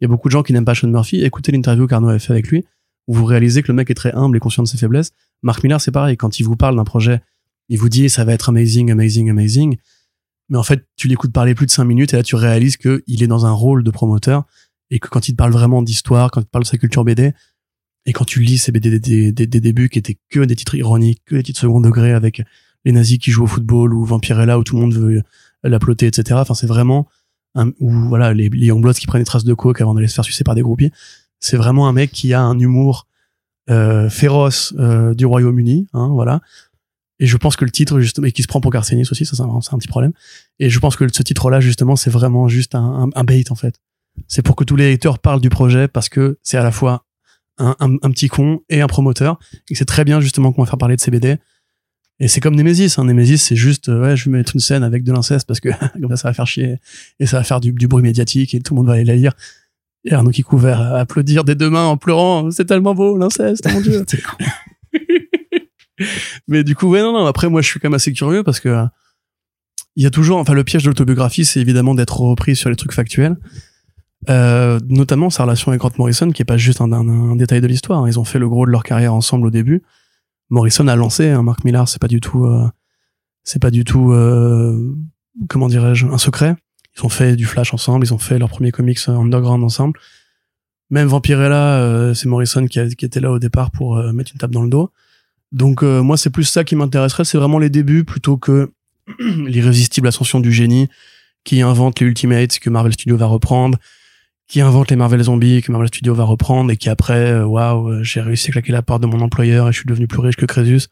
Il 0.00 0.04
y 0.04 0.06
a 0.06 0.08
beaucoup 0.08 0.28
de 0.28 0.32
gens 0.32 0.42
qui 0.42 0.52
n'aiment 0.52 0.64
pas 0.64 0.74
Sean 0.74 0.88
Murphy. 0.88 1.22
Écoutez 1.22 1.52
l'interview 1.52 1.86
qu'Arnaud 1.86 2.08
avait 2.08 2.18
fait 2.18 2.32
avec 2.32 2.48
lui, 2.48 2.64
où 3.08 3.14
vous 3.14 3.24
réalisez 3.24 3.62
que 3.62 3.68
le 3.68 3.74
mec 3.74 3.90
est 3.90 3.94
très 3.94 4.12
humble 4.14 4.36
et 4.36 4.40
conscient 4.40 4.62
de 4.62 4.68
ses 4.68 4.78
faiblesses. 4.78 5.12
Mark 5.42 5.62
Millar, 5.62 5.80
c'est 5.80 5.92
pareil. 5.92 6.16
Quand 6.16 6.40
il 6.40 6.44
vous 6.44 6.56
parle 6.56 6.76
d'un 6.76 6.84
projet, 6.84 7.20
il 7.68 7.78
vous 7.78 7.88
dit 7.88 8.08
ça 8.08 8.24
va 8.24 8.32
être 8.32 8.48
amazing, 8.48 8.90
amazing, 8.90 9.30
amazing. 9.30 9.76
Mais 10.48 10.58
en 10.58 10.62
fait, 10.62 10.86
tu 10.96 11.08
l'écoutes 11.08 11.32
parler 11.32 11.54
plus 11.54 11.66
de 11.66 11.70
cinq 11.70 11.84
minutes 11.84 12.14
et 12.14 12.16
là, 12.16 12.22
tu 12.22 12.36
réalises 12.36 12.76
que 12.76 13.02
il 13.06 13.22
est 13.22 13.26
dans 13.26 13.46
un 13.46 13.52
rôle 13.52 13.84
de 13.84 13.90
promoteur 13.90 14.44
et 14.90 14.98
que 14.98 15.08
quand 15.08 15.28
il 15.28 15.32
te 15.32 15.36
parle 15.36 15.52
vraiment 15.52 15.82
d'histoire, 15.82 16.30
quand 16.30 16.40
il 16.40 16.46
te 16.46 16.50
parle 16.50 16.64
de 16.64 16.68
sa 16.68 16.78
culture 16.78 17.04
BD, 17.04 17.32
et 18.06 18.12
quand 18.12 18.24
tu 18.24 18.40
lis 18.40 18.58
ces 18.58 18.72
BD 18.72 18.98
des, 18.98 19.46
débuts 19.46 19.90
qui 19.90 19.98
étaient 19.98 20.18
que 20.30 20.40
des 20.40 20.56
titres 20.56 20.76
ironiques, 20.76 21.22
que 21.26 21.34
des 21.36 21.42
titres 21.42 21.60
second 21.60 21.80
degré 21.80 22.12
avec 22.12 22.42
les 22.84 22.92
nazis 22.92 23.18
qui 23.18 23.30
jouent 23.30 23.44
au 23.44 23.48
football 23.48 23.92
ou 23.92 24.04
Vampirella 24.04 24.58
où 24.58 24.64
tout 24.64 24.76
le 24.76 24.80
monde 24.80 24.94
veut 24.94 25.22
l'applaudir, 25.62 26.08
etc. 26.08 26.38
Enfin, 26.40 26.54
c'est 26.54 26.66
vraiment 26.66 27.08
ou 27.80 27.90
voilà, 28.08 28.34
les, 28.34 28.48
les 28.48 28.72
qui 28.94 29.06
prennent 29.06 29.20
des 29.20 29.26
traces 29.26 29.44
de 29.44 29.54
coke 29.54 29.80
avant 29.80 29.94
d'aller 29.94 30.08
se 30.08 30.14
faire 30.14 30.24
sucer 30.24 30.44
par 30.44 30.54
des 30.54 30.62
groupies. 30.62 30.90
C'est 31.40 31.56
vraiment 31.56 31.88
un 31.88 31.92
mec 31.92 32.10
qui 32.12 32.32
a 32.32 32.40
un 32.40 32.58
humour 32.58 33.06
euh, 33.70 34.08
féroce 34.08 34.74
euh, 34.78 35.14
du 35.14 35.26
Royaume-Uni, 35.26 35.88
hein, 35.92 36.08
voilà. 36.08 36.40
Et 37.20 37.26
je 37.26 37.36
pense 37.36 37.56
que 37.56 37.64
le 37.64 37.70
titre, 37.70 38.00
justement, 38.00 38.26
et 38.26 38.32
qui 38.32 38.42
se 38.42 38.48
prend 38.48 38.60
pour 38.60 38.70
Garcenis 38.70 39.08
aussi, 39.10 39.26
ça 39.26 39.36
c'est 39.36 39.42
un, 39.42 39.78
petit 39.78 39.88
problème. 39.88 40.12
Et 40.58 40.70
je 40.70 40.78
pense 40.78 40.96
que 40.96 41.04
ce 41.12 41.22
titre-là, 41.22 41.60
justement, 41.60 41.96
c'est 41.96 42.10
vraiment 42.10 42.48
juste 42.48 42.74
un, 42.74 43.24
bait, 43.24 43.50
en 43.50 43.56
fait. 43.56 43.74
C'est 44.28 44.42
pour 44.42 44.56
que 44.56 44.64
tous 44.64 44.76
les 44.76 44.90
lecteurs 44.90 45.18
parlent 45.18 45.40
du 45.40 45.50
projet 45.50 45.88
parce 45.88 46.08
que 46.08 46.38
c'est 46.42 46.56
à 46.56 46.62
la 46.62 46.72
fois 46.72 47.04
un, 47.58 47.98
petit 48.10 48.28
con 48.28 48.60
et 48.68 48.80
un 48.80 48.86
promoteur. 48.86 49.38
Et 49.68 49.74
c'est 49.74 49.84
très 49.84 50.04
bien, 50.04 50.20
justement, 50.20 50.52
qu'on 50.52 50.62
va 50.62 50.68
faire 50.68 50.78
parler 50.78 50.96
de 50.96 51.00
CBD. 51.00 51.38
Et 52.20 52.28
c'est 52.28 52.40
comme 52.40 52.56
Nemesis, 52.56 52.98
hein. 52.98 53.04
Nemesis, 53.04 53.38
c'est 53.38 53.56
juste, 53.56 53.88
euh, 53.88 54.00
ouais, 54.02 54.16
je 54.16 54.24
vais 54.24 54.38
mettre 54.38 54.56
une 54.56 54.60
scène 54.60 54.82
avec 54.82 55.04
de 55.04 55.12
l'inceste 55.12 55.46
parce 55.46 55.60
que 55.60 55.68
comme 56.00 56.10
ça, 56.10 56.16
ça 56.16 56.28
va 56.28 56.34
faire 56.34 56.48
chier 56.48 56.78
et 57.20 57.26
ça 57.26 57.38
va 57.38 57.44
faire 57.44 57.60
du, 57.60 57.70
du 57.70 57.86
bruit 57.86 58.02
médiatique 58.02 58.54
et 58.54 58.60
tout 58.60 58.74
le 58.74 58.78
monde 58.78 58.88
va 58.88 58.94
aller 58.94 59.04
la 59.04 59.14
lire. 59.14 59.34
Et 60.04 60.12
Arnaud 60.12 60.30
qui 60.30 60.42
couvert 60.42 60.80
à 60.80 60.98
applaudir 60.98 61.44
des 61.44 61.54
deux 61.54 61.70
mains 61.70 61.86
en 61.86 61.96
pleurant, 61.96 62.50
c'est 62.50 62.64
tellement 62.64 62.94
beau, 62.94 63.16
l'inceste, 63.16 63.70
mon 63.72 63.80
dieu. 63.80 64.04
Mais 66.46 66.64
du 66.64 66.74
coup, 66.74 66.86
ouais, 66.88 67.02
non, 67.02 67.12
non. 67.12 67.26
Après, 67.26 67.48
moi, 67.48 67.60
je 67.62 67.66
suis 67.68 67.80
quand 67.80 67.88
même 67.88 67.94
assez 67.94 68.12
curieux 68.12 68.42
parce 68.42 68.60
que 68.60 68.84
il 69.96 70.04
y 70.04 70.06
a 70.06 70.10
toujours, 70.10 70.38
enfin, 70.38 70.54
le 70.54 70.62
piège 70.62 70.84
de 70.84 70.88
l'autobiographie, 70.88 71.44
c'est 71.44 71.60
évidemment 71.60 71.94
d'être 71.94 72.20
repris 72.20 72.54
sur 72.54 72.70
les 72.70 72.76
trucs 72.76 72.92
factuels. 72.92 73.36
Euh, 74.28 74.78
notamment 74.88 75.30
sa 75.30 75.44
relation 75.44 75.70
avec 75.70 75.80
Grant 75.80 75.92
Morrison, 75.98 76.30
qui 76.30 76.42
est 76.42 76.44
pas 76.44 76.56
juste 76.56 76.80
un, 76.80 77.36
détail 77.36 77.60
de 77.60 77.66
l'histoire. 77.66 78.06
Ils 78.08 78.18
ont 78.18 78.24
fait 78.24 78.38
le 78.38 78.48
gros 78.48 78.66
de 78.66 78.70
leur 78.70 78.82
carrière 78.82 79.14
ensemble 79.14 79.46
au 79.46 79.50
début. 79.50 79.82
Morrison 80.50 80.86
a 80.88 80.96
lancé, 80.96 81.28
hein, 81.30 81.42
Mark 81.42 81.64
Millar, 81.64 81.88
c'est 81.88 82.00
pas 82.00 82.08
du 82.08 82.20
tout, 82.20 82.44
euh, 82.44 82.68
c'est 83.44 83.60
pas 83.60 83.70
du 83.70 83.84
tout, 83.84 84.12
euh, 84.12 84.94
comment 85.48 85.68
dirais-je, 85.68 86.06
un 86.06 86.18
secret. 86.18 86.56
Ils 86.96 87.04
ont 87.04 87.08
fait 87.08 87.36
du 87.36 87.44
Flash 87.44 87.74
ensemble, 87.74 88.06
ils 88.06 88.14
ont 88.14 88.18
fait 88.18 88.38
leur 88.38 88.48
premier 88.48 88.70
comics 88.72 88.98
euh, 89.08 89.12
underground 89.16 89.62
ensemble. 89.62 89.98
Même 90.90 91.06
Vampirella, 91.06 91.80
euh, 91.80 92.14
c'est 92.14 92.28
Morrison 92.28 92.66
qui, 92.66 92.78
a- 92.80 92.88
qui 92.88 93.04
était 93.04 93.20
là 93.20 93.30
au 93.30 93.38
départ 93.38 93.70
pour 93.70 93.96
euh, 93.98 94.12
mettre 94.12 94.32
une 94.32 94.38
tape 94.38 94.50
dans 94.52 94.62
le 94.62 94.70
dos. 94.70 94.90
Donc 95.52 95.82
euh, 95.82 96.02
moi, 96.02 96.16
c'est 96.16 96.30
plus 96.30 96.44
ça 96.44 96.64
qui 96.64 96.76
m'intéresserait, 96.76 97.24
c'est 97.24 97.38
vraiment 97.38 97.58
les 97.58 97.70
débuts 97.70 98.04
plutôt 98.04 98.36
que 98.36 98.70
l'irrésistible 99.18 100.08
ascension 100.08 100.40
du 100.40 100.52
génie 100.52 100.88
qui 101.44 101.62
invente 101.62 102.00
les 102.00 102.06
Ultimates 102.06 102.58
que 102.58 102.68
Marvel 102.68 102.92
Studios 102.92 103.16
va 103.16 103.26
reprendre, 103.26 103.78
qui 104.48 104.60
invente 104.60 104.90
les 104.90 104.96
Marvel 104.96 105.22
Zombies 105.22 105.62
que 105.62 105.72
Marvel 105.72 105.88
Studios 105.88 106.14
va 106.14 106.24
reprendre 106.24 106.70
et 106.70 106.76
qui 106.76 106.88
après, 106.88 107.32
euh, 107.32 107.46
waouh, 107.46 107.88
euh, 107.88 108.02
j'ai 108.02 108.20
réussi 108.20 108.50
à 108.50 108.52
claquer 108.52 108.72
la 108.72 108.82
part 108.82 109.00
de 109.00 109.06
mon 109.06 109.20
employeur 109.20 109.68
et 109.68 109.72
je 109.72 109.78
suis 109.78 109.86
devenu 109.86 110.06
plus 110.06 110.20
riche 110.20 110.36
que 110.36 110.46
Crésus 110.46 110.88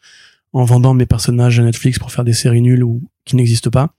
en 0.53 0.65
vendant 0.65 0.95
mes 0.95 1.07
personnages 1.07 1.59
à 1.59 1.63
Netflix 1.63 1.99
pour 1.99 2.11
faire 2.11 2.25
des 2.25 2.33
séries 2.33 2.63
nulles 2.63 2.85
ou 2.85 3.03
qui 3.25 3.37
n'existent 3.37 3.71
pas 3.71 3.95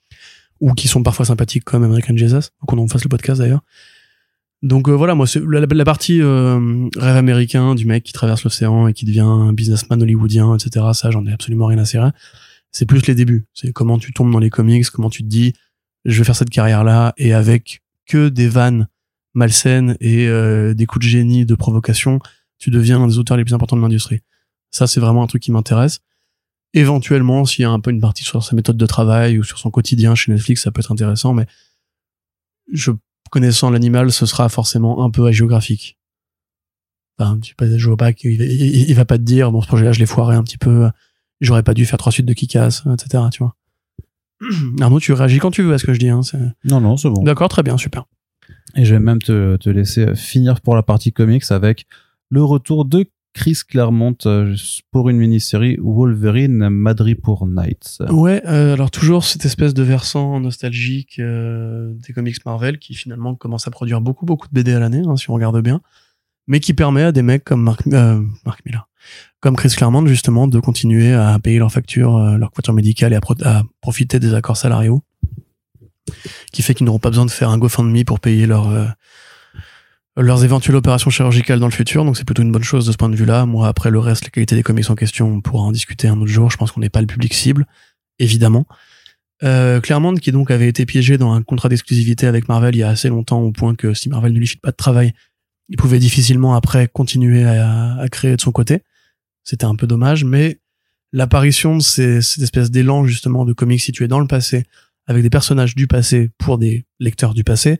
ou 0.59 0.73
qui 0.73 0.87
sont 0.87 1.03
parfois 1.03 1.25
sympathiques 1.25 1.63
comme 1.63 1.83
American 1.83 2.17
Jesus, 2.17 2.49
qu'on 2.65 2.79
en 2.79 2.87
fasse 2.87 3.03
le 3.03 3.09
podcast 3.09 3.39
d'ailleurs. 3.39 3.61
Donc 4.63 4.89
euh, 4.89 4.91
voilà, 4.91 5.13
moi 5.13 5.27
la, 5.47 5.61
la 5.61 5.85
partie 5.85 6.21
euh, 6.21 6.89
rêve 6.97 7.15
américain 7.15 7.75
du 7.75 7.85
mec 7.85 8.03
qui 8.03 8.13
traverse 8.13 8.43
l'océan 8.43 8.87
et 8.87 8.93
qui 8.93 9.05
devient 9.05 9.19
un 9.19 9.53
businessman 9.53 10.01
hollywoodien, 10.01 10.55
etc. 10.55 10.85
Ça, 10.93 11.11
j'en 11.11 11.25
ai 11.27 11.31
absolument 11.31 11.67
rien 11.67 11.77
à 11.77 11.85
cirer. 11.85 12.09
C'est 12.71 12.85
plus 12.85 13.05
les 13.07 13.15
débuts. 13.15 13.45
C'est 13.53 13.71
comment 13.71 13.99
tu 13.99 14.13
tombes 14.13 14.31
dans 14.31 14.39
les 14.39 14.49
comics, 14.49 14.89
comment 14.89 15.09
tu 15.09 15.23
te 15.23 15.27
dis, 15.27 15.53
je 16.05 16.17
vais 16.17 16.23
faire 16.23 16.35
cette 16.35 16.49
carrière-là 16.49 17.13
et 17.17 17.33
avec 17.33 17.81
que 18.07 18.29
des 18.29 18.47
vannes 18.47 18.87
malsaines 19.33 19.95
et 19.99 20.27
euh, 20.27 20.73
des 20.73 20.85
coups 20.87 21.05
de 21.05 21.09
génie, 21.09 21.45
de 21.45 21.53
provocation, 21.53 22.19
tu 22.57 22.71
deviens 22.71 23.01
un 23.01 23.07
des 23.07 23.19
auteurs 23.19 23.37
les 23.37 23.43
plus 23.43 23.53
importants 23.53 23.77
de 23.77 23.81
l'industrie. 23.81 24.21
Ça, 24.71 24.87
c'est 24.87 24.99
vraiment 24.99 25.21
un 25.23 25.27
truc 25.27 25.43
qui 25.43 25.51
m'intéresse. 25.51 25.99
Éventuellement, 26.73 27.45
s'il 27.45 27.61
y 27.61 27.65
a 27.65 27.69
un 27.69 27.79
peu 27.79 27.91
une 27.91 28.01
partie 28.01 28.23
sur 28.23 28.43
sa 28.43 28.55
méthode 28.55 28.77
de 28.77 28.85
travail 28.85 29.37
ou 29.37 29.43
sur 29.43 29.59
son 29.59 29.69
quotidien 29.69 30.15
chez 30.15 30.31
Netflix, 30.31 30.63
ça 30.63 30.71
peut 30.71 30.79
être 30.79 30.91
intéressant, 30.91 31.33
mais 31.33 31.45
je 32.71 32.91
connaissant 33.29 33.69
l'animal, 33.69 34.11
ce 34.11 34.25
sera 34.25 34.49
forcément 34.49 35.03
un 35.03 35.09
peu 35.09 35.25
hagiographique. 35.25 35.97
Enfin, 37.19 37.39
je, 37.41 37.49
sais 37.49 37.55
pas, 37.55 37.77
je 37.77 37.87
vois 37.87 37.97
pas 37.97 38.13
qu'il 38.13 38.41
il, 38.41 38.89
il 38.89 38.95
va 38.95 39.05
pas 39.05 39.17
te 39.17 39.23
dire, 39.23 39.51
bon, 39.51 39.61
ce 39.61 39.67
projet-là, 39.67 39.91
je 39.91 39.99
l'ai 39.99 40.05
foiré 40.05 40.35
un 40.35 40.43
petit 40.43 40.57
peu, 40.57 40.89
j'aurais 41.41 41.63
pas 41.63 41.73
dû 41.73 41.85
faire 41.85 41.97
trois 41.97 42.11
suites 42.11 42.25
de 42.25 42.33
Kikas, 42.33 42.83
etc., 42.93 43.23
tu 43.31 43.39
vois. 43.39 43.55
Arnaud, 44.81 44.99
tu 44.99 45.13
réagis 45.13 45.39
quand 45.39 45.51
tu 45.51 45.63
veux 45.63 45.73
à 45.73 45.77
ce 45.77 45.85
que 45.85 45.93
je 45.93 45.99
dis, 45.99 46.09
hein, 46.09 46.21
Non, 46.63 46.79
non, 46.79 46.97
c'est 46.97 47.09
bon. 47.09 47.23
D'accord, 47.23 47.49
très 47.49 47.63
bien, 47.63 47.77
super. 47.77 48.05
Et 48.75 48.85
je 48.85 48.93
vais 48.93 48.99
même 48.99 49.21
te, 49.21 49.55
te 49.57 49.69
laisser 49.69 50.13
finir 50.15 50.61
pour 50.61 50.75
la 50.75 50.83
partie 50.83 51.11
comics 51.11 51.43
avec 51.49 51.87
le 52.29 52.43
retour 52.43 52.85
de 52.85 53.09
Chris 53.37 53.59
Claremont 53.69 54.17
euh, 54.25 54.55
pour 54.91 55.09
une 55.09 55.17
mini-série 55.17 55.77
Wolverine 55.79 56.69
Madripoor 56.69 57.45
Nights. 57.45 58.01
Ouais, 58.09 58.41
euh, 58.47 58.73
alors 58.73 58.89
toujours 58.89 59.23
cette 59.23 59.45
espèce 59.45 59.75
de 59.75 59.83
versant 59.83 60.39
nostalgique 60.39 61.19
euh, 61.19 61.93
des 62.07 62.13
comics 62.13 62.43
Marvel 62.47 62.79
qui 62.79 62.95
finalement 62.95 63.35
commence 63.35 63.67
à 63.67 63.71
produire 63.71 64.01
beaucoup 64.01 64.25
beaucoup 64.25 64.47
de 64.47 64.53
BD 64.53 64.73
à 64.73 64.79
l'année, 64.79 65.03
hein, 65.05 65.15
si 65.17 65.29
on 65.29 65.33
regarde 65.35 65.61
bien, 65.61 65.81
mais 66.47 66.59
qui 66.59 66.73
permet 66.73 67.03
à 67.03 67.11
des 67.11 67.21
mecs 67.21 67.43
comme 67.43 67.61
Mark, 67.61 67.85
Miller, 67.85 68.89
comme 69.39 69.55
Chris 69.55 69.69
Claremont 69.77 70.07
justement 70.07 70.47
de 70.47 70.59
continuer 70.59 71.13
à 71.13 71.37
payer 71.37 71.59
leurs 71.59 71.71
factures, 71.71 72.17
leurs 72.39 72.51
factures 72.55 72.73
médicales 72.73 73.13
et 73.13 73.17
à, 73.17 73.21
pro- 73.21 73.35
à 73.43 73.61
profiter 73.81 74.19
des 74.19 74.33
accords 74.33 74.57
salariaux, 74.57 75.03
qui 76.51 76.63
fait 76.63 76.73
qu'ils 76.73 76.85
n'auront 76.87 76.97
pas 76.99 77.09
besoin 77.11 77.25
de 77.27 77.31
faire 77.31 77.49
un 77.51 77.59
GoFundMe 77.59 78.03
pour 78.03 78.19
payer 78.19 78.47
leur, 78.47 78.67
leurs 80.17 80.43
éventuelles 80.43 80.75
opérations 80.75 81.09
chirurgicales 81.09 81.59
dans 81.59 81.67
le 81.67 81.71
futur, 81.73 82.03
donc 82.03 82.17
c'est 82.17 82.25
plutôt 82.25 82.41
une 82.41 82.51
bonne 82.51 82.63
chose 82.63 82.85
de 82.85 82.91
ce 82.91 82.97
point 82.97 83.09
de 83.09 83.15
vue-là. 83.15 83.45
Moi, 83.45 83.67
après 83.67 83.91
le 83.91 83.99
reste, 83.99 84.23
la 84.25 84.29
qualité 84.31 84.55
des 84.55 84.63
comics 84.63 84.89
en 84.89 84.95
question, 84.95 85.27
on 85.31 85.41
pourra 85.41 85.63
en 85.63 85.71
discuter 85.71 86.07
un 86.07 86.17
autre 86.19 86.31
jour. 86.31 86.49
Je 86.49 86.57
pense 86.57 86.71
qu'on 86.71 86.81
n'est 86.81 86.89
pas 86.89 87.01
le 87.01 87.07
public 87.07 87.33
cible, 87.33 87.65
évidemment. 88.19 88.65
Euh, 89.43 89.79
Claremont, 89.79 90.15
qui 90.15 90.31
donc 90.31 90.49
avait 90.49 90.67
été 90.67 90.85
piégé 90.87 91.19
dans 91.19 91.31
un 91.33 91.43
contrat 91.43 91.69
d'exclusivité 91.69 92.25
avec 92.25 92.49
Marvel 92.49 92.75
il 92.75 92.79
y 92.79 92.83
a 92.83 92.89
assez 92.89 93.09
longtemps, 93.09 93.39
au 93.41 93.51
point 93.51 93.75
que 93.75 93.93
si 93.93 94.09
Marvel 94.09 94.33
ne 94.33 94.39
lui 94.39 94.47
fit 94.47 94.57
pas 94.57 94.71
de 94.71 94.75
travail, 94.75 95.13
il 95.69 95.77
pouvait 95.77 95.99
difficilement 95.99 96.55
après 96.55 96.87
continuer 96.87 97.43
à, 97.45 97.95
à 97.97 98.07
créer 98.09 98.35
de 98.35 98.41
son 98.41 98.51
côté. 98.51 98.81
C'était 99.43 99.65
un 99.65 99.75
peu 99.75 99.85
dommage, 99.85 100.23
mais 100.23 100.59
l'apparition 101.13 101.77
de 101.77 101.81
ces- 101.83 102.21
cette 102.21 102.43
espèce 102.43 102.71
d'élan 102.71 103.05
justement 103.05 103.45
de 103.45 103.53
comics 103.53 103.79
situés 103.81 104.07
dans 104.07 104.19
le 104.19 104.27
passé, 104.27 104.63
avec 105.05 105.21
des 105.21 105.29
personnages 105.29 105.75
du 105.75 105.85
passé 105.87 106.31
pour 106.39 106.57
des 106.57 106.85
lecteurs 106.99 107.33
du 107.35 107.43
passé, 107.43 107.79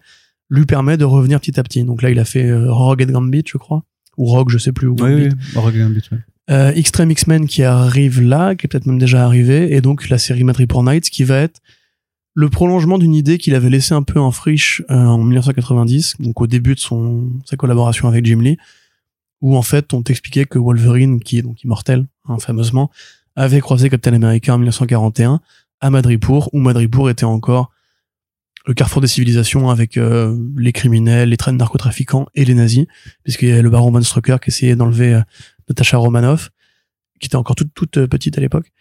lui 0.50 0.66
permet 0.66 0.98
de 0.98 1.06
revenir 1.06 1.39
petit 1.39 1.60
à 1.60 1.64
petit. 1.64 1.84
Donc 1.84 2.02
là, 2.02 2.10
il 2.10 2.20
a 2.20 2.26
fait 2.26 2.45
euh, 2.45 2.72
Rogue 2.72 3.04
and 3.04 3.12
Gambit, 3.12 3.43
je 3.45 3.58
crois, 3.58 3.84
ou 4.18 4.26
Rogue, 4.26 4.50
je 4.50 4.58
sais 4.58 4.72
plus. 4.72 4.88
Ou 4.88 4.95
Oui, 5.00 5.10
Gambit. 5.12 5.24
oui, 5.26 5.32
Rogue 5.56 5.78
Gambit, 5.78 6.04
ouais. 6.12 6.20
Euh, 6.50 6.72
Extreme 6.74 7.12
X-Men 7.12 7.45
qui 7.48 7.64
arrive 7.64 8.22
là, 8.22 8.56
qui 8.56 8.66
est 8.66 8.70
peut-être 8.70 8.86
même 8.86 9.00
déjà 9.00 9.26
arrivé, 9.26 9.76
et 9.76 9.82
donc 9.82 10.08
la 10.08 10.18
série 10.18 10.45
Madripoor 10.45 10.82
Nights 10.84 11.10
qui 11.10 11.26
va 11.26 11.39
être 11.39 11.60
le 12.36 12.50
prolongement 12.50 12.98
d'une 12.98 13.16
idée 13.16 13.38
qu'il 13.38 13.54
avait 13.56 13.70
laissé 13.70 13.93
un 13.93 14.04
peu 14.04 14.20
en 14.20 14.32
friche 14.32 14.82
euh, 14.89 14.95
en 14.95 15.18
1990, 15.18 16.16
donc 16.20 16.39
au 16.39 16.48
début 16.48 16.76
de 16.76 16.80
son 16.80 17.30
sa 17.45 17.58
collaboration 17.58 18.08
avec 18.08 18.26
Jim 18.26 18.39
Lee, 18.41 18.58
où 19.41 19.58
en 19.58 19.62
fait 19.62 19.93
on 19.93 20.04
t'expliquait 20.04 20.45
que 20.45 20.58
Wolverine, 20.58 21.20
qui 21.20 21.39
est 21.39 21.41
donc 21.41 21.62
immortel, 21.64 22.06
hein, 22.30 22.38
fameusement, 22.39 22.91
avait 23.36 23.60
croisé 23.60 23.89
Captain 23.89 24.14
America 24.14 24.54
en 24.54 24.58
1941 24.58 25.41
à 25.82 25.89
Madripoor, 25.89 26.50
où 26.54 26.60
Madripoor 26.60 27.10
était 27.10 27.26
encore 27.26 27.72
le 28.68 28.74
carrefour 28.74 29.01
des 29.01 29.07
civilisations 29.07 29.70
avec 29.70 29.97
euh, 29.97 30.38
les 30.57 30.74
criminels, 30.74 31.30
les 31.30 31.38
trains 31.38 31.53
de 31.53 31.57
narcotrafiquants 31.57 32.28
et 32.36 32.45
les 32.45 32.53
nazis, 32.53 32.86
puisqu'il 33.24 33.49
y 33.49 33.51
a 33.53 33.61
le 33.61 33.70
baron 33.70 33.91
von 33.91 34.01
Strucker 34.01 34.38
qui 34.43 34.49
essayait 34.49 34.76
d'enlever 34.76 35.13
euh, 35.13 35.22
Natasha 35.70 35.97
Romanoff, 35.97 36.51
qui 37.20 37.28
était 37.28 37.38
encore 37.38 37.55
toute, 37.55 37.74
toute 37.74 37.97
euh, 37.97 38.07
petite 38.07 38.38
à 38.38 38.41
l'époque. 38.41 38.72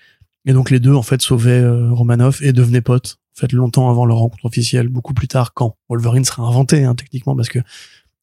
Et 0.44 0.52
donc 0.52 0.70
les 0.70 0.80
deux, 0.80 0.94
en 0.94 1.02
fait, 1.02 1.22
sauvaient 1.22 1.60
euh, 1.60 1.92
Romanoff 1.92 2.42
et 2.42 2.52
devenaient 2.52 2.80
potes, 2.80 3.18
en 3.36 3.40
fait, 3.40 3.52
longtemps 3.52 3.88
avant 3.88 4.06
leur 4.06 4.18
rencontre 4.18 4.44
officielle, 4.44 4.88
beaucoup 4.88 5.14
plus 5.14 5.28
tard, 5.28 5.54
quand 5.54 5.76
Wolverine 5.88 6.24
sera 6.24 6.44
inventé, 6.46 6.84
hein, 6.84 6.94
techniquement, 6.94 7.36
parce 7.36 7.48
que 7.48 7.60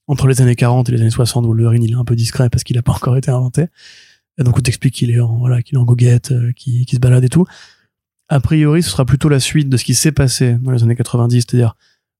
entre 0.07 0.27
les 0.27 0.41
années 0.41 0.55
40 0.55 0.89
et 0.89 0.91
les 0.91 1.01
années 1.01 1.09
60, 1.09 1.45
Wolverine, 1.45 1.83
il 1.83 1.93
est 1.93 1.95
un 1.95 2.05
peu 2.05 2.15
discret 2.15 2.49
parce 2.49 2.63
qu'il 2.63 2.75
n'a 2.75 2.81
pas 2.81 2.91
encore 2.91 3.15
été 3.15 3.31
inventé. 3.31 3.67
Et 4.37 4.43
donc 4.43 4.57
on 4.57 4.61
t'explique 4.61 4.95
qu'il 4.95 5.11
est 5.11 5.19
en, 5.19 5.37
voilà, 5.37 5.61
qu'il 5.61 5.77
est 5.77 5.79
en 5.79 5.85
goguette, 5.85 6.31
euh, 6.31 6.51
se 6.57 6.97
balade 6.97 7.23
et 7.23 7.29
tout. 7.29 7.45
A 8.29 8.39
priori, 8.39 8.81
ce 8.83 8.89
sera 8.89 9.05
plutôt 9.05 9.29
la 9.29 9.39
suite 9.39 9.69
de 9.69 9.77
ce 9.77 9.83
qui 9.83 9.95
s'est 9.95 10.11
passé 10.11 10.57
dans 10.61 10.71
les 10.71 10.83
années 10.83 10.95
90, 10.95 11.41
c'est-à-dire 11.41 11.75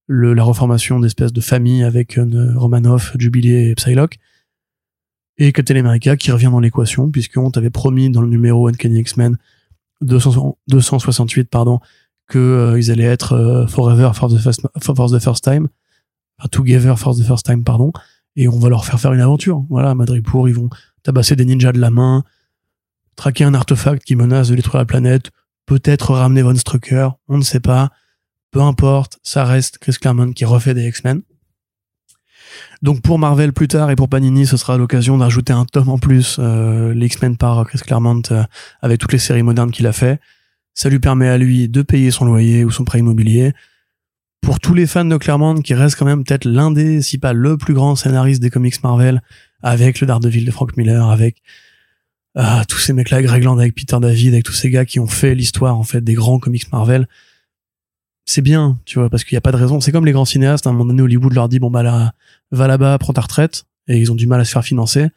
la 0.10 0.44
reformation 0.44 1.00
d'espèces 1.00 1.34
de 1.34 1.42
famille 1.42 1.84
avec 1.84 2.18
euh, 2.18 2.54
Romanoff, 2.56 3.16
Jubilee 3.18 3.70
et 3.70 3.76
Psylocke. 3.76 4.20
Et 5.38 5.52
Captain 5.52 5.78
America 5.78 6.16
qui 6.16 6.32
revient 6.32 6.50
dans 6.52 6.60
l'équation 6.60 7.10
puisqu'on 7.10 7.50
t'avait 7.50 7.72
promis 7.72 8.10
dans 8.12 8.22
le 8.22 8.28
numéro 8.28 8.68
Uncanny 8.68 9.00
X-Men 9.00 9.38
200 10.02 10.58
268 10.68 11.50
pardon 11.50 11.80
euh, 12.36 12.92
allaient 12.92 13.04
être 13.04 13.34
euh, 13.34 13.68
forever 13.68 14.12
for 14.14 14.30
the 14.30 14.38
first 14.38 14.62
for 14.82 15.12
the 15.12 15.20
first 15.20 15.44
time. 15.44 15.68
Enfin, 16.40 16.50
together 16.50 16.98
for 16.98 17.16
the 17.16 17.24
first 17.24 17.46
time 17.46 17.64
pardon. 17.64 17.92
Et 18.36 18.48
on 18.48 18.60
va 18.60 18.70
leur 18.70 18.86
faire 18.86 19.00
faire 19.00 19.14
une 19.14 19.22
aventure. 19.22 19.64
Voilà 19.70 19.92
à 19.92 19.96
Madripoor 19.96 20.48
ils 20.50 20.56
vont 20.56 20.70
tabasser 21.04 21.36
des 21.36 21.46
ninjas 21.46 21.72
de 21.72 21.80
la 21.80 21.90
main 21.90 22.24
traquer 23.16 23.44
un 23.44 23.54
artefact 23.54 24.04
qui 24.04 24.16
menace 24.16 24.50
de 24.50 24.56
détruire 24.56 24.80
la 24.82 24.86
planète 24.86 25.32
peut-être 25.66 26.14
ramener 26.14 26.42
Von 26.42 26.56
Strucker 26.56 27.10
on 27.28 27.38
ne 27.38 27.44
sait 27.44 27.60
pas 27.60 27.92
peu 28.52 28.62
importe 28.62 29.20
ça 29.24 29.46
reste 29.46 29.78
Chris 29.78 29.98
Claremont 30.00 30.34
qui 30.34 30.46
refait 30.46 30.74
des 30.74 30.88
X-Men 30.88 31.22
donc 32.82 33.02
pour 33.02 33.20
Marvel 33.20 33.54
plus 33.54 33.68
tard 33.68 33.90
et 33.92 33.96
pour 33.96 34.10
Panini, 34.10 34.46
ce 34.46 34.58
sera 34.58 34.78
l'occasion 34.78 35.18
d'ajouter 35.18 35.54
un 35.54 35.66
tome 35.66 35.90
en 35.90 35.98
plus, 35.98 36.38
euh, 36.40 36.94
les 36.94 37.08
X-Men 37.08 37.38
par 37.38 37.66
Chris 37.66 37.80
Claremont 37.80 38.22
euh, 38.32 38.44
avec 38.82 39.00
toutes 39.00 39.14
les 39.14 39.20
séries 39.20 39.44
modernes 39.44 39.72
qu'il 39.72 39.88
a 39.88 39.94
fait. 39.94 40.20
Ça 40.74 40.90
lui 40.90 41.00
permet 41.00 41.28
à 41.28 41.38
lui 41.38 41.70
de 41.70 41.82
payer 41.82 42.12
son 42.12 42.26
loyer 42.26 42.66
ou 42.66 42.72
son 42.72 42.84
prêt 42.84 43.00
immobilier. 43.00 43.54
Pour 44.42 44.60
tous 44.60 44.74
les 44.74 44.88
fans 44.88 45.06
de 45.06 45.16
Claremont, 45.16 45.62
qui 45.62 45.74
reste 45.74 45.98
quand 45.98 46.06
même 46.06 46.24
peut-être 46.24 46.46
l'un 46.46 46.72
des, 46.72 47.02
si 47.02 47.18
pas 47.18 47.32
le 47.32 47.58
plus 47.58 47.74
grand 47.74 47.96
scénariste 47.96 48.42
des 48.42 48.50
comics 48.50 48.84
Marvel, 48.84 49.22
avec 49.62 50.02
le 50.02 50.08
Daredevil 50.08 50.44
de 50.44 50.52
Frank 50.52 50.76
Miller, 50.76 51.10
avec 51.10 51.42
ah, 52.36 52.64
tous 52.68 52.80
ces 52.80 52.94
mecs-là, 52.94 53.22
Greg 53.22 53.44
Land, 53.44 53.60
avec 53.60 53.76
Peter 53.76 53.98
David, 54.02 54.34
avec 54.34 54.46
tous 54.46 54.54
ces 54.54 54.70
gars 54.70 54.86
qui 54.86 55.00
ont 55.00 55.08
fait 55.08 55.36
l'histoire 55.36 55.78
en 55.78 55.84
fait 55.84 56.02
des 56.02 56.14
grands 56.14 56.40
comics 56.40 56.72
Marvel. 56.72 57.08
C'est 58.26 58.42
bien, 58.42 58.80
tu 58.86 59.00
vois, 59.00 59.10
parce 59.10 59.24
qu'il 59.24 59.36
n'y 59.36 59.38
a 59.38 59.42
pas 59.42 59.52
de 59.52 59.58
raison. 59.58 59.82
C'est 59.82 59.92
comme 59.92 60.06
les 60.06 60.14
grands 60.14 60.26
cinéastes. 60.26 60.66
À 60.66 60.70
un 60.70 60.74
moment 60.74 60.86
donné, 60.86 61.02
Hollywood 61.02 61.34
leur 61.34 61.50
dit 61.50 61.60
bon 61.60 61.70
bah 61.70 61.84
là, 61.84 62.14
va 62.52 62.68
là-bas, 62.68 62.98
prends 62.98 63.14
ta 63.14 63.22
retraite, 63.22 63.66
et 63.88 63.98
ils 63.98 64.12
ont 64.12 64.16
du 64.16 64.28
mal 64.28 64.40
à 64.40 64.46
se 64.46 64.52
faire 64.52 64.64
financer, 64.64 65.10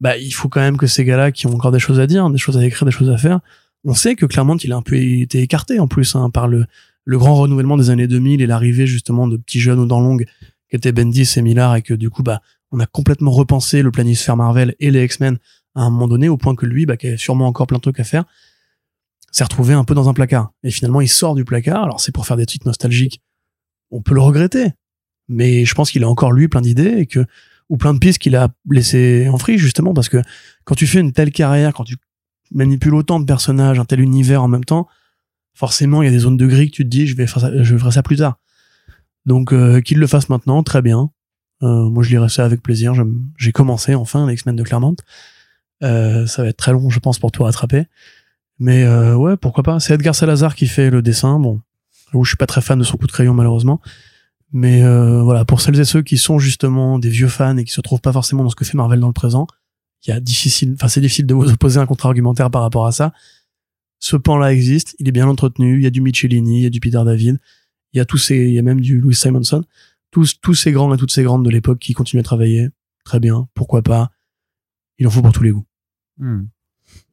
bah, 0.00 0.16
il 0.18 0.32
faut 0.32 0.48
quand 0.48 0.60
même 0.60 0.76
que 0.76 0.86
ces 0.86 1.04
gars-là 1.04 1.32
qui 1.32 1.46
ont 1.46 1.54
encore 1.54 1.72
des 1.72 1.78
choses 1.78 2.00
à 2.00 2.06
dire, 2.06 2.28
des 2.30 2.38
choses 2.38 2.58
à 2.58 2.64
écrire, 2.64 2.84
des 2.84 2.92
choses 2.92 3.10
à 3.10 3.16
faire, 3.16 3.40
on 3.84 3.94
sait 3.94 4.14
que 4.16 4.26
Claremont, 4.26 4.56
il 4.56 4.72
a 4.72 4.76
un 4.76 4.82
peu 4.82 4.96
été 4.96 5.40
écarté 5.40 5.78
en 5.78 5.88
plus, 5.88 6.16
hein, 6.16 6.28
par 6.30 6.48
le, 6.48 6.66
le 7.04 7.18
grand 7.18 7.36
renouvellement 7.36 7.76
des 7.76 7.90
années 7.90 8.08
2000 8.08 8.42
et 8.42 8.46
l'arrivée 8.46 8.86
justement 8.86 9.28
de 9.28 9.36
petits 9.36 9.60
jeunes 9.60 9.78
aux 9.78 9.86
dents 9.86 10.00
longues 10.00 10.26
qui 10.68 10.76
étaient 10.76 10.92
Bendis 10.92 11.28
et 11.36 11.42
Millar 11.42 11.76
et 11.76 11.82
que 11.82 11.94
du 11.94 12.10
coup, 12.10 12.22
bah, 12.22 12.42
on 12.72 12.80
a 12.80 12.86
complètement 12.86 13.30
repensé 13.30 13.82
le 13.82 13.92
planisphère 13.92 14.36
Marvel 14.36 14.74
et 14.80 14.90
les 14.90 15.04
X-Men 15.04 15.38
à 15.76 15.82
un 15.82 15.90
moment 15.90 16.08
donné, 16.08 16.28
au 16.28 16.36
point 16.36 16.56
que 16.56 16.66
lui, 16.66 16.86
bah, 16.86 16.96
qui 16.96 17.08
a 17.08 17.18
sûrement 17.18 17.46
encore 17.46 17.66
plein 17.66 17.76
de 17.76 17.82
trucs 17.82 18.00
à 18.00 18.04
faire, 18.04 18.24
s'est 19.30 19.44
retrouvé 19.44 19.74
un 19.74 19.84
peu 19.84 19.94
dans 19.94 20.08
un 20.08 20.14
placard. 20.14 20.52
Et 20.62 20.70
finalement, 20.70 21.02
il 21.02 21.08
sort 21.08 21.34
du 21.34 21.44
placard. 21.44 21.84
Alors, 21.84 22.00
c'est 22.00 22.12
pour 22.12 22.26
faire 22.26 22.38
des 22.38 22.46
trucs 22.46 22.64
nostalgiques. 22.64 23.20
On 23.90 24.00
peut 24.00 24.14
le 24.14 24.22
regretter. 24.22 24.72
Mais 25.28 25.64
je 25.64 25.74
pense 25.74 25.90
qu'il 25.90 26.02
a 26.02 26.08
encore, 26.08 26.32
lui, 26.32 26.48
plein 26.48 26.62
d'idées 26.62 26.94
et 26.98 27.06
que, 27.06 27.24
ou 27.68 27.76
plein 27.76 27.92
de 27.92 27.98
pistes 27.98 28.18
qu'il 28.18 28.34
a 28.36 28.48
laissé 28.70 29.28
en 29.28 29.36
friche, 29.36 29.60
justement, 29.60 29.92
parce 29.92 30.08
que 30.08 30.22
quand 30.64 30.74
tu 30.74 30.86
fais 30.86 31.00
une 31.00 31.12
telle 31.12 31.30
carrière, 31.30 31.74
quand 31.74 31.84
tu 31.84 31.96
manipules 32.52 32.94
autant 32.94 33.20
de 33.20 33.26
personnages, 33.26 33.78
un 33.78 33.84
tel 33.84 34.00
univers 34.00 34.42
en 34.42 34.48
même 34.48 34.64
temps, 34.64 34.88
forcément, 35.52 36.02
il 36.02 36.06
y 36.06 36.08
a 36.08 36.12
des 36.12 36.20
zones 36.20 36.36
de 36.36 36.46
gris 36.46 36.70
que 36.70 36.76
tu 36.76 36.84
te 36.84 36.88
dis, 36.88 37.06
je 37.06 37.16
vais 37.16 37.26
faire 37.26 37.40
ça, 37.40 37.62
je 37.62 37.76
ferai 37.76 37.90
ça 37.90 38.02
plus 38.02 38.16
tard. 38.16 38.38
Donc, 39.26 39.52
euh, 39.52 39.80
qu'il 39.80 39.98
le 39.98 40.06
fasse 40.06 40.28
maintenant, 40.30 40.62
très 40.62 40.80
bien. 40.80 41.10
Euh, 41.62 41.88
moi, 41.90 42.02
je 42.02 42.10
lirai 42.10 42.28
ça 42.28 42.44
avec 42.44 42.62
plaisir. 42.62 42.94
J'ai 43.36 43.52
commencé 43.52 43.94
enfin 43.94 44.26
les 44.26 44.34
X-Men 44.34 44.56
de 44.56 44.62
Claremont. 44.62 44.96
Euh, 45.82 46.26
ça 46.26 46.42
va 46.42 46.48
être 46.48 46.56
très 46.56 46.72
long, 46.72 46.90
je 46.90 46.98
pense, 47.00 47.18
pour 47.18 47.32
tout 47.32 47.42
rattraper. 47.44 47.84
Mais 48.58 48.84
euh, 48.84 49.14
ouais, 49.14 49.36
pourquoi 49.36 49.62
pas. 49.62 49.80
C'est 49.80 49.94
Edgar 49.94 50.14
Salazar 50.14 50.54
qui 50.54 50.66
fait 50.66 50.90
le 50.90 51.02
dessin. 51.02 51.38
Bon, 51.38 51.60
j'avoue, 52.06 52.24
je 52.24 52.30
suis 52.30 52.36
pas 52.36 52.46
très 52.46 52.60
fan 52.60 52.78
de 52.78 52.84
son 52.84 52.96
coup 52.96 53.06
de 53.06 53.12
crayon 53.12 53.34
malheureusement. 53.34 53.80
Mais 54.52 54.82
euh, 54.82 55.22
voilà, 55.22 55.44
pour 55.44 55.60
celles 55.60 55.78
et 55.78 55.84
ceux 55.84 56.02
qui 56.02 56.18
sont 56.18 56.38
justement 56.38 56.98
des 56.98 57.10
vieux 57.10 57.28
fans 57.28 57.56
et 57.56 57.64
qui 57.64 57.72
se 57.72 57.80
trouvent 57.80 58.00
pas 58.00 58.12
forcément 58.12 58.44
dans 58.44 58.50
ce 58.50 58.56
que 58.56 58.64
fait 58.64 58.76
Marvel 58.76 59.00
dans 59.00 59.08
le 59.08 59.12
présent, 59.12 59.46
il 60.06 60.10
y 60.10 60.12
a 60.12 60.20
difficile, 60.20 60.74
enfin 60.74 60.88
c'est 60.88 61.00
difficile 61.00 61.26
de 61.26 61.34
vous 61.34 61.50
opposer 61.50 61.80
un 61.80 61.86
contre-argumentaire 61.86 62.50
par 62.50 62.62
rapport 62.62 62.86
à 62.86 62.92
ça. 62.92 63.12
Ce 63.98 64.16
pan-là 64.16 64.52
existe, 64.52 64.94
il 64.98 65.08
est 65.08 65.12
bien 65.12 65.26
entretenu. 65.26 65.78
Il 65.78 65.82
y 65.82 65.86
a 65.86 65.90
du 65.90 66.00
Michelini, 66.00 66.60
il 66.60 66.62
y 66.62 66.66
a 66.66 66.70
du 66.70 66.80
Peter 66.80 67.00
David, 67.04 67.38
il 67.92 67.98
y 67.98 68.00
a 68.00 68.04
tous 68.04 68.18
ces, 68.18 68.36
il 68.36 68.52
y 68.52 68.58
a 68.58 68.62
même 68.62 68.80
du 68.80 69.00
Louis 69.00 69.14
Simonson, 69.14 69.64
tous 70.10 70.38
tous 70.40 70.54
ces 70.54 70.70
grands 70.70 70.94
et 70.94 70.96
toutes 70.96 71.12
ces 71.12 71.22
grandes 71.24 71.44
de 71.44 71.50
l'époque 71.50 71.78
qui 71.80 71.92
continuent 71.92 72.20
à 72.20 72.24
travailler. 72.24 72.68
Très 73.04 73.20
bien, 73.20 73.48
pourquoi 73.54 73.82
pas. 73.82 74.10
Il 74.98 75.06
en 75.06 75.10
faut 75.10 75.22
pour 75.22 75.32
tous 75.32 75.42
les 75.42 75.50
goûts. 75.50 75.66
Hmm. 76.18 76.44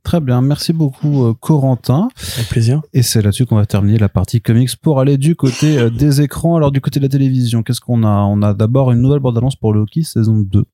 Très 0.04 0.20
bien, 0.20 0.42
merci 0.42 0.74
beaucoup 0.74 1.24
euh, 1.24 1.34
Corentin. 1.34 2.10
Avec 2.36 2.50
plaisir. 2.50 2.82
Et 2.94 3.02
c'est 3.02 3.22
là-dessus 3.22 3.46
qu'on 3.46 3.56
va 3.56 3.66
terminer 3.66 3.98
la 3.98 4.10
partie 4.10 4.42
comics 4.42 4.76
pour 4.76 5.00
aller 5.00 5.18
du 5.18 5.36
côté 5.36 5.78
euh, 5.78 5.90
des 5.98 6.22
écrans. 6.22 6.56
Alors 6.56 6.72
du 6.72 6.82
côté 6.82 7.00
de 7.00 7.06
la 7.06 7.10
télévision, 7.10 7.64
qu'est-ce 7.64 7.82
qu'on 7.82 8.04
a? 8.04 8.24
On 8.24 8.42
a 8.42 8.54
d'abord 8.54 8.92
une 8.92 9.02
nouvelle 9.02 9.20
bande-annonce 9.20 9.56
pour 9.56 9.74
Loki 9.74 10.04
saison 10.04 10.40
2 10.40 10.66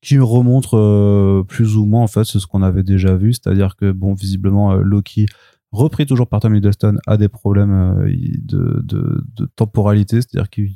qui 0.00 0.18
remontre 0.18 0.78
euh, 0.78 1.44
plus 1.46 1.76
ou 1.76 1.84
moins 1.84 2.02
en 2.02 2.06
fait 2.06 2.24
ce 2.24 2.46
qu'on 2.46 2.62
avait 2.62 2.82
déjà 2.82 3.16
vu, 3.16 3.34
c'est-à-dire 3.34 3.76
que 3.76 3.92
bon 3.92 4.14
visiblement 4.14 4.74
Loki 4.74 5.26
repris 5.72 6.06
toujours 6.06 6.26
par 6.26 6.40
Tom 6.40 6.54
Hiddleston 6.54 6.98
a 7.06 7.16
des 7.16 7.28
problèmes 7.28 7.72
euh, 7.72 8.12
de, 8.42 8.80
de, 8.82 9.24
de 9.36 9.46
temporalité, 9.56 10.16
c'est-à-dire 10.16 10.50
qu'il 10.50 10.72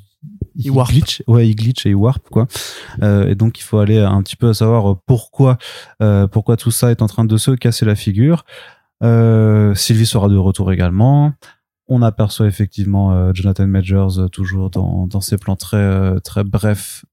Il 0.57 0.72
glitch, 0.72 1.22
ouais, 1.26 1.48
il 1.48 1.55
glitch 1.55 1.86
et 1.86 1.90
il 1.90 1.94
warp 1.94 2.28
quoi. 2.30 2.46
Euh, 3.02 3.28
et 3.28 3.34
donc 3.34 3.59
il 3.59 3.62
faut 3.62 3.78
aller 3.78 3.98
un 3.98 4.22
petit 4.22 4.36
peu 4.36 4.52
savoir 4.52 4.92
euh, 4.92 4.96
pourquoi 5.07 5.59
euh, 6.02 6.26
pourquoi 6.26 6.57
tout 6.57 6.70
ça 6.70 6.90
est 6.90 7.02
en 7.02 7.07
train 7.07 7.24
de 7.24 7.36
se 7.36 7.50
casser 7.52 7.84
la 7.84 7.94
figure. 7.94 8.44
Euh, 9.02 9.74
Sylvie 9.74 10.07
sera 10.07 10.28
de 10.28 10.36
retour 10.36 10.72
également. 10.72 11.32
On 11.88 12.00
aperçoit 12.00 12.46
effectivement 12.46 13.32
Jonathan 13.34 13.66
Majors 13.66 14.30
toujours 14.30 14.70
dans, 14.70 15.07
dans 15.07 15.20
ses 15.20 15.36
plans 15.36 15.57
très 15.57 16.18
très 16.20 16.42
brefs 16.42 17.05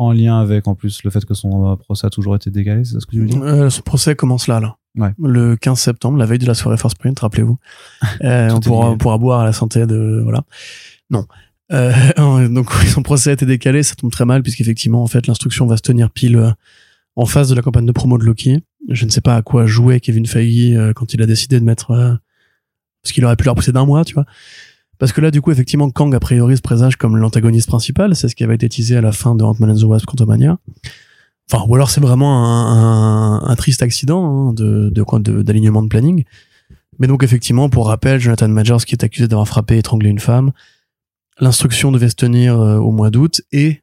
en 0.00 0.12
lien 0.12 0.40
avec 0.40 0.66
en 0.66 0.74
plus 0.74 1.02
le 1.04 1.10
fait 1.10 1.24
que 1.26 1.34
son 1.34 1.76
procès 1.76 2.06
a 2.06 2.10
toujours 2.10 2.34
été 2.34 2.50
décalé, 2.50 2.84
c'est 2.84 2.98
ce 3.00 3.06
que 3.06 3.12
tu 3.12 3.20
veux 3.20 3.26
dire? 3.26 3.42
Euh, 3.42 3.68
son 3.68 3.82
procès 3.82 4.14
commence 4.16 4.46
là, 4.46 4.58
là. 4.58 4.76
Ouais. 4.96 5.12
Le 5.22 5.56
15 5.56 5.78
septembre, 5.78 6.16
la 6.16 6.24
veille 6.24 6.38
de 6.38 6.46
la 6.46 6.54
soirée 6.54 6.78
Force 6.78 6.94
Print, 6.94 7.18
rappelez-vous. 7.20 7.58
Euh, 8.24 8.58
pourra, 8.60 8.90
on 8.90 8.98
pourra 8.98 9.18
boire 9.18 9.40
à 9.40 9.44
la 9.44 9.52
santé 9.52 9.86
de... 9.86 10.20
Voilà. 10.22 10.42
Non. 11.10 11.26
Euh, 11.72 12.48
donc 12.48 12.72
son 12.72 13.02
procès 13.02 13.30
a 13.30 13.32
été 13.32 13.46
décalé, 13.46 13.82
ça 13.82 13.94
tombe 13.94 14.10
très 14.10 14.24
mal, 14.24 14.42
puisqu'effectivement, 14.42 15.02
en 15.02 15.06
fait, 15.06 15.26
l'instruction 15.26 15.66
va 15.66 15.76
se 15.76 15.82
tenir 15.82 16.10
pile 16.10 16.36
euh, 16.36 16.50
en 17.16 17.26
face 17.26 17.48
de 17.48 17.54
la 17.54 17.62
campagne 17.62 17.86
de 17.86 17.92
promo 17.92 18.18
de 18.18 18.24
Loki. 18.24 18.62
Je 18.88 19.04
ne 19.04 19.10
sais 19.10 19.20
pas 19.20 19.36
à 19.36 19.42
quoi 19.42 19.66
jouait 19.66 20.00
Kevin 20.00 20.26
Feige 20.26 20.76
euh, 20.76 20.92
quand 20.92 21.12
il 21.14 21.22
a 21.22 21.26
décidé 21.26 21.60
de 21.60 21.64
mettre... 21.64 21.90
euh, 21.92 22.14
parce 23.02 23.12
qu'il 23.12 23.24
aurait 23.24 23.36
pu 23.36 23.44
leur 23.44 23.54
pousser 23.54 23.72
d'un 23.72 23.84
mois, 23.86 24.04
tu 24.04 24.14
vois. 24.14 24.24
Parce 24.98 25.12
que 25.12 25.20
là, 25.22 25.30
du 25.30 25.40
coup, 25.40 25.50
effectivement, 25.50 25.88
Kang, 25.90 26.14
a 26.14 26.20
priori, 26.20 26.56
se 26.56 26.60
présage 26.62 26.96
comme 26.96 27.16
l'antagoniste 27.16 27.66
principal. 27.68 28.14
C'est 28.14 28.28
ce 28.28 28.34
qui 28.34 28.44
avait 28.44 28.56
été 28.56 28.68
teasé 28.68 28.96
à 28.96 29.00
la 29.00 29.12
fin 29.12 29.34
de 29.34 29.42
Ant-Man 29.42 29.70
and 29.70 29.76
the 29.76 29.84
Wasp 29.84 30.04
Quantumania. 30.04 30.58
Enfin, 31.50 31.64
ou 31.66 31.74
alors 31.74 31.90
c'est 31.90 32.02
vraiment 32.02 32.44
un, 32.44 33.38
un, 33.40 33.48
un 33.48 33.56
triste 33.56 33.82
accident 33.82 34.48
hein, 34.50 34.52
de, 34.52 35.02
quoi- 35.02 35.18
de- 35.18 35.40
d'alignement 35.42 35.82
de 35.82 35.88
planning. 35.88 36.24
Mais 36.98 37.06
donc, 37.06 37.22
effectivement, 37.22 37.70
pour 37.70 37.86
rappel, 37.86 38.20
Jonathan 38.20 38.48
Majors, 38.48 38.84
qui 38.84 38.94
est 38.94 39.02
accusé 39.02 39.26
d'avoir 39.26 39.48
frappé 39.48 39.76
et 39.76 39.78
étranglé 39.78 40.10
une 40.10 40.18
femme, 40.18 40.52
l'instruction 41.40 41.90
devait 41.90 42.08
se 42.08 42.14
tenir 42.14 42.60
euh, 42.60 42.76
au 42.76 42.92
mois 42.92 43.10
d'août 43.10 43.42
et 43.50 43.82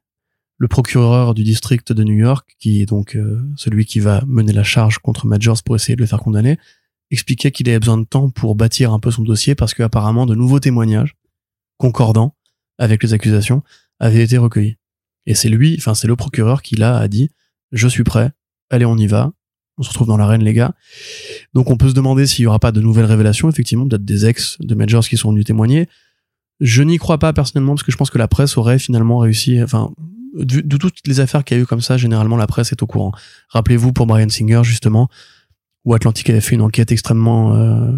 le 0.59 0.67
procureur 0.67 1.33
du 1.33 1.43
district 1.43 1.91
de 1.91 2.03
New 2.03 2.15
York, 2.15 2.55
qui 2.59 2.81
est 2.81 2.85
donc 2.85 3.15
euh, 3.15 3.41
celui 3.55 3.85
qui 3.85 3.99
va 3.99 4.23
mener 4.25 4.53
la 4.53 4.63
charge 4.63 4.97
contre 4.99 5.27
Majors 5.27 5.61
pour 5.63 5.75
essayer 5.75 5.95
de 5.95 6.01
le 6.01 6.07
faire 6.07 6.19
condamner, 6.19 6.57
expliquait 7.11 7.51
qu'il 7.51 7.69
avait 7.69 7.79
besoin 7.79 7.97
de 7.97 8.05
temps 8.05 8.29
pour 8.29 8.55
bâtir 8.55 8.91
un 8.91 8.99
peu 8.99 9.11
son 9.11 9.23
dossier 9.23 9.55
parce 9.55 9.73
qu'apparemment 9.73 10.25
de 10.25 10.35
nouveaux 10.35 10.59
témoignages 10.59 11.15
concordants 11.77 12.35
avec 12.79 13.03
les 13.03 13.13
accusations 13.13 13.63
avaient 13.99 14.23
été 14.23 14.37
recueillis. 14.37 14.77
Et 15.25 15.35
c'est 15.35 15.49
lui, 15.49 15.75
enfin 15.77 15.93
c'est 15.93 16.07
le 16.07 16.15
procureur 16.15 16.61
qui 16.61 16.75
là 16.75 16.97
a 16.97 17.07
dit 17.07 17.29
je 17.71 17.87
suis 17.87 18.03
prêt, 18.03 18.31
allez 18.69 18.85
on 18.85 18.97
y 18.97 19.07
va, 19.07 19.31
on 19.77 19.83
se 19.83 19.89
retrouve 19.89 20.07
dans 20.07 20.17
l'arène 20.17 20.43
les 20.43 20.53
gars. 20.53 20.73
Donc 21.53 21.69
on 21.69 21.77
peut 21.77 21.89
se 21.89 21.93
demander 21.93 22.25
s'il 22.25 22.43
y 22.43 22.47
aura 22.47 22.59
pas 22.59 22.71
de 22.71 22.81
nouvelles 22.81 23.05
révélations, 23.05 23.49
effectivement 23.49 23.87
peut-être 23.87 24.05
des 24.05 24.25
ex 24.25 24.57
de 24.59 24.73
Majors 24.73 25.07
qui 25.07 25.17
sont 25.17 25.31
venus 25.31 25.45
témoigner. 25.45 25.87
Je 26.59 26.81
n'y 26.83 26.97
crois 26.97 27.17
pas 27.19 27.33
personnellement 27.33 27.73
parce 27.73 27.83
que 27.83 27.91
je 27.91 27.97
pense 27.97 28.09
que 28.09 28.17
la 28.17 28.27
presse 28.27 28.57
aurait 28.57 28.79
finalement 28.79 29.19
réussi, 29.19 29.61
enfin 29.61 29.91
de, 30.33 30.61
de 30.61 30.77
toutes 30.77 31.05
les 31.07 31.19
affaires 31.19 31.43
qu'il 31.43 31.57
y 31.57 31.59
a 31.59 31.63
eu 31.63 31.65
comme 31.65 31.81
ça, 31.81 31.97
généralement 31.97 32.37
la 32.37 32.47
presse 32.47 32.71
est 32.71 32.81
au 32.83 32.87
courant. 32.87 33.11
Rappelez-vous 33.49 33.93
pour 33.93 34.07
Brian 34.07 34.29
Singer 34.29 34.61
justement, 34.63 35.07
où 35.85 35.93
Atlantic 35.93 36.29
avait 36.29 36.41
fait 36.41 36.55
une 36.55 36.61
enquête 36.61 36.91
extrêmement 36.91 37.55
euh, 37.55 37.91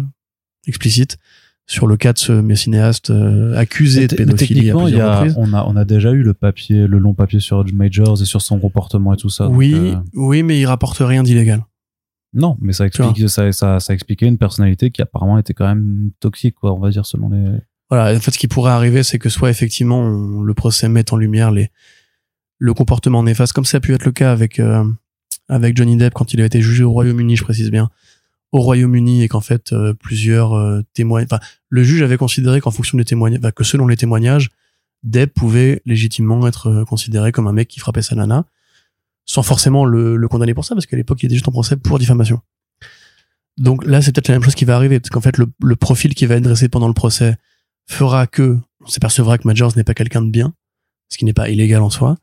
explicite 0.66 1.18
sur 1.66 1.86
le 1.86 1.96
cas 1.96 2.12
de 2.12 2.18
ce 2.18 2.54
cinéaste 2.56 3.10
euh, 3.10 3.56
accusé 3.56 4.08
de 4.08 4.16
Mais 4.18 4.24
pédophilie 4.24 4.70
à 4.70 4.74
techniquement, 4.74 4.88
il 4.88 4.90
y 4.90 4.94
plusieurs 4.94 5.10
a, 5.10 5.16
reprises. 5.20 5.34
on 5.38 5.52
a 5.54 5.64
on 5.64 5.76
a 5.76 5.84
déjà 5.84 6.10
eu 6.10 6.22
le 6.22 6.34
papier, 6.34 6.86
le 6.86 6.98
long 6.98 7.14
papier 7.14 7.40
sur 7.40 7.64
Majors 7.72 8.20
et 8.20 8.24
sur 8.24 8.42
son 8.42 8.58
comportement 8.58 9.14
et 9.14 9.16
tout 9.16 9.30
ça. 9.30 9.44
donc, 9.46 9.56
Oui, 9.56 9.74
euh, 9.74 9.94
oui, 10.14 10.42
mais 10.42 10.58
il 10.58 10.66
rapporte 10.66 10.98
rien 10.98 11.22
d'illégal. 11.22 11.64
non, 12.34 12.56
mais 12.60 12.72
ça 12.72 12.86
explique 12.86 13.28
ça, 13.28 13.52
ça 13.52 13.80
ça 13.80 13.94
expliquait 13.94 14.26
une 14.26 14.38
personnalité 14.38 14.90
qui 14.90 15.00
apparemment 15.00 15.38
était 15.38 15.54
quand 15.54 15.66
même 15.66 16.10
toxique 16.20 16.56
quoi, 16.56 16.74
on 16.74 16.80
va 16.80 16.90
dire 16.90 17.06
selon 17.06 17.30
les 17.30 17.58
Voilà, 17.90 18.16
en 18.16 18.20
fait, 18.20 18.30
ce 18.30 18.38
qui 18.38 18.46
pourrait 18.48 18.70
arriver, 18.72 19.02
c'est 19.02 19.18
que 19.18 19.28
soit 19.28 19.50
effectivement 19.50 19.98
on- 20.00 20.42
le 20.42 20.54
procès 20.54 20.88
met 20.88 21.12
en 21.12 21.16
lumière 21.16 21.50
les 21.50 21.70
le 22.62 22.74
comportement 22.74 23.22
néfaste, 23.22 23.54
comme 23.54 23.64
ça 23.64 23.78
a 23.78 23.80
pu 23.80 23.94
être 23.94 24.04
le 24.04 24.12
cas 24.12 24.32
avec 24.32 24.60
euh, 24.60 24.84
avec 25.48 25.76
Johnny 25.76 25.96
Depp 25.96 26.12
quand 26.14 26.34
il 26.34 26.40
a 26.42 26.44
été 26.44 26.60
jugé 26.60 26.84
au 26.84 26.92
Royaume-Uni, 26.92 27.34
je 27.36 27.42
précise 27.42 27.70
bien, 27.70 27.88
au 28.52 28.60
Royaume-Uni 28.60 29.22
et 29.24 29.28
qu'en 29.28 29.40
fait 29.40 29.72
euh, 29.72 29.94
plusieurs 29.94 30.52
euh, 30.52 30.82
témoins, 30.92 31.22
enfin 31.24 31.40
le 31.70 31.82
juge 31.82 32.02
avait 32.02 32.18
considéré 32.18 32.60
qu'en 32.60 32.70
fonction 32.70 32.98
des 32.98 33.04
témoignages, 33.04 33.40
que 33.54 33.64
selon 33.64 33.86
les 33.88 33.96
témoignages, 33.96 34.50
Depp 35.02 35.32
pouvait 35.32 35.80
légitimement 35.86 36.46
être 36.46 36.66
euh, 36.68 36.84
considéré 36.84 37.32
comme 37.32 37.46
un 37.46 37.52
mec 37.52 37.66
qui 37.68 37.80
frappait 37.80 38.02
sa 38.02 38.14
nana, 38.14 38.44
sans 39.24 39.42
forcément 39.42 39.84
le, 39.86 40.16
le 40.16 40.28
condamner 40.28 40.52
pour 40.54 40.64
ça, 40.66 40.74
parce 40.74 40.84
qu'à 40.86 40.96
l'époque 40.98 41.22
il 41.22 41.26
était 41.26 41.36
juste 41.36 41.48
en 41.48 41.52
procès 41.52 41.76
pour 41.76 41.98
diffamation. 41.98 42.40
Donc 43.56 43.84
là, 43.84 44.00
c'est 44.02 44.12
peut-être 44.12 44.28
la 44.28 44.34
même 44.34 44.42
chose 44.44 44.54
qui 44.54 44.64
va 44.66 44.76
arriver, 44.76 45.00
parce 45.00 45.10
qu'en 45.10 45.20
fait 45.22 45.38
le, 45.38 45.46
le 45.62 45.76
profil 45.76 46.14
qui 46.14 46.26
va 46.26 46.36
être 46.36 46.44
dressé 46.44 46.68
pendant 46.68 46.88
le 46.88 46.94
procès 46.94 47.36
fera 47.90 48.26
que 48.26 48.58
on 48.82 48.86
s'apercevra 48.86 49.36
que 49.38 49.46
Majors 49.46 49.76
n'est 49.76 49.84
pas 49.84 49.94
quelqu'un 49.94 50.22
de 50.22 50.30
bien, 50.30 50.54
ce 51.08 51.18
qui 51.18 51.24
n'est 51.24 51.34
pas 51.34 51.50
illégal 51.50 51.82
en 51.82 51.90
soi, 51.90 52.16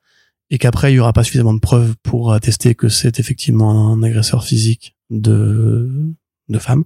et 0.49 0.57
qu'après 0.57 0.91
il 0.91 0.95
y 0.95 0.99
aura 0.99 1.13
pas 1.13 1.23
suffisamment 1.23 1.53
de 1.53 1.59
preuves 1.59 1.95
pour 2.03 2.33
attester 2.33 2.73
que 2.73 2.89
c'est 2.89 3.19
effectivement 3.19 3.93
un 3.93 4.01
agresseur 4.01 4.43
physique 4.43 4.95
de 5.09 5.89
de 6.49 6.59
femmes. 6.59 6.85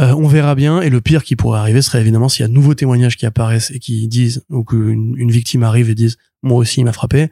Euh, 0.00 0.12
on 0.12 0.26
verra 0.26 0.54
bien, 0.54 0.82
et 0.82 0.90
le 0.90 1.00
pire 1.00 1.22
qui 1.22 1.36
pourrait 1.36 1.60
arriver 1.60 1.80
serait 1.80 2.00
évidemment 2.00 2.28
s'il 2.28 2.42
y 2.42 2.44
a 2.44 2.48
de 2.48 2.52
nouveaux 2.52 2.74
témoignages 2.74 3.16
qui 3.16 3.26
apparaissent 3.26 3.70
et 3.70 3.78
qui 3.78 4.06
disent, 4.08 4.44
ou 4.50 4.64
qu'une 4.64 5.16
une 5.16 5.30
victime 5.30 5.62
arrive 5.62 5.88
et 5.88 5.94
dise, 5.94 6.18
moi 6.42 6.58
aussi 6.58 6.80
il 6.80 6.84
m'a 6.84 6.92
frappé. 6.92 7.30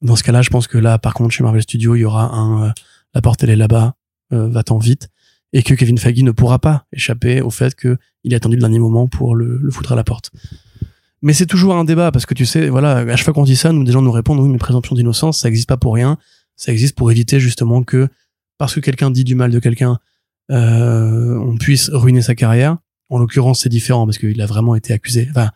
Dans 0.00 0.16
ce 0.16 0.22
cas-là, 0.22 0.40
je 0.40 0.48
pense 0.48 0.66
que 0.66 0.78
là, 0.78 0.98
par 0.98 1.12
contre, 1.12 1.30
chez 1.30 1.42
Marvel 1.44 1.62
Studios, 1.62 1.94
il 1.94 2.00
y 2.00 2.04
aura 2.04 2.34
un, 2.34 2.68
euh, 2.68 2.72
la 3.14 3.20
porte 3.20 3.44
elle 3.44 3.50
est 3.50 3.56
là-bas, 3.56 3.94
euh, 4.32 4.48
va-t'en 4.48 4.78
vite, 4.78 5.10
et 5.52 5.62
que 5.62 5.74
Kevin 5.74 5.98
Feige 5.98 6.22
ne 6.22 6.30
pourra 6.30 6.58
pas 6.58 6.86
échapper 6.92 7.40
au 7.40 7.50
fait 7.50 7.74
que 7.74 7.98
il 8.24 8.34
a 8.34 8.36
attendu 8.36 8.56
le 8.56 8.60
dernier 8.60 8.78
moment 8.78 9.08
pour 9.08 9.34
le, 9.34 9.58
le 9.58 9.70
foutre 9.70 9.92
à 9.92 9.96
la 9.96 10.04
porte. 10.04 10.30
Mais 11.22 11.32
c'est 11.32 11.46
toujours 11.46 11.74
un 11.74 11.84
débat 11.84 12.12
parce 12.12 12.24
que 12.24 12.34
tu 12.34 12.46
sais, 12.46 12.68
voilà, 12.68 12.98
à 12.98 13.16
chaque 13.16 13.24
fois 13.24 13.34
qu'on 13.34 13.44
dit 13.44 13.56
ça, 13.56 13.72
nous 13.72 13.84
des 13.84 13.92
gens 13.92 14.02
nous 14.02 14.12
répondent 14.12 14.40
oui, 14.40 14.48
mais 14.48 14.58
présomption 14.58 14.94
d'innocence, 14.94 15.40
ça 15.40 15.48
existe 15.48 15.68
pas 15.68 15.76
pour 15.76 15.94
rien. 15.94 16.18
Ça 16.56 16.72
existe 16.72 16.96
pour 16.96 17.10
éviter 17.10 17.40
justement 17.40 17.82
que 17.82 18.08
parce 18.58 18.74
que 18.74 18.80
quelqu'un 18.80 19.10
dit 19.10 19.24
du 19.24 19.34
mal 19.34 19.50
de 19.50 19.58
quelqu'un, 19.58 19.98
euh, 20.50 21.36
on 21.38 21.56
puisse 21.56 21.90
ruiner 21.90 22.22
sa 22.22 22.34
carrière. 22.34 22.78
En 23.08 23.18
l'occurrence, 23.18 23.60
c'est 23.60 23.68
différent 23.68 24.06
parce 24.06 24.18
qu'il 24.18 24.40
a 24.40 24.46
vraiment 24.46 24.74
été 24.74 24.92
accusé, 24.92 25.26
enfin 25.30 25.50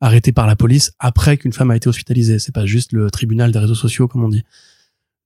arrêté 0.00 0.32
par 0.32 0.46
la 0.46 0.56
police 0.56 0.92
après 0.98 1.36
qu'une 1.36 1.52
femme 1.52 1.70
a 1.70 1.76
été 1.76 1.88
hospitalisée. 1.88 2.38
C'est 2.38 2.54
pas 2.54 2.66
juste 2.66 2.92
le 2.92 3.10
tribunal 3.10 3.52
des 3.52 3.58
réseaux 3.58 3.74
sociaux 3.74 4.08
comme 4.08 4.24
on 4.24 4.28
dit. 4.28 4.44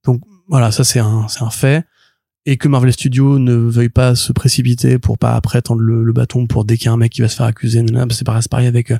Donc 0.03 0.21
voilà, 0.47 0.71
ça 0.71 0.83
c'est 0.83 0.99
un 0.99 1.27
c'est 1.27 1.43
un 1.43 1.49
fait 1.49 1.85
et 2.45 2.57
que 2.57 2.67
Marvel 2.67 2.91
Studios 2.93 3.39
ne 3.39 3.53
veuille 3.53 3.89
pas 3.89 4.15
se 4.15 4.31
précipiter 4.31 4.97
pour 4.97 5.17
pas 5.17 5.35
après 5.35 5.61
tendre 5.61 5.81
le, 5.81 6.03
le 6.03 6.13
bâton 6.13 6.47
pour 6.47 6.65
dès 6.65 6.77
qu'il 6.77 6.85
y 6.85 6.89
a 6.89 6.93
un 6.93 6.97
mec 6.97 7.11
qui 7.11 7.21
va 7.21 7.27
se 7.27 7.35
faire 7.35 7.45
accuser. 7.45 7.83
C'est 8.11 8.23
pareil, 8.23 8.43
pareil 8.49 8.67
avec 8.67 8.91
euh, 8.91 8.97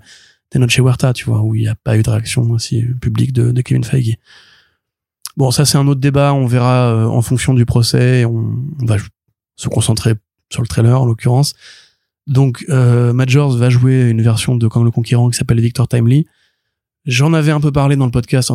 Tenoch 0.50 0.72
Huerta, 0.72 1.14
tu 1.14 1.26
vois, 1.26 1.42
où 1.42 1.56
il 1.56 1.62
n'y 1.62 1.68
a 1.68 1.76
pas 1.76 1.98
eu 1.98 2.04
de 2.04 2.10
réaction 2.10 2.44
aussi 2.52 2.84
publique 3.02 3.34
de, 3.34 3.52
de 3.52 3.62
Kevin 3.62 3.84
Feige. 3.84 4.18
Bon, 5.38 5.52
ça 5.52 5.66
c'est 5.66 5.78
un 5.78 5.88
autre 5.88 6.02
débat. 6.02 6.34
On 6.34 6.46
verra 6.46 6.92
euh, 6.92 7.06
en 7.06 7.22
fonction 7.22 7.54
du 7.54 7.66
procès. 7.66 8.26
On, 8.26 8.56
on 8.82 8.86
va 8.86 8.98
se 9.56 9.70
concentrer 9.70 10.16
sur 10.52 10.62
le 10.62 10.68
trailer 10.68 11.02
en 11.02 11.06
l'occurrence. 11.06 11.54
Donc, 12.28 12.66
euh, 12.70 13.12
Majors 13.14 13.58
va 13.58 13.70
jouer 13.70 14.10
une 14.10 14.22
version 14.22 14.56
de 14.56 14.68
Kang 14.68 14.84
le 14.84 14.92
Conquérant 14.92 15.30
qui 15.30 15.38
s'appelle 15.38 15.60
Victor 15.60 15.88
Timely. 15.88 16.28
J'en 17.06 17.34
avais 17.34 17.52
un 17.52 17.60
peu 17.60 17.72
parlé 17.72 17.96
dans 17.96 18.06
le 18.06 18.12
podcast 18.12 18.52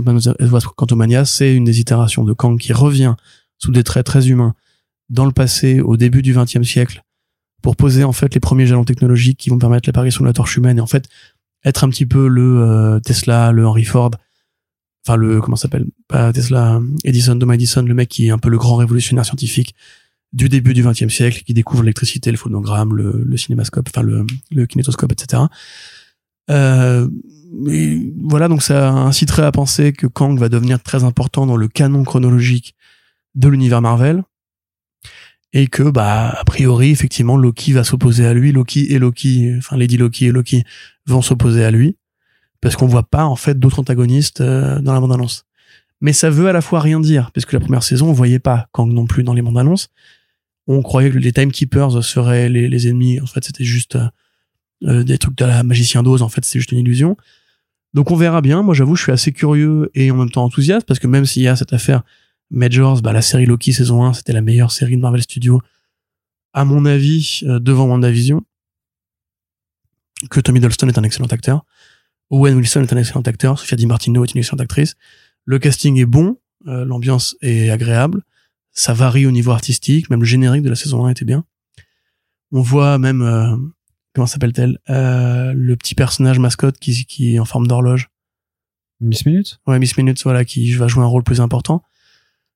Quantumania. 0.76 1.24
C'est 1.24 1.55
une 1.55 1.64
des 1.64 1.80
itérations 1.80 2.22
de 2.22 2.32
Kang 2.32 2.59
qui 2.59 2.72
revient 2.72 3.14
sous 3.59 3.72
des 3.72 3.82
traits 3.82 4.07
très 4.07 4.28
humains 4.28 4.55
dans 5.14 5.24
le 5.24 5.32
passé, 5.32 5.80
au 5.80 5.96
début 5.96 6.20
du 6.20 6.34
XXe 6.34 6.62
siècle, 6.62 7.02
pour 7.62 7.76
poser 7.76 8.04
en 8.04 8.12
fait 8.12 8.34
les 8.34 8.40
premiers 8.40 8.66
jalons 8.66 8.84
technologiques 8.84 9.38
qui 9.38 9.48
vont 9.48 9.58
permettre 9.58 9.88
l'apparition 9.88 10.22
de 10.22 10.28
la 10.28 10.34
torche 10.34 10.56
humaine 10.56 10.78
et 10.78 10.80
en 10.82 10.86
fait 10.86 11.08
être 11.64 11.84
un 11.84 11.88
petit 11.88 12.04
peu 12.04 12.28
le 12.28 12.60
euh, 12.60 13.00
Tesla, 13.00 13.52
le 13.52 13.66
Henry 13.66 13.84
Ford, 13.84 14.10
enfin 15.06 15.16
le 15.16 15.40
comment 15.40 15.56
s'appelle? 15.56 15.86
Pas 16.08 16.32
Tesla, 16.32 16.80
Edison, 17.04 17.38
Thomas 17.38 17.54
Edison, 17.54 17.82
le 17.82 17.94
mec 17.94 18.10
qui 18.10 18.26
est 18.26 18.30
un 18.30 18.38
peu 18.38 18.50
le 18.50 18.58
grand 18.58 18.76
révolutionnaire 18.76 19.24
scientifique 19.24 19.74
du 20.34 20.48
début 20.48 20.74
du 20.74 20.82
XXe 20.82 21.08
siècle, 21.08 21.42
qui 21.46 21.54
découvre 21.54 21.84
l'électricité, 21.84 22.30
le 22.32 22.36
phonogramme, 22.36 22.94
le, 22.94 23.36
cinémascope, 23.36 23.88
enfin 23.94 24.02
le, 24.02 24.66
kinétoscope, 24.66 25.12
etc. 25.12 25.44
Euh, 26.50 27.08
voilà, 28.20 28.48
donc 28.48 28.62
ça 28.62 28.90
inciterait 28.90 29.44
à 29.44 29.52
penser 29.52 29.92
que 29.92 30.08
Kang 30.08 30.36
va 30.38 30.48
devenir 30.48 30.82
très 30.82 31.04
important 31.04 31.46
dans 31.46 31.56
le 31.56 31.68
canon 31.68 32.02
chronologique 32.02 32.74
de 33.36 33.48
l'univers 33.48 33.80
Marvel 33.80 34.24
et 35.55 35.68
que 35.68 35.84
bah 35.84 36.30
a 36.30 36.44
priori 36.44 36.90
effectivement 36.90 37.36
Loki 37.36 37.72
va 37.72 37.84
s'opposer 37.84 38.26
à 38.26 38.34
lui, 38.34 38.50
Loki 38.50 38.86
et 38.90 38.98
Loki, 38.98 39.55
enfin 39.57 39.76
Lady 39.76 39.96
Loki 39.96 40.26
et 40.26 40.32
Loki 40.32 40.64
vont 41.07 41.22
s'opposer 41.22 41.64
à 41.64 41.70
lui 41.70 41.96
parce 42.61 42.74
qu'on 42.74 42.88
voit 42.88 43.05
pas 43.05 43.24
en 43.24 43.36
fait 43.36 43.59
d'autres 43.59 43.78
antagonistes 43.78 44.40
euh, 44.40 44.80
dans 44.80 44.92
la 44.92 45.00
bande 45.00 45.12
annonce. 45.12 45.46
Mais 46.00 46.12
ça 46.12 46.28
veut 46.28 46.48
à 46.48 46.52
la 46.52 46.61
fois 46.61 46.80
rien 46.80 46.98
dire 46.98 47.30
parce 47.30 47.46
que 47.46 47.55
la 47.55 47.61
première 47.61 47.84
saison 47.84 48.09
on 48.09 48.12
voyait 48.12 48.40
pas 48.40 48.66
Kang 48.72 48.92
non 48.92 49.07
plus 49.07 49.22
dans 49.22 49.32
les 49.32 49.42
bandes 49.42 49.57
annonces. 49.57 49.88
On 50.66 50.82
croyait 50.82 51.11
que 51.11 51.18
les 51.18 51.32
Timekeepers 51.32 52.02
seraient 52.02 52.48
les, 52.48 52.88
ennemis, 52.88 53.20
en 53.20 53.26
fait 53.26 53.44
c'était 53.44 53.64
juste 53.64 53.96
euh, 54.82 55.05
des 55.05 55.18
trucs 55.18 55.36
de 55.38 55.44
la 55.44 55.62
magicien 55.62 56.02
d'Oz, 56.02 56.22
en 56.22 56.28
fait 56.28 56.44
c'est 56.44 56.59
juste 56.59 56.72
une 56.72 56.78
illusion. 56.78 57.16
Donc 57.92 58.11
on 58.11 58.16
verra 58.16 58.40
bien. 58.40 58.62
Moi 58.62 58.74
j'avoue 58.74 58.96
je 58.96 59.05
suis 59.05 59.12
assez 59.12 59.30
curieux 59.30 59.92
et 59.94 60.11
en 60.11 60.16
même 60.16 60.30
temps 60.30 60.42
enthousiaste 60.42 60.84
parce 60.84 60.98
que 60.98 61.07
même 61.07 61.26
s'il 61.26 61.42
y 61.42 61.48
a 61.48 61.55
cette 61.55 61.72
affaire 61.72 62.02
Majors, 62.55 63.02
bah, 63.02 63.12
la 63.12 63.22
série 63.22 63.46
Loki 63.46 63.72
saison 63.72 64.05
1, 64.05 64.14
c'était 64.14 64.32
la 64.32 64.40
meilleure 64.40 64.70
série 64.72 64.96
de 64.96 65.00
Marvel 65.00 65.22
Studios, 65.22 65.61
à 66.52 66.64
mon 66.64 66.84
avis, 66.86 67.40
euh, 67.44 67.59
devant 67.59 67.86
WandaVision. 67.86 68.42
Que 70.30 70.40
Tommy 70.40 70.59
Hiddleston 70.59 70.88
est 70.88 70.96
un 70.98 71.02
excellent 71.02 71.26
acteur. 71.26 71.64
Owen 72.30 72.55
Wilson 72.55 72.82
est 72.82 72.92
un 72.92 72.96
excellent 72.96 73.22
acteur. 73.22 73.59
Sophia 73.59 73.76
Di 73.76 73.86
Martino 73.86 74.24
est 74.24 74.32
une 74.32 74.38
excellente 74.38 74.61
actrice. 74.61 74.94
Le 75.44 75.59
casting 75.59 75.98
est 75.98 76.07
bon. 76.07 76.38
euh, 76.68 76.84
L'ambiance 76.84 77.36
est 77.42 77.70
agréable. 77.70 78.22
Ça 78.72 78.94
varie 78.94 79.26
au 79.26 79.30
niveau 79.30 79.50
artistique. 79.50 80.09
Même 80.09 80.20
le 80.20 80.26
générique 80.26 80.62
de 80.62 80.70
la 80.70 80.76
saison 80.76 81.05
1 81.05 81.11
était 81.11 81.24
bien. 81.24 81.44
On 82.52 82.62
voit 82.62 82.98
même, 82.98 83.22
euh, 83.22 83.57
comment 84.14 84.26
s'appelle-t-elle 84.26 84.78
euh, 84.88 85.52
Le 85.55 85.76
petit 85.76 85.94
personnage 85.94 86.38
mascotte 86.38 86.78
qui, 86.78 87.05
qui 87.05 87.34
est 87.34 87.38
en 87.40 87.44
forme 87.44 87.66
d'horloge. 87.66 88.09
Miss 89.00 89.26
Minute 89.26 89.59
Ouais, 89.66 89.78
Miss 89.80 89.96
Minutes, 89.98 90.22
voilà, 90.22 90.44
qui 90.44 90.72
va 90.74 90.86
jouer 90.86 91.02
un 91.02 91.09
rôle 91.09 91.24
plus 91.24 91.40
important. 91.40 91.82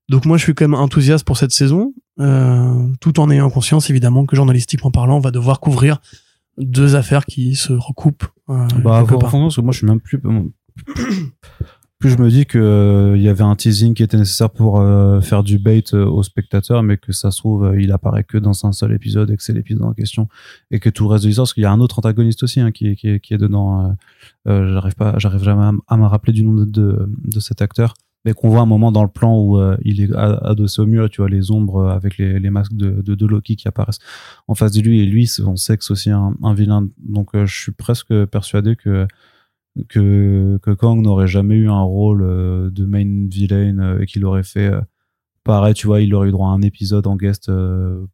Donc 0.09 0.25
moi, 0.25 0.37
je 0.37 0.43
suis 0.43 0.55
quand 0.55 0.65
même 0.67 0.79
enthousiaste 0.79 1.25
pour 1.27 1.37
cette 1.37 1.53
saison, 1.53 1.93
euh, 2.19 2.89
tout 3.01 3.21
en 3.21 3.31
ayant 3.31 3.51
conscience, 3.51 3.91
évidemment, 3.91 4.25
que 4.25 4.37
journalistiquement 4.37 4.91
parlant, 4.91 5.17
on 5.17 5.21
va 5.21 5.31
devoir 5.31 5.61
couvrir 5.61 6.01
deux 6.57 6.97
affaires 6.97 7.25
qui 7.27 7.55
se 7.55 7.73
recoupent. 7.73 8.25
euh, 8.49 8.67
Bah, 8.83 9.01
quelque 9.01 9.21
part. 9.21 9.31
parce 9.31 9.57
que 9.57 9.61
moi, 9.61 9.73
je 9.73 9.79
suis 9.79 9.87
même 9.87 10.01
plus. 10.01 10.21
Plus 11.99 12.11
je 12.11 12.19
me 12.19 12.31
dis 12.31 12.47
que 12.47 12.59
euh, 12.59 13.17
il 13.17 13.23
y 13.25 13.29
avait 13.29 13.43
un 13.43 13.57
teasing 13.57 13.93
qui 13.93 14.05
était 14.05 14.17
nécessaire 14.17 14.51
pour 14.51 14.79
euh, 14.81 15.21
faire 15.21 15.43
du 15.43 15.59
bait 15.59 15.83
euh, 15.95 16.05
aux 16.07 16.23
spectateurs, 16.23 16.85
mais 16.85 16.97
que 16.97 17.11
ça 17.11 17.33
se 17.33 17.39
trouve, 17.39 17.75
il 17.77 17.91
apparaît 17.91 18.23
que 18.23 18.39
dans 18.39 18.65
un 18.65 18.71
seul 18.71 18.93
épisode 18.93 19.33
et 19.33 19.37
que 19.37 19.43
c'est 19.43 19.53
l'épisode 19.53 19.83
en 19.83 19.95
question 19.95 20.29
et 20.71 20.79
que 20.79 20.91
tout 20.91 21.03
le 21.03 21.11
reste 21.11 21.25
de 21.25 21.29
l'histoire, 21.29 21.47
parce 21.47 21.55
qu'il 21.55 21.65
y 21.65 21.67
a 21.67 21.73
un 21.73 21.81
autre 21.81 21.99
antagoniste 21.99 22.45
aussi 22.45 22.61
hein, 22.61 22.71
qui, 22.71 22.91
est, 22.91 22.95
qui, 22.95 23.09
est, 23.09 23.19
qui 23.19 23.35
est 23.35 23.39
dedans. 23.39 23.97
j'arrive 24.47 24.95
pas, 24.95 25.19
j'arrive 25.19 25.43
jamais 25.43 25.77
à, 25.89 25.97
me 25.97 26.07
rappeler 26.07 26.33
du 26.33 26.45
nom 26.45 26.55
de, 26.55 26.67
de, 26.67 27.11
de 27.25 27.41
cet 27.41 27.63
acteur, 27.63 27.95
qu'on 28.35 28.49
voit 28.49 28.61
un 28.61 28.67
moment 28.67 28.93
dans 28.93 29.03
le 29.03 29.09
plan 29.09 29.39
où 29.39 29.59
euh, 29.59 29.77
il 29.83 30.01
est 30.01 30.15
adossé 30.15 30.83
au 30.83 30.87
mur 30.87 31.07
et 31.07 31.09
tu 31.09 31.21
vois 31.21 31.29
les 31.29 31.51
ombres 31.51 31.77
euh, 31.77 31.91
avec 31.91 32.19
les, 32.19 32.51
masques 32.51 32.75
de, 32.75 33.03
de, 33.03 33.27
Loki 33.27 33.57
qui 33.57 33.69
apparaissent 33.69 33.99
en 34.47 34.55
face 34.55 34.73
de 34.73 34.81
lui 34.81 35.01
et 35.01 35.07
lui, 35.07 35.31
on 35.45 35.57
sait 35.57 35.77
que 35.77 35.85
c'est 35.85 35.93
aussi 35.93 36.11
un, 36.11 36.35
vilain. 36.55 36.89
Donc, 36.99 37.35
euh, 37.35 37.47
je 37.47 37.61
suis 37.61 37.73
presque 37.73 38.13
persuadé 38.27 38.77
que 38.77 39.07
que, 39.89 40.59
Kang 40.79 41.01
n'aurait 41.01 41.29
jamais 41.29 41.55
eu 41.55 41.69
un 41.69 41.83
rôle 41.83 42.73
de 42.73 42.85
main 42.85 43.29
villain 43.29 44.01
et 44.01 44.07
qu'il 44.07 44.25
aurait 44.25 44.43
fait 44.43 44.73
pareil, 45.45 45.75
tu 45.75 45.87
vois, 45.87 46.01
il 46.01 46.13
aurait 46.17 46.29
eu 46.29 46.33
droit 46.33 46.49
à 46.49 46.53
un 46.53 46.63
épisode 46.63 47.07
en 47.07 47.15
guest 47.15 47.49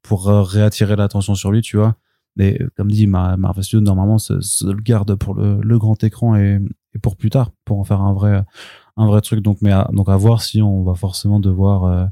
pour 0.02 0.26
réattirer 0.26 0.94
l'attention 0.94 1.34
sur 1.34 1.50
lui, 1.52 1.62
tu 1.62 1.78
vois. 1.78 1.96
Mais 2.36 2.58
comme 2.76 2.90
dit, 2.90 3.06
Ma- 3.06 3.38
Marvel 3.38 3.64
Studios, 3.64 3.80
normalement, 3.80 4.18
se, 4.18 4.40
se 4.40 4.66
le 4.66 4.82
garde 4.82 5.14
pour 5.14 5.34
le, 5.34 5.58
le 5.62 5.78
grand 5.78 6.02
écran 6.04 6.36
et, 6.36 6.60
et 6.94 6.98
pour 6.98 7.16
plus 7.16 7.30
tard, 7.30 7.50
pour 7.64 7.78
en 7.78 7.84
faire 7.84 8.02
un 8.02 8.12
vrai, 8.12 8.44
un 8.96 9.06
vrai 9.06 9.20
truc. 9.20 9.40
Donc, 9.40 9.58
mais 9.60 9.72
à, 9.72 9.88
donc 9.92 10.08
à 10.08 10.16
voir 10.16 10.42
si 10.42 10.62
on 10.62 10.82
va 10.84 10.94
forcément 10.94 11.40
devoir. 11.40 11.84
euh, 11.84 12.04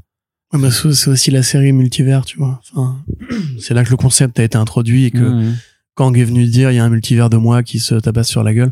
Ouais, 0.53 0.59
bah, 0.61 0.69
c'est 0.71 1.07
aussi 1.09 1.31
la 1.31 1.41
série 1.41 1.71
multivers, 1.71 2.25
tu 2.25 2.37
vois. 2.37 2.61
Enfin, 2.73 3.03
c'est 3.59 3.73
là 3.73 3.83
que 3.83 3.89
le 3.89 3.97
concept 3.97 4.39
a 4.39 4.43
été 4.43 4.57
introduit 4.57 5.05
et 5.05 5.11
que 5.11 5.17
Mhm. 5.19 5.55
Kang 5.95 6.17
est 6.17 6.23
venu 6.23 6.45
dire 6.47 6.71
il 6.71 6.75
y 6.75 6.79
a 6.79 6.83
un 6.85 6.89
multivers 6.89 7.29
de 7.29 7.37
moi 7.37 7.61
qui 7.63 7.79
se 7.79 7.95
tabasse 7.95 8.27
sur 8.27 8.43
la 8.43 8.53
gueule. 8.53 8.71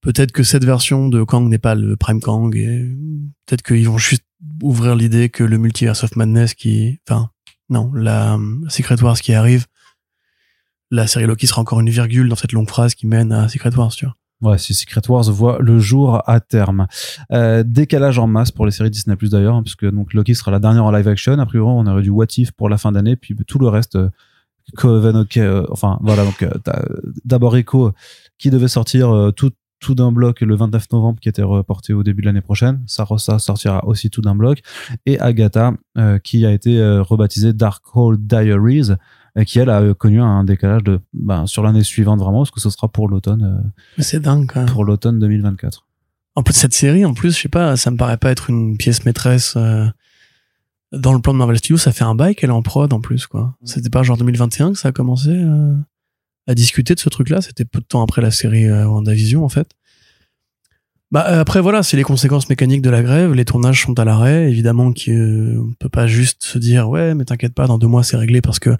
Peut-être 0.00 0.32
que 0.32 0.42
cette 0.42 0.64
version 0.64 1.08
de 1.08 1.22
Kang 1.24 1.48
n'est 1.48 1.58
pas 1.58 1.74
le 1.74 1.96
Prime 1.96 2.20
Kang 2.20 2.54
et 2.56 2.88
peut-être 3.46 3.62
qu'ils 3.62 3.86
vont 3.88 3.98
juste 3.98 4.22
ouvrir 4.62 4.94
l'idée 4.94 5.28
que 5.28 5.42
le 5.44 5.58
multiverse 5.58 6.04
of 6.04 6.16
madness 6.16 6.54
qui, 6.54 6.98
enfin, 7.08 7.30
non, 7.68 7.92
la 7.92 8.34
euh, 8.36 8.38
Secret 8.68 9.02
Wars 9.02 9.18
qui 9.20 9.34
arrive, 9.34 9.66
la 10.90 11.06
série 11.06 11.26
Loki 11.26 11.46
sera 11.46 11.60
encore 11.60 11.80
une 11.80 11.90
virgule 11.90 12.28
dans 12.28 12.36
cette 12.36 12.52
longue 12.52 12.68
phrase 12.68 12.94
qui 12.94 13.06
mène 13.06 13.32
à 13.32 13.48
Secret 13.48 13.74
Wars, 13.74 13.90
tu 13.92 14.06
vois. 14.06 14.14
Ouais, 14.40 14.56
si 14.56 14.72
Secret 14.72 15.02
Wars 15.08 15.24
voit 15.32 15.58
le 15.60 15.80
jour 15.80 16.22
à 16.26 16.38
terme. 16.38 16.86
Euh, 17.32 17.64
décalage 17.66 18.20
en 18.20 18.28
masse 18.28 18.52
pour 18.52 18.66
les 18.66 18.70
séries 18.70 18.90
Disney 18.90 19.16
Plus 19.16 19.30
d'ailleurs, 19.30 19.56
hein, 19.56 19.62
puisque 19.62 19.84
donc 19.90 20.14
Loki 20.14 20.36
sera 20.36 20.52
la 20.52 20.60
dernière 20.60 20.84
en 20.84 20.92
live 20.92 21.08
action. 21.08 21.36
A 21.38 21.46
priori, 21.46 21.68
on 21.68 21.86
aurait 21.86 22.02
du 22.02 22.10
What 22.10 22.26
If 22.36 22.52
pour 22.52 22.68
la 22.68 22.78
fin 22.78 22.92
d'année, 22.92 23.16
puis 23.16 23.34
tout 23.46 23.58
le 23.58 23.66
reste, 23.66 23.96
euh, 23.96 24.10
Coven, 24.76 25.16
ok, 25.16 25.38
euh, 25.38 25.66
enfin 25.70 25.98
voilà. 26.02 26.24
Donc 26.24 26.42
euh, 26.42 26.50
d'abord 27.24 27.56
Echo 27.56 27.92
qui 28.38 28.50
devait 28.50 28.68
sortir 28.68 29.32
tout 29.34 29.50
tout 29.80 29.94
d'un 29.94 30.12
bloc 30.12 30.40
le 30.40 30.54
29 30.56 30.86
novembre, 30.92 31.20
qui 31.20 31.28
était 31.28 31.42
reporté 31.42 31.92
au 31.92 32.02
début 32.02 32.22
de 32.22 32.26
l'année 32.26 32.40
prochaine. 32.40 32.82
Ça 32.86 33.06
sortira 33.38 33.84
aussi 33.86 34.10
tout 34.10 34.20
d'un 34.20 34.34
bloc. 34.34 34.60
Et 35.06 35.20
Agatha, 35.20 35.72
qui 36.24 36.44
a 36.44 36.50
été 36.50 36.82
rebaptisée 37.00 37.52
Darkhold 37.52 38.26
Diaries, 38.26 38.90
euh, 39.36 39.44
qui 39.44 39.58
elle 39.58 39.70
a 39.70 39.80
euh, 39.80 39.94
connu 39.94 40.20
un 40.20 40.44
décalage 40.44 40.84
de 40.84 41.00
ben, 41.12 41.46
sur 41.46 41.62
l'année 41.62 41.82
suivante 41.82 42.18
vraiment, 42.20 42.38
parce 42.38 42.50
que 42.50 42.60
ce 42.60 42.70
sera 42.70 42.88
pour 42.88 43.08
l'automne. 43.08 43.62
euh, 43.98 44.02
c'est 44.02 44.20
dingue, 44.20 44.46
quand 44.52 44.60
même. 44.60 44.68
pour 44.70 44.84
l'automne 44.84 45.18
2024. 45.18 45.84
En 46.34 46.42
plus, 46.42 46.54
cette 46.54 46.74
série, 46.74 47.04
en 47.04 47.14
plus, 47.14 47.36
je 47.36 47.42
sais 47.42 47.48
pas, 47.48 47.76
ça 47.76 47.90
me 47.90 47.96
paraît 47.96 48.16
pas 48.16 48.30
être 48.30 48.48
une 48.48 48.76
pièce 48.76 49.04
maîtresse 49.04 49.54
euh, 49.56 49.86
dans 50.92 51.12
le 51.12 51.20
plan 51.20 51.32
de 51.32 51.38
Marvel 51.38 51.58
Studios. 51.58 51.78
Ça 51.78 51.90
fait 51.92 52.04
un 52.04 52.14
bail 52.14 52.34
qu'elle 52.36 52.50
est 52.50 52.52
en 52.52 52.62
prod, 52.62 52.92
en 52.92 53.00
plus, 53.00 53.26
quoi. 53.26 53.56
C'était 53.64 53.90
pas 53.90 54.02
genre 54.04 54.16
2021 54.16 54.72
que 54.72 54.78
ça 54.78 54.88
a 54.88 54.92
commencé 54.92 55.30
euh, 55.30 55.74
à 56.46 56.54
discuter 56.54 56.94
de 56.94 57.00
ce 57.00 57.08
truc-là. 57.08 57.40
C'était 57.40 57.64
peu 57.64 57.80
de 57.80 57.84
temps 57.84 58.02
après 58.02 58.22
la 58.22 58.30
série 58.30 58.66
euh, 58.66 58.86
WandaVision, 58.86 59.44
en 59.44 59.48
fait. 59.48 59.68
Bah, 61.10 61.22
après, 61.22 61.60
voilà, 61.60 61.82
c'est 61.82 61.96
les 61.96 62.02
conséquences 62.04 62.48
mécaniques 62.50 62.82
de 62.82 62.90
la 62.90 63.02
grève. 63.02 63.32
Les 63.32 63.44
tournages 63.44 63.82
sont 63.82 63.98
à 63.98 64.04
l'arrêt. 64.04 64.48
Évidemment 64.50 64.92
qu'on 64.92 65.10
ne 65.10 65.74
peut 65.78 65.88
pas 65.88 66.06
juste 66.06 66.44
se 66.44 66.58
dire, 66.58 66.88
ouais, 66.88 67.14
mais 67.14 67.24
t'inquiète 67.24 67.54
pas, 67.54 67.66
dans 67.66 67.78
deux 67.78 67.86
mois, 67.88 68.04
c'est 68.04 68.16
réglé 68.18 68.42
parce 68.42 68.58
que 68.58 68.76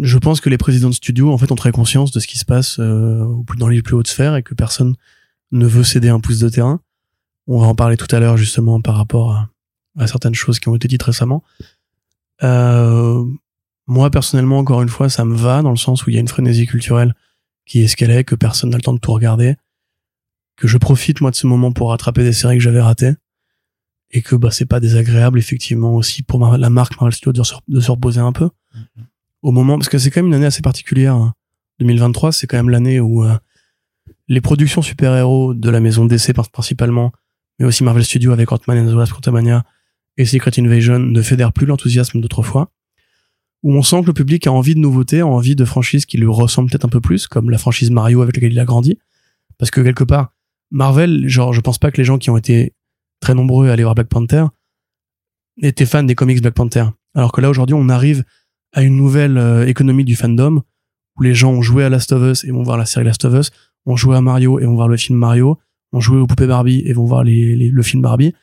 je 0.00 0.18
pense 0.18 0.40
que 0.40 0.48
les 0.48 0.58
présidents 0.58 0.88
de 0.88 0.94
studio, 0.94 1.32
en 1.32 1.38
fait, 1.38 1.52
ont 1.52 1.56
très 1.56 1.72
conscience 1.72 2.10
de 2.10 2.20
ce 2.20 2.26
qui 2.26 2.38
se 2.38 2.44
passe 2.44 2.78
euh, 2.78 3.26
dans 3.58 3.68
les 3.68 3.82
plus 3.82 3.94
hautes 3.94 4.08
sphères 4.08 4.36
et 4.36 4.42
que 4.42 4.54
personne 4.54 4.94
ne 5.52 5.66
veut 5.66 5.84
céder 5.84 6.08
un 6.08 6.20
pouce 6.20 6.38
de 6.38 6.48
terrain. 6.48 6.80
On 7.46 7.60
va 7.60 7.66
en 7.66 7.74
parler 7.74 7.96
tout 7.96 8.14
à 8.14 8.20
l'heure 8.20 8.36
justement 8.36 8.80
par 8.80 8.96
rapport 8.96 9.48
à, 9.96 10.06
certaines 10.06 10.34
choses 10.34 10.58
qui 10.58 10.68
ont 10.68 10.74
été 10.74 10.88
dites 10.88 11.02
récemment. 11.02 11.44
Euh, 12.42 13.24
moi 13.86 14.10
personnellement, 14.10 14.58
encore 14.58 14.82
une 14.82 14.88
fois, 14.88 15.08
ça 15.08 15.24
me 15.24 15.36
va 15.36 15.62
dans 15.62 15.70
le 15.70 15.76
sens 15.76 16.04
où 16.04 16.10
il 16.10 16.14
y 16.14 16.16
a 16.16 16.20
une 16.20 16.28
frénésie 16.28 16.66
culturelle 16.66 17.14
qui 17.64 17.82
est 17.82 17.88
ce 17.88 17.96
qu'elle 17.96 18.24
que 18.24 18.34
personne 18.34 18.70
n'a 18.70 18.76
le 18.76 18.82
temps 18.82 18.92
de 18.92 18.98
tout 18.98 19.12
regarder, 19.12 19.54
que 20.56 20.66
je 20.66 20.78
profite 20.78 21.20
moi 21.20 21.30
de 21.30 21.36
ce 21.36 21.46
moment 21.46 21.72
pour 21.72 21.90
rattraper 21.90 22.24
des 22.24 22.32
séries 22.32 22.56
que 22.56 22.62
j'avais 22.62 22.80
ratées 22.80 23.14
et 24.10 24.22
que 24.22 24.34
bah 24.36 24.50
c'est 24.50 24.66
pas 24.66 24.80
désagréable 24.80 25.38
effectivement 25.38 25.94
aussi 25.94 26.22
pour 26.22 26.44
la 26.56 26.70
marque 26.70 26.96
Marvel 26.96 27.12
Studios 27.12 27.32
de 27.32 27.42
se, 27.42 27.54
de 27.68 27.80
se 27.80 27.90
reposer 27.90 28.20
un 28.20 28.32
peu 28.32 28.50
au 29.44 29.52
moment 29.52 29.76
parce 29.78 29.90
que 29.90 29.98
c'est 29.98 30.10
quand 30.10 30.22
même 30.22 30.28
une 30.28 30.34
année 30.34 30.46
assez 30.46 30.62
particulière. 30.62 31.14
hein. 31.14 31.34
2023, 31.78 32.32
c'est 32.32 32.46
quand 32.46 32.56
même 32.56 32.70
l'année 32.70 32.98
où 32.98 33.24
euh, 33.24 33.36
les 34.26 34.40
productions 34.40 34.80
super-héros 34.80 35.52
de 35.54 35.70
la 35.70 35.80
maison 35.80 36.06
DC 36.06 36.32
principalement, 36.50 37.12
mais 37.58 37.66
aussi 37.66 37.84
Marvel 37.84 38.04
Studios 38.04 38.32
avec 38.32 38.50
Ant-Man 38.50 38.78
and 38.78 38.90
the 38.90 38.94
Wasp 38.94 39.12
Quantumania 39.12 39.64
et 40.16 40.24
Secret 40.24 40.52
Invasion 40.58 40.98
ne 40.98 41.22
fédèrent 41.22 41.52
plus 41.52 41.66
l'enthousiasme 41.66 42.20
d'autrefois. 42.20 42.70
Où 43.62 43.74
on 43.74 43.82
sent 43.82 44.02
que 44.02 44.06
le 44.06 44.12
public 44.14 44.46
a 44.46 44.52
envie 44.52 44.74
de 44.74 44.80
nouveautés, 44.80 45.20
a 45.20 45.26
envie 45.26 45.56
de 45.56 45.64
franchises 45.64 46.06
qui 46.06 46.16
lui 46.16 46.26
ressemblent 46.26 46.70
peut-être 46.70 46.86
un 46.86 46.90
peu 46.90 47.00
plus, 47.00 47.26
comme 47.26 47.50
la 47.50 47.58
franchise 47.58 47.90
Mario 47.90 48.22
avec 48.22 48.36
laquelle 48.36 48.52
il 48.52 48.60
a 48.60 48.64
grandi. 48.64 48.98
Parce 49.58 49.70
que 49.70 49.80
quelque 49.82 50.04
part, 50.04 50.32
Marvel, 50.70 51.28
genre, 51.28 51.52
je 51.52 51.60
pense 51.60 51.78
pas 51.78 51.90
que 51.90 51.98
les 51.98 52.04
gens 52.04 52.18
qui 52.18 52.30
ont 52.30 52.36
été 52.36 52.72
très 53.20 53.34
nombreux 53.34 53.68
à 53.68 53.72
aller 53.72 53.82
voir 53.82 53.94
Black 53.94 54.08
Panther 54.08 54.46
étaient 55.60 55.86
fans 55.86 56.02
des 56.02 56.14
comics 56.14 56.40
Black 56.40 56.54
Panther. 56.54 56.84
Alors 57.14 57.32
que 57.32 57.40
là, 57.40 57.50
aujourd'hui, 57.50 57.74
on 57.74 57.88
arrive 57.88 58.24
à 58.74 58.82
une 58.82 58.96
nouvelle 58.96 59.38
euh, 59.38 59.66
économie 59.66 60.04
du 60.04 60.16
fandom 60.16 60.62
où 61.16 61.22
les 61.22 61.34
gens 61.34 61.50
ont 61.52 61.62
joué 61.62 61.84
à 61.84 61.88
Last 61.88 62.12
of 62.12 62.22
Us 62.22 62.44
et 62.44 62.50
vont 62.50 62.62
voir 62.62 62.76
la 62.76 62.84
série 62.86 63.04
Last 63.06 63.24
of 63.24 63.34
Us, 63.34 63.50
ont 63.86 63.96
joué 63.96 64.16
à 64.16 64.20
Mario 64.20 64.58
et 64.60 64.66
vont 64.66 64.74
voir 64.74 64.88
le 64.88 64.96
film 64.96 65.18
Mario, 65.18 65.58
ont 65.92 66.00
joué 66.00 66.18
aux 66.18 66.26
poupées 66.26 66.46
Barbie 66.48 66.82
et 66.84 66.92
vont 66.92 67.04
voir 67.04 67.22
les, 67.24 67.54
les- 67.56 67.70
le 67.70 67.82
film 67.82 68.02
Barbie. 68.02 68.34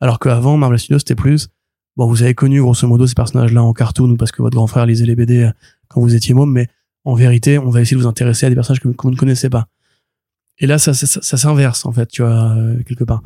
Alors 0.00 0.18
qu'avant, 0.18 0.56
Marvel 0.56 0.78
Studios, 0.78 0.98
c'était 1.00 1.14
plus, 1.14 1.48
bon, 1.96 2.06
vous 2.06 2.22
avez 2.22 2.34
connu 2.34 2.60
grosso 2.60 2.86
modo 2.86 3.06
ces 3.06 3.14
personnages-là 3.14 3.62
en 3.62 3.72
cartoon 3.72 4.16
parce 4.16 4.30
que 4.30 4.42
votre 4.42 4.54
grand 4.56 4.66
frère 4.66 4.84
lisait 4.86 5.06
les 5.06 5.16
BD 5.16 5.44
euh, 5.44 5.50
quand 5.88 6.00
vous 6.02 6.14
étiez 6.14 6.34
môme, 6.34 6.52
mais 6.52 6.68
en 7.04 7.14
vérité, 7.14 7.58
on 7.58 7.70
va 7.70 7.80
essayer 7.80 7.96
de 7.96 8.02
vous 8.02 8.08
intéresser 8.08 8.44
à 8.46 8.50
des 8.50 8.54
personnages 8.54 8.80
que, 8.80 8.88
que 8.88 9.02
vous 9.02 9.10
ne 9.10 9.16
connaissez 9.16 9.48
pas. 9.48 9.66
Et 10.58 10.66
là, 10.66 10.78
ça, 10.78 10.92
ça, 10.92 11.06
ça, 11.06 11.20
ça 11.22 11.36
s'inverse, 11.38 11.86
en 11.86 11.92
fait, 11.92 12.06
tu 12.08 12.20
vois, 12.22 12.50
euh, 12.56 12.82
quelque 12.82 13.04
part. 13.04 13.22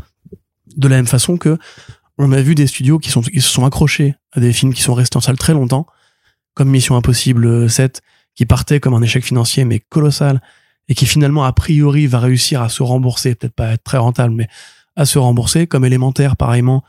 De 0.77 0.87
la 0.87 0.97
même 0.97 1.07
façon 1.07 1.37
que 1.39 1.59
on 2.19 2.31
a 2.31 2.41
vu 2.41 2.55
des 2.55 2.67
studios 2.69 2.99
qui, 3.01 3.11
sont, 3.11 3.23
qui 3.23 3.41
se 3.41 3.49
sont 3.49 3.65
accrochés 3.65 4.15
à 4.33 4.39
des 4.41 4.53
films 4.53 4.73
qui 4.75 4.83
sont 4.83 4.95
restés 4.95 5.17
en 5.17 5.21
salle 5.21 5.39
très 5.39 5.55
longtemps, 5.55 5.87
comme 6.55 6.69
Mission 6.69 6.97
Impossible 6.97 7.69
7, 7.69 8.03
qui 8.35 8.47
partait 8.47 8.81
comme 8.81 8.95
un 8.95 9.03
échec 9.03 9.25
financier, 9.25 9.65
mais 9.65 9.81
colossal, 9.81 10.41
et 10.89 10.95
qui 10.95 11.07
finalement, 11.07 11.45
a 11.45 11.53
priori, 11.53 12.07
va 12.07 12.19
réussir 12.19 12.63
à 12.63 12.69
se 12.69 12.83
rembourser, 12.83 13.35
peut-être 13.35 13.55
pas 13.55 13.73
être 13.73 13.85
très 13.85 13.99
rentable, 13.99 14.35
mais 14.35 14.49
à 14.97 15.05
se 15.05 15.19
rembourser, 15.19 15.67
comme 15.67 15.85
Élémentaire, 15.85 16.37
pareillement, 16.37 16.83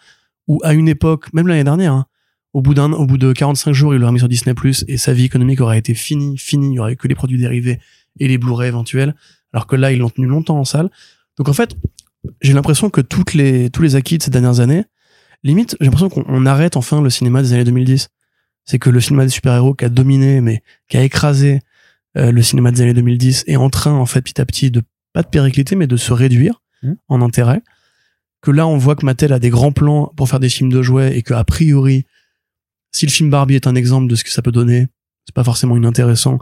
où 0.47 0.59
à 0.63 0.73
une 0.73 0.87
époque, 0.87 1.31
même 1.33 1.47
l'année 1.47 1.63
dernière, 1.63 1.93
hein, 1.93 2.05
au 2.53 2.61
bout 2.61 2.73
d'un, 2.73 2.91
au 2.91 3.05
bout 3.05 3.17
de 3.17 3.33
45 3.33 3.73
jours, 3.73 3.93
il 3.95 3.99
l'aurait 3.99 4.13
mis 4.13 4.19
sur 4.19 4.29
Disney+, 4.29 4.53
et 4.87 4.97
sa 4.97 5.13
vie 5.13 5.25
économique 5.25 5.59
aurait 5.61 5.79
été 5.79 5.93
finie, 5.93 6.37
finie, 6.37 6.73
il 6.73 6.75
y 6.75 6.79
aurait 6.79 6.93
eu 6.93 6.97
que 6.97 7.07
les 7.07 7.15
produits 7.15 7.39
dérivés 7.39 7.79
et 8.19 8.27
les 8.27 8.37
Blu-ray 8.37 8.67
éventuels, 8.67 9.15
alors 9.53 9.67
que 9.67 9.75
là, 9.75 9.91
ils 9.91 9.99
l'ont 9.99 10.09
tenu 10.09 10.27
longtemps 10.27 10.59
en 10.59 10.65
salle. 10.65 10.89
Donc 11.37 11.49
en 11.49 11.53
fait, 11.53 11.75
j'ai 12.41 12.53
l'impression 12.53 12.89
que 12.89 13.01
toutes 13.01 13.33
les, 13.33 13.69
tous 13.69 13.81
les 13.81 13.95
acquis 13.95 14.17
de 14.17 14.23
ces 14.23 14.31
dernières 14.31 14.59
années, 14.59 14.85
limite, 15.43 15.75
j'ai 15.79 15.85
l'impression 15.85 16.09
qu'on 16.09 16.25
on 16.27 16.45
arrête 16.45 16.77
enfin 16.77 17.01
le 17.01 17.09
cinéma 17.09 17.41
des 17.41 17.53
années 17.53 17.63
2010. 17.63 18.09
C'est 18.65 18.79
que 18.79 18.89
le 18.89 19.01
cinéma 19.01 19.25
des 19.25 19.31
super-héros 19.31 19.73
qui 19.73 19.85
a 19.85 19.89
dominé, 19.89 20.41
mais 20.41 20.63
qui 20.87 20.97
a 20.97 21.03
écrasé 21.03 21.61
euh, 22.17 22.31
le 22.31 22.41
cinéma 22.41 22.71
des 22.71 22.81
années 22.81 22.93
2010 22.93 23.43
est 23.47 23.55
en 23.55 23.69
train, 23.69 23.93
en 23.93 24.05
fait, 24.05 24.21
petit 24.21 24.39
à 24.39 24.45
petit, 24.45 24.71
de 24.71 24.81
pas 25.13 25.23
de 25.23 25.27
péricliter, 25.27 25.75
mais 25.75 25.87
de 25.87 25.97
se 25.97 26.13
réduire 26.13 26.61
Mhm. 26.83 26.97
en 27.07 27.21
intérêt. 27.21 27.61
Que 28.41 28.51
là, 28.51 28.67
on 28.67 28.77
voit 28.77 28.95
que 28.95 29.05
Mattel 29.05 29.31
a 29.31 29.39
des 29.39 29.49
grands 29.49 29.71
plans 29.71 30.11
pour 30.17 30.27
faire 30.27 30.39
des 30.41 30.49
films 30.49 30.69
de 30.71 30.81
jouets 30.81 31.17
et 31.17 31.21
que 31.23 31.33
a 31.33 31.43
priori, 31.45 32.05
si 32.91 33.05
le 33.05 33.11
film 33.11 33.29
Barbie 33.29 33.55
est 33.55 33.67
un 33.67 33.75
exemple 33.75 34.07
de 34.07 34.15
ce 34.15 34.23
que 34.23 34.29
ça 34.29 34.41
peut 34.41 34.51
donner, 34.51 34.87
c'est 35.25 35.33
pas 35.33 35.45
forcément 35.45 35.77
inintéressant. 35.77 36.39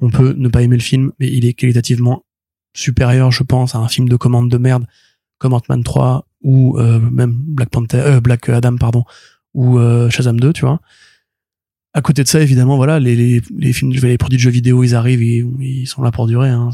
On 0.00 0.08
peut 0.08 0.34
ne 0.38 0.48
pas 0.48 0.62
aimer 0.62 0.76
le 0.76 0.82
film, 0.82 1.12
mais 1.18 1.26
il 1.30 1.44
est 1.46 1.52
qualitativement 1.52 2.24
supérieur, 2.74 3.32
je 3.32 3.42
pense, 3.42 3.74
à 3.74 3.78
un 3.78 3.88
film 3.88 4.08
de 4.08 4.16
commande 4.16 4.48
de 4.50 4.56
merde 4.56 4.86
comme 5.38 5.52
Ant-Man 5.52 5.82
3 5.82 6.26
ou 6.42 6.78
euh, 6.78 7.00
même 7.00 7.32
Black 7.32 7.70
Panther, 7.70 7.98
euh, 7.98 8.20
Black 8.20 8.48
Adam, 8.48 8.76
pardon, 8.76 9.04
ou 9.52 9.78
euh, 9.78 10.08
Shazam 10.10 10.38
2, 10.38 10.52
tu 10.52 10.60
vois. 10.64 10.80
À 11.92 12.02
côté 12.02 12.22
de 12.22 12.28
ça, 12.28 12.40
évidemment, 12.40 12.76
voilà, 12.76 13.00
les, 13.00 13.40
films, 13.72 13.90
les 13.92 14.16
produits 14.16 14.36
de 14.38 14.42
jeux 14.42 14.50
vidéo, 14.50 14.84
ils 14.84 14.94
arrivent, 14.94 15.22
et, 15.22 15.44
ils 15.58 15.86
sont 15.86 16.02
là 16.02 16.12
pour 16.12 16.28
durer. 16.28 16.48
Hein. 16.48 16.70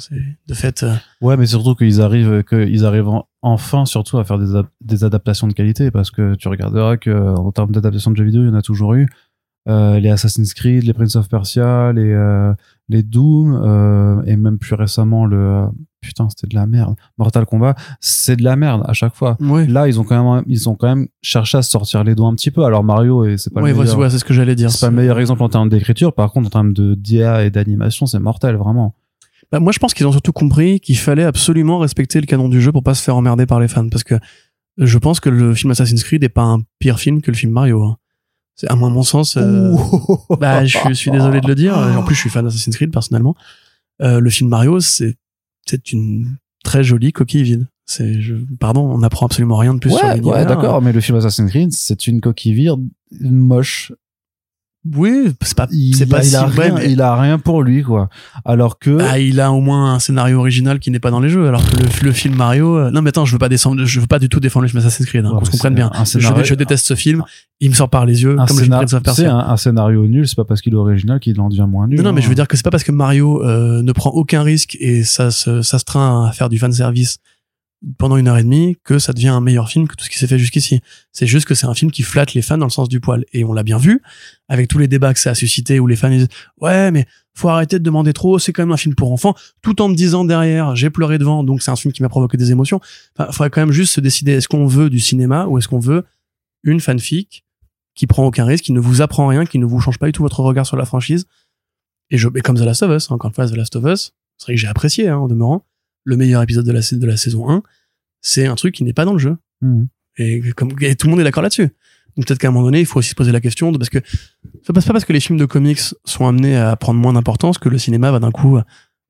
De 0.46 0.52
fait. 0.54 0.82
euh, 0.82 0.92
Ouais, 1.22 1.38
mais 1.38 1.46
surtout 1.46 1.74
qu'ils 1.74 2.02
arrivent, 2.02 2.42
qu'ils 2.44 2.84
arrivent 2.84 3.08
en- 3.08 3.26
enfin 3.40 3.86
surtout 3.86 4.18
à 4.18 4.24
faire 4.24 4.38
des, 4.38 4.54
ad- 4.54 4.66
des 4.82 5.04
adaptations 5.04 5.46
de 5.46 5.54
qualité 5.54 5.90
parce 5.90 6.10
que 6.10 6.34
tu 6.34 6.48
regarderas 6.48 6.98
que 6.98 7.10
en 7.10 7.50
termes 7.50 7.70
d'adaptation 7.70 8.10
de 8.10 8.16
jeux 8.16 8.24
vidéo, 8.24 8.42
il 8.42 8.48
y 8.48 8.50
en 8.50 8.54
a 8.54 8.62
toujours 8.62 8.92
eu. 8.94 9.06
Euh, 9.68 9.98
les 10.00 10.10
Assassin's 10.10 10.52
Creed, 10.52 10.84
les 10.84 10.92
Prince 10.92 11.16
of 11.16 11.28
Persia, 11.28 11.92
les, 11.94 12.12
euh, 12.12 12.52
les 12.90 13.02
Doom, 13.02 14.22
et 14.26 14.36
même 14.36 14.58
plus 14.58 14.74
récemment 14.74 15.24
le, 15.24 15.64
putain, 16.06 16.28
c'était 16.30 16.46
de 16.46 16.54
la 16.54 16.66
merde. 16.66 16.94
Mortal 17.18 17.44
Kombat, 17.46 17.74
c'est 18.00 18.36
de 18.36 18.42
la 18.44 18.56
merde 18.56 18.82
à 18.86 18.92
chaque 18.92 19.14
fois. 19.14 19.36
Ouais. 19.40 19.66
Là, 19.66 19.88
ils 19.88 20.00
ont 20.00 20.04
quand 20.04 20.34
même, 20.36 20.44
ils 20.46 20.68
ont 20.68 20.74
quand 20.74 20.88
même 20.88 21.08
cherché 21.22 21.58
à 21.58 21.62
se 21.62 21.70
sortir 21.70 22.02
les 22.04 22.14
doigts 22.14 22.28
un 22.28 22.34
petit 22.34 22.50
peu. 22.50 22.64
Alors 22.64 22.82
Mario, 22.84 23.24
et 23.24 23.36
c'est 23.38 23.52
pas 23.52 23.60
Ouais, 23.60 23.72
le 23.72 23.78
meilleur, 23.78 23.98
ouais, 23.98 24.10
c'est 24.10 24.18
ce 24.18 24.24
que 24.24 24.32
j'allais 24.34 24.54
dire. 24.54 24.70
c'est 24.70 24.80
pas 24.86 24.90
le 24.90 24.96
meilleur 24.96 25.18
exemple 25.18 25.42
en 25.42 25.48
termes 25.48 25.68
d'écriture. 25.68 26.12
Par 26.14 26.32
contre, 26.32 26.46
en 26.46 26.50
termes 26.50 26.72
de 26.72 26.94
d'IA 26.94 27.44
et 27.44 27.50
d'animation, 27.50 28.06
c'est 28.06 28.18
mortel, 28.20 28.56
vraiment. 28.56 28.94
Bah, 29.52 29.60
moi, 29.60 29.70
je 29.72 29.78
pense 29.78 29.94
qu'ils 29.94 30.06
ont 30.06 30.12
surtout 30.12 30.32
compris 30.32 30.80
qu'il 30.80 30.96
fallait 30.98 31.24
absolument 31.24 31.78
respecter 31.78 32.20
le 32.20 32.26
canon 32.26 32.48
du 32.48 32.60
jeu 32.60 32.72
pour 32.72 32.82
pas 32.82 32.94
se 32.94 33.02
faire 33.02 33.16
emmerder 33.16 33.46
par 33.46 33.60
les 33.60 33.68
fans. 33.68 33.88
Parce 33.88 34.02
que 34.04 34.14
je 34.78 34.98
pense 34.98 35.20
que 35.20 35.28
le 35.30 35.54
film 35.54 35.70
Assassin's 35.70 36.02
Creed 36.04 36.24
est 36.24 36.28
pas 36.28 36.42
un 36.42 36.62
pire 36.78 36.98
film 36.98 37.22
que 37.22 37.30
le 37.30 37.36
film 37.36 37.52
Mario. 37.52 37.82
hein. 37.82 37.96
C'est 38.58 38.70
à 38.70 38.74
moi, 38.74 38.88
à 38.88 38.90
mon 38.90 39.02
sens. 39.02 39.36
euh, 39.36 39.72
bah, 40.40 40.64
je, 40.64 40.76
suis- 40.78 40.88
je 40.88 40.94
suis 40.94 41.10
désolé 41.10 41.40
de 41.40 41.46
le 41.46 41.54
dire. 41.54 41.76
En 41.96 42.02
plus, 42.02 42.14
je 42.14 42.20
suis 42.20 42.30
fan 42.30 42.44
d'Assassin's 42.44 42.74
Creed 42.76 42.90
personnellement. 42.90 43.34
Euh, 44.02 44.18
le 44.20 44.30
film 44.30 44.48
Mario, 44.50 44.80
c'est 44.80 45.16
c'est 45.68 45.92
une 45.92 46.36
très 46.64 46.82
jolie 46.84 47.12
coquille 47.12 47.42
vide. 47.42 47.66
C'est, 47.84 48.20
je, 48.20 48.34
pardon, 48.58 48.80
on 48.90 48.98
n'apprend 48.98 49.26
absolument 49.26 49.56
rien 49.56 49.72
de 49.74 49.78
plus 49.78 49.90
sur 49.90 50.02
Ouais, 50.04 50.14
l'univers. 50.14 50.38
ouais, 50.40 50.46
d'accord, 50.46 50.82
mais 50.82 50.92
le 50.92 51.00
film 51.00 51.18
Assassin's 51.18 51.50
Creed, 51.50 51.72
c'est 51.72 52.06
une 52.08 52.20
coquille 52.20 52.54
vide 52.54 52.88
moche. 53.20 53.92
Oui, 54.94 55.32
c'est 55.42 55.56
pas, 55.56 55.66
Il, 55.72 55.96
c'est 55.96 56.06
pas 56.06 56.22
il 56.22 56.28
si 56.30 56.36
a 56.36 56.44
vrai, 56.46 56.66
rien, 56.66 56.74
mais- 56.74 56.92
il 56.92 57.00
a 57.00 57.16
rien 57.20 57.38
pour 57.38 57.62
lui, 57.62 57.82
quoi. 57.82 58.08
Alors 58.44 58.78
que, 58.78 58.98
Ah, 59.00 59.18
il 59.18 59.40
a 59.40 59.50
au 59.52 59.60
moins 59.60 59.94
un 59.94 59.98
scénario 59.98 60.38
original 60.38 60.78
qui 60.78 60.90
n'est 60.90 61.00
pas 61.00 61.10
dans 61.10 61.20
les 61.20 61.28
jeux, 61.28 61.48
alors 61.48 61.64
que 61.68 61.76
le, 61.76 61.86
le 62.02 62.12
film 62.12 62.34
Mario. 62.36 62.76
euh, 62.78 62.90
Non, 62.90 63.02
mais 63.02 63.08
attends, 63.08 63.24
je 63.24 63.32
veux 63.32 63.38
pas 63.38 63.48
descendre, 63.48 63.84
je 63.84 64.00
veux 64.00 64.06
pas 64.06 64.18
du 64.18 64.28
tout 64.28 64.38
défendre 64.40 64.62
le 64.64 64.68
film 64.68 64.78
Assassin's 64.80 65.06
Creed, 65.08 65.24
hein, 65.24 65.30
Ouais, 65.32 65.38
qu'on 65.38 65.44
se 65.46 65.50
comprenne 65.50 65.74
bien. 65.74 65.90
Je, 65.98 66.04
scénario- 66.04 66.44
je 66.44 66.54
déteste 66.54 66.86
ce 66.86 66.94
film, 66.94 67.22
il 67.60 67.70
me 67.70 67.74
sort 67.74 67.88
par 67.90 68.04
les 68.06 68.22
yeux, 68.22 68.38
un, 68.38 68.46
comme 68.46 68.58
le 68.58 68.64
film 68.64 68.74
scénar- 68.86 69.02
Persia. 69.02 69.34
un, 69.34 69.48
un 69.52 69.56
scénario 69.56 70.06
nul, 70.06 70.28
c'est 70.28 70.36
pas 70.36 70.44
parce 70.44 70.60
qu'il 70.60 70.72
est 70.74 70.76
original 70.76 71.18
qu'il 71.20 71.40
en 71.40 71.48
devient 71.48 71.66
moins 71.68 71.86
nul. 71.88 71.96
Non, 71.98 72.04
non, 72.04 72.12
mais 72.12 72.20
hein. 72.20 72.24
je 72.24 72.28
veux 72.28 72.34
dire 72.34 72.46
que 72.48 72.56
c'est 72.56 72.62
pas 72.64 72.70
parce 72.70 72.84
que 72.84 72.92
Mario 72.92 73.42
euh, 73.44 73.82
ne 73.82 73.92
prend 73.92 74.10
aucun 74.10 74.42
risque 74.42 74.76
et 74.80 75.04
ça 75.04 75.30
se, 75.30 75.62
ça 75.62 75.78
se 75.78 75.84
train 75.84 76.26
à 76.28 76.32
faire 76.32 76.48
du 76.48 76.58
fanservice 76.58 77.18
pendant 77.98 78.16
une 78.16 78.28
heure 78.28 78.38
et 78.38 78.42
demie 78.42 78.76
que 78.84 78.98
ça 78.98 79.12
devient 79.12 79.28
un 79.28 79.40
meilleur 79.40 79.68
film 79.68 79.86
que 79.86 79.94
tout 79.94 80.04
ce 80.04 80.10
qui 80.10 80.18
s'est 80.18 80.26
fait 80.26 80.38
jusqu'ici. 80.38 80.80
C'est 81.12 81.26
juste 81.26 81.46
que 81.46 81.54
c'est 81.54 81.66
un 81.66 81.74
film 81.74 81.90
qui 81.90 82.02
flatte 82.02 82.34
les 82.34 82.42
fans 82.42 82.58
dans 82.58 82.66
le 82.66 82.70
sens 82.70 82.88
du 82.88 83.00
poil. 83.00 83.24
Et 83.32 83.44
on 83.44 83.52
l'a 83.52 83.62
bien 83.62 83.78
vu, 83.78 84.02
avec 84.48 84.68
tous 84.68 84.78
les 84.78 84.88
débats 84.88 85.12
que 85.12 85.20
ça 85.20 85.30
a 85.30 85.34
suscité 85.34 85.78
où 85.78 85.86
les 85.86 85.96
fans 85.96 86.08
disent 86.08 86.28
Ouais, 86.60 86.90
mais 86.90 87.06
faut 87.34 87.48
arrêter 87.48 87.78
de 87.78 87.84
demander 87.84 88.12
trop, 88.12 88.38
c'est 88.38 88.52
quand 88.52 88.62
même 88.62 88.72
un 88.72 88.78
film 88.78 88.94
pour 88.94 89.12
enfants, 89.12 89.34
tout 89.60 89.82
en 89.82 89.88
me 89.88 89.94
disant 89.94 90.24
derrière, 90.24 90.74
j'ai 90.74 90.88
pleuré 90.88 91.18
devant, 91.18 91.44
donc 91.44 91.62
c'est 91.62 91.70
un 91.70 91.76
film 91.76 91.92
qui 91.92 92.02
m'a 92.02 92.08
provoqué 92.08 92.38
des 92.38 92.50
émotions. 92.50 92.80
Enfin, 93.16 93.30
faudrait 93.30 93.50
quand 93.50 93.60
même 93.60 93.72
juste 93.72 93.92
se 93.92 94.00
décider, 94.00 94.32
est-ce 94.32 94.48
qu'on 94.48 94.66
veut 94.66 94.88
du 94.88 95.00
cinéma 95.00 95.46
ou 95.46 95.58
est-ce 95.58 95.68
qu'on 95.68 95.78
veut 95.78 96.04
une 96.64 96.80
fanfic 96.80 97.44
qui 97.94 98.06
prend 98.06 98.24
aucun 98.24 98.46
risque, 98.46 98.64
qui 98.64 98.72
ne 98.72 98.80
vous 98.80 99.02
apprend 99.02 99.26
rien, 99.26 99.44
qui 99.44 99.58
ne 99.58 99.66
vous 99.66 99.80
change 99.80 99.98
pas 99.98 100.06
du 100.06 100.12
tout 100.12 100.22
votre 100.22 100.40
regard 100.40 100.66
sur 100.66 100.78
la 100.78 100.86
franchise? 100.86 101.26
Et, 102.10 102.16
je, 102.16 102.28
et 102.34 102.40
comme 102.40 102.56
The 102.56 102.60
Last 102.60 102.82
of 102.82 102.90
Us, 102.90 103.10
hein, 103.10 103.16
encore 103.16 103.28
une 103.28 103.34
fois, 103.34 103.46
The 103.46 103.56
Last 103.56 103.76
of 103.76 103.84
Us, 103.84 104.12
c'est 104.38 104.46
vrai 104.46 104.54
que 104.54 104.60
j'ai 104.60 104.68
apprécié, 104.68 105.08
hein, 105.08 105.18
en 105.18 105.28
demeurant, 105.28 105.66
le 106.06 106.16
meilleur 106.16 106.40
épisode 106.42 106.64
de 106.64 106.72
la, 106.72 106.80
sa- 106.80 106.96
de 106.96 107.04
la 107.06 107.18
saison 107.18 107.50
1, 107.50 107.62
c'est 108.22 108.46
un 108.46 108.54
truc 108.54 108.74
qui 108.74 108.84
n'est 108.84 108.94
pas 108.94 109.04
dans 109.04 109.12
le 109.12 109.18
jeu. 109.18 109.36
Mhm. 109.60 109.88
Et, 110.18 110.40
comme, 110.56 110.70
et 110.80 110.94
tout 110.96 111.06
le 111.08 111.10
monde 111.10 111.20
est 111.20 111.24
d'accord 111.24 111.42
là-dessus. 111.42 111.68
Donc 112.16 112.26
peut-être 112.26 112.38
qu'à 112.38 112.48
un 112.48 112.50
moment 112.50 112.64
donné, 112.64 112.80
il 112.80 112.86
faut 112.86 112.98
aussi 113.00 113.10
se 113.10 113.14
poser 113.14 113.32
la 113.32 113.40
question 113.42 113.70
de 113.72 113.76
parce 113.76 113.90
que 113.90 113.98
c'est 114.62 114.72
pas 114.72 114.80
c'est 114.80 114.86
pas 114.86 114.94
parce 114.94 115.04
que 115.04 115.12
les 115.12 115.20
films 115.20 115.38
de 115.38 115.44
comics 115.44 115.80
sont 116.06 116.26
amenés 116.26 116.56
à 116.56 116.74
prendre 116.76 116.98
moins 116.98 117.12
d'importance 117.12 117.58
que 117.58 117.68
le 117.68 117.76
cinéma 117.76 118.10
va 118.10 118.18
d'un 118.20 118.30
coup 118.30 118.58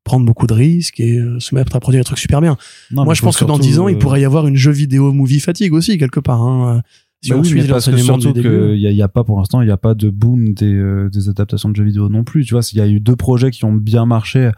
prendre 0.03 0.25
beaucoup 0.25 0.47
de 0.47 0.55
risques 0.55 0.99
et 1.01 1.19
euh, 1.19 1.39
se 1.39 1.55
mettre 1.55 1.77
à 1.77 1.81
produire 1.81 2.01
des 2.01 2.05
trucs 2.05 2.19
super 2.19 2.41
bien. 2.41 2.57
Non, 2.91 3.05
Moi, 3.05 3.15
je 3.15 3.23
pense 3.23 3.37
que 3.37 3.45
dans 3.45 3.55
surtout, 3.55 3.69
10 3.69 3.79
ans, 3.81 3.89
il 3.89 3.97
euh, 3.97 3.99
pourrait 3.99 4.21
y 4.21 4.25
avoir 4.25 4.47
une 4.47 4.57
jeu 4.57 4.71
vidéo 4.73 5.13
movie 5.13 5.41
fatigue 5.41 5.73
aussi 5.73 5.99
quelque 5.99 6.21
part. 6.21 6.43
Hein, 6.43 6.83
si 7.23 7.31
bah 7.31 7.37
on 7.37 7.41
oui, 7.41 7.49
suit 7.49 7.63
parce 7.65 7.91
que 7.91 7.97
surtout 7.97 8.33
qu'il 8.33 8.43
n'y 8.79 8.87
a, 8.87 8.91
y 8.93 9.03
a 9.03 9.09
pas 9.09 9.25
pour 9.25 9.39
l'instant, 9.39 9.63
il 9.63 9.67
n'y 9.67 9.73
a 9.73 9.77
pas 9.77 9.95
de 9.95 10.11
boom 10.11 10.55
des, 10.55 10.73
euh, 10.73 11.09
des 11.11 11.29
adaptations 11.29 11.69
de 11.69 11.77
jeux 11.77 11.85
vidéo 11.85 12.09
non 12.09 12.25
plus. 12.25 12.45
Tu 12.45 12.55
vois, 12.55 12.63
il 12.73 12.79
y 12.79 12.81
a 12.81 12.87
eu 12.87 13.01
deux 13.01 13.17
projets 13.17 13.51
qui 13.51 13.65
ont 13.65 13.73
bien 13.73 14.07
marché 14.07 14.51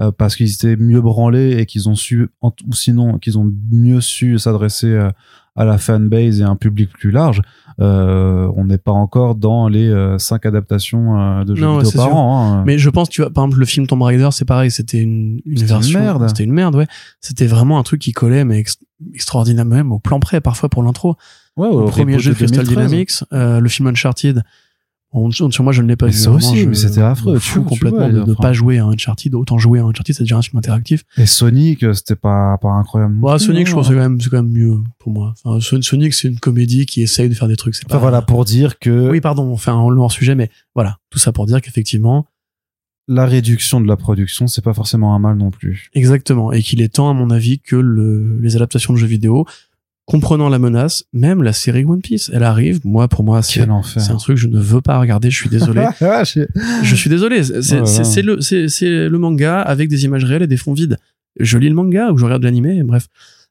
euh, 0.00 0.10
parce 0.16 0.36
qu'ils 0.36 0.52
étaient 0.52 0.76
mieux 0.76 1.00
branlés 1.00 1.56
et 1.58 1.66
qu'ils 1.66 1.88
ont 1.88 1.94
su, 1.94 2.28
ou 2.42 2.72
sinon 2.72 3.18
qu'ils 3.18 3.38
ont 3.38 3.52
mieux 3.70 4.00
su 4.00 4.38
s'adresser 4.38 4.88
euh, 4.88 5.10
à 5.56 5.64
la 5.64 5.76
fanbase 5.78 6.40
et 6.40 6.44
à 6.44 6.48
un 6.48 6.56
public 6.56 6.90
plus 6.92 7.10
large. 7.10 7.42
Euh, 7.80 8.48
on 8.56 8.64
n'est 8.64 8.78
pas 8.78 8.92
encore 8.92 9.34
dans 9.34 9.68
les 9.68 9.92
cinq 10.18 10.46
adaptations 10.46 11.44
de 11.44 11.54
jeux 11.54 11.62
Non, 11.62 11.78
vidéo 11.78 11.92
par 11.96 12.06
sûr. 12.06 12.16
an. 12.16 12.52
hein. 12.58 12.64
Mais 12.64 12.78
je 12.78 12.90
pense, 12.90 13.08
tu 13.08 13.22
vois, 13.22 13.30
par 13.30 13.44
exemple, 13.44 13.58
le 13.60 13.66
film 13.66 13.86
Tomb 13.88 14.02
Raider, 14.02 14.28
c'est 14.30 14.44
pareil, 14.44 14.70
c'était 14.70 15.00
une, 15.00 15.40
version. 15.46 15.98
merde. 16.00 16.28
C'était 16.28 16.44
une 16.44 16.52
merde, 16.52 16.76
ouais. 16.76 16.86
C'était 17.20 17.46
vraiment 17.46 17.78
un 17.78 17.82
truc 17.82 18.00
qui 18.00 18.12
collait, 18.12 18.44
mais 18.44 18.58
ex- 18.58 18.78
extraordinaire 19.14 19.64
même 19.64 19.90
au 19.92 19.98
plan 19.98 20.20
près, 20.20 20.40
parfois 20.40 20.68
pour 20.68 20.82
l'intro. 20.84 21.16
Ouais, 21.56 21.68
Le 21.68 21.74
au 21.74 21.84
premier 21.86 22.20
jeu 22.20 22.30
de 22.32 22.36
Crystal 22.36 22.64
2013. 22.64 22.86
Dynamics, 22.88 23.12
euh, 23.32 23.58
le 23.60 23.68
film 23.68 23.88
Uncharted. 23.88 24.42
Bon, 25.12 25.30
sur 25.30 25.62
moi, 25.64 25.72
je 25.72 25.80
ne 25.80 25.88
l'ai 25.88 25.96
pas 25.96 26.06
Mais 26.06 26.12
vu. 26.12 26.18
ça 26.18 26.30
aussi, 26.30 26.58
je 26.58 26.68
mais 26.68 26.74
c'était 26.74 27.00
affreux, 27.00 27.38
tu 27.40 27.60
complètement 27.62 28.10
vois, 28.10 28.10
de 28.10 28.24
ne 28.24 28.34
pas 28.34 28.52
jouer 28.52 28.78
à 28.78 28.84
Uncharted. 28.84 29.34
Autant 29.34 29.56
jouer 29.56 29.78
à 29.80 29.84
Uncharted, 29.84 30.14
c'est 30.14 30.24
déjà 30.24 30.36
un 30.36 30.42
film 30.42 30.58
interactif. 30.58 31.04
Et 31.16 31.24
Sonic, 31.24 31.82
euh, 31.82 31.94
c'était 31.94 32.14
pas, 32.14 32.58
pas 32.60 32.68
incroyable. 32.72 33.18
plus, 33.18 33.38
Sonic, 33.38 33.66
je 33.66 33.72
pense 33.72 33.88
que 33.88 33.94
c'est 33.94 33.98
quand 33.98 34.02
même, 34.08 34.20
c'est 34.20 34.28
quand 34.28 34.42
même 34.42 34.52
mieux 34.52 34.76
pour 34.98 35.12
moi. 35.12 35.32
Enfin, 35.44 35.60
Sonic, 35.60 36.12
c'est 36.12 36.28
une 36.28 36.38
comédie 36.38 36.84
qui 36.84 37.00
essaye 37.02 37.30
de 37.30 37.34
faire 37.34 37.48
des 37.48 37.56
trucs. 37.56 37.74
C'est 37.74 37.86
Enfin 37.86 37.94
pas... 37.96 38.00
voilà, 38.00 38.20
pour 38.20 38.44
dire 38.44 38.78
que 38.78 39.10
Oui, 39.10 39.22
pardon, 39.22 39.44
on 39.44 39.56
fait 39.56 39.70
un 39.70 39.88
long 39.88 40.08
sujet, 40.10 40.34
mais 40.34 40.50
voilà. 40.74 40.98
Tout 41.08 41.18
ça 41.18 41.32
pour 41.32 41.46
dire 41.46 41.62
qu'effectivement, 41.62 42.26
la 43.10 43.24
réduction 43.24 43.80
de 43.80 43.88
la 43.88 43.96
production, 43.96 44.46
c'est 44.46 44.62
pas 44.62 44.74
forcément 44.74 45.14
un 45.14 45.18
mal 45.18 45.38
non 45.38 45.50
plus. 45.50 45.88
Exactement. 45.94 46.52
Et 46.52 46.62
qu'il 46.62 46.82
est 46.82 46.94
temps, 46.94 47.08
à 47.08 47.14
mon 47.14 47.30
avis, 47.30 47.58
que 47.60 47.76
le, 47.76 48.38
les 48.42 48.56
adaptations 48.56 48.92
de 48.92 48.98
jeux 48.98 49.06
vidéo, 49.06 49.46
comprenant 50.10 50.48
la 50.48 50.58
menace, 50.58 51.04
même 51.12 51.42
la 51.42 51.52
série 51.52 51.84
One 51.84 52.00
Piece, 52.00 52.30
elle 52.32 52.42
arrive. 52.42 52.80
Moi, 52.84 53.08
pour 53.08 53.24
moi, 53.24 53.42
c'est 54.00 54.10
un 54.10 54.16
truc 54.16 54.36
que 54.36 54.40
je 54.40 54.48
ne 54.48 54.58
veux 54.58 54.80
pas 54.80 54.98
regarder. 54.98 55.30
Je 55.30 55.36
suis 55.36 55.50
désolé. 55.50 55.82
Je- 56.82 56.94
suis 56.94 57.10
désolé. 57.10 57.44
C'est 57.44 57.60
c'est- 57.86 58.02
Ouais, 58.16 58.22
le, 58.22 58.40
c'est- 58.40 58.68
c'est 58.68 59.08
le 59.08 59.18
manga 59.18 59.60
avec 59.60 59.90
des 59.90 60.04
images 60.06 60.24
réelles 60.24 60.42
et 60.42 60.46
des 60.46 60.56
fonds 60.56 60.72
vides. 60.72 60.96
Je 61.38 61.58
lis 61.58 61.68
le 61.68 61.74
manga 61.74 62.10
ou 62.10 62.16
je 62.16 62.24
regarde 62.24 62.42
l'animé, 62.42 62.82
bref. 62.84 63.06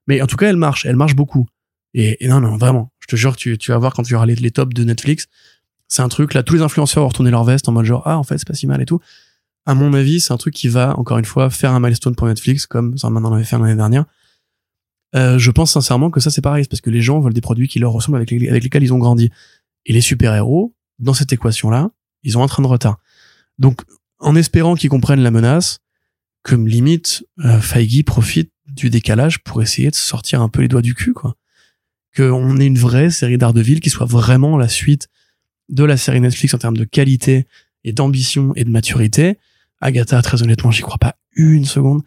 Mais 0.08 0.20
en 0.22 0.26
tout 0.26 0.36
cas, 0.36 0.50
elle 0.50 0.58
marche. 0.58 0.86
Elle 0.88 0.96
marche 0.96 1.16
beaucoup. 1.16 1.46
Et, 1.94 2.26
et 2.26 2.28
non, 2.28 2.40
non, 2.42 2.58
vraiment. 2.58 2.92
Je 3.02 3.08
te 3.08 3.16
jure 3.16 3.36
tu, 3.36 3.58
tu 3.60 3.72
vas 3.72 3.78
voir 3.78 3.94
quand 3.94 4.02
tu 4.04 4.14
verras 4.14 4.26
les, 4.26 4.34
les 4.36 4.52
tops 4.52 4.74
de 4.74 4.84
Netflix. 4.84 5.28
C'est 5.88 6.02
un 6.02 6.10
truc, 6.10 6.34
là, 6.34 6.42
tous 6.44 6.56
les 6.56 6.62
influenceurs 6.64 7.04
vont 7.04 7.10
retourner 7.10 7.32
leur 7.32 7.44
veste 7.44 7.70
en 7.70 7.72
mode 7.72 7.86
genre, 7.86 8.02
ah, 8.06 8.18
en 8.18 8.24
fait, 8.24 8.38
c'est 8.40 8.48
pas 8.48 8.56
si 8.56 8.66
mal 8.68 8.82
et 8.82 8.86
tout. 8.86 9.00
À 9.68 9.76
mon 9.76 9.94
avis, 9.94 10.20
c'est 10.20 10.34
un 10.34 10.38
truc 10.38 10.54
qui 10.56 10.68
va, 10.70 10.98
encore 10.98 11.18
une 11.20 11.26
fois, 11.26 11.50
faire 11.52 11.72
un 11.72 11.80
milestone 11.80 12.16
pour 12.16 12.28
Netflix, 12.28 12.66
comme 12.66 12.98
ça 12.98 13.10
maintenant 13.12 13.32
on 13.32 13.36
avait 13.36 13.44
fait 13.44 13.58
l'année 13.60 13.76
dernière. 13.76 14.06
Euh, 15.16 15.38
je 15.40 15.52
pense 15.52 15.72
sincèrement 15.72 16.10
que 16.12 16.20
ça, 16.20 16.30
c'est 16.30 16.42
pareil. 16.42 16.66
Parce 16.70 16.82
que 16.82 16.90
les 16.90 17.02
gens 17.02 17.20
veulent 17.20 17.34
des 17.34 17.42
produits 17.42 17.68
qui 17.68 17.80
leur 17.80 17.92
ressemblent 17.92 18.18
avec, 18.18 18.32
les- 18.32 18.50
avec 18.50 18.64
lesquels 18.64 18.84
ils 18.84 18.94
ont 18.94 18.98
grandi. 18.98 19.30
Et 19.86 19.94
les 19.94 20.02
super-héros, 20.02 20.76
dans 21.00 21.14
cette 21.14 21.32
équation-là, 21.34 21.92
ils 22.24 22.38
ont 22.38 22.44
un 22.44 22.48
train 22.48 22.64
de 22.64 22.68
retard. 22.68 22.98
Donc, 23.58 23.82
en 24.20 24.36
espérant 24.36 24.76
qu'ils 24.76 24.90
comprennent 24.90 25.22
la 25.22 25.32
menace, 25.32 25.80
comme 26.44 26.68
limite, 26.68 27.26
euh, 27.46 27.60
Feige 27.60 28.04
profite 28.04 28.52
du 28.68 28.90
décalage 28.90 29.40
pour 29.44 29.62
essayer 29.62 29.90
de 29.90 29.96
sortir 29.96 30.42
un 30.42 30.50
peu 30.50 30.62
les 30.62 30.68
doigts 30.68 30.82
du 30.82 30.94
cul, 30.94 31.14
quoi. 31.14 31.36
Qu'on 32.16 32.58
ait 32.60 32.66
une 32.66 32.78
vraie 32.78 33.12
série 33.12 33.38
d'Ardeville 33.38 33.80
qui 33.80 33.90
soit 33.90 34.06
vraiment 34.08 34.58
la 34.58 34.68
suite 34.68 35.08
de 35.70 35.84
la 35.84 35.98
série 35.98 36.20
Netflix 36.20 36.54
en 36.54 36.58
termes 36.58 36.78
de 36.78 36.84
qualité 36.84 37.46
et 37.84 37.94
d'ambition 37.94 38.54
et 38.56 38.64
de 38.64 38.70
maturité. 38.70 39.38
Agatha, 39.82 40.22
très 40.22 40.42
honnêtement, 40.42 40.72
j'y 40.72 40.82
crois 40.82 40.98
pas 40.98 41.16
une 41.36 41.66
seconde. 41.66 42.02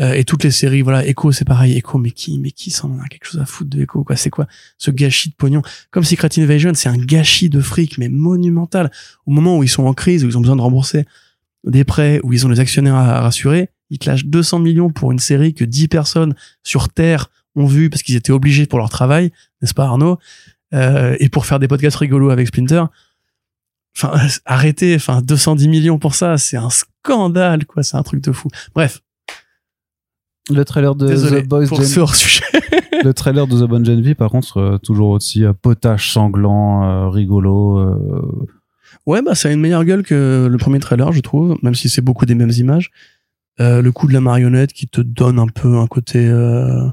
Euh, 0.00 0.14
et 0.14 0.24
toutes 0.24 0.44
les 0.44 0.50
séries, 0.50 0.82
voilà, 0.82 1.06
Echo, 1.06 1.32
c'est 1.32 1.44
pareil. 1.44 1.76
Echo, 1.76 1.98
mais 1.98 2.10
qui, 2.10 2.38
mais 2.38 2.50
qui 2.50 2.70
s'en 2.70 2.98
a 2.98 3.08
quelque 3.08 3.26
chose 3.26 3.40
à 3.40 3.44
foutre 3.44 3.70
de 3.70 3.82
Echo, 3.82 4.04
quoi? 4.04 4.16
C'est 4.16 4.30
quoi? 4.30 4.46
Ce 4.78 4.90
gâchis 4.90 5.30
de 5.30 5.34
pognon? 5.34 5.62
Comme 5.90 6.04
Secret 6.04 6.30
Invasion, 6.38 6.72
c'est 6.74 6.88
un 6.88 6.96
gâchis 6.96 7.50
de 7.50 7.60
fric, 7.60 7.98
mais 7.98 8.08
monumental. 8.08 8.90
Au 9.26 9.30
moment 9.30 9.58
où 9.58 9.62
ils 9.62 9.68
sont 9.68 9.84
en 9.84 9.94
crise, 9.94 10.24
où 10.24 10.28
ils 10.28 10.36
ont 10.36 10.40
besoin 10.40 10.56
de 10.56 10.62
rembourser 10.62 11.04
des 11.64 11.84
prêts, 11.84 12.20
où 12.22 12.32
ils 12.32 12.46
ont 12.46 12.48
les 12.48 12.60
actionnaires 12.60 12.96
à, 12.96 13.20
rassurer, 13.20 13.68
ils 13.90 13.98
te 13.98 14.08
lâchent 14.08 14.24
200 14.24 14.60
millions 14.60 14.90
pour 14.90 15.12
une 15.12 15.18
série 15.18 15.54
que 15.54 15.64
10 15.64 15.88
personnes 15.88 16.34
sur 16.62 16.88
Terre 16.88 17.30
ont 17.54 17.66
vu 17.66 17.90
parce 17.90 18.02
qu'ils 18.02 18.16
étaient 18.16 18.32
obligés 18.32 18.66
pour 18.66 18.78
leur 18.78 18.88
travail, 18.88 19.30
n'est-ce 19.60 19.74
pas 19.74 19.84
Arnaud? 19.84 20.18
Euh, 20.74 21.16
Et 21.20 21.28
pour 21.28 21.44
faire 21.44 21.58
des 21.58 21.68
podcasts 21.68 21.98
rigolos 21.98 22.30
avec 22.30 22.48
Splinter. 22.48 22.84
Enfin, 23.94 24.18
arrêtez, 24.46 24.96
enfin 24.96 25.20
210 25.20 25.68
millions 25.68 25.98
pour 25.98 26.14
ça, 26.14 26.38
c'est 26.38 26.56
un 26.56 26.70
scandale, 26.70 27.66
quoi, 27.66 27.82
c'est 27.82 27.98
un 27.98 28.02
truc 28.02 28.22
de 28.22 28.32
fou. 28.32 28.48
Bref, 28.74 29.02
Le 30.52 30.64
trailer 30.64 30.94
de 30.94 31.06
désolé 31.08 31.42
The 31.42 31.48
Boys 31.48 31.66
pour 31.66 31.78
Gen- 31.78 31.86
ce 31.86 32.00
hors-sujet. 32.00 32.44
le 33.04 33.12
trailer 33.14 33.46
de 33.46 33.58
The 33.60 33.68
Bonne 33.68 33.84
Gen 33.84 34.00
V, 34.00 34.14
par 34.14 34.30
contre, 34.30 34.58
euh, 34.58 34.78
toujours 34.78 35.10
aussi 35.10 35.44
euh, 35.44 35.52
potage 35.52 36.12
sanglant, 36.12 36.84
euh, 36.84 37.08
rigolo. 37.08 37.78
euh, 37.78 38.46
Ouais, 39.06 39.20
bah 39.22 39.34
ça 39.34 39.48
a 39.48 39.52
une 39.52 39.60
meilleure 39.60 39.84
gueule 39.84 40.02
que 40.04 40.46
le 40.50 40.58
premier 40.58 40.78
trailer, 40.78 41.10
je 41.12 41.20
trouve, 41.20 41.56
même 41.62 41.74
si 41.74 41.88
c'est 41.88 42.02
beaucoup 42.02 42.24
des 42.26 42.34
mêmes 42.36 42.52
images. 42.56 42.90
Le 43.58 43.90
coup 43.90 44.06
de 44.08 44.12
la 44.12 44.20
marionnette 44.20 44.72
qui 44.72 44.86
te 44.88 45.00
donne 45.00 45.38
un 45.38 45.46
peu 45.48 45.76
un 45.78 45.86
côté 45.86 46.28
un 46.28 46.92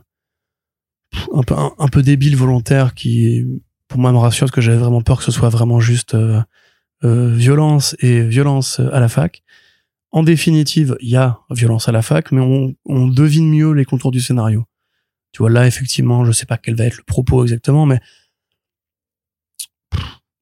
peu 1.45 1.56
un, 1.56 1.72
un 1.77 1.88
peu 1.88 2.02
débile 2.02 2.36
volontaire 2.36 2.94
qui 2.94 3.45
pour 3.88 3.99
moi 3.99 4.11
me 4.11 4.18
rassure 4.18 4.45
parce 4.45 4.52
que 4.56 4.61
j'avais 4.61 4.77
vraiment 4.77 5.02
peur 5.02 5.18
que 5.19 5.23
ce 5.23 5.31
soit 5.31 5.49
vraiment 5.49 5.80
juste 5.80 6.15
violence 7.03 7.95
et 7.99 8.22
violence 8.22 8.80
à 8.91 8.99
la 8.99 9.07
fac. 9.10 9.44
En 10.11 10.23
définitive, 10.23 10.98
il 11.02 11.10
y 11.10 11.15
a 11.15 11.40
violence 11.52 11.88
à 11.88 11.91
la 11.91 12.02
fac, 12.02 12.31
mais 12.31 12.41
on, 12.41 12.76
on 12.86 13.07
devine 13.07 13.49
mieux 13.49 13.72
les 13.72 13.86
contours 13.86 14.11
du 14.11 14.22
scénario. 14.22 14.65
Tu 15.31 15.40
vois, 15.40 15.52
là, 15.52 15.68
effectivement, 15.68 16.26
je 16.26 16.31
sais 16.31 16.48
pas 16.48 16.57
quel 16.57 16.76
va 16.76 16.86
être 16.86 16.98
le 16.98 17.03
propos 17.03 17.44
exactement, 17.44 17.86
mais 17.86 17.99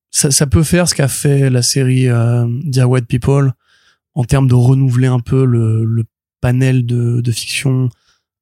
ça, 0.10 0.32
ça 0.32 0.48
peut 0.48 0.64
faire 0.64 0.88
ce 0.88 0.96
qu'a 0.96 1.10
fait 1.10 1.50
la 1.50 1.62
série 1.62 2.08
euh, 2.08 2.46
Dear 2.64 2.90
White 2.90 3.08
People 3.08 3.52
en 4.14 4.24
termes 4.24 4.48
de 4.48 4.56
renouveler 4.56 5.08
un 5.08 5.20
peu 5.20 5.46
le, 5.46 5.84
le 5.84 6.06
panel 6.42 6.86
de, 6.86 7.22
de 7.22 7.32
fiction 7.32 7.90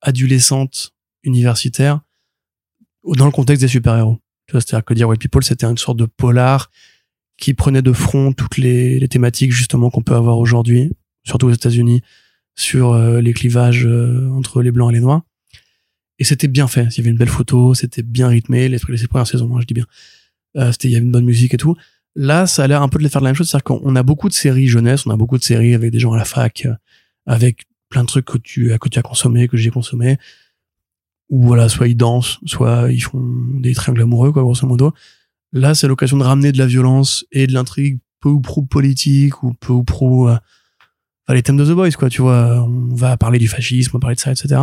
adolescente 0.01 0.93
universitaire 1.23 2.01
dans 3.03 3.25
le 3.25 3.31
contexte 3.31 3.61
des 3.61 3.67
super-héros. 3.67 4.19
C'est-à-dire 4.47 4.85
que 4.85 4.93
Dear 4.93 5.09
White 5.09 5.21
People, 5.21 5.43
c'était 5.43 5.65
une 5.65 5.77
sorte 5.77 5.97
de 5.97 6.05
polar 6.05 6.69
qui 7.37 7.53
prenait 7.53 7.81
de 7.81 7.91
front 7.91 8.31
toutes 8.31 8.57
les, 8.57 8.99
les 8.99 9.07
thématiques 9.07 9.51
justement 9.51 9.89
qu'on 9.89 10.03
peut 10.03 10.15
avoir 10.15 10.37
aujourd'hui, 10.37 10.93
surtout 11.25 11.47
aux 11.47 11.51
États-Unis, 11.51 12.01
sur 12.55 12.93
euh, 12.93 13.19
les 13.19 13.33
clivages 13.33 13.85
euh, 13.85 14.29
entre 14.29 14.61
les 14.61 14.71
blancs 14.71 14.91
et 14.91 14.95
les 14.95 15.01
noirs. 15.01 15.23
Et 16.17 16.23
c'était 16.23 16.47
bien 16.47 16.67
fait. 16.67 16.87
Il 16.91 16.97
y 16.97 17.01
avait 17.01 17.09
une 17.09 17.17
belle 17.17 17.29
photo, 17.29 17.73
c'était 17.73 18.03
bien 18.03 18.29
rythmé. 18.29 18.69
Les, 18.69 18.77
les 18.87 19.07
premières 19.07 19.27
saisons, 19.27 19.55
hein, 19.55 19.59
je 19.61 19.65
dis 19.65 19.73
bien. 19.73 19.85
Euh, 20.55 20.71
c'était, 20.71 20.87
il 20.87 20.91
y 20.91 20.95
avait 20.95 21.05
une 21.05 21.11
bonne 21.11 21.25
musique 21.25 21.53
et 21.53 21.57
tout. 21.57 21.75
Là, 22.15 22.47
ça 22.47 22.63
a 22.63 22.67
l'air 22.67 22.81
un 22.81 22.87
peu 22.87 22.97
de 22.97 23.03
les 23.03 23.09
faire 23.09 23.21
la 23.21 23.29
même 23.29 23.35
chose. 23.35 23.49
C'est-à-dire 23.49 23.65
qu'on 23.65 23.95
a 23.95 24.03
beaucoup 24.03 24.29
de 24.29 24.33
séries 24.33 24.67
jeunesse, 24.67 25.05
on 25.05 25.11
a 25.11 25.17
beaucoup 25.17 25.37
de 25.37 25.43
séries 25.43 25.73
avec 25.73 25.91
des 25.91 25.99
gens 25.99 26.13
à 26.13 26.17
la 26.17 26.23
fac, 26.23 26.65
euh, 26.65 26.73
avec 27.25 27.65
plein 27.89 28.03
de 28.03 28.07
trucs 28.07 28.25
que 28.25 28.37
tu, 28.37 28.77
que 28.79 28.87
tu 28.87 28.97
as 28.97 29.01
consommé, 29.01 29.49
que 29.49 29.57
j'ai 29.57 29.71
consommé. 29.71 30.17
Ou 31.29 31.43
voilà, 31.47 31.67
soit 31.67 31.87
ils 31.87 31.97
dansent, 31.97 32.39
soit 32.45 32.91
ils 32.91 33.01
font 33.01 33.21
des 33.59 33.73
triangles 33.73 34.03
amoureux, 34.03 34.31
quoi, 34.31 34.43
grosso 34.43 34.65
modo. 34.65 34.93
Là, 35.51 35.73
c'est 35.73 35.87
l'occasion 35.87 36.17
de 36.17 36.23
ramener 36.23 36.51
de 36.51 36.57
la 36.57 36.67
violence 36.67 37.25
et 37.31 37.47
de 37.47 37.53
l'intrigue 37.53 37.99
peu 38.21 38.29
ou 38.29 38.41
pro 38.41 38.61
politique 38.61 39.43
ou 39.43 39.53
peu 39.53 39.73
ou 39.73 39.83
pro, 39.83 40.29
euh, 40.29 40.37
enfin, 41.27 41.33
les 41.35 41.43
thèmes 41.43 41.57
de 41.57 41.65
The 41.65 41.71
Boys, 41.75 41.91
quoi, 41.91 42.09
tu 42.09 42.21
vois. 42.21 42.63
On 42.63 42.95
va 42.95 43.17
parler 43.17 43.39
du 43.39 43.47
fascisme, 43.47 43.91
on 43.93 43.97
va 43.97 44.01
parler 44.01 44.15
de 44.15 44.19
ça, 44.21 44.31
etc. 44.31 44.61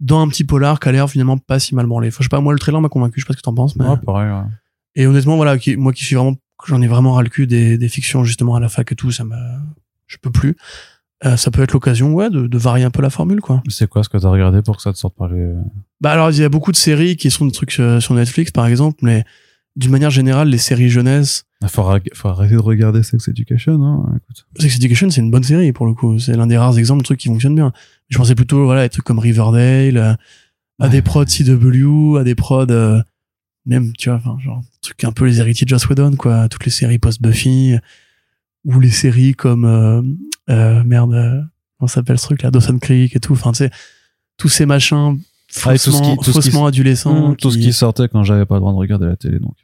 Dans 0.00 0.20
un 0.20 0.28
petit 0.28 0.44
polar 0.44 0.78
qui 0.80 0.88
a 0.88 0.92
l'air 0.92 1.10
finalement 1.10 1.38
pas 1.38 1.58
si 1.58 1.74
mal 1.74 1.86
branlé. 1.86 2.08
Enfin, 2.08 2.18
je 2.20 2.24
sais 2.24 2.28
pas, 2.28 2.40
moi, 2.40 2.52
le 2.52 2.58
trailer 2.58 2.80
m'a 2.80 2.88
convaincu, 2.88 3.20
je 3.20 3.24
sais 3.24 3.28
pas 3.28 3.32
ce 3.32 3.38
que 3.38 3.42
t'en 3.42 3.54
penses, 3.54 3.76
mais. 3.76 3.86
ouais, 3.86 3.96
pareil. 4.04 4.30
ouais. 4.30 4.46
Et 4.94 5.06
honnêtement, 5.06 5.36
voilà, 5.36 5.58
qui, 5.58 5.76
moi 5.76 5.92
qui 5.92 6.04
suis 6.04 6.16
vraiment, 6.16 6.36
j'en 6.66 6.80
ai 6.82 6.86
vraiment 6.86 7.12
ras 7.14 7.22
le 7.22 7.28
cul 7.28 7.46
des, 7.46 7.78
des 7.78 7.88
fictions 7.88 8.24
justement 8.24 8.54
à 8.56 8.60
la 8.60 8.68
fac 8.68 8.90
et 8.90 8.96
tout, 8.96 9.10
ça 9.12 9.24
m'a, 9.24 9.36
je 10.06 10.16
peux 10.18 10.30
plus. 10.30 10.56
Euh, 11.24 11.36
ça 11.36 11.50
peut 11.50 11.62
être 11.62 11.72
l'occasion, 11.72 12.12
ouais, 12.14 12.30
de, 12.30 12.46
de 12.46 12.58
varier 12.58 12.84
un 12.84 12.90
peu 12.90 13.02
la 13.02 13.10
formule, 13.10 13.40
quoi. 13.40 13.60
C'est 13.68 13.88
quoi 13.88 14.04
ce 14.04 14.08
que 14.08 14.18
t'as 14.18 14.28
regardé 14.28 14.62
pour 14.62 14.76
que 14.76 14.82
ça 14.82 14.92
te 14.92 14.98
sorte 14.98 15.16
par 15.16 15.28
les. 15.28 15.52
Bah 16.00 16.12
alors, 16.12 16.30
il 16.30 16.38
y 16.38 16.44
a 16.44 16.48
beaucoup 16.48 16.70
de 16.70 16.76
séries 16.76 17.16
qui 17.16 17.30
sont 17.30 17.44
des 17.46 17.52
trucs 17.52 17.78
euh, 17.80 17.98
sur 18.00 18.14
Netflix, 18.14 18.52
par 18.52 18.66
exemple, 18.66 18.98
mais 19.02 19.24
d'une 19.78 19.90
manière 19.92 20.10
générale, 20.10 20.48
les 20.50 20.58
séries 20.58 20.90
jeunesse, 20.90 21.44
Il 21.62 21.68
faut, 21.68 21.82
arrêter 21.82 22.54
de 22.54 22.58
regarder 22.60 23.02
Sex 23.02 23.26
Education, 23.28 23.82
hein. 23.82 24.12
Écoute. 24.16 24.44
Sex 24.58 24.76
Education, 24.76 25.08
c'est 25.10 25.20
une 25.22 25.30
bonne 25.30 25.42
série 25.44 25.72
pour 25.72 25.86
le 25.86 25.94
coup. 25.94 26.18
C'est 26.18 26.36
l'un 26.36 26.46
des 26.46 26.58
rares 26.58 26.78
exemples 26.78 27.00
de 27.02 27.04
trucs 27.04 27.20
qui 27.20 27.28
fonctionnent 27.28 27.54
bien. 27.54 27.72
Je 28.10 28.18
pensais 28.18 28.34
plutôt, 28.34 28.64
voilà, 28.64 28.82
à 28.82 28.84
des 28.84 28.90
trucs 28.90 29.04
comme 29.04 29.18
Riverdale, 29.20 29.96
à 29.98 30.16
Ouais. 30.80 30.90
des 30.90 31.00
prods 31.02 31.24
CW, 31.24 32.16
à 32.18 32.24
des 32.24 32.34
prods, 32.34 32.66
euh, 32.70 33.00
même, 33.66 33.92
tu 33.96 34.08
vois, 34.10 34.18
enfin, 34.18 34.36
genre, 34.40 34.62
trucs 34.82 35.02
un 35.04 35.12
peu 35.12 35.24
les 35.26 35.40
héritiers 35.40 35.64
de 35.64 35.68
Joss 35.70 35.88
Whedon, 35.88 36.16
quoi. 36.16 36.48
Toutes 36.48 36.64
les 36.64 36.70
séries 36.70 36.98
post-Buffy, 36.98 37.76
ou 38.64 38.80
les 38.80 38.90
séries 38.90 39.34
comme, 39.34 39.64
euh, 39.64 40.02
euh, 40.50 40.82
merde, 40.84 41.14
euh, 41.14 41.40
comment 41.78 41.88
s'appelle 41.88 42.18
ce 42.18 42.24
truc 42.24 42.42
là, 42.42 42.50
Dawson 42.50 42.78
Creek 42.78 43.14
et 43.16 43.20
tout. 43.20 43.32
Enfin, 43.34 43.52
tu 43.52 43.58
sais, 43.58 43.70
tous 44.36 44.48
ces 44.48 44.66
machins 44.66 45.18
Ah, 45.64 45.72
tout 45.72 45.78
ce 45.78 45.90
faussement, 45.90 46.16
qui- 46.16 46.24
tout 46.24 46.24
ce 46.24 46.38
qui- 46.40 46.44
faussement 46.50 46.66
adolescents. 46.66 47.30
Mmh, 47.30 47.36
tout 47.36 47.50
ce 47.50 47.56
qui- 47.58 47.64
qui 47.66 47.72
sortait 47.72 48.08
quand 48.08 48.22
j'avais 48.24 48.44
pas 48.44 48.54
le 48.56 48.60
droit 48.60 48.72
de 48.72 48.76
regarder 48.78 49.06
la 49.06 49.16
télé, 49.16 49.38
donc. 49.38 49.54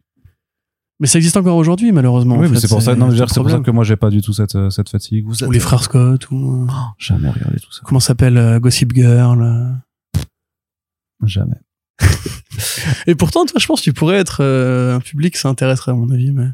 Mais 1.01 1.07
ça 1.09 1.19
existe 1.19 1.37
encore 1.37 1.57
aujourd'hui, 1.57 1.91
malheureusement. 1.91 2.37
oui, 2.37 2.47
en 2.47 2.49
mais 2.51 2.55
fait, 2.55 2.61
c'est 2.63 2.69
pour 2.69 2.81
ça, 2.83 2.95
non, 2.95 3.11
c'est 3.11 3.35
pour 3.35 3.51
ça 3.51 3.59
que 3.59 3.71
moi 3.73 3.83
j'ai 3.85 3.97
pas 3.97 4.11
du 4.11 4.23
tout 4.23 4.33
cette, 4.33 4.55
euh, 4.55 4.71
cette 4.71 4.89
fatigue. 4.89 5.27
Vous 5.27 5.43
Ou 5.43 5.51
les 5.51 5.59
frères 5.61 5.83
Scott, 5.83 6.31
ou, 6.31 6.63
euh, 6.63 6.67
Jamais 6.99 7.29
regardé 7.31 7.59
tout 7.59 7.73
ça. 7.73 7.81
comment 7.85 7.99
ça 8.01 8.09
s'appelle, 8.09 8.37
euh, 8.39 8.61
Gossip 8.61 8.93
Girl. 8.95 9.43
euh. 9.43 9.73
Jamais. 11.27 11.57
Et 13.07 13.15
pourtant, 13.15 13.45
toi, 13.45 13.59
je 13.61 13.67
pense 13.67 13.81
que 13.81 13.85
tu 13.85 13.93
pourrais 13.93 14.17
être 14.19 14.39
euh, 14.41 14.97
un 14.97 15.01
public 15.01 15.37
ça 15.37 15.49
intéresserait, 15.49 15.93
à 15.93 15.95
mon 15.95 16.11
avis. 16.11 16.31
Mais... 16.33 16.49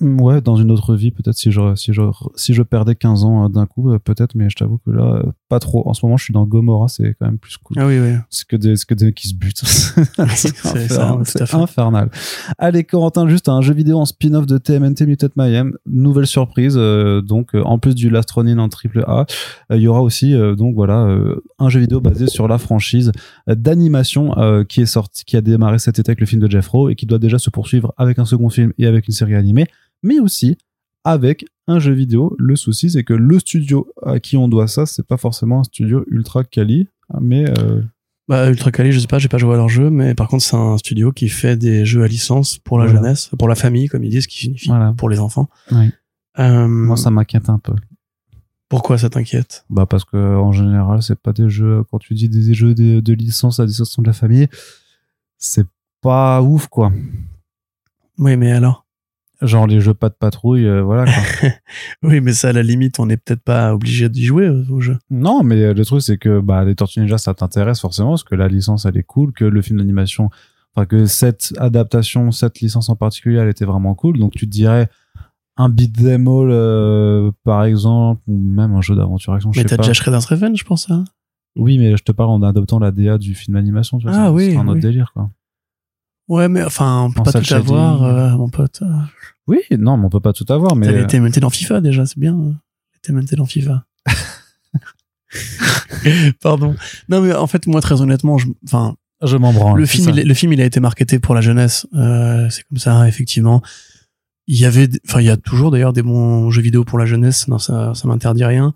Ouais, 0.00 0.40
dans 0.40 0.56
une 0.56 0.70
autre 0.70 0.94
vie, 0.94 1.10
peut-être 1.10 1.36
si 1.36 1.50
je, 1.50 1.74
si 1.74 1.92
je, 1.92 2.02
si 2.36 2.54
je 2.54 2.62
perdais 2.62 2.94
15 2.94 3.24
ans 3.24 3.44
euh, 3.44 3.48
d'un 3.48 3.66
coup, 3.66 3.90
euh, 3.90 3.98
peut-être, 3.98 4.34
mais 4.34 4.48
je 4.48 4.56
t'avoue 4.56 4.78
que 4.78 4.90
là, 4.90 5.22
euh, 5.24 5.32
pas 5.48 5.58
trop. 5.58 5.88
En 5.88 5.94
ce 5.94 6.04
moment, 6.04 6.16
je 6.16 6.24
suis 6.24 6.32
dans 6.34 6.44
Gomorrah, 6.44 6.88
c'est 6.88 7.14
quand 7.18 7.26
même 7.26 7.38
plus 7.38 7.56
cool. 7.56 7.76
Ah 7.80 7.86
oui, 7.86 7.98
oui. 7.98 8.14
C'est 8.30 8.46
que 8.46 8.56
des, 8.56 8.74
que 8.86 8.94
des 8.94 9.12
qui 9.12 9.28
se 9.28 9.34
butent. 9.34 9.62
c'est 9.64 10.66
infernal. 10.66 11.24
infernal. 11.52 12.10
Allez, 12.58 12.84
Corentin, 12.84 13.28
juste 13.28 13.48
un 13.48 13.60
jeu 13.60 13.74
vidéo 13.74 13.98
en 13.98 14.04
spin-off 14.04 14.46
de 14.46 14.58
TMNT 14.58 15.06
Mutant 15.06 15.28
Mayhem. 15.36 15.76
Nouvelle 15.86 16.26
surprise. 16.26 16.76
euh, 16.76 17.22
donc, 17.22 17.50
en 17.54 17.78
plus 17.78 17.94
du 17.94 18.10
Last 18.10 18.30
Ronin 18.30 18.58
en 18.58 18.68
triple 18.68 19.04
A, 19.06 19.26
euh, 19.70 19.76
il 19.76 19.82
y 19.82 19.88
aura 19.88 20.02
aussi, 20.02 20.34
euh, 20.34 20.54
donc 20.54 20.74
voilà, 20.74 21.18
un 21.58 21.68
jeu 21.68 21.80
vidéo 21.80 22.00
basé 22.00 22.26
sur 22.26 22.48
la 22.48 22.58
franchise 22.58 23.12
d'animation 23.46 24.34
qui 24.68 24.82
est 24.82 24.86
sorti, 24.86 25.24
qui 25.24 25.36
a 25.36 25.40
démarré 25.40 25.78
cet 25.78 25.98
été 25.98 26.10
avec 26.10 26.20
le 26.20 26.26
film 26.26 26.40
de 26.42 26.50
Jeff 26.50 26.68
Rowe 26.68 26.90
et 26.90 26.94
qui 26.94 27.06
doit 27.06 27.18
déjà 27.18 27.38
se 27.38 27.50
poursuivre 27.50 27.94
avec 27.96 28.18
un 28.18 28.24
second 28.24 28.48
film 28.48 28.72
et 28.78 28.86
avec 28.86 29.06
une 29.08 29.14
série 29.14 29.34
animée, 29.34 29.66
mais 30.02 30.18
aussi 30.20 30.56
avec 31.04 31.44
un 31.66 31.78
jeu 31.78 31.92
vidéo. 31.92 32.34
Le 32.38 32.56
souci, 32.56 32.90
c'est 32.90 33.04
que 33.04 33.12
le 33.14 33.38
studio 33.38 33.86
à 34.04 34.20
qui 34.20 34.36
on 34.36 34.48
doit 34.48 34.68
ça, 34.68 34.86
c'est 34.86 35.06
pas 35.06 35.16
forcément 35.16 35.60
un 35.60 35.64
studio 35.64 36.04
ultra 36.10 36.44
quali, 36.44 36.88
mais 37.20 37.48
euh, 37.58 37.82
Bah, 38.28 38.50
Ultra 38.50 38.70
Cali, 38.70 38.92
je 38.92 39.00
sais 39.00 39.06
pas, 39.06 39.18
j'ai 39.18 39.28
pas 39.28 39.38
joué 39.38 39.54
à 39.54 39.56
leur 39.56 39.70
jeu, 39.70 39.88
mais 39.88 40.14
par 40.14 40.28
contre, 40.28 40.44
c'est 40.44 40.56
un 40.56 40.76
studio 40.76 41.12
qui 41.12 41.28
fait 41.30 41.56
des 41.56 41.86
jeux 41.86 42.02
à 42.02 42.08
licence 42.08 42.58
pour 42.58 42.78
la 42.78 42.84
Voilà. 42.86 43.00
jeunesse, 43.00 43.30
pour 43.38 43.48
la 43.48 43.54
famille, 43.54 43.88
comme 43.88 44.04
ils 44.04 44.10
disent, 44.10 44.26
qui 44.26 44.38
signifie 44.40 44.68
Voilà. 44.68 44.92
pour 44.98 45.08
les 45.08 45.18
enfants. 45.18 45.48
Oui. 45.72 45.90
Euh, 46.38 46.68
moi, 46.68 46.96
ça 46.98 47.10
m'inquiète 47.10 47.48
un 47.48 47.58
peu. 47.58 47.72
Pourquoi 48.68 48.98
ça 48.98 49.08
t'inquiète? 49.08 49.64
Bah 49.70 49.86
parce 49.86 50.04
que 50.04 50.16
en 50.36 50.52
général, 50.52 51.02
c'est 51.02 51.18
pas 51.18 51.32
des 51.32 51.48
jeux. 51.48 51.82
Quand 51.90 51.98
tu 51.98 52.12
dis 52.12 52.28
des 52.28 52.52
jeux 52.52 52.74
de, 52.74 53.00
de 53.00 53.12
licence 53.14 53.60
à 53.60 53.64
destination 53.66 54.02
de 54.02 54.06
la 54.08 54.12
famille, 54.12 54.46
c'est 55.38 55.66
pas 56.02 56.42
ouf 56.42 56.66
quoi. 56.66 56.92
Oui, 58.18 58.36
mais 58.36 58.52
alors? 58.52 58.84
Genre 59.40 59.66
les 59.68 59.80
jeux 59.80 59.94
pas 59.94 60.08
de 60.08 60.14
patrouille, 60.14 60.66
euh, 60.66 60.82
voilà. 60.82 61.04
Quoi. 61.04 61.48
Oui, 62.02 62.20
mais 62.20 62.32
ça, 62.32 62.48
à 62.48 62.52
la 62.52 62.62
limite, 62.64 62.98
on 62.98 63.06
n'est 63.06 63.16
peut-être 63.16 63.42
pas 63.42 63.72
obligé 63.72 64.08
d'y 64.08 64.24
jouer 64.24 64.46
euh, 64.46 64.64
au 64.70 64.80
jeu. 64.80 64.98
non, 65.10 65.42
mais 65.44 65.72
le 65.72 65.84
truc 65.84 66.02
c'est 66.02 66.18
que 66.18 66.40
bah 66.40 66.64
les 66.64 66.74
Tortues 66.74 67.00
Ninja 67.00 67.18
ça 67.18 67.34
t'intéresse 67.34 67.80
forcément 67.80 68.10
parce 68.10 68.24
que 68.24 68.34
la 68.34 68.48
licence 68.48 68.84
elle 68.84 68.96
est 68.96 69.04
cool, 69.04 69.32
que 69.32 69.44
le 69.44 69.62
film 69.62 69.78
d'animation. 69.78 70.30
enfin 70.74 70.86
que 70.86 71.06
cette 71.06 71.52
adaptation, 71.58 72.32
cette 72.32 72.60
licence 72.60 72.88
en 72.88 72.96
particulier, 72.96 73.38
elle 73.38 73.48
était 73.48 73.64
vraiment 73.64 73.94
cool. 73.94 74.18
Donc 74.18 74.32
tu 74.32 74.46
te 74.46 74.50
dirais 74.50 74.88
un 75.56 75.68
beat 75.68 75.96
them 75.96 76.26
all, 76.28 76.48
euh, 76.50 77.30
par 77.44 77.64
exemple, 77.64 78.22
ou 78.26 78.36
même 78.38 78.74
un 78.74 78.80
jeu 78.80 78.94
d'aventure 78.96 79.34
action. 79.34 79.50
Mais 79.56 79.64
t'as 79.64 79.76
déjà 79.76 79.92
Shredder's 79.92 80.24
Revenge, 80.26 80.56
je 80.58 80.64
pense, 80.64 80.88
hein 80.90 81.04
Oui, 81.56 81.78
mais 81.78 81.96
je 81.96 82.02
te 82.02 82.12
parle 82.12 82.30
en 82.30 82.42
adoptant 82.42 82.78
la 82.78 82.90
DA 82.92 83.18
du 83.18 83.34
film 83.34 83.54
d'animation. 83.56 83.98
Tu 83.98 84.06
vois, 84.06 84.16
Ah 84.16 84.24
c'est- 84.26 84.30
oui, 84.32 84.50
c'est 84.52 84.56
un 84.56 84.62
autre 84.68 84.74
oui. 84.74 84.80
délire, 84.80 85.10
quoi. 85.12 85.30
Ouais, 86.28 86.48
mais 86.48 86.62
enfin, 86.62 87.02
on 87.04 87.10
peut 87.10 87.20
En 87.20 87.24
pas 87.24 87.32
tout 87.32 87.54
avoir, 87.54 88.02
euh, 88.04 88.30
mon 88.36 88.48
pote. 88.48 88.82
Oui, 89.46 89.60
non, 89.78 89.96
mais 89.96 90.04
on 90.06 90.10
peut 90.10 90.20
pas 90.20 90.32
tout 90.34 90.44
avoir, 90.52 90.76
mais 90.76 90.86
T'as 90.86 90.92
été 90.92 91.02
implémenté 91.16 91.40
dans 91.40 91.50
FIFA 91.50 91.80
déjà, 91.80 92.04
c'est 92.06 92.18
bien. 92.18 92.34
hein. 92.34 92.54
T'as 93.02 93.12
implémenté 93.12 93.36
dans 93.36 93.46
FIFA. 93.46 93.84
Pardon. 96.42 96.74
Non, 97.08 97.20
mais 97.22 97.34
en 97.34 97.46
fait, 97.46 97.66
moi, 97.66 97.80
très 97.80 98.00
honnêtement, 98.00 98.38
je, 98.38 98.46
enfin, 98.64 98.94
je 99.22 99.36
m'en 99.36 99.52
branle. 99.52 99.78
le 99.80 99.86
film, 99.86 100.12
il, 100.16 100.26
le 100.26 100.34
film, 100.34 100.52
il 100.52 100.60
a 100.60 100.64
été 100.64 100.80
marketé 100.80 101.18
pour 101.18 101.34
la 101.34 101.40
jeunesse. 101.40 101.86
Euh, 101.94 102.48
c'est 102.50 102.62
comme 102.64 102.78
ça, 102.78 103.06
effectivement. 103.08 103.62
Il 104.46 104.58
y 104.58 104.64
avait, 104.64 104.88
enfin, 105.06 105.20
il 105.20 105.26
y 105.26 105.30
a 105.30 105.36
toujours 105.36 105.70
d'ailleurs 105.70 105.92
des 105.92 106.02
bons 106.02 106.50
jeux 106.50 106.62
vidéo 106.62 106.84
pour 106.84 106.98
la 106.98 107.06
jeunesse. 107.06 107.48
Non, 107.48 107.58
ça, 107.58 107.92
ça 107.94 108.08
m'interdit 108.08 108.44
rien. 108.44 108.74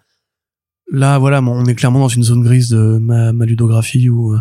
Là, 0.91 1.19
voilà, 1.19 1.41
on 1.41 1.65
est 1.65 1.75
clairement 1.75 2.01
dans 2.01 2.09
une 2.09 2.23
zone 2.23 2.43
grise 2.43 2.69
de 2.69 2.99
ma, 3.01 3.33
ma 3.33 3.47
ludographie 3.47 4.11
où 4.11 4.35
euh, 4.35 4.41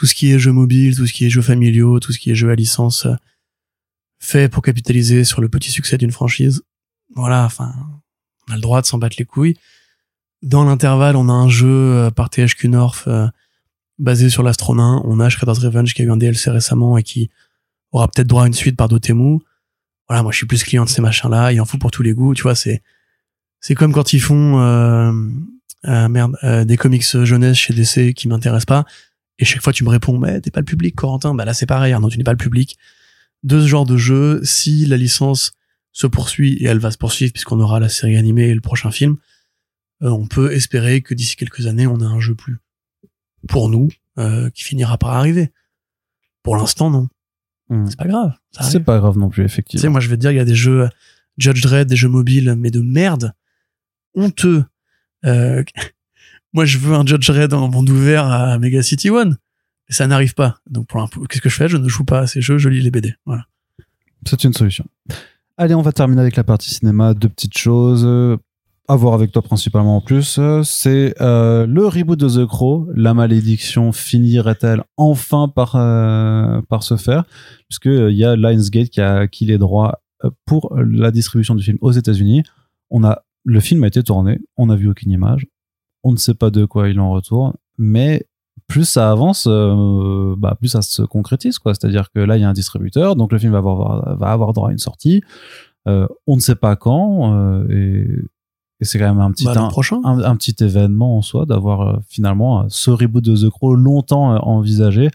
tout 0.00 0.06
ce 0.06 0.14
qui 0.14 0.32
est 0.32 0.38
jeux 0.38 0.52
mobiles, 0.52 0.96
tout 0.96 1.06
ce 1.06 1.12
qui 1.12 1.26
est 1.26 1.28
jeux 1.28 1.42
familiaux, 1.42 2.00
tout 2.00 2.10
ce 2.10 2.18
qui 2.18 2.30
est 2.30 2.34
jeux 2.34 2.48
à 2.48 2.54
licence, 2.54 3.04
euh, 3.04 3.14
fait 4.18 4.48
pour 4.48 4.62
capitaliser 4.62 5.24
sur 5.24 5.42
le 5.42 5.50
petit 5.50 5.70
succès 5.70 5.98
d'une 5.98 6.10
franchise. 6.10 6.62
Voilà, 7.14 7.44
enfin, 7.44 7.74
on 8.48 8.52
a 8.52 8.54
le 8.54 8.62
droit 8.62 8.80
de 8.80 8.86
s'en 8.86 8.96
battre 8.96 9.16
les 9.18 9.26
couilles. 9.26 9.58
Dans 10.40 10.64
l'intervalle, 10.64 11.16
on 11.16 11.28
a 11.28 11.32
un 11.34 11.50
jeu 11.50 11.68
euh, 11.68 12.10
par 12.10 12.30
THQ 12.30 12.68
North 12.70 13.04
euh, 13.08 13.28
basé 13.98 14.30
sur 14.30 14.42
l'Astronaut. 14.42 15.02
On 15.04 15.20
a 15.20 15.28
Shredder's 15.28 15.58
Revenge 15.58 15.92
qui 15.92 16.00
a 16.00 16.06
eu 16.06 16.10
un 16.10 16.16
DLC 16.16 16.50
récemment 16.50 16.96
et 16.96 17.02
qui 17.02 17.28
aura 17.92 18.08
peut-être 18.08 18.26
droit 18.26 18.44
à 18.44 18.46
une 18.46 18.54
suite 18.54 18.78
par 18.78 18.88
Dotemu. 18.88 19.40
Voilà, 20.08 20.22
moi 20.22 20.32
je 20.32 20.38
suis 20.38 20.46
plus 20.46 20.64
client 20.64 20.86
de 20.86 20.88
ces 20.88 21.02
machins-là. 21.02 21.52
Il 21.52 21.60
en 21.60 21.66
faut 21.66 21.76
pour 21.76 21.90
tous 21.90 22.02
les 22.02 22.14
goûts, 22.14 22.32
tu 22.32 22.44
vois. 22.44 22.54
C'est 22.54 22.82
c'est 23.60 23.74
comme 23.74 23.92
quand 23.92 24.14
ils 24.14 24.20
font 24.20 25.12
merde 25.84 26.38
des 26.64 26.76
comics 26.78 27.04
jeunesse 27.04 27.58
chez 27.58 27.74
DC 27.74 28.14
qui 28.14 28.28
m'intéressent 28.28 28.64
pas. 28.64 28.86
Et 29.40 29.44
chaque 29.44 29.62
fois 29.62 29.72
tu 29.72 29.82
me 29.82 29.88
réponds, 29.88 30.18
mais 30.18 30.40
t'es 30.40 30.52
pas 30.52 30.60
le 30.60 30.66
public, 30.66 30.94
Corentin. 30.94 31.34
Bah 31.34 31.44
là 31.44 31.54
c'est 31.54 31.66
pareil, 31.66 31.92
Arnaud, 31.92 32.10
tu 32.10 32.18
n'es 32.18 32.24
pas 32.24 32.32
le 32.32 32.38
public 32.38 32.78
de 33.42 33.60
ce 33.60 33.66
genre 33.66 33.86
de 33.86 33.96
jeu. 33.96 34.40
Si 34.44 34.86
la 34.86 34.96
licence 34.96 35.52
se 35.92 36.06
poursuit 36.06 36.54
et 36.60 36.66
elle 36.66 36.78
va 36.78 36.92
se 36.92 36.98
poursuivre 36.98 37.32
puisqu'on 37.32 37.58
aura 37.58 37.80
la 37.80 37.88
série 37.88 38.16
animée 38.16 38.48
et 38.48 38.54
le 38.54 38.60
prochain 38.60 38.92
film, 38.92 39.16
euh, 40.02 40.10
on 40.10 40.26
peut 40.28 40.52
espérer 40.52 41.02
que 41.02 41.14
d'ici 41.14 41.34
quelques 41.34 41.66
années 41.66 41.88
on 41.88 42.00
a 42.00 42.06
un 42.06 42.20
jeu 42.20 42.36
plus 42.36 42.58
pour 43.48 43.68
nous 43.68 43.88
euh, 44.18 44.50
qui 44.50 44.62
finira 44.62 44.98
par 44.98 45.10
arriver. 45.10 45.50
Pour 46.42 46.56
l'instant, 46.56 46.90
non. 46.90 47.08
Hmm. 47.68 47.86
C'est 47.86 47.98
pas 47.98 48.06
grave. 48.06 48.32
C'est 48.60 48.80
pas 48.80 48.98
grave 48.98 49.18
non 49.18 49.28
plus, 49.28 49.42
Tu 49.44 49.48
sais, 49.48 49.52
effectivement. 49.54 49.90
moi, 49.92 50.00
je 50.00 50.08
vais 50.08 50.16
te 50.16 50.20
dire, 50.20 50.30
il 50.30 50.36
y 50.36 50.40
a 50.40 50.44
des 50.44 50.54
jeux 50.54 50.82
euh, 50.82 50.88
Judge 51.38 51.62
Dredd, 51.62 51.88
des 51.88 51.96
jeux 51.96 52.08
mobiles, 52.08 52.54
mais 52.58 52.70
de 52.70 52.80
merde, 52.80 53.32
honteux. 54.14 54.64
Euh, 55.24 55.62
moi, 56.52 56.64
je 56.64 56.78
veux 56.78 56.94
un 56.94 57.04
Judge 57.06 57.26
Dredd 57.30 57.52
en 57.54 57.68
monde 57.68 57.88
ouvert 57.90 58.26
à 58.26 58.58
Mega 58.58 58.82
City 58.82 59.10
One. 59.10 59.36
Ça 59.88 60.06
n'arrive 60.06 60.34
pas. 60.34 60.58
Donc, 60.68 60.86
pour 60.86 61.00
un- 61.02 61.08
qu'est-ce 61.28 61.40
que 61.42 61.48
je 61.48 61.54
fais? 61.56 61.68
Je 61.68 61.76
ne 61.76 61.88
joue 61.88 62.04
pas 62.04 62.20
à 62.20 62.26
ces 62.26 62.40
jeux, 62.40 62.58
je 62.58 62.68
lis 62.68 62.80
les 62.80 62.90
BD. 62.90 63.14
Voilà. 63.26 63.44
C'est 64.26 64.44
une 64.44 64.52
solution. 64.52 64.84
Allez, 65.56 65.74
on 65.74 65.82
va 65.82 65.92
terminer 65.92 66.20
avec 66.20 66.36
la 66.36 66.44
partie 66.44 66.70
cinéma. 66.72 67.14
Deux 67.14 67.28
petites 67.28 67.56
choses 67.58 68.04
euh, 68.04 68.36
à 68.88 68.96
voir 68.96 69.14
avec 69.14 69.32
toi 69.32 69.42
principalement 69.42 69.96
en 69.96 70.00
plus. 70.00 70.38
C'est 70.62 71.14
euh, 71.20 71.66
le 71.66 71.86
reboot 71.86 72.18
de 72.18 72.28
The 72.28 72.46
Crow. 72.46 72.88
La 72.94 73.14
malédiction 73.14 73.92
finirait-elle 73.92 74.82
enfin 74.96 75.48
par, 75.48 75.74
euh, 75.76 76.60
par 76.68 76.82
se 76.82 76.96
faire? 76.96 77.24
Puisque 77.68 77.86
il 77.86 78.14
y 78.16 78.24
a 78.24 78.36
Lionsgate 78.36 78.90
qui 78.90 79.00
a 79.00 79.18
acquis 79.18 79.44
les 79.46 79.58
droits 79.58 80.02
pour 80.44 80.74
la 80.76 81.10
distribution 81.10 81.54
du 81.54 81.62
film 81.64 81.78
aux 81.80 81.92
États-Unis. 81.92 82.42
On 82.90 83.02
a 83.04 83.22
le 83.44 83.60
film 83.60 83.82
a 83.84 83.86
été 83.86 84.02
tourné, 84.02 84.38
on 84.58 84.66
n'a 84.66 84.76
vu 84.76 84.86
aucune 84.88 85.10
image, 85.10 85.46
on 86.04 86.12
ne 86.12 86.16
sait 86.16 86.34
pas 86.34 86.50
de 86.50 86.64
quoi 86.64 86.88
il 86.88 86.98
en 87.00 87.10
retourne, 87.10 87.52
mais 87.78 88.26
plus 88.66 88.84
ça 88.84 89.10
avance, 89.10 89.46
euh, 89.50 90.34
bah, 90.38 90.54
plus 90.58 90.68
ça 90.68 90.80
se 90.82 91.02
concrétise, 91.02 91.58
quoi. 91.58 91.74
C'est-à-dire 91.74 92.10
que 92.12 92.20
là, 92.20 92.36
il 92.36 92.40
y 92.40 92.44
a 92.44 92.48
un 92.48 92.52
distributeur, 92.52 93.16
donc 93.16 93.32
le 93.32 93.38
film 93.38 93.52
va 93.52 93.58
avoir, 93.58 94.16
va 94.16 94.28
avoir 94.30 94.52
droit 94.52 94.68
à 94.68 94.72
une 94.72 94.78
sortie. 94.78 95.22
Euh, 95.88 96.06
on 96.26 96.36
ne 96.36 96.40
sait 96.40 96.54
pas 96.54 96.76
quand, 96.76 97.34
euh, 97.34 97.66
et, 97.68 98.06
et 98.80 98.84
c'est 98.84 98.98
quand 98.98 99.08
même 99.08 99.20
un 99.20 99.32
petit, 99.32 99.44
Bah, 99.46 99.54
un, 99.56 99.68
prochain. 99.68 100.00
un- 100.04 100.22
un 100.22 100.36
petit 100.36 100.54
événement 100.62 101.16
en 101.16 101.22
soi 101.22 101.46
d'avoir 101.46 102.00
finalement 102.08 102.64
ce 102.68 102.90
reboot 102.90 103.24
de 103.24 103.34
The 103.36 103.50
Crow 103.50 103.74
longtemps 103.74 104.36
envisagé, 104.46 105.08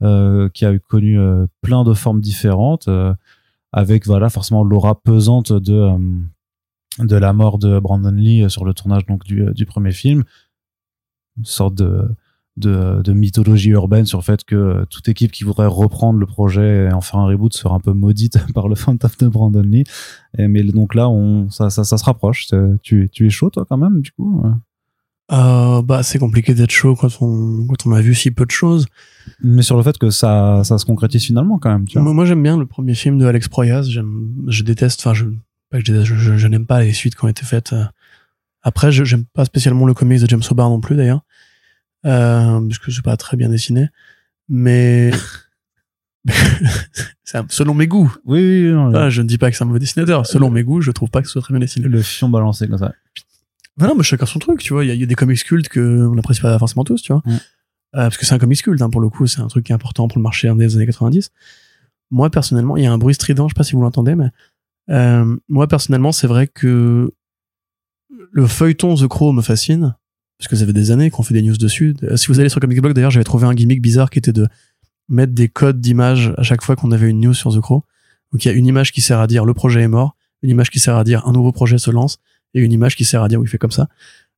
qui 0.00 0.64
a 0.66 0.78
connu 0.88 1.18
plein 1.62 1.82
de 1.84 1.94
formes 1.94 2.20
différentes, 2.20 2.88
avec 3.72 4.06
voilà 4.06 4.28
forcément 4.30 4.62
l'aura 4.64 4.94
pesante 5.00 5.52
de 5.52 5.90
de 6.98 7.16
la 7.16 7.32
mort 7.32 7.58
de 7.58 7.78
Brandon 7.78 8.10
Lee 8.10 8.42
euh, 8.42 8.48
sur 8.48 8.64
le 8.64 8.74
tournage 8.74 9.06
donc 9.06 9.24
du, 9.24 9.42
euh, 9.42 9.52
du 9.52 9.66
premier 9.66 9.92
film, 9.92 10.24
une 11.36 11.44
sorte 11.44 11.74
de 11.74 12.08
de, 12.56 13.02
de 13.02 13.12
mythologie 13.12 13.70
urbaine 13.70 14.06
sur 14.06 14.18
le 14.18 14.22
fait 14.22 14.44
que 14.44 14.54
euh, 14.54 14.84
toute 14.88 15.08
équipe 15.08 15.32
qui 15.32 15.42
voudrait 15.42 15.66
reprendre 15.66 16.20
le 16.20 16.26
projet 16.26 16.84
et 16.84 16.92
en 16.92 17.00
faire 17.00 17.18
un 17.18 17.26
reboot 17.26 17.52
sera 17.52 17.74
un 17.74 17.80
peu 17.80 17.92
maudite 17.92 18.38
par 18.54 18.68
le 18.68 18.76
fantôme 18.76 19.10
de 19.18 19.26
Brandon 19.26 19.62
Lee. 19.62 19.82
Et, 20.38 20.46
mais 20.46 20.62
donc 20.62 20.94
là, 20.94 21.08
on, 21.08 21.50
ça, 21.50 21.68
ça, 21.70 21.82
ça 21.82 21.98
se 21.98 22.04
rapproche. 22.04 22.46
Tu, 22.82 23.08
tu 23.10 23.26
es 23.26 23.30
chaud, 23.30 23.50
toi, 23.50 23.66
quand 23.68 23.76
même, 23.76 24.00
du 24.00 24.12
coup 24.12 24.40
ouais? 24.40 24.52
Euh, 25.32 25.80
bah, 25.80 26.02
c'est 26.02 26.18
compliqué 26.18 26.52
d'être 26.52 26.70
chaud 26.70 26.94
quand 26.96 27.08
on, 27.22 27.66
quand 27.66 27.86
on 27.86 27.92
a 27.92 28.00
vu 28.00 28.14
si 28.14 28.30
peu 28.30 28.44
de 28.44 28.50
choses. 28.50 28.86
Mais 29.42 29.62
sur 29.62 29.76
le 29.76 29.82
fait 29.82 29.96
que 29.96 30.10
ça, 30.10 30.62
ça 30.64 30.76
se 30.76 30.84
concrétise 30.84 31.24
finalement, 31.24 31.58
quand 31.58 31.70
même. 31.70 31.86
Tu 31.86 31.94
vois? 31.94 32.02
Moi, 32.04 32.12
moi, 32.12 32.24
j'aime 32.26 32.42
bien 32.42 32.58
le 32.58 32.66
premier 32.66 32.94
film 32.94 33.18
de 33.18 33.24
Alex 33.24 33.48
Proyas. 33.48 33.84
J'aime, 33.84 34.34
je 34.48 34.62
déteste, 34.62 35.00
enfin, 35.00 35.14
je, 35.14 35.24
pas 35.74 35.80
que 35.80 35.86
je, 35.86 35.92
déteste, 35.92 36.06
je, 36.06 36.14
je- 36.16 36.36
je 36.36 36.46
n'aime 36.46 36.66
pas 36.66 36.80
les 36.82 36.92
suites 36.92 37.16
qui 37.16 37.24
ont 37.24 37.28
été 37.28 37.44
faites. 37.44 37.72
euh. 37.72 37.84
Après, 38.62 38.92
je, 38.92 39.04
j'aime 39.04 39.24
pas 39.24 39.44
spécialement 39.44 39.86
le 39.86 39.94
comics 39.94 40.20
de 40.20 40.26
James 40.28 40.42
Hobart 40.50 40.70
non 40.70 40.80
plus, 40.80 40.96
d'ailleurs. 40.96 41.22
Euh, 42.06 42.60
parce 42.60 42.78
que 42.78 42.90
c'est 42.90 43.02
pas 43.02 43.16
très 43.16 43.36
bien 43.36 43.48
dessiné. 43.48 43.88
Mais, 44.48 45.10
un- 47.34 47.46
selon 47.48 47.74
mes 47.74 47.86
goûts. 47.86 48.14
Oui, 48.24 48.70
oui, 48.72 48.92
Ah, 48.94 49.10
je 49.10 49.22
ne 49.22 49.26
dis 49.26 49.38
pas 49.38 49.50
que 49.50 49.56
c'est 49.56 49.64
un 49.64 49.66
mauvais 49.66 49.80
dessinateur. 49.80 50.26
Selon 50.26 50.50
mes 50.50 50.62
goûts, 50.62 50.80
je 50.80 50.90
trouve 50.90 51.10
pas 51.10 51.20
que 51.20 51.26
ce 51.26 51.32
soit 51.32 51.42
très 51.42 51.52
bien 51.52 51.60
dessiné. 51.60 51.88
le 51.88 52.02
fion 52.02 52.28
balancé 52.28 52.68
comme 52.68 52.78
ça. 52.78 52.92
Non, 53.78 53.88
non, 53.88 53.94
mais 53.96 54.04
chacun 54.04 54.26
son 54.26 54.38
truc, 54.38 54.60
tu 54.62 54.72
vois. 54.72 54.84
Il 54.84 54.88
y, 54.88 54.90
a- 54.90 54.94
il 54.94 55.00
y 55.00 55.02
a 55.02 55.06
des 55.06 55.14
comics 55.16 55.42
cultes 55.42 55.68
que 55.68 55.80
on 56.06 56.14
n'apprécie 56.14 56.40
pas 56.40 56.56
forcément 56.58 56.84
tous, 56.84 57.02
tu 57.02 57.12
vois. 57.12 57.22
Mm. 57.24 57.30
Euh, 57.32 57.38
parce 57.92 58.16
que 58.16 58.24
c'est 58.26 58.34
un 58.34 58.38
comics 58.38 58.62
culte, 58.62 58.80
hein, 58.82 58.90
pour 58.90 59.00
le 59.00 59.08
coup, 59.08 59.26
c'est 59.26 59.40
un 59.40 59.48
truc 59.48 59.66
qui 59.66 59.72
est 59.72 59.74
important 59.74 60.08
pour 60.08 60.18
le 60.18 60.22
marché 60.22 60.52
des 60.54 60.76
années 60.76 60.86
90. 60.86 61.30
Moi, 62.10 62.30
personnellement, 62.30 62.76
il 62.76 62.84
y 62.84 62.86
a 62.86 62.92
un 62.92 62.98
bruit 62.98 63.14
strident, 63.14 63.48
je 63.48 63.54
sais 63.54 63.58
pas 63.58 63.64
si 63.64 63.72
vous 63.74 63.82
l'entendez, 63.82 64.14
mais 64.14 64.28
euh, 64.90 65.36
moi, 65.48 65.66
personnellement, 65.68 66.12
c'est 66.12 66.26
vrai 66.26 66.46
que 66.46 67.12
le 68.32 68.46
feuilleton 68.46 68.94
The 68.96 69.08
Crow 69.08 69.32
me 69.32 69.42
fascine, 69.42 69.94
parce 70.38 70.48
que 70.48 70.56
ça 70.56 70.66
fait 70.66 70.72
des 70.72 70.90
années 70.90 71.10
qu'on 71.10 71.22
fait 71.22 71.34
des 71.34 71.42
news 71.42 71.56
dessus. 71.56 71.94
Euh, 72.02 72.16
Si 72.16 72.28
vous 72.28 72.40
allez 72.40 72.48
sur 72.48 72.60
Comic 72.60 72.80
Blog, 72.80 72.92
d'ailleurs, 72.94 73.10
j'avais 73.10 73.24
trouvé 73.24 73.46
un 73.46 73.54
gimmick 73.54 73.80
bizarre 73.80 74.10
qui 74.10 74.18
était 74.18 74.32
de 74.32 74.48
mettre 75.08 75.32
des 75.32 75.48
codes 75.48 75.80
d'image 75.80 76.32
à 76.36 76.42
chaque 76.42 76.62
fois 76.62 76.76
qu'on 76.76 76.90
avait 76.92 77.08
une 77.08 77.20
news 77.20 77.34
sur 77.34 77.54
The 77.54 77.60
Crow. 77.60 77.84
Donc, 78.32 78.44
il 78.44 78.48
y 78.48 78.50
a 78.50 78.54
une 78.54 78.66
image 78.66 78.92
qui 78.92 79.00
sert 79.00 79.20
à 79.20 79.26
dire 79.26 79.44
le 79.44 79.54
projet 79.54 79.82
est 79.82 79.88
mort, 79.88 80.16
une 80.42 80.50
image 80.50 80.70
qui 80.70 80.80
sert 80.80 80.96
à 80.96 81.04
dire 81.04 81.26
un 81.26 81.32
nouveau 81.32 81.52
projet 81.52 81.78
se 81.78 81.90
lance, 81.90 82.18
et 82.54 82.60
une 82.60 82.72
image 82.72 82.96
qui 82.96 83.04
sert 83.04 83.22
à 83.22 83.28
dire 83.28 83.40
oui, 83.40 83.48
fait 83.48 83.58
comme 83.58 83.70
ça. 83.70 83.88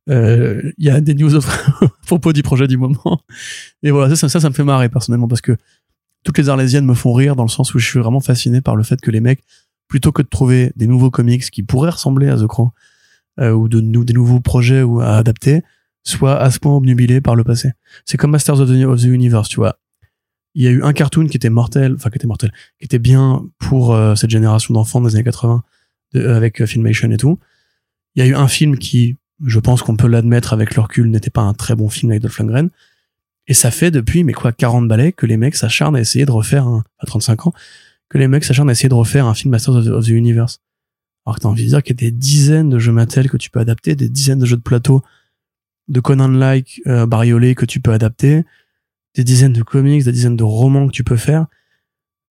Euh, 0.08 0.72
Il 0.78 0.84
y 0.84 0.90
a 0.90 1.00
des 1.00 1.14
news 1.14 1.34
à 1.36 1.40
propos 2.06 2.32
du 2.32 2.42
projet 2.42 2.66
du 2.68 2.76
moment. 2.76 3.20
Et 3.82 3.90
voilà, 3.90 4.14
ça, 4.14 4.28
ça 4.28 4.48
me 4.48 4.54
fait 4.54 4.64
marrer 4.64 4.88
personnellement 4.88 5.28
parce 5.28 5.40
que 5.40 5.56
toutes 6.24 6.38
les 6.38 6.48
Arlésiennes 6.48 6.84
me 6.84 6.94
font 6.94 7.12
rire 7.12 7.36
dans 7.36 7.44
le 7.44 7.48
sens 7.48 7.74
où 7.74 7.78
je 7.78 7.86
suis 7.86 8.00
vraiment 8.00 8.20
fasciné 8.20 8.60
par 8.60 8.76
le 8.76 8.82
fait 8.82 9.00
que 9.00 9.10
les 9.10 9.20
mecs, 9.20 9.42
plutôt 9.88 10.12
que 10.12 10.22
de 10.22 10.28
trouver 10.28 10.72
des 10.76 10.86
nouveaux 10.86 11.10
comics 11.10 11.50
qui 11.50 11.62
pourraient 11.62 11.90
ressembler 11.90 12.28
à 12.28 12.36
The 12.36 12.46
Crow, 12.46 12.72
euh, 13.40 13.52
ou 13.52 13.68
de 13.68 13.80
des 13.80 14.12
nouveaux 14.12 14.40
projets 14.40 14.82
ou 14.82 15.00
à 15.00 15.16
adapter, 15.16 15.62
soient 16.02 16.40
à 16.40 16.50
ce 16.50 16.58
point 16.58 16.74
obnubilés 16.74 17.20
par 17.20 17.36
le 17.36 17.44
passé. 17.44 17.72
C'est 18.04 18.16
comme 18.16 18.30
Masters 18.30 18.60
of 18.60 18.68
the, 18.68 19.04
Universe, 19.04 19.48
tu 19.48 19.56
vois. 19.56 19.78
Il 20.54 20.62
y 20.62 20.68
a 20.68 20.70
eu 20.70 20.82
un 20.82 20.92
cartoon 20.92 21.26
qui 21.26 21.36
était 21.36 21.50
mortel, 21.50 21.94
enfin 21.96 22.08
qui 22.10 22.16
était 22.16 22.26
mortel, 22.26 22.50
qui 22.78 22.84
était 22.86 22.98
bien 22.98 23.44
pour 23.58 23.94
euh, 23.94 24.14
cette 24.14 24.30
génération 24.30 24.72
d'enfants 24.72 25.00
des 25.00 25.14
années 25.14 25.24
80, 25.24 25.62
de- 26.14 26.26
avec 26.28 26.62
euh, 26.62 26.66
Filmation 26.66 27.10
et 27.10 27.16
tout. 27.18 27.38
Il 28.14 28.24
y 28.24 28.26
a 28.26 28.28
eu 28.28 28.34
un 28.34 28.48
film 28.48 28.78
qui, 28.78 29.16
je 29.44 29.58
pense 29.60 29.82
qu'on 29.82 29.96
peut 29.96 30.06
l'admettre 30.08 30.52
avec 30.54 30.74
le 30.74 30.82
recul, 30.82 31.10
n'était 31.10 31.28
pas 31.30 31.42
un 31.42 31.52
très 31.52 31.74
bon 31.74 31.90
film 31.90 32.10
avec 32.12 32.22
Dolph 32.22 32.38
Lundgren. 32.38 32.70
Et 33.48 33.54
ça 33.54 33.70
fait 33.70 33.90
depuis, 33.90 34.24
mais 34.24 34.32
quoi, 34.32 34.52
40 34.52 34.88
balais 34.88 35.12
que 35.12 35.26
les 35.26 35.36
mecs 35.36 35.56
s'acharnent 35.56 35.96
à 35.96 36.00
essayer 36.00 36.24
de 36.24 36.30
refaire 36.30 36.66
un, 36.66 36.84
à 36.98 37.06
35 37.06 37.48
ans, 37.48 37.52
que 38.08 38.18
les 38.18 38.28
mecs 38.28 38.44
s'acharnent 38.44 38.68
à 38.68 38.72
essayer 38.72 38.88
de 38.88 38.94
refaire 38.94 39.26
un 39.26 39.34
film 39.34 39.50
Masters 39.50 39.74
of 39.74 40.06
the, 40.06 40.08
Universe. 40.08 40.60
Alors 41.24 41.36
que 41.36 41.42
t'as 41.42 41.48
envie 41.48 41.64
de 41.64 41.68
dire 41.68 41.82
qu'il 41.82 42.00
y 42.00 42.04
a 42.04 42.10
des 42.10 42.16
dizaines 42.16 42.70
de 42.70 42.78
jeux 42.78 42.92
Mattel 42.92 43.28
que 43.28 43.36
tu 43.36 43.50
peux 43.50 43.58
adapter, 43.58 43.96
des 43.96 44.08
dizaines 44.08 44.38
de 44.38 44.46
jeux 44.46 44.56
de 44.56 44.62
plateau 44.62 45.02
de 45.88 46.00
Conan-like, 46.00 46.82
euh, 46.86 47.06
bariolés 47.06 47.54
que 47.54 47.64
tu 47.64 47.80
peux 47.80 47.92
adapter, 47.92 48.44
des 49.14 49.24
dizaines 49.24 49.52
de 49.52 49.62
comics, 49.62 50.04
des 50.04 50.12
dizaines 50.12 50.36
de 50.36 50.44
romans 50.44 50.86
que 50.86 50.92
tu 50.92 51.04
peux 51.04 51.16
faire. 51.16 51.46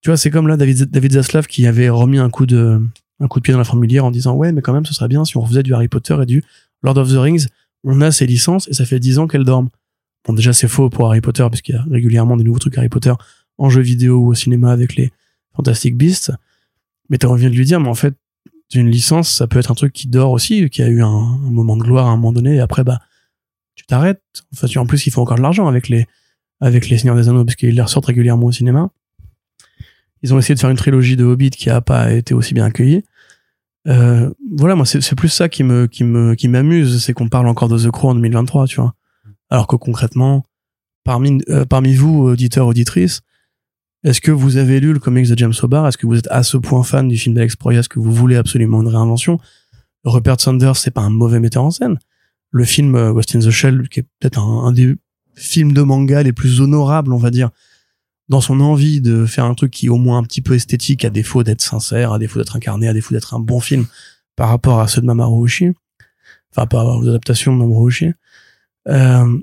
Tu 0.02 0.10
vois, 0.10 0.18
c'est 0.18 0.30
comme 0.30 0.48
là 0.48 0.56
David, 0.56 0.92
David 0.92 1.14
Zaslav 1.14 1.48
qui 1.48 1.66
avait 1.68 1.90
remis 1.90 2.20
un 2.20 2.30
coup 2.30 2.46
de, 2.46 2.82
un 3.20 3.28
coup 3.28 3.40
de 3.40 3.44
pied 3.44 3.54
dans 3.54 3.58
la 3.58 3.66
fourmilière 3.66 4.06
en 4.06 4.12
disant 4.12 4.36
ouais, 4.36 4.52
mais 4.52 4.62
quand 4.62 4.74
même, 4.74 4.86
ce 4.86 4.94
serait 4.94 5.08
bien 5.08 5.26
si 5.26 5.36
on 5.38 5.42
refaisait 5.42 5.64
du 5.64 5.74
Harry 5.74 5.88
Potter 5.88 6.16
et 6.22 6.26
du 6.26 6.44
Lord 6.84 6.98
of 6.98 7.10
the 7.10 7.18
Rings. 7.18 7.48
On 7.84 8.02
a 8.02 8.12
ces 8.12 8.26
licences 8.26 8.68
et 8.68 8.74
ça 8.74 8.86
fait 8.86 9.00
10 9.00 9.20
ans 9.20 9.28
qu'elles 9.28 9.44
dorment. 9.44 9.70
Bon, 10.26 10.34
déjà, 10.34 10.54
c'est 10.54 10.68
faux 10.68 10.90
pour 10.90 11.08
Harry 11.08 11.22
Potter, 11.22 11.46
puisqu'il 11.52 11.76
y 11.76 11.78
a 11.78 11.86
régulièrement 11.90 12.36
des 12.36 12.44
nouveaux 12.44 12.60
trucs 12.60 12.78
Harry 12.78 12.90
Potter 12.90 13.14
en 13.58 13.70
jeu 13.70 13.82
vidéo 13.82 14.18
ou 14.18 14.28
au 14.30 14.34
cinéma 14.34 14.72
avec 14.72 14.96
les 14.96 15.12
Fantastic 15.56 15.96
Beasts. 15.96 16.32
Mais 17.10 17.18
t'as 17.18 17.28
envie 17.28 17.46
de 17.46 17.56
lui 17.56 17.66
dire, 17.66 17.80
mais 17.80 17.90
en 17.90 17.96
fait, 17.96 18.16
une 18.74 18.90
licence, 18.90 19.30
ça 19.30 19.48
peut 19.48 19.60
être 19.60 19.72
un 19.72 19.76
truc 19.76 19.94
qui 19.94 20.08
dort 20.08 20.32
aussi, 20.32 20.70
qui 20.70 20.82
a 20.82 20.88
eu 20.88 21.02
un, 21.02 21.38
moment 21.38 21.78
de 21.78 21.84
gloire 21.84 22.08
à 22.08 22.10
un 22.10 22.16
moment 22.16 22.34
donné, 22.34 22.56
et 22.56 22.60
après, 22.60 22.84
bah, 22.84 23.00
tu 23.76 23.86
t'arrêtes. 23.86 24.22
Enfin, 24.54 24.68
tu, 24.68 24.80
en 24.80 24.86
plus, 24.86 25.06
il 25.08 25.12
faut 25.12 25.22
encore 25.22 25.38
de 25.38 25.42
l'argent 25.42 25.68
avec 25.68 25.88
les, 25.90 26.08
avec 26.60 26.90
les 26.90 26.98
Seigneurs 26.98 27.16
des 27.16 27.30
Anneaux, 27.30 27.46
parce 27.46 27.56
qu'ils 27.56 27.76
les 27.76 27.82
ressortent 27.82 28.08
régulièrement 28.08 28.48
au 28.48 28.52
cinéma. 28.52 28.90
Ils 30.22 30.34
ont 30.34 30.40
essayé 30.40 30.56
de 30.56 30.60
faire 30.60 30.70
une 30.70 30.78
trilogie 30.78 31.16
de 31.16 31.24
Hobbit 31.24 31.52
qui 31.52 31.70
a 31.70 31.82
pas 31.82 32.12
été 32.12 32.34
aussi 32.34 32.54
bien 32.54 32.66
accueillie. 32.66 33.04
Euh, 33.88 34.34
voilà, 34.58 34.76
moi, 34.76 34.86
c'est 34.86 35.02
c'est 35.02 35.16
plus 35.16 35.30
ça 35.30 35.50
qui 35.50 35.64
me, 35.64 35.86
qui 35.86 36.04
me, 36.04 36.34
qui 36.34 36.48
m'amuse, 36.48 37.04
c'est 37.04 37.14
qu'on 37.14 37.30
parle 37.30 37.48
encore 37.48 37.70
de 37.70 37.78
The 37.78 37.92
Crow 37.92 38.10
en 38.10 38.16
2023, 38.16 38.66
tu 38.66 38.78
vois. 38.78 38.96
Alors 39.50 39.68
que 39.68 39.76
concrètement, 39.76 40.44
parmi, 41.04 41.42
euh, 41.50 41.66
parmi 41.66 41.94
vous, 41.94 42.24
auditeurs, 42.24 42.66
auditrices, 42.68 43.22
est-ce 44.06 44.22
que 44.22 44.32
vous 44.32 44.58
avez 44.58 44.80
lu 44.80 44.94
le 44.94 45.00
comics 45.00 45.28
de 45.28 45.36
James 45.36 45.54
Hobart? 45.64 45.88
Est-ce 45.88 45.98
que 45.98 46.06
vous 46.06 46.20
êtes 46.20 46.28
à 46.30 46.44
ce 46.44 46.58
point 46.58 46.84
fan 46.84 47.08
du 47.08 47.18
film 47.18 47.34
d'Alex 47.34 47.56
Proyas 47.56 47.88
que 47.90 48.00
vous 48.00 48.12
voulez 48.12 48.36
absolument 48.36 48.84
une 48.84 48.88
réinvention? 48.88 49.40
Rupert 50.04 50.40
Sanders, 50.40 50.78
c'est 50.78 50.92
pas 50.92 51.02
un 51.02 51.10
mauvais 51.10 51.40
metteur 51.40 51.64
en 51.64 51.72
scène. 51.72 51.98
Le 52.52 52.64
film 52.66 52.96
euh, 52.96 53.14
Ghost 53.14 53.36
in 53.36 53.40
the 53.40 53.50
Shell, 53.50 53.90
qui 53.90 54.02
est 54.02 54.06
peut-être 54.20 54.40
un, 54.40 54.66
un 54.66 54.72
des 54.72 54.96
films 55.34 55.74
de 55.74 55.82
manga 55.82 56.22
les 56.22 56.34
plus 56.34 56.62
honorables, 56.62 57.12
on 57.14 57.18
va 57.18 57.32
dire, 57.32 57.50
dans 58.30 58.42
son 58.42 58.60
envie 58.60 59.02
de 59.02 59.26
faire 59.26 59.46
un 59.46 59.56
truc 59.56 59.72
qui 59.72 59.88
est 59.88 59.90
au 59.90 59.98
moins 59.98 60.20
un 60.20 60.24
petit 60.24 60.42
peu 60.42 60.54
esthétique, 60.54 61.04
à 61.04 61.10
défaut 61.10 61.42
d'être 61.42 61.62
sincère, 61.62 62.14
à 62.14 62.20
défaut 62.20 62.38
d'être 62.38 62.56
incarné, 62.56 62.88
à 62.88 62.94
défaut 62.94 63.16
d'être 63.16 63.34
un 63.34 63.40
bon 63.40 63.60
film 63.60 63.88
par 64.36 64.50
rapport 64.50 64.80
à 64.80 64.88
ceux 64.88 65.02
de 65.02 65.08
Mamoru 65.08 65.46
Oshii, 65.46 65.74
enfin 66.52 66.68
par 66.68 66.82
rapport 66.82 67.00
aux 67.00 67.08
adaptations 67.08 67.54
de 67.54 67.58
Mamoru 67.58 67.88
Oshii. 67.88 68.14
Euh, 68.88 69.40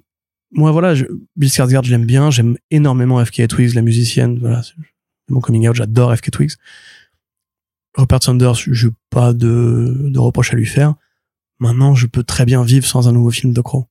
moi, 0.53 0.71
voilà, 0.71 0.95
Bill 1.37 1.49
Skarsgård, 1.49 1.85
je 1.85 1.91
l'aime 1.91 2.07
bien, 2.07 2.31
j'aime 2.31 2.57
énormément 2.71 3.25
FK 3.25 3.49
Twigs, 3.49 3.75
la 3.75 3.83
musicienne, 3.83 4.39
voilà, 4.39 4.63
mon 5.29 5.41
coming 5.41 5.69
out, 5.69 5.75
j'adore 5.75 6.15
FK 6.17 6.31
Twigs. 6.31 6.53
Rupert 7.97 8.23
Sanders, 8.23 8.55
je 8.55 8.87
n'ai 8.87 8.93
pas 9.11 9.33
de, 9.33 10.09
de 10.11 10.19
reproche 10.19 10.53
à 10.53 10.57
lui 10.57 10.67
faire. 10.67 10.95
Maintenant, 11.59 11.95
je 11.95 12.07
peux 12.07 12.23
très 12.23 12.45
bien 12.45 12.63
vivre 12.63 12.87
sans 12.87 13.09
un 13.09 13.13
nouveau 13.13 13.31
film 13.31 13.53
de 13.53 13.61
Crow. 13.61 13.87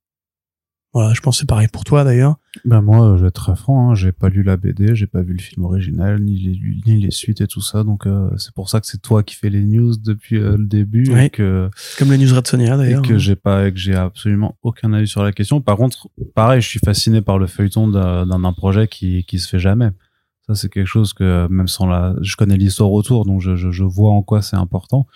Voilà, 0.93 1.13
je 1.13 1.21
pense 1.21 1.37
que 1.37 1.39
c'est 1.41 1.47
pareil 1.47 1.69
pour 1.71 1.85
toi 1.85 2.03
d'ailleurs. 2.03 2.35
Ben 2.65 2.81
moi, 2.81 3.15
je 3.15 3.21
vais 3.21 3.29
être 3.29 3.41
très 3.41 3.55
franc, 3.55 3.91
hein, 3.91 3.95
j'ai 3.95 4.11
pas 4.11 4.27
lu 4.27 4.43
la 4.43 4.57
BD, 4.57 4.93
j'ai 4.93 5.07
pas 5.07 5.21
vu 5.21 5.31
le 5.31 5.39
film 5.41 5.63
original, 5.63 6.21
ni 6.21 6.37
les, 6.37 6.59
ni 6.85 6.99
les 7.01 7.11
suites 7.11 7.39
et 7.39 7.47
tout 7.47 7.61
ça, 7.61 7.83
donc 7.85 8.05
euh, 8.05 8.29
c'est 8.37 8.53
pour 8.53 8.69
ça 8.69 8.81
que 8.81 8.87
c'est 8.87 9.01
toi 9.01 9.23
qui 9.23 9.35
fais 9.35 9.49
les 9.49 9.63
news 9.63 9.93
depuis 9.95 10.35
euh, 10.37 10.57
le 10.57 10.65
début 10.65 11.09
Ouais. 11.13 11.27
et 11.27 11.29
que 11.29 11.69
Comme 11.97 12.11
les 12.11 12.17
news 12.17 12.35
Red 12.35 12.45
Sonia 12.47 12.73
et 12.73 12.77
d'ailleurs. 12.77 13.03
que 13.03 13.17
j'ai 13.17 13.37
pas 13.37 13.67
et 13.67 13.71
que 13.71 13.79
j'ai 13.79 13.95
absolument 13.95 14.57
aucun 14.63 14.91
avis 14.91 15.07
sur 15.07 15.23
la 15.23 15.31
question. 15.31 15.61
Par 15.61 15.77
contre, 15.77 16.09
pareil, 16.35 16.59
je 16.61 16.67
suis 16.67 16.79
fasciné 16.83 17.21
par 17.21 17.39
le 17.39 17.47
feuilleton 17.47 17.87
d'un 17.87 18.53
projet 18.53 18.89
qui 18.89 19.23
qui 19.23 19.39
se 19.39 19.47
fait 19.47 19.59
jamais. 19.59 19.89
Ça 20.47 20.55
c'est 20.55 20.67
quelque 20.69 20.87
chose 20.87 21.13
que 21.13 21.47
même 21.49 21.69
sans 21.69 21.87
la, 21.87 22.15
je 22.21 22.35
connais 22.35 22.57
l'histoire 22.57 22.91
autour, 22.91 23.25
donc 23.25 23.39
je, 23.41 23.55
je, 23.55 23.71
je 23.71 23.83
vois 23.85 24.11
en 24.11 24.23
quoi 24.23 24.41
c'est 24.41 24.57
important. 24.57 25.07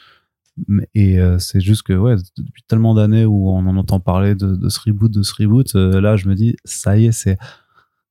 Et 0.94 1.20
euh, 1.20 1.38
c'est 1.40 1.60
juste 1.60 1.84
que 1.84 1.94
ouais, 1.94 2.16
depuis 2.38 2.64
tellement 2.68 2.94
d'années 2.94 3.26
où 3.26 3.50
on 3.50 3.66
en 3.68 3.76
entend 3.78 4.00
parler 4.00 4.36
de, 4.36 4.56
de 4.56 4.70
ce 4.70 4.80
reboot, 4.80 5.12
de 5.12 5.22
ce 5.22 5.34
reboot, 5.38 5.76
euh, 5.76 6.00
là 6.00 6.16
je 6.16 6.28
me 6.30 6.36
dis 6.36 6.56
ça 6.64 6.98
y 6.98 7.08
est, 7.08 7.12
c'est 7.12 7.38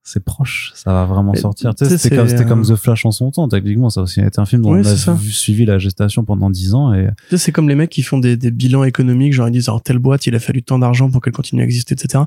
c'est 0.07 0.23
proche, 0.23 0.71
ça 0.75 0.93
va 0.93 1.07
vraiment 1.07 1.33
sortir. 1.41 1.73
C'était 1.79 2.15
comme, 2.17 2.29
c'était 2.29 2.45
comme 2.45 2.61
euh, 2.61 2.75
The 2.75 2.77
Flash 2.77 3.07
en 3.07 3.11
son 3.11 3.31
temps. 3.31 3.49
Techniquement, 3.49 3.89
ça 3.89 4.01
a 4.01 4.03
aussi 4.03 4.21
été 4.21 4.39
un 4.39 4.45
film 4.45 4.61
dont 4.61 4.75
Oui, 4.75 4.81
on 4.81 4.85
a 4.85 5.15
vu- 5.15 5.31
suivi 5.31 5.65
la 5.65 5.79
gestation 5.79 6.25
pendant 6.27 6.51
dix 6.51 6.75
ans 6.75 6.93
et 6.93 7.09
Tu 7.31 7.39
sais, 7.39 7.39
c'est 7.47 7.53
comme 7.53 7.71
les 7.71 7.75
mecs 7.75 7.89
qui 7.89 8.03
font 8.03 8.19
des, 8.19 8.37
des 8.37 8.51
bilans 8.51 8.85
économiques, 8.85 9.33
genre 9.33 9.49
ils 9.49 9.53
disent 9.53 9.71
alors 9.71 9.83
telle 9.83 9.99
boîte, 9.99 10.27
il 10.27 10.35
a 10.35 10.41
fallu 10.41 10.63
tant 10.63 10.79
d'argent 10.79 11.11
pour 11.11 11.23
qu'elle 11.23 11.33
continue 11.33 11.63
à 11.63 11.65
exister, 11.65 11.95
etc. 11.95 12.25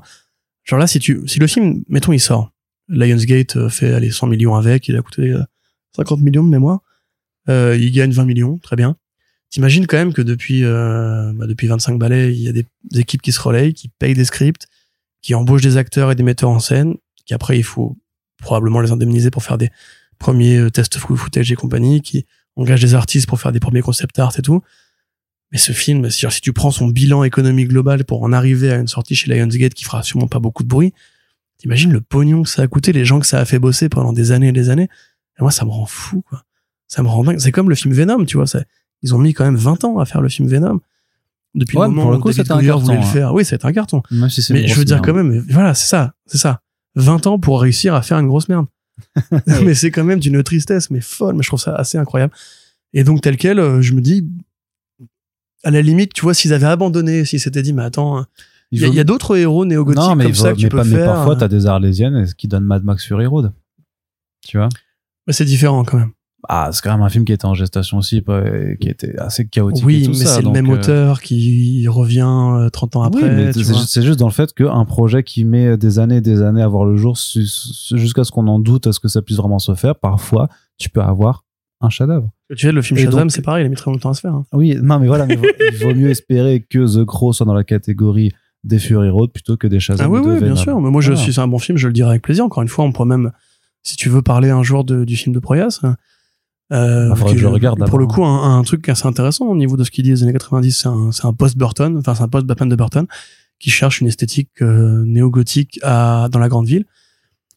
Genre 0.64 0.78
là, 0.80 0.88
si 0.88 0.98
tu, 0.98 1.20
si 1.26 1.38
le 1.38 1.46
film, 1.46 1.84
mettons, 1.88 2.12
il 2.12 2.18
sort, 2.18 2.50
Lionsgate 2.88 3.54
euh, 3.56 3.68
fait 3.68 3.92
aller 3.94 4.10
100 4.10 4.26
millions 4.26 4.56
avec, 4.56 4.88
il 4.88 4.96
a 4.96 5.02
coûté 5.02 5.30
euh, 5.30 5.42
50 5.94 6.20
millions 6.20 6.42
de 6.42 6.48
mémoire, 6.50 6.80
euh, 7.48 7.76
il 7.80 7.92
gagne 7.92 8.10
20 8.10 8.24
millions, 8.24 8.58
très 8.58 8.74
bien. 8.74 8.96
T'imagines 9.50 9.86
quand 9.86 9.96
même 9.96 10.12
que 10.12 10.22
depuis, 10.22 10.64
euh, 10.64 11.32
bah, 11.34 11.46
depuis 11.46 11.66
25 11.66 11.98
balais, 11.98 12.34
il 12.34 12.40
y 12.40 12.48
a 12.48 12.52
des, 12.52 12.66
équipes 12.94 13.22
qui 13.22 13.32
se 13.32 13.40
relayent, 13.40 13.72
qui 13.72 13.88
payent 13.88 14.14
des 14.14 14.24
scripts, 14.24 14.66
qui 15.22 15.34
embauchent 15.34 15.62
des 15.62 15.76
acteurs 15.76 16.12
et 16.12 16.14
des 16.14 16.22
metteurs 16.22 16.50
en 16.50 16.60
scène, 16.60 16.96
qui 17.24 17.34
après 17.34 17.58
il 17.58 17.64
faut 17.64 17.96
probablement 18.42 18.80
les 18.80 18.92
indemniser 18.92 19.30
pour 19.30 19.42
faire 19.42 19.58
des 19.58 19.70
premiers 20.18 20.58
euh, 20.58 20.70
tests 20.70 20.98
footage 20.98 21.50
et 21.50 21.54
compagnie, 21.54 22.02
qui 22.02 22.26
engagent 22.56 22.82
des 22.82 22.94
artistes 22.94 23.26
pour 23.26 23.40
faire 23.40 23.52
des 23.52 23.60
premiers 23.60 23.80
concept 23.80 24.18
art 24.18 24.34
et 24.38 24.42
tout. 24.42 24.62
Mais 25.50 25.58
ce 25.58 25.72
film, 25.72 26.10
si, 26.10 26.26
tu 26.42 26.52
prends 26.52 26.70
son 26.70 26.88
bilan 26.88 27.24
économique 27.24 27.68
global 27.68 28.04
pour 28.04 28.22
en 28.22 28.32
arriver 28.32 28.70
à 28.70 28.76
une 28.76 28.86
sortie 28.86 29.14
chez 29.14 29.32
Lionsgate 29.32 29.72
qui 29.72 29.84
fera 29.84 30.02
sûrement 30.02 30.28
pas 30.28 30.40
beaucoup 30.40 30.62
de 30.62 30.68
bruit, 30.68 30.92
t'imagines 31.56 31.92
le 31.92 32.02
pognon 32.02 32.42
que 32.42 32.50
ça 32.50 32.62
a 32.62 32.66
coûté, 32.66 32.92
les 32.92 33.06
gens 33.06 33.18
que 33.18 33.26
ça 33.26 33.38
a 33.38 33.44
fait 33.46 33.58
bosser 33.58 33.88
pendant 33.88 34.12
des 34.12 34.30
années 34.30 34.48
et 34.48 34.52
des 34.52 34.68
années. 34.68 34.88
Et 35.38 35.42
moi, 35.42 35.50
ça 35.50 35.64
me 35.64 35.70
rend 35.70 35.86
fou, 35.86 36.22
quoi. 36.22 36.44
Ça 36.86 37.02
me 37.02 37.08
rend 37.08 37.24
dingue. 37.24 37.38
C'est 37.38 37.52
comme 37.52 37.68
le 37.68 37.74
film 37.74 37.94
Venom, 37.94 38.24
tu 38.24 38.36
vois. 38.36 38.46
Ils 39.02 39.14
ont 39.14 39.18
mis 39.18 39.32
quand 39.34 39.44
même 39.44 39.56
20 39.56 39.84
ans 39.84 39.98
à 39.98 40.04
faire 40.06 40.20
le 40.20 40.28
film 40.28 40.48
Venom. 40.48 40.80
Depuis 41.54 41.76
Ouais, 41.78 41.84
le 41.86 41.90
mais 41.90 41.96
moment 41.96 42.02
pour 42.08 42.12
le 42.12 42.18
où 42.18 42.22
David 42.24 42.36
c'était 42.42 42.52
un 42.52 42.64
carton, 42.64 42.84
voulait 42.84 42.96
le 42.98 43.02
hein. 43.02 43.06
faire. 43.06 43.34
Oui, 43.34 43.44
c'est 43.44 43.64
un 43.64 43.72
carton. 43.72 44.02
même 44.10 44.28
si 44.28 44.52
Mais 44.52 44.68
je 44.68 44.74
veux 44.74 44.84
dire 44.84 44.96
merde. 44.96 45.06
quand 45.06 45.14
même, 45.14 45.44
voilà, 45.50 45.74
c'est 45.74 45.86
ça, 45.88 46.14
c'est 46.26 46.38
ça. 46.38 46.60
20 46.96 47.26
ans 47.26 47.38
pour 47.38 47.60
réussir 47.60 47.94
à 47.94 48.02
faire 48.02 48.18
une 48.18 48.28
grosse 48.28 48.48
merde. 48.48 48.66
mais 49.64 49.74
c'est 49.74 49.90
quand 49.90 50.04
même 50.04 50.18
d'une 50.20 50.42
tristesse, 50.42 50.90
mais 50.90 51.00
folle, 51.00 51.34
mais 51.36 51.42
je 51.42 51.48
trouve 51.48 51.60
ça 51.60 51.74
assez 51.74 51.96
incroyable. 51.98 52.32
Et 52.92 53.04
donc, 53.04 53.20
tel 53.22 53.36
quel, 53.36 53.58
euh, 53.60 53.80
je 53.80 53.92
me 53.94 54.00
dis, 54.00 54.26
à 55.64 55.70
la 55.70 55.80
limite, 55.82 56.12
tu 56.12 56.22
vois, 56.22 56.34
s'ils 56.34 56.52
avaient 56.52 56.66
abandonné, 56.66 57.24
s'ils 57.24 57.40
s'étaient 57.40 57.62
dit, 57.62 57.72
mais 57.72 57.82
attends, 57.84 58.24
il 58.70 58.80
y, 58.80 58.84
a- 58.84 58.86
vaut- 58.88 58.92
il 58.92 58.96
y 58.96 59.00
a 59.00 59.04
d'autres 59.04 59.36
héros 59.36 59.64
néo-gothiques 59.64 60.16
mais, 60.16 60.24
comme 60.24 60.34
ça 60.34 60.52
que 60.52 60.58
tu 60.58 60.64
mais 60.64 60.68
peux 60.68 60.76
pas- 60.78 60.84
mais 60.84 60.96
faire. 60.96 61.06
parfois, 61.14 61.36
t'as 61.36 61.48
des 61.48 61.66
arlésiennes 61.66 62.26
qui 62.36 62.48
donnent 62.48 62.64
Mad 62.64 62.84
Max 62.84 63.06
Fury 63.06 63.26
Road. 63.26 63.52
Tu 64.46 64.56
vois? 64.58 64.68
Mais 65.26 65.32
c'est 65.32 65.44
différent 65.44 65.84
quand 65.84 65.98
même. 65.98 66.10
Ah, 66.50 66.70
c'est 66.72 66.82
quand 66.82 66.90
même 66.92 67.02
un 67.02 67.10
film 67.10 67.24
qui 67.26 67.32
était 67.32 67.44
en 67.44 67.52
gestation 67.54 67.98
aussi, 67.98 68.24
qui 68.80 68.88
était 68.88 69.18
assez 69.18 69.46
chaotique. 69.46 69.82
et 69.82 69.86
Oui, 69.86 70.02
tout 70.04 70.10
mais 70.10 70.24
c'est 70.24 70.42
le 70.42 70.50
même 70.50 70.70
euh, 70.70 70.74
auteur 70.74 71.20
qui 71.20 71.86
revient 71.88 72.26
euh, 72.26 72.70
30 72.70 72.96
ans 72.96 73.10
oui, 73.12 73.20
après. 73.22 73.52
tu 73.52 73.62
c'est 73.64 74.02
juste 74.02 74.18
dans 74.18 74.26
le 74.28 74.32
fait 74.32 74.54
qu'un 74.54 74.84
projet 74.86 75.22
qui 75.22 75.44
met 75.44 75.76
des 75.76 75.98
années 75.98 76.16
et 76.16 76.20
des 76.22 76.40
années 76.42 76.62
à 76.62 76.68
voir 76.68 76.86
le 76.86 76.96
jour 76.96 77.16
jusqu'à 77.94 78.24
ce 78.24 78.30
qu'on 78.30 78.46
en 78.48 78.58
doute 78.58 78.86
à 78.86 78.92
ce 78.92 79.00
que 79.00 79.08
ça 79.08 79.20
puisse 79.22 79.36
vraiment 79.36 79.58
se 79.58 79.74
faire, 79.74 79.94
parfois, 79.96 80.48
tu 80.78 80.88
peux 80.90 81.02
avoir 81.02 81.44
un 81.80 81.90
chef-d'œuvre. 81.90 82.30
Tu 82.50 82.66
sais, 82.66 82.72
le 82.72 82.82
film 82.82 82.98
Et 82.98 83.04
Shazam, 83.04 83.30
c'est 83.30 83.42
pareil, 83.42 83.62
il 83.64 83.66
a 83.66 83.68
mis 83.68 83.76
très 83.76 83.90
longtemps 83.90 84.10
à 84.10 84.14
se 84.14 84.20
faire. 84.20 84.34
hein. 84.34 84.44
Oui, 84.52 84.76
non, 84.82 84.98
mais 84.98 85.06
voilà, 85.06 85.26
mais 85.26 85.38
il 85.70 85.76
vaut 85.78 85.94
mieux 85.94 86.08
espérer 86.08 86.64
que 86.68 86.98
The 87.00 87.04
Crow 87.04 87.32
soit 87.32 87.46
dans 87.46 87.54
la 87.54 87.62
catégorie 87.64 88.32
des 88.64 88.78
Fury 88.78 89.10
Road 89.10 89.30
plutôt 89.32 89.56
que 89.56 89.66
des 89.66 89.78
Shazam 89.80 90.06
Ah 90.06 90.10
oui, 90.10 90.26
de 90.26 90.32
oui, 90.32 90.42
bien 90.42 90.56
sûr. 90.56 90.80
Mais 90.80 90.90
moi, 90.90 91.00
je, 91.02 91.12
c'est 91.14 91.38
un 91.38 91.46
bon 91.46 91.58
film, 91.58 91.78
je 91.78 91.86
le 91.86 91.92
dirai 91.92 92.10
avec 92.10 92.22
plaisir. 92.22 92.44
Encore 92.44 92.62
une 92.62 92.68
fois, 92.68 92.84
on 92.84 92.90
pourrait 92.92 93.08
même, 93.08 93.30
si 93.82 93.96
tu 93.96 94.08
veux 94.08 94.22
parler 94.22 94.50
un 94.50 94.62
jour 94.62 94.82
de, 94.84 95.04
du 95.04 95.14
film 95.16 95.34
de 95.34 95.38
Proyas, 95.40 95.80
euh, 96.72 97.14
faudrait 97.14 97.34
que 97.34 97.40
je 97.40 97.44
le 97.44 97.52
regarde 97.52 97.84
Pour 97.88 97.98
le 97.98 98.06
coup, 98.06 98.24
un, 98.24 98.58
un 98.58 98.62
truc 98.62 98.88
assez 98.88 99.06
intéressant 99.06 99.46
au 99.46 99.56
niveau 99.56 99.76
de 99.76 99.84
ce 99.84 99.90
qu'il 99.90 100.04
dit 100.04 100.10
des 100.10 100.22
années 100.22 100.32
90, 100.32 100.72
c'est 100.72 100.88
un, 100.88 101.12
c'est 101.12 101.24
un 101.24 101.32
post-Burton, 101.32 101.96
enfin, 101.98 102.14
c'est 102.14 102.22
un 102.22 102.28
post-Batman 102.28 102.68
de 102.68 102.76
Burton, 102.76 103.06
qui 103.58 103.70
cherche 103.70 104.00
une 104.00 104.08
esthétique 104.08 104.50
euh, 104.62 105.04
néo-gothique 105.04 105.80
à, 105.82 106.28
dans 106.30 106.38
la 106.38 106.48
grande 106.48 106.66
ville, 106.66 106.84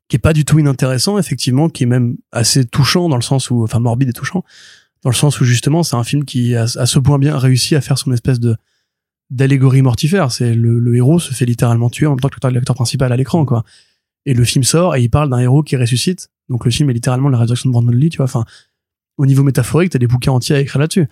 qui 0.07 0.15
est 0.15 0.19
pas 0.19 0.33
du 0.33 0.45
tout 0.45 0.59
inintéressant, 0.59 1.17
effectivement, 1.17 1.69
qui 1.69 1.83
est 1.83 1.87
même 1.87 2.17
assez 2.31 2.65
touchant 2.65 3.09
dans 3.09 3.17
le 3.17 3.21
sens 3.21 3.49
où, 3.49 3.63
enfin, 3.63 3.79
morbide 3.79 4.09
et 4.09 4.13
touchant, 4.13 4.43
dans 5.03 5.09
le 5.09 5.15
sens 5.15 5.41
où 5.41 5.45
justement, 5.45 5.83
c'est 5.83 5.95
un 5.95 6.03
film 6.03 6.25
qui 6.25 6.55
a 6.55 6.63
à 6.63 6.85
ce 6.85 6.99
point 6.99 7.19
bien 7.19 7.37
réussi 7.37 7.75
à 7.75 7.81
faire 7.81 7.97
son 7.97 8.11
espèce 8.11 8.39
de, 8.39 8.55
d'allégorie 9.29 9.81
mortifère. 9.81 10.31
C'est 10.31 10.53
le, 10.53 10.79
le 10.79 10.95
héros 10.95 11.19
se 11.19 11.33
fait 11.33 11.45
littéralement 11.45 11.89
tuer 11.89 12.05
en 12.05 12.11
même 12.11 12.19
temps 12.19 12.29
que 12.29 12.47
l'acteur 12.47 12.75
principal 12.75 13.11
à 13.11 13.17
l'écran, 13.17 13.45
quoi. 13.45 13.63
Et 14.27 14.35
le 14.35 14.43
film 14.43 14.63
sort 14.63 14.95
et 14.95 15.01
il 15.01 15.09
parle 15.09 15.29
d'un 15.29 15.39
héros 15.39 15.63
qui 15.63 15.75
ressuscite. 15.75 16.29
Donc 16.49 16.65
le 16.65 16.71
film 16.71 16.89
est 16.91 16.93
littéralement 16.93 17.29
la 17.29 17.37
réalisation 17.37 17.69
de 17.69 17.73
Brandon 17.73 17.91
Lee, 17.91 18.09
tu 18.09 18.17
vois. 18.17 18.25
Enfin, 18.25 18.45
au 19.17 19.25
niveau 19.25 19.43
métaphorique, 19.43 19.91
t'as 19.91 19.99
des 19.99 20.07
bouquins 20.07 20.31
entiers 20.31 20.55
à 20.55 20.59
écrire 20.59 20.79
là-dessus. 20.79 21.07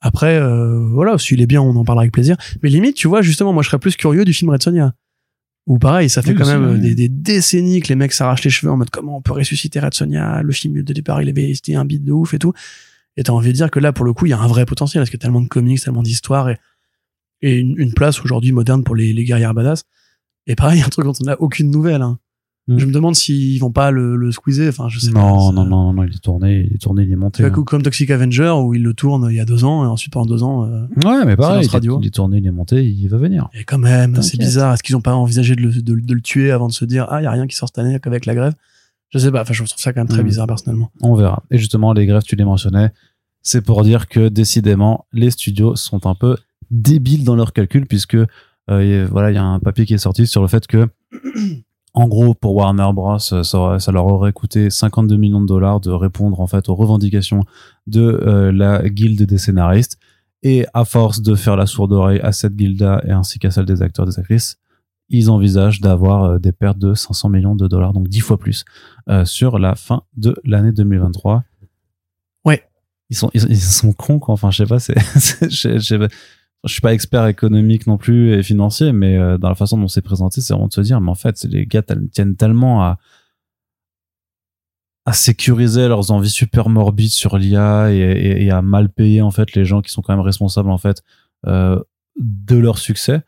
Après, 0.00 0.38
euh, 0.38 0.78
voilà, 0.90 1.18
s'il 1.18 1.40
est 1.40 1.46
bien, 1.46 1.60
on 1.60 1.74
en 1.74 1.84
parlera 1.84 2.02
avec 2.02 2.12
plaisir. 2.12 2.36
Mais 2.62 2.68
limite, 2.68 2.94
tu 2.94 3.08
vois, 3.08 3.20
justement, 3.22 3.52
moi, 3.52 3.62
je 3.62 3.68
serais 3.68 3.78
plus 3.80 3.96
curieux 3.96 4.24
du 4.24 4.32
film 4.32 4.50
Red 4.50 4.62
Sonja. 4.62 4.94
Ou 5.66 5.78
pareil, 5.78 6.08
ça 6.08 6.22
fait 6.22 6.30
Oui, 6.30 6.36
quand 6.36 6.46
même 6.46 6.74
oui. 6.74 6.80
des, 6.80 6.94
des 6.94 7.08
décennies 7.08 7.80
que 7.80 7.88
les 7.88 7.96
mecs 7.96 8.12
s'arrachent 8.12 8.44
les 8.44 8.50
cheveux 8.50 8.72
en 8.72 8.76
mode 8.76 8.90
comment 8.90 9.16
on 9.16 9.22
peut 9.22 9.32
ressusciter 9.32 9.80
Red 9.80 9.94
Sonja. 9.94 10.42
Le 10.42 10.52
film 10.52 10.82
de 10.82 10.92
départ, 10.92 11.20
il 11.20 11.28
avait 11.28 11.50
été 11.50 11.74
un 11.74 11.84
beat 11.84 12.04
de 12.04 12.12
ouf 12.12 12.32
et 12.32 12.38
tout. 12.38 12.52
Et 13.16 13.24
t'as 13.24 13.32
envie 13.32 13.48
de 13.48 13.54
dire 13.54 13.70
que 13.70 13.80
là, 13.80 13.92
pour 13.92 14.04
le 14.04 14.12
coup, 14.12 14.26
il 14.26 14.30
y 14.30 14.32
a 14.32 14.38
un 14.38 14.46
vrai 14.46 14.64
potentiel 14.64 15.00
parce 15.02 15.10
qu'il 15.10 15.18
y 15.18 15.20
a 15.20 15.24
tellement 15.24 15.40
de 15.42 15.48
comics, 15.48 15.80
tellement 15.82 16.02
d'histoires 16.02 16.48
et, 16.48 16.58
et 17.42 17.56
une, 17.56 17.74
une 17.76 17.92
place 17.92 18.20
aujourd'hui 18.22 18.52
moderne 18.52 18.84
pour 18.84 18.94
les, 18.94 19.12
les 19.12 19.24
guerrières 19.24 19.52
badass. 19.54 19.82
Et 20.46 20.54
pareil, 20.54 20.80
un 20.86 20.88
truc 20.88 21.04
dont 21.04 21.12
on 21.20 21.24
n'a 21.24 21.40
aucune 21.40 21.70
nouvelle. 21.70 22.02
Hein. 22.02 22.18
Mm. 22.68 22.78
Je 22.78 22.86
me 22.86 22.92
demande 22.92 23.14
s'ils 23.14 23.58
vont 23.60 23.72
pas 23.72 23.90
le, 23.90 24.14
le 24.16 24.30
squeezer. 24.30 24.68
Enfin, 24.68 24.88
je 24.88 24.98
sais 24.98 25.10
pas. 25.10 25.18
Non, 25.20 25.48
Ça- 25.48 25.52
non, 25.54 25.64
non, 25.64 25.92
non, 25.94 26.04
il 26.04 26.14
est 26.14 26.18
tourné, 26.22 26.66
il 26.68 26.74
est 26.74 26.78
tourné, 26.78 27.02
il 27.04 27.10
est 27.10 27.16
monté. 27.16 27.42
Hein. 27.44 27.50
comme 27.50 27.82
Toxic 27.82 28.10
Avenger 28.10 28.50
où 28.62 28.74
il 28.74 28.82
le 28.82 28.92
tourne 28.94 29.26
il 29.30 29.36
y 29.36 29.40
a 29.40 29.44
deux 29.46 29.64
ans 29.64 29.84
et 29.84 29.88
ensuite 29.88 30.12
pendant 30.12 30.26
deux 30.26 30.42
ans. 30.42 30.64
euh, 30.66 30.86
Ouais, 31.04 31.24
mais 31.24 31.34
pareil, 31.36 31.62
il 31.62 31.66
est, 31.66 31.72
radio. 31.72 31.98
il 32.02 32.06
est 32.06 32.10
tourné, 32.10 32.38
il 32.38 32.46
est 32.46 32.50
monté, 32.50 32.86
il 32.86 33.08
va 33.08 33.16
venir. 33.16 33.48
et 33.54 33.64
quand 33.64 33.78
même, 33.78 34.20
c'est 34.22 34.38
bizarre. 34.38 34.74
Est-ce 34.74 34.82
qu'ils 34.82 34.96
ont 34.96 35.00
pas 35.00 35.14
envisagé 35.14 35.56
de 35.56 35.62
le, 35.62 35.72
de, 35.82 35.94
de 35.94 36.14
le 36.14 36.20
tuer 36.20 36.50
avant 36.50 36.68
de 36.68 36.72
se 36.72 36.84
dire 36.84 37.06
ah 37.08 37.20
il 37.20 37.24
y 37.24 37.26
a 37.26 37.30
rien 37.30 37.46
qui 37.46 37.56
sort 37.56 37.68
cette 37.68 37.78
année 37.78 37.98
avec 38.02 38.26
la 38.26 38.34
grève? 38.34 38.54
Je 39.10 39.18
sais 39.18 39.32
pas. 39.32 39.40
Enfin, 39.40 39.54
je 39.54 39.64
trouve 39.64 39.78
ça 39.80 39.92
quand 39.94 40.00
même 40.00 40.08
très 40.08 40.22
Mm. 40.22 40.26
bizarre 40.26 40.46
personnellement. 40.46 40.90
On 41.00 41.14
verra. 41.14 41.42
Et 41.50 41.56
justement, 41.58 41.94
les 41.94 42.04
grèves, 42.04 42.22
tu 42.24 42.36
les 42.36 42.44
mentionnais, 42.44 42.90
c'est 43.42 43.62
pour 43.64 43.82
dire 43.82 44.08
que 44.08 44.28
décidément, 44.28 45.06
les 45.14 45.30
studios 45.30 45.74
sont 45.76 46.06
un 46.06 46.14
peu 46.14 46.36
débiles 46.70 47.24
dans 47.24 47.34
leurs 47.34 47.54
calculs, 47.54 47.86
puisque 47.86 48.16
euh, 48.70 49.08
voilà, 49.10 49.30
il 49.30 49.34
y 49.34 49.38
a 49.38 49.42
un 49.44 49.58
papier 49.60 49.86
qui 49.86 49.94
est 49.94 49.98
sorti 49.98 50.26
sur 50.26 50.42
le 50.42 50.48
fait 50.48 50.66
que 50.66 50.86
En 51.98 52.06
gros, 52.06 52.32
pour 52.34 52.54
Warner 52.54 52.90
Bros, 52.94 53.18
ça, 53.18 53.42
aurait- 53.54 53.80
ça 53.80 53.90
leur 53.90 54.06
aurait 54.06 54.32
coûté 54.32 54.70
52 54.70 55.16
millions 55.16 55.40
de 55.40 55.46
dollars 55.46 55.80
de 55.80 55.90
répondre 55.90 56.40
en 56.40 56.46
fait 56.46 56.68
aux 56.68 56.76
revendications 56.76 57.42
de 57.88 58.02
euh, 58.02 58.52
la 58.52 58.88
guilde 58.88 59.22
des 59.24 59.38
scénaristes. 59.38 59.98
Et 60.44 60.64
à 60.74 60.84
force 60.84 61.20
de 61.22 61.34
faire 61.34 61.56
la 61.56 61.66
sourde 61.66 61.92
oreille 61.92 62.20
à 62.20 62.30
cette 62.30 62.54
guilde-là 62.54 63.02
et 63.04 63.10
ainsi 63.10 63.40
qu'à 63.40 63.50
celle 63.50 63.64
des 63.64 63.82
acteurs 63.82 64.06
et 64.06 64.10
des 64.10 64.18
actrices, 64.20 64.58
ils 65.08 65.28
envisagent 65.28 65.80
d'avoir 65.80 66.22
euh, 66.24 66.38
des 66.38 66.52
pertes 66.52 66.78
de 66.78 66.94
500 66.94 67.30
millions 67.30 67.56
de 67.56 67.66
dollars, 67.66 67.92
donc 67.92 68.06
10 68.06 68.20
fois 68.20 68.38
plus, 68.38 68.64
euh, 69.08 69.24
sur 69.24 69.58
la 69.58 69.74
fin 69.74 70.02
de 70.16 70.36
l'année 70.44 70.70
2023. 70.70 71.42
Ouais. 72.44 72.62
Ils 73.10 73.16
sont, 73.16 73.30
ils, 73.34 73.42
ils 73.50 73.56
sont 73.60 73.92
cons, 73.92 74.20
quoi. 74.20 74.34
Enfin, 74.34 74.52
je 74.52 74.58
sais 74.58 74.66
pas, 74.68 74.78
c'est, 74.78 74.94
je, 75.50 75.78
je 75.78 75.84
sais 75.84 75.98
pas. 75.98 76.06
Je 76.64 76.72
suis 76.72 76.80
pas 76.80 76.92
expert 76.92 77.26
économique 77.26 77.86
non 77.86 77.96
plus 77.98 78.32
et 78.32 78.42
financier, 78.42 78.92
mais 78.92 79.16
euh, 79.16 79.38
dans 79.38 79.48
la 79.48 79.54
façon 79.54 79.78
dont 79.78 79.88
c'est 79.88 80.02
présenté, 80.02 80.40
c'est 80.40 80.52
vraiment 80.52 80.68
de 80.68 80.72
se 80.72 80.80
dire, 80.80 81.00
mais 81.00 81.10
en 81.10 81.14
fait, 81.14 81.44
les 81.44 81.66
gars 81.66 81.82
tiennent 82.12 82.36
tellement 82.36 82.82
à, 82.82 82.98
à 85.06 85.12
sécuriser 85.12 85.88
leurs 85.88 86.10
envies 86.10 86.30
super 86.30 86.68
morbides 86.68 87.10
sur 87.10 87.38
l'IA 87.38 87.92
et, 87.92 88.44
et- 88.44 88.50
à 88.50 88.60
mal 88.60 88.90
payer 88.90 89.22
en 89.22 89.30
fait 89.30 89.54
les 89.54 89.64
gens 89.64 89.80
qui 89.80 89.90
sont 89.90 90.02
quand 90.02 90.12
même 90.14 90.24
responsables 90.24 90.70
en 90.70 90.78
fait 90.78 91.02
euh, 91.46 91.80
de 92.18 92.56
leur 92.56 92.78
succès 92.78 93.22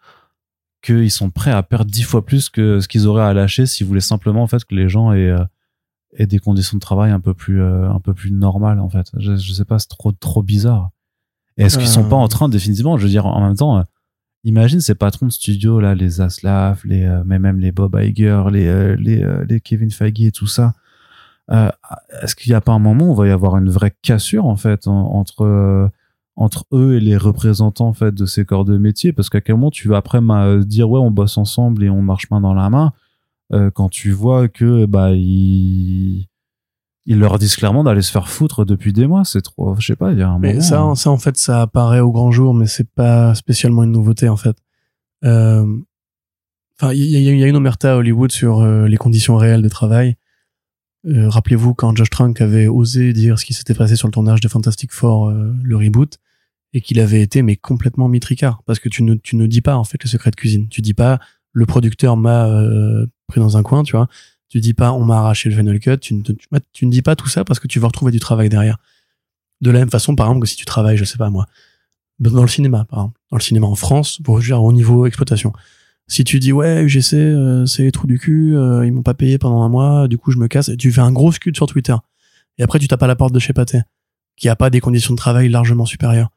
qu'ils 0.82 1.10
sont 1.10 1.30
prêts 1.30 1.52
à 1.52 1.62
perdre 1.62 1.90
dix 1.90 2.02
fois 2.02 2.24
plus 2.24 2.50
que 2.50 2.80
ce 2.80 2.88
qu'ils 2.88 3.06
auraient 3.06 3.24
à 3.24 3.32
lâcher 3.32 3.64
s'ils 3.66 3.86
voulaient 3.86 4.00
simplement 4.00 4.42
en 4.42 4.46
fait 4.46 4.64
que 4.64 4.74
les 4.74 4.88
gens 4.88 5.12
aient, 5.12 5.28
euh, 5.30 5.44
aient 6.14 6.26
des 6.26 6.38
conditions 6.38 6.76
de 6.76 6.80
travail 6.80 7.12
un 7.12 7.20
peu 7.20 7.32
plus 7.34 7.62
euh, 7.62 7.88
un 7.90 8.00
peu 8.00 8.12
plus 8.12 8.30
normales 8.32 8.80
en 8.80 8.88
fait. 8.90 9.06
Je, 9.18 9.36
je 9.36 9.52
sais 9.52 9.64
pas 9.64 9.78
c'est 9.78 9.88
trop 9.88 10.12
trop 10.12 10.42
bizarre 10.42 10.90
est-ce 11.64 11.78
qu'ils 11.78 11.88
sont 11.88 12.04
Euh. 12.04 12.08
pas 12.08 12.16
en 12.16 12.28
train 12.28 12.48
définitivement 12.48 12.96
je 12.98 13.04
veux 13.04 13.10
dire 13.10 13.26
en 13.26 13.40
même 13.40 13.56
temps 13.56 13.78
euh, 13.78 13.82
imagine 14.44 14.80
ces 14.80 14.94
patrons 14.94 15.26
de 15.26 15.32
studio 15.32 15.80
là 15.80 15.94
les 15.94 16.20
Aslav 16.20 16.80
les 16.84 17.04
euh, 17.04 17.22
mais 17.26 17.38
même 17.38 17.58
les 17.60 17.72
Bob 17.72 17.96
Iger 18.00 18.42
les 18.50 18.66
euh, 18.68 18.96
les, 18.98 19.22
euh, 19.22 19.44
les 19.48 19.60
Kevin 19.60 19.90
Feige 19.90 20.20
et 20.20 20.32
tout 20.32 20.46
ça 20.46 20.72
euh, 21.50 21.68
est-ce 22.22 22.34
qu'il 22.36 22.50
n'y 22.50 22.56
a 22.56 22.60
pas 22.60 22.72
un 22.72 22.78
moment 22.78 23.08
où 23.10 23.12
il 23.14 23.18
va 23.18 23.26
y 23.28 23.30
avoir 23.30 23.56
une 23.56 23.68
vraie 23.70 23.92
cassure 24.02 24.46
en 24.46 24.56
fait 24.56 24.86
en- 24.86 25.12
entre 25.14 25.42
euh, 25.44 25.88
entre 26.36 26.64
eux 26.72 26.94
et 26.94 27.00
les 27.00 27.16
représentants 27.18 27.88
en 27.88 27.92
fait 27.92 28.14
de 28.14 28.24
ces 28.24 28.44
corps 28.46 28.64
de 28.64 28.78
métier? 28.78 29.12
Parce 29.12 29.28
qu'à 29.28 29.42
quel 29.42 29.56
moment 29.56 29.70
tu 29.70 29.88
vas 29.88 29.98
après 29.98 30.20
dire 30.64 30.88
ouais 30.88 31.00
on 31.00 31.10
bosse 31.10 31.36
ensemble 31.36 31.84
et 31.84 31.90
on 31.90 32.00
marche 32.02 32.30
main 32.30 32.40
dans 32.40 32.54
la 32.54 32.70
main 32.70 32.92
euh, 33.52 33.70
quand 33.70 33.88
tu 33.90 34.10
vois 34.12 34.48
que 34.48 34.86
bah 34.86 35.10
ils 35.12 36.28
ils 37.06 37.18
leur 37.18 37.38
disent 37.38 37.56
clairement 37.56 37.82
d'aller 37.84 38.02
se 38.02 38.10
faire 38.12 38.28
foutre 38.28 38.64
depuis 38.64 38.92
des 38.92 39.06
mois 39.06 39.24
c'est 39.24 39.40
trop 39.40 39.74
je 39.80 39.86
sais 39.86 39.96
pas 39.96 40.12
il 40.12 40.18
y 40.18 40.22
a 40.22 40.28
un 40.28 40.38
Mais 40.38 40.50
moment 40.54 40.60
ça, 40.64 40.80
hein. 40.82 40.94
ça, 40.94 41.10
en 41.10 41.18
fait, 41.18 41.36
ça 41.38 41.62
apparaît 41.62 42.00
au 42.00 42.12
grand 42.12 42.30
jour, 42.30 42.52
mais 42.54 42.66
c'est 42.66 42.88
pas 42.90 43.34
spécialement 43.34 43.82
une 43.84 43.92
nouveauté, 43.92 44.28
en 44.28 44.36
fait. 44.36 44.56
Euh, 45.24 45.66
Enfin, 46.82 46.94
il 46.94 47.04
y, 47.04 47.16
a- 47.16 47.20
il 47.32 47.38
y 47.38 47.44
a 47.44 47.46
une 47.46 47.56
omerta 47.56 47.92
à 47.92 47.96
Hollywood 47.96 48.32
sur 48.32 48.60
euh, 48.60 48.86
les 48.88 48.96
conditions 48.96 49.36
réelles 49.36 49.60
de 49.60 49.68
travail. 49.68 50.16
Euh, 51.06 51.28
Rappelez-vous 51.28 51.74
quand 51.74 51.94
Josh 51.94 52.08
Trank 52.08 52.40
avait 52.40 52.68
osé 52.68 53.12
dire 53.12 53.38
ce 53.38 53.44
qui 53.44 53.52
s'était 53.52 53.74
passé 53.74 53.96
sur 53.96 54.08
le 54.08 54.12
tournage 54.12 54.40
de 54.40 54.48
Fantastic 54.48 54.90
Four, 54.92 55.28
euh, 55.28 55.52
le 55.62 55.76
reboot, 55.76 56.16
et 56.72 56.80
qu'il 56.80 56.98
avait 57.00 57.20
été 57.20 57.42
mais 57.42 57.56
complètement 57.56 58.08
mitricard, 58.08 58.62
parce 58.64 58.78
que 58.78 58.88
tu 58.88 59.02
ne, 59.02 59.14
tu 59.14 59.36
ne 59.36 59.46
dis 59.46 59.60
pas 59.60 59.76
en 59.76 59.84
fait 59.84 60.02
le 60.02 60.08
secret 60.08 60.30
de 60.30 60.36
cuisine. 60.36 60.68
Tu 60.68 60.80
dis 60.80 60.94
pas 60.94 61.18
le 61.52 61.66
producteur 61.66 62.16
m'a 62.16 62.46
euh, 62.48 63.06
pris 63.26 63.40
dans 63.40 63.58
un 63.58 63.62
coin, 63.62 63.82
tu 63.82 63.94
vois. 63.94 64.08
Tu 64.50 64.60
dis 64.60 64.74
pas 64.74 64.92
on 64.92 65.04
m'a 65.04 65.18
arraché 65.18 65.48
le 65.48 65.56
final 65.56 65.78
cut. 65.80 65.98
Tu 65.98 66.14
ne, 66.14 66.22
tu, 66.72 66.86
ne 66.86 66.90
dis 66.90 67.02
pas 67.02 67.16
tout 67.16 67.28
ça 67.28 67.44
parce 67.44 67.58
que 67.58 67.66
tu 67.66 67.78
veux 67.78 67.86
retrouver 67.86 68.12
du 68.12 68.20
travail 68.20 68.50
derrière. 68.50 68.76
De 69.62 69.70
la 69.70 69.78
même 69.78 69.90
façon, 69.90 70.14
par 70.14 70.26
exemple, 70.26 70.42
que 70.42 70.48
si 70.48 70.56
tu 70.56 70.64
travailles, 70.66 70.96
je 70.96 71.04
sais 71.04 71.18
pas 71.18 71.30
moi, 71.30 71.46
dans 72.18 72.42
le 72.42 72.48
cinéma, 72.48 72.84
par 72.84 72.98
exemple, 73.00 73.20
dans 73.30 73.36
le 73.38 73.42
cinéma 73.42 73.66
en 73.66 73.74
France, 73.74 74.20
pour 74.22 74.38
dire 74.40 74.62
au 74.62 74.72
niveau 74.72 75.06
exploitation. 75.06 75.52
Si 76.10 76.24
tu 76.24 76.40
dis 76.40 76.50
ouais 76.50 76.82
UGC 76.82 77.14
euh, 77.14 77.66
c'est 77.66 77.84
les 77.84 77.92
trous 77.92 78.08
du 78.08 78.18
cul, 78.18 78.56
euh, 78.56 78.84
ils 78.84 78.90
m'ont 78.90 79.04
pas 79.04 79.14
payé 79.14 79.38
pendant 79.38 79.62
un 79.62 79.68
mois, 79.68 80.08
du 80.08 80.18
coup 80.18 80.32
je 80.32 80.38
me 80.38 80.48
casse, 80.48 80.68
et 80.68 80.76
tu 80.76 80.90
fais 80.90 81.00
un 81.00 81.12
gros 81.12 81.30
scud 81.30 81.54
sur 81.54 81.66
Twitter. 81.66 81.94
Et 82.58 82.64
après 82.64 82.80
tu 82.80 82.88
tapes 82.88 83.04
à 83.04 83.06
la 83.06 83.14
porte 83.14 83.32
de 83.32 83.38
chez 83.38 83.52
Pathé, 83.52 83.82
qui 84.36 84.48
a 84.48 84.56
pas 84.56 84.70
des 84.70 84.80
conditions 84.80 85.14
de 85.14 85.18
travail 85.18 85.48
largement 85.48 85.86
supérieures. 85.86 86.30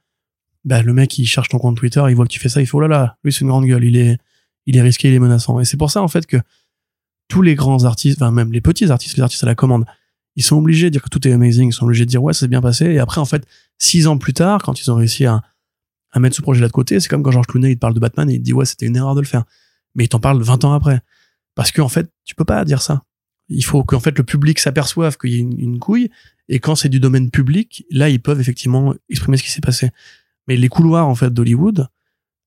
Bah 0.64 0.84
le 0.84 0.94
mec 0.94 1.18
il 1.18 1.26
cherche 1.26 1.50
ton 1.50 1.58
compte 1.58 1.76
Twitter, 1.76 2.04
il 2.08 2.16
voit 2.16 2.26
que 2.26 2.32
tu 2.32 2.40
fais 2.40 2.50
ça, 2.50 2.62
il 2.62 2.68
fait 2.68 2.76
oh 2.76 2.82
là 2.82 2.88
là, 2.88 3.18
lui 3.24 3.34
c'est 3.34 3.42
une 3.42 3.48
grande 3.48 3.66
gueule, 3.66 3.84
il 3.84 3.98
est 3.98 4.20
il 4.68 4.78
est 4.78 4.82
risqué, 4.84 5.08
il 5.10 5.16
est 5.16 5.20
menaçant. 5.20 5.60
Et 5.60 5.66
c'est 5.66 5.78
pour 5.78 5.90
ça 5.90 6.04
en 6.04 6.08
fait 6.08 6.28
que 6.28 6.38
tous 7.28 7.42
les 7.42 7.56
grands 7.56 7.84
artistes, 7.86 8.22
enfin 8.22 8.32
même 8.32 8.52
les 8.52 8.62
petits 8.62 8.92
artistes, 8.92 9.18
les 9.18 9.24
artistes 9.24 9.44
à 9.44 9.48
la 9.48 9.56
commande, 9.56 9.86
ils 10.36 10.44
sont 10.44 10.58
obligés 10.58 10.88
de 10.88 10.92
dire 10.92 11.02
que 11.02 11.10
tout 11.10 11.28
est 11.28 11.32
amazing, 11.32 11.70
ils 11.70 11.74
sont 11.74 11.86
obligés 11.86 12.06
de 12.06 12.10
dire 12.10 12.24
ouais 12.24 12.34
ça 12.34 12.42
s'est 12.42 12.48
bien 12.48 12.62
passé. 12.62 12.86
Et 12.86 13.00
après 13.00 13.22
en 13.22 13.26
fait 13.26 13.46
six 13.78 14.08
ans 14.08 14.18
plus 14.18 14.34
tard, 14.34 14.62
quand 14.64 14.80
ils 14.82 14.92
ont 14.92 14.96
réussi 14.96 15.26
à 15.26 15.42
mettre 16.18 16.36
ce 16.36 16.42
projet-là 16.42 16.68
de 16.68 16.72
côté, 16.72 17.00
c'est 17.00 17.08
comme 17.08 17.24
quand 17.24 17.32
George 17.32 17.48
Clooney 17.48 17.72
il 17.72 17.76
te 17.76 17.80
parle 17.80 17.94
de 17.94 18.00
Batman 18.00 18.30
et 18.30 18.34
il 18.34 18.40
te 18.40 18.44
dit 18.44 18.54
ouais 18.54 18.66
c'était 18.66 18.86
une 18.86 18.96
erreur 18.96 19.16
de 19.16 19.22
le 19.22 19.28
faire, 19.28 19.46
mais 19.96 20.06
il 20.06 20.10
t'en 20.10 20.20
parle 20.20 20.42
20 20.42 20.66
ans 20.66 20.74
après, 20.74 21.02
parce 21.56 21.72
qu'en 21.72 21.90
fait 21.90 22.10
tu 22.26 22.36
peux 22.36 22.46
pas 22.46 22.64
dire 22.66 22.82
ça. 22.82 23.04
Il 23.50 23.64
faut 23.64 23.84
qu'en 23.84 24.00
fait 24.00 24.18
le 24.18 24.24
public 24.24 24.60
s'aperçoive 24.60 25.18
qu'il 25.18 25.32
y 25.32 25.36
a 25.36 25.40
une, 25.40 25.80
couille 25.80 26.10
et 26.50 26.60
quand 26.60 26.76
c'est 26.76 26.90
du 26.90 27.00
domaine 27.00 27.30
public, 27.30 27.86
là 27.92 28.10
ils 28.10 28.22
peuvent 28.22 28.40
effectivement 28.40 28.96
exprimer 29.10 29.38
ce 29.38 29.44
qui 29.44 29.52
s'est 29.52 29.62
passé. 29.62 29.92
Mais 30.48 30.56
les 30.56 30.70
couloirs 30.70 31.08
en 31.08 31.16
fait 31.16 31.34
d'Hollywood, 31.34 31.88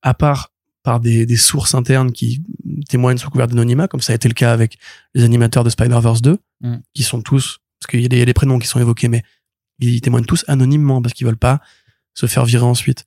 à 0.02 0.14
part 0.14 0.52
par 0.82 1.00
des 1.00 1.36
sources 1.36 1.74
internes 1.74 2.12
qui 2.12 2.42
témoignent 2.88 3.18
sous 3.18 3.30
couvert 3.30 3.46
d'anonymat, 3.48 3.88
comme 3.88 4.00
ça 4.00 4.12
a 4.12 4.16
été 4.16 4.28
le 4.28 4.34
cas 4.34 4.52
avec 4.52 4.78
les 5.14 5.24
animateurs 5.24 5.64
de 5.64 5.70
Spider-Verse 5.70 6.22
2, 6.22 6.38
Mm. 6.62 6.76
qui 6.94 7.02
sont 7.02 7.20
tous, 7.22 7.58
parce 7.78 7.90
qu'il 7.90 8.00
y, 8.00 8.04
a 8.06 8.08
des- 8.08 8.16
il 8.16 8.18
y 8.20 8.22
a 8.22 8.26
des 8.26 8.34
prénoms 8.34 8.58
qui 8.58 8.66
sont 8.66 8.80
évoqués, 8.80 9.08
mais 9.08 9.22
ils 9.78 10.00
témoignent 10.00 10.24
tous 10.24 10.44
anonymement 10.48 11.02
parce 11.02 11.12
qu'ils 11.14 11.26
veulent 11.26 11.36
pas 11.36 11.60
se 12.14 12.26
faire 12.26 12.44
virer 12.46 12.64
ensuite. 12.64 13.04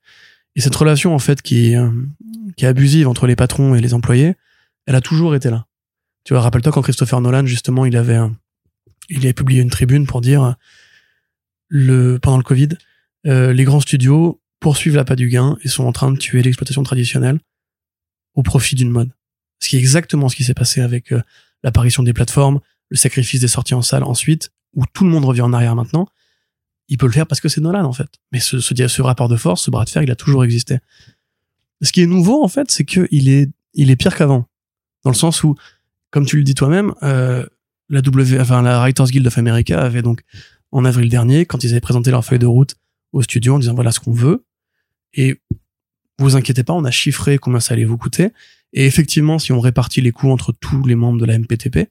Et 0.55 0.61
cette 0.61 0.75
relation, 0.75 1.15
en 1.15 1.19
fait, 1.19 1.41
qui 1.41 1.71
est, 1.71 1.75
euh, 1.77 1.89
qui 2.57 2.65
est 2.65 2.67
abusive 2.67 3.07
entre 3.07 3.25
les 3.27 3.35
patrons 3.35 3.73
et 3.75 3.81
les 3.81 3.93
employés, 3.95 4.35
elle 4.85 4.95
a 4.95 5.01
toujours 5.01 5.33
été 5.35 5.49
là. 5.49 5.65
Tu 6.25 6.33
vois, 6.33 6.41
rappelle-toi 6.41 6.71
quand 6.71 6.81
Christopher 6.83 7.21
Nolan, 7.21 7.45
justement, 7.47 7.85
il 7.85 7.95
avait, 7.97 8.15
un- 8.15 8.35
il 9.09 9.17
avait 9.19 9.33
publié 9.33 9.61
une 9.61 9.69
tribune 9.71 10.05
pour 10.05 10.21
dire, 10.21 10.43
euh, 10.43 10.51
le, 11.69 12.17
pendant 12.21 12.37
le 12.37 12.43
Covid, 12.43 12.69
euh, 13.27 13.53
les 13.53 13.63
grands 13.63 13.79
studios 13.79 14.41
poursuivent 14.59 14.95
l'appât 14.95 15.15
du 15.15 15.29
gain 15.29 15.57
et 15.63 15.67
sont 15.67 15.85
en 15.85 15.91
train 15.91 16.11
de 16.11 16.17
tuer 16.17 16.41
l'exploitation 16.43 16.83
traditionnelle 16.83 17.39
au 18.35 18.43
profit 18.43 18.75
d'une 18.75 18.89
mode. 18.89 19.11
Ce 19.59 19.69
qui 19.69 19.75
est 19.75 19.79
exactement 19.79 20.29
ce 20.29 20.35
qui 20.35 20.43
s'est 20.43 20.53
passé 20.53 20.81
avec 20.81 21.11
euh, 21.11 21.21
l'apparition 21.63 22.03
des 22.03 22.13
plateformes, 22.13 22.59
le 22.89 22.97
sacrifice 22.97 23.41
des 23.41 23.47
sorties 23.47 23.73
en 23.73 23.81
salle 23.81 24.03
ensuite, 24.03 24.51
où 24.75 24.85
tout 24.93 25.03
le 25.03 25.09
monde 25.09 25.25
revient 25.25 25.41
en 25.41 25.53
arrière 25.53 25.75
maintenant. 25.75 26.07
Il 26.87 26.97
peut 26.97 27.05
le 27.05 27.11
faire 27.11 27.27
parce 27.27 27.41
que 27.41 27.49
c'est 27.49 27.61
Nolan, 27.61 27.85
en 27.85 27.93
fait. 27.93 28.09
Mais 28.31 28.39
ce, 28.39 28.59
ce, 28.59 29.01
rapport 29.01 29.29
de 29.29 29.35
force, 29.35 29.63
ce 29.63 29.71
bras 29.71 29.85
de 29.85 29.89
fer, 29.89 30.01
il 30.01 30.11
a 30.11 30.15
toujours 30.15 30.43
existé. 30.43 30.79
Ce 31.81 31.91
qui 31.91 32.01
est 32.01 32.07
nouveau, 32.07 32.43
en 32.43 32.47
fait, 32.47 32.71
c'est 32.71 32.83
qu'il 32.83 33.29
est, 33.29 33.49
il 33.73 33.91
est 33.91 33.95
pire 33.95 34.15
qu'avant. 34.15 34.47
Dans 35.03 35.11
le 35.11 35.15
sens 35.15 35.43
où, 35.43 35.55
comme 36.09 36.25
tu 36.25 36.37
le 36.37 36.43
dis 36.43 36.55
toi-même, 36.55 36.93
euh, 37.03 37.45
la 37.89 38.01
W, 38.01 38.39
enfin, 38.39 38.61
la 38.61 38.79
Writers 38.79 39.07
Guild 39.07 39.27
of 39.27 39.37
America 39.37 39.79
avait 39.79 40.01
donc, 40.01 40.23
en 40.71 40.85
avril 40.85 41.09
dernier, 41.09 41.45
quand 41.45 41.63
ils 41.63 41.71
avaient 41.71 41.79
présenté 41.79 42.11
leur 42.11 42.25
feuille 42.25 42.39
de 42.39 42.45
route 42.45 42.75
au 43.11 43.21
studio 43.21 43.55
en 43.55 43.59
disant 43.59 43.73
voilà 43.73 43.91
ce 43.91 43.99
qu'on 43.99 44.11
veut, 44.11 44.45
et 45.13 45.41
vous 46.19 46.35
inquiétez 46.35 46.63
pas, 46.63 46.73
on 46.73 46.85
a 46.85 46.91
chiffré 46.91 47.37
combien 47.37 47.59
ça 47.59 47.73
allait 47.73 47.85
vous 47.85 47.97
coûter. 47.97 48.31
Et 48.73 48.85
effectivement, 48.85 49.39
si 49.39 49.51
on 49.51 49.59
répartit 49.59 50.01
les 50.01 50.11
coûts 50.11 50.31
entre 50.31 50.51
tous 50.51 50.85
les 50.85 50.95
membres 50.95 51.19
de 51.19 51.25
la 51.25 51.37
MPTP, 51.37 51.89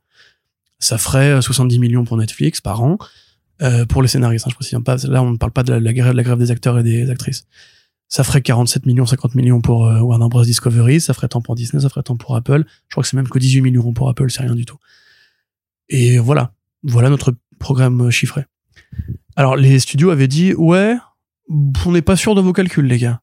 ça 0.78 0.98
ferait 0.98 1.42
70 1.42 1.78
millions 1.78 2.04
pour 2.04 2.16
Netflix 2.16 2.60
par 2.60 2.82
an. 2.82 2.98
Euh, 3.60 3.84
pour 3.86 4.02
les 4.02 4.08
scénaristes, 4.08 4.46
hein, 4.46 4.50
je 4.50 4.54
précise 4.54 4.78
pas. 4.84 4.96
Là, 5.08 5.22
on 5.22 5.32
ne 5.32 5.36
parle 5.36 5.52
pas 5.52 5.64
de 5.64 5.72
la, 5.72 5.80
la, 5.80 5.92
grève, 5.92 6.14
la 6.14 6.22
grève 6.22 6.38
des 6.38 6.50
acteurs 6.50 6.78
et 6.78 6.82
des 6.82 7.10
actrices. 7.10 7.46
Ça 8.08 8.24
ferait 8.24 8.40
47 8.40 8.86
millions, 8.86 9.04
50 9.04 9.34
millions 9.34 9.60
pour 9.60 9.86
euh, 9.86 10.00
Warner 10.00 10.28
Bros. 10.28 10.44
Discovery, 10.44 11.00
ça 11.00 11.12
ferait 11.12 11.28
tant 11.28 11.42
pour 11.42 11.54
Disney, 11.56 11.82
ça 11.82 11.88
ferait 11.88 12.02
tant 12.02 12.16
pour 12.16 12.36
Apple. 12.36 12.64
Je 12.88 12.94
crois 12.94 13.02
que 13.02 13.08
c'est 13.08 13.16
même 13.16 13.28
que 13.28 13.38
18 13.38 13.60
millions 13.60 13.92
pour 13.92 14.08
Apple, 14.08 14.30
c'est 14.30 14.42
rien 14.42 14.54
du 14.54 14.64
tout. 14.64 14.78
Et 15.88 16.18
voilà, 16.18 16.52
voilà 16.82 17.10
notre 17.10 17.34
programme 17.58 18.00
euh, 18.02 18.10
chiffré. 18.10 18.44
Alors, 19.36 19.56
les 19.56 19.78
studios 19.78 20.10
avaient 20.10 20.28
dit, 20.28 20.54
ouais, 20.54 20.96
on 21.48 21.92
n'est 21.92 22.02
pas 22.02 22.16
sûr 22.16 22.34
de 22.34 22.40
vos 22.40 22.52
calculs, 22.52 22.86
les 22.86 22.98
gars. 22.98 23.20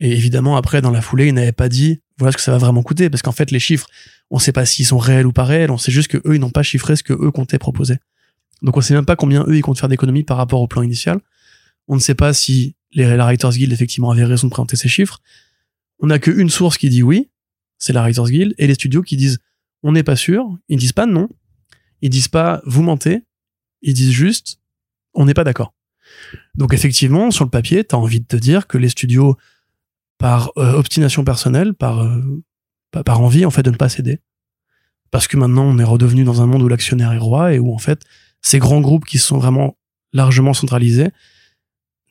Et 0.00 0.12
évidemment, 0.12 0.56
après, 0.56 0.80
dans 0.80 0.90
la 0.90 1.00
foulée, 1.00 1.28
ils 1.28 1.34
n'avaient 1.34 1.52
pas 1.52 1.68
dit, 1.68 2.00
voilà 2.18 2.32
ce 2.32 2.36
que 2.36 2.42
ça 2.42 2.52
va 2.52 2.58
vraiment 2.58 2.82
coûter, 2.82 3.10
parce 3.10 3.22
qu'en 3.22 3.32
fait, 3.32 3.50
les 3.50 3.58
chiffres, 3.58 3.88
on 4.30 4.38
sait 4.38 4.52
pas 4.52 4.66
s'ils 4.66 4.86
sont 4.86 4.98
réels 4.98 5.26
ou 5.26 5.32
pas 5.32 5.44
réels, 5.44 5.70
on 5.70 5.78
sait 5.78 5.92
juste 5.92 6.08
que 6.08 6.18
eux, 6.18 6.36
ils 6.36 6.40
n'ont 6.40 6.50
pas 6.50 6.62
chiffré 6.62 6.96
ce 6.96 7.02
que 7.02 7.12
eux 7.12 7.30
comptaient 7.30 7.58
proposer. 7.58 7.96
Donc, 8.62 8.76
on 8.76 8.80
sait 8.80 8.94
même 8.94 9.04
pas 9.04 9.16
combien 9.16 9.44
eux, 9.46 9.56
ils 9.56 9.62
comptent 9.62 9.78
faire 9.78 9.88
d'économies 9.88 10.24
par 10.24 10.36
rapport 10.36 10.60
au 10.60 10.66
plan 10.68 10.82
initial. 10.82 11.20
On 11.88 11.96
ne 11.96 12.00
sait 12.00 12.14
pas 12.14 12.32
si 12.32 12.76
les, 12.92 13.16
la 13.16 13.24
Writers 13.24 13.50
Guild, 13.50 13.72
effectivement, 13.72 14.10
avaient 14.10 14.24
raison 14.24 14.46
de 14.46 14.50
présenter 14.50 14.76
ces 14.76 14.88
chiffres. 14.88 15.20
On 15.98 16.06
n'a 16.06 16.18
qu'une 16.18 16.50
source 16.50 16.78
qui 16.78 16.88
dit 16.88 17.02
oui, 17.02 17.30
c'est 17.78 17.92
la 17.92 18.00
Writers 18.00 18.26
Guild, 18.26 18.54
et 18.58 18.66
les 18.66 18.74
studios 18.74 19.02
qui 19.02 19.16
disent, 19.16 19.38
on 19.82 19.92
n'est 19.92 20.02
pas 20.02 20.16
sûr, 20.16 20.56
ils 20.68 20.78
disent 20.78 20.92
pas 20.92 21.06
non, 21.06 21.28
ils 22.00 22.10
disent 22.10 22.28
pas, 22.28 22.62
vous 22.64 22.82
mentez, 22.82 23.24
ils 23.82 23.94
disent 23.94 24.12
juste, 24.12 24.60
on 25.12 25.26
n'est 25.26 25.34
pas 25.34 25.44
d'accord. 25.44 25.74
Donc, 26.54 26.72
effectivement, 26.72 27.30
sur 27.30 27.44
le 27.44 27.50
papier, 27.50 27.84
t'as 27.84 27.96
envie 27.96 28.20
de 28.20 28.26
te 28.26 28.36
dire 28.36 28.66
que 28.66 28.78
les 28.78 28.88
studios, 28.88 29.36
par 30.18 30.52
euh, 30.56 30.72
obstination 30.72 31.24
personnelle, 31.24 31.74
par, 31.74 32.02
euh, 32.02 32.42
par 33.04 33.20
envie 33.20 33.44
en 33.44 33.50
fait 33.50 33.62
de 33.62 33.70
ne 33.70 33.76
pas 33.76 33.88
céder. 33.88 34.20
Parce 35.10 35.28
que 35.28 35.36
maintenant 35.36 35.64
on 35.64 35.78
est 35.78 35.84
redevenu 35.84 36.24
dans 36.24 36.42
un 36.42 36.46
monde 36.46 36.62
où 36.62 36.68
l'actionnaire 36.68 37.12
est 37.12 37.18
roi 37.18 37.54
et 37.54 37.58
où 37.58 37.72
en 37.72 37.78
fait 37.78 38.02
ces 38.42 38.58
grands 38.58 38.80
groupes 38.80 39.04
qui 39.04 39.18
sont 39.18 39.38
vraiment 39.38 39.76
largement 40.12 40.54
centralisés 40.54 41.10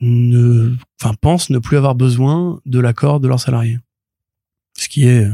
ne, 0.00 0.74
enfin 1.00 1.14
pensent 1.20 1.50
ne 1.50 1.58
plus 1.58 1.76
avoir 1.76 1.94
besoin 1.94 2.60
de 2.66 2.78
l'accord 2.78 3.20
de 3.20 3.28
leurs 3.28 3.40
salariés. 3.40 3.78
Ce 4.76 4.88
qui 4.88 5.06
est 5.06 5.28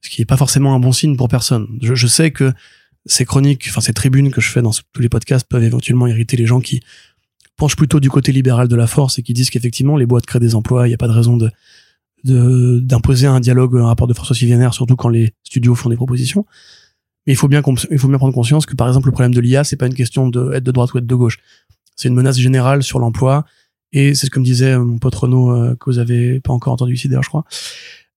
ce 0.00 0.10
qui 0.10 0.20
est 0.20 0.26
pas 0.26 0.36
forcément 0.36 0.74
un 0.74 0.80
bon 0.80 0.92
signe 0.92 1.16
pour 1.16 1.28
personne. 1.28 1.78
Je, 1.80 1.94
je 1.94 2.06
sais 2.06 2.30
que 2.30 2.52
ces 3.06 3.24
chroniques, 3.24 3.66
enfin 3.68 3.80
ces 3.80 3.94
tribunes 3.94 4.30
que 4.30 4.40
je 4.40 4.50
fais 4.50 4.62
dans 4.62 4.70
tous 4.70 5.00
les 5.00 5.08
podcasts 5.08 5.46
peuvent 5.48 5.64
éventuellement 5.64 6.06
irriter 6.06 6.36
les 6.36 6.46
gens 6.46 6.60
qui 6.60 6.82
penchent 7.56 7.76
plutôt 7.76 8.00
du 8.00 8.10
côté 8.10 8.32
libéral 8.32 8.68
de 8.68 8.76
la 8.76 8.86
force 8.86 9.18
et 9.18 9.22
qui 9.22 9.32
disent 9.32 9.50
qu'effectivement 9.50 9.96
les 9.96 10.06
boîtes 10.06 10.26
créent 10.26 10.40
des 10.40 10.54
emplois, 10.54 10.86
il 10.86 10.90
n'y 10.90 10.94
a 10.94 10.98
pas 10.98 11.08
de 11.08 11.12
raison 11.12 11.36
de 11.36 11.50
d'imposer 12.24 13.26
un 13.26 13.38
dialogue, 13.38 13.76
un 13.76 13.84
rapport 13.84 14.06
de 14.06 14.14
force 14.14 14.30
aussi 14.30 14.46
vénère, 14.46 14.72
surtout 14.72 14.96
quand 14.96 15.10
les 15.10 15.34
studios 15.42 15.74
font 15.74 15.90
des 15.90 15.96
propositions. 15.96 16.46
Mais 17.26 17.34
il 17.34 17.36
faut 17.36 17.48
bien, 17.48 17.62
il 17.90 17.98
faut 17.98 18.08
bien 18.08 18.16
prendre 18.16 18.32
conscience 18.32 18.64
que 18.64 18.74
par 18.74 18.88
exemple 18.88 19.08
le 19.08 19.12
problème 19.12 19.34
de 19.34 19.40
l'IA, 19.40 19.62
c'est 19.62 19.76
pas 19.76 19.86
une 19.86 19.94
question 19.94 20.28
de 20.28 20.52
être 20.54 20.64
de 20.64 20.70
droite 20.70 20.94
ou 20.94 20.98
être 20.98 21.06
de 21.06 21.14
gauche. 21.14 21.38
C'est 21.96 22.08
une 22.08 22.14
menace 22.14 22.38
générale 22.38 22.82
sur 22.82 22.98
l'emploi 22.98 23.44
et 23.92 24.14
c'est 24.14 24.26
ce 24.26 24.30
que 24.30 24.40
me 24.40 24.44
disait 24.44 24.78
mon 24.78 24.98
pote 24.98 25.14
Renaud 25.14 25.52
euh, 25.52 25.76
que 25.76 25.84
vous 25.90 25.98
avez 25.98 26.40
pas 26.40 26.52
encore 26.52 26.72
entendu 26.72 26.94
ici 26.94 27.08
d'ailleurs, 27.08 27.22
je 27.22 27.28
crois. 27.28 27.44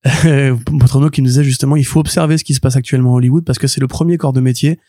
mon 0.72 0.80
pote 0.80 0.92
Renaud 0.92 1.10
qui 1.10 1.22
me 1.22 1.28
disait 1.28 1.44
justement 1.44 1.76
il 1.76 1.86
faut 1.86 2.00
observer 2.00 2.38
ce 2.38 2.46
qui 2.46 2.54
se 2.54 2.62
passe 2.62 2.78
actuellement 2.78 3.14
à 3.14 3.18
Hollywood 3.18 3.44
parce 3.44 3.60
que 3.60 3.68
c'est 3.68 3.82
le 3.82 3.88
premier 3.88 4.18
corps 4.18 4.34
de 4.34 4.40
métier 4.40 4.80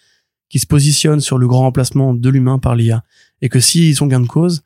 qui 0.48 0.58
se 0.58 0.66
positionne 0.66 1.20
sur 1.20 1.38
le 1.38 1.46
grand 1.46 1.60
remplacement 1.60 2.14
de 2.14 2.28
l'humain 2.30 2.58
par 2.58 2.74
l'IA 2.74 3.02
et 3.42 3.48
que 3.48 3.60
s'ils 3.60 3.94
sont 3.94 4.06
gain 4.06 4.20
de 4.20 4.26
cause, 4.26 4.62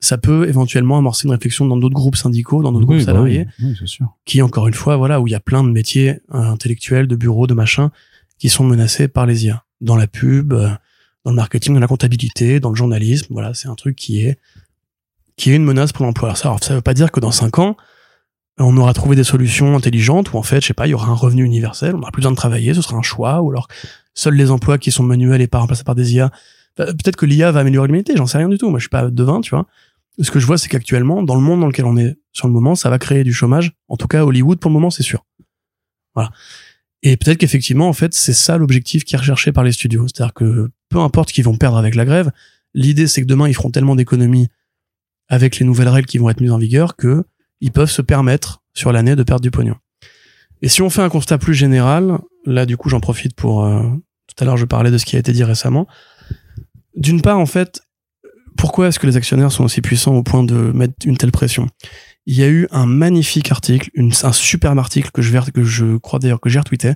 ça 0.00 0.16
peut 0.18 0.48
éventuellement 0.48 0.98
amorcer 0.98 1.26
une 1.26 1.32
réflexion 1.32 1.66
dans 1.66 1.76
d'autres 1.76 1.94
groupes 1.94 2.16
syndicaux, 2.16 2.62
dans 2.62 2.70
d'autres 2.70 2.86
Oui, 2.88 2.96
groupes 2.96 3.06
bah 3.06 3.12
salariés 3.12 3.46
oui, 3.60 3.74
sûr. 3.84 4.06
qui 4.24 4.42
encore 4.42 4.68
une 4.68 4.74
fois 4.74 4.96
voilà 4.96 5.20
où 5.20 5.26
il 5.26 5.30
y 5.32 5.34
a 5.34 5.40
plein 5.40 5.64
de 5.64 5.70
métiers 5.70 6.20
euh, 6.34 6.38
intellectuels 6.38 7.08
de 7.08 7.16
bureaux 7.16 7.46
de 7.48 7.54
machins 7.54 7.88
qui 8.38 8.48
sont 8.48 8.64
menacés 8.64 9.08
par 9.08 9.26
les 9.26 9.46
IA 9.46 9.64
dans 9.80 9.96
la 9.96 10.06
pub 10.06 10.52
euh, 10.52 10.68
dans 11.24 11.32
le 11.32 11.36
marketing 11.36 11.74
dans 11.74 11.80
la 11.80 11.88
comptabilité 11.88 12.60
dans 12.60 12.70
le 12.70 12.76
journalisme 12.76 13.26
voilà 13.30 13.54
c'est 13.54 13.66
un 13.68 13.74
truc 13.74 13.96
qui 13.96 14.22
est 14.24 14.38
qui 15.36 15.50
est 15.52 15.56
une 15.56 15.64
menace 15.64 15.92
pour 15.92 16.04
l'emploi. 16.04 16.28
Alors 16.28 16.38
ça 16.38 16.48
alors, 16.48 16.62
ça 16.62 16.74
veut 16.74 16.80
pas 16.80 16.94
dire 16.94 17.10
que 17.10 17.18
dans 17.18 17.32
cinq 17.32 17.58
ans 17.58 17.76
on 18.60 18.76
aura 18.76 18.92
trouvé 18.92 19.16
des 19.16 19.24
solutions 19.24 19.74
intelligentes 19.76 20.32
où 20.32 20.36
en 20.36 20.42
fait 20.44 20.60
je 20.60 20.66
sais 20.68 20.74
pas 20.74 20.86
il 20.86 20.90
y 20.90 20.94
aura 20.94 21.08
un 21.08 21.14
revenu 21.14 21.42
universel 21.44 21.94
on 21.96 21.98
n'aura 21.98 22.12
plus 22.12 22.20
besoin 22.20 22.32
de 22.32 22.36
travailler 22.36 22.72
ce 22.72 22.82
sera 22.82 22.96
un 22.96 23.02
choix 23.02 23.40
ou 23.42 23.50
alors 23.50 23.66
seuls 24.18 24.34
les 24.34 24.50
emplois 24.50 24.78
qui 24.78 24.90
sont 24.90 25.02
manuels 25.02 25.40
et 25.40 25.48
pas 25.48 25.58
remplacés 25.58 25.84
par 25.84 25.94
des 25.94 26.14
IA 26.14 26.30
Enfin, 26.80 26.92
peut-être 26.92 27.16
que 27.16 27.26
l'IA 27.26 27.50
va 27.50 27.60
améliorer 27.60 27.88
l'humanité 27.88 28.14
j'en 28.16 28.26
sais 28.26 28.38
rien 28.38 28.48
du 28.48 28.56
tout 28.56 28.70
moi 28.70 28.78
je 28.78 28.84
suis 28.84 28.88
pas 28.88 29.10
devin 29.10 29.40
tu 29.40 29.50
vois 29.50 29.66
ce 30.20 30.30
que 30.30 30.40
je 30.40 30.46
vois, 30.46 30.58
c'est 30.58 30.68
qu'actuellement, 30.68 31.22
dans 31.22 31.34
le 31.34 31.40
monde 31.40 31.60
dans 31.60 31.66
lequel 31.66 31.84
on 31.84 31.96
est 31.96 32.16
sur 32.32 32.48
le 32.48 32.52
moment, 32.52 32.74
ça 32.74 32.90
va 32.90 32.98
créer 32.98 33.24
du 33.24 33.32
chômage. 33.32 33.72
En 33.88 33.96
tout 33.96 34.08
cas, 34.08 34.24
Hollywood, 34.24 34.58
pour 34.58 34.70
le 34.70 34.74
moment, 34.74 34.90
c'est 34.90 35.02
sûr. 35.02 35.24
Voilà. 36.14 36.30
Et 37.02 37.16
peut-être 37.16 37.38
qu'effectivement, 37.38 37.88
en 37.88 37.92
fait, 37.92 38.14
c'est 38.14 38.32
ça 38.32 38.58
l'objectif 38.58 39.04
qui 39.04 39.14
est 39.14 39.18
recherché 39.18 39.52
par 39.52 39.62
les 39.62 39.72
studios. 39.72 40.06
C'est-à-dire 40.08 40.34
que 40.34 40.70
peu 40.88 40.98
importe 40.98 41.30
qu'ils 41.30 41.44
vont 41.44 41.56
perdre 41.56 41.76
avec 41.76 41.94
la 41.94 42.04
grève, 42.04 42.32
l'idée, 42.74 43.06
c'est 43.06 43.22
que 43.22 43.26
demain, 43.26 43.48
ils 43.48 43.54
feront 43.54 43.70
tellement 43.70 43.94
d'économies 43.94 44.48
avec 45.28 45.58
les 45.58 45.66
nouvelles 45.66 45.88
règles 45.88 46.08
qui 46.08 46.18
vont 46.18 46.30
être 46.30 46.40
mises 46.40 46.50
en 46.50 46.58
vigueur 46.58 46.96
que 46.96 47.24
ils 47.60 47.70
peuvent 47.70 47.90
se 47.90 48.02
permettre 48.02 48.62
sur 48.74 48.92
l'année 48.92 49.14
de 49.14 49.22
perdre 49.22 49.42
du 49.42 49.50
pognon. 49.50 49.76
Et 50.62 50.68
si 50.68 50.82
on 50.82 50.90
fait 50.90 51.02
un 51.02 51.08
constat 51.08 51.38
plus 51.38 51.54
général, 51.54 52.18
là, 52.44 52.66
du 52.66 52.76
coup, 52.76 52.88
j'en 52.88 53.00
profite 53.00 53.34
pour 53.34 53.64
euh, 53.64 53.82
tout 54.38 54.50
à 54.50 54.56
je 54.56 54.64
parlais 54.64 54.90
de 54.90 54.98
ce 54.98 55.04
qui 55.04 55.16
a 55.16 55.18
été 55.18 55.32
dit 55.32 55.44
récemment. 55.44 55.86
D'une 56.96 57.22
part, 57.22 57.38
en 57.38 57.46
fait, 57.46 57.80
pourquoi 58.56 58.88
est-ce 58.88 58.98
que 58.98 59.06
les 59.06 59.16
actionnaires 59.16 59.52
sont 59.52 59.64
aussi 59.64 59.80
puissants 59.80 60.14
au 60.14 60.22
point 60.22 60.42
de 60.42 60.54
mettre 60.54 60.94
une 61.04 61.16
telle 61.16 61.32
pression? 61.32 61.66
Il 62.26 62.34
y 62.36 62.42
a 62.42 62.48
eu 62.48 62.66
un 62.70 62.86
magnifique 62.86 63.50
article, 63.50 63.90
un 64.22 64.32
superbe 64.32 64.78
article 64.78 65.10
que 65.10 65.22
je, 65.22 65.96
crois 65.98 66.18
d'ailleurs 66.18 66.40
que 66.40 66.48
j'ai 66.50 66.58
retweeté, 66.58 66.92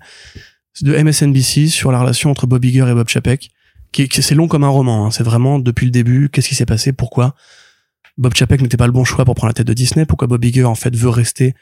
de 0.82 0.96
MSNBC 0.96 1.68
sur 1.68 1.92
la 1.92 2.00
relation 2.00 2.30
entre 2.30 2.46
Bob 2.46 2.64
Iger 2.64 2.86
et 2.88 2.94
Bob 2.94 3.08
Chapek. 3.08 3.50
Qui, 3.92 4.08
qui- 4.08 4.22
c'est 4.22 4.34
long 4.34 4.48
comme 4.48 4.64
un 4.64 4.68
roman. 4.68 5.06
hein. 5.06 5.10
C'est 5.10 5.22
vraiment 5.22 5.58
depuis 5.58 5.84
le 5.84 5.90
début. 5.92 6.30
Qu'est-ce 6.30 6.48
qui 6.48 6.54
s'est 6.54 6.64
passé? 6.66 6.92
Pourquoi 6.92 7.34
Bob 8.16 8.34
Chapek 8.34 8.60
n'était 8.62 8.78
pas 8.78 8.86
le 8.86 8.92
bon 8.92 9.04
choix 9.04 9.24
pour 9.26 9.34
prendre 9.34 9.50
la 9.50 9.54
tête 9.54 9.66
de 9.66 9.74
Disney? 9.74 10.06
Pourquoi 10.06 10.28
Bob 10.28 10.42
Iger 10.44 10.64
en 10.64 10.74
fait 10.74 10.94
veut 10.96 11.10
rester 11.10 11.54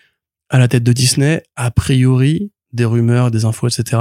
à 0.49 0.59
la 0.61 0.69
tête 0.69 0.85
de 0.85 0.93
Disney? 0.93 1.43
A 1.57 1.71
priori, 1.73 2.53
des 2.73 2.85
rumeurs, 2.85 3.31
des 3.33 3.45
infos, 3.45 3.67
etc. 3.69 4.01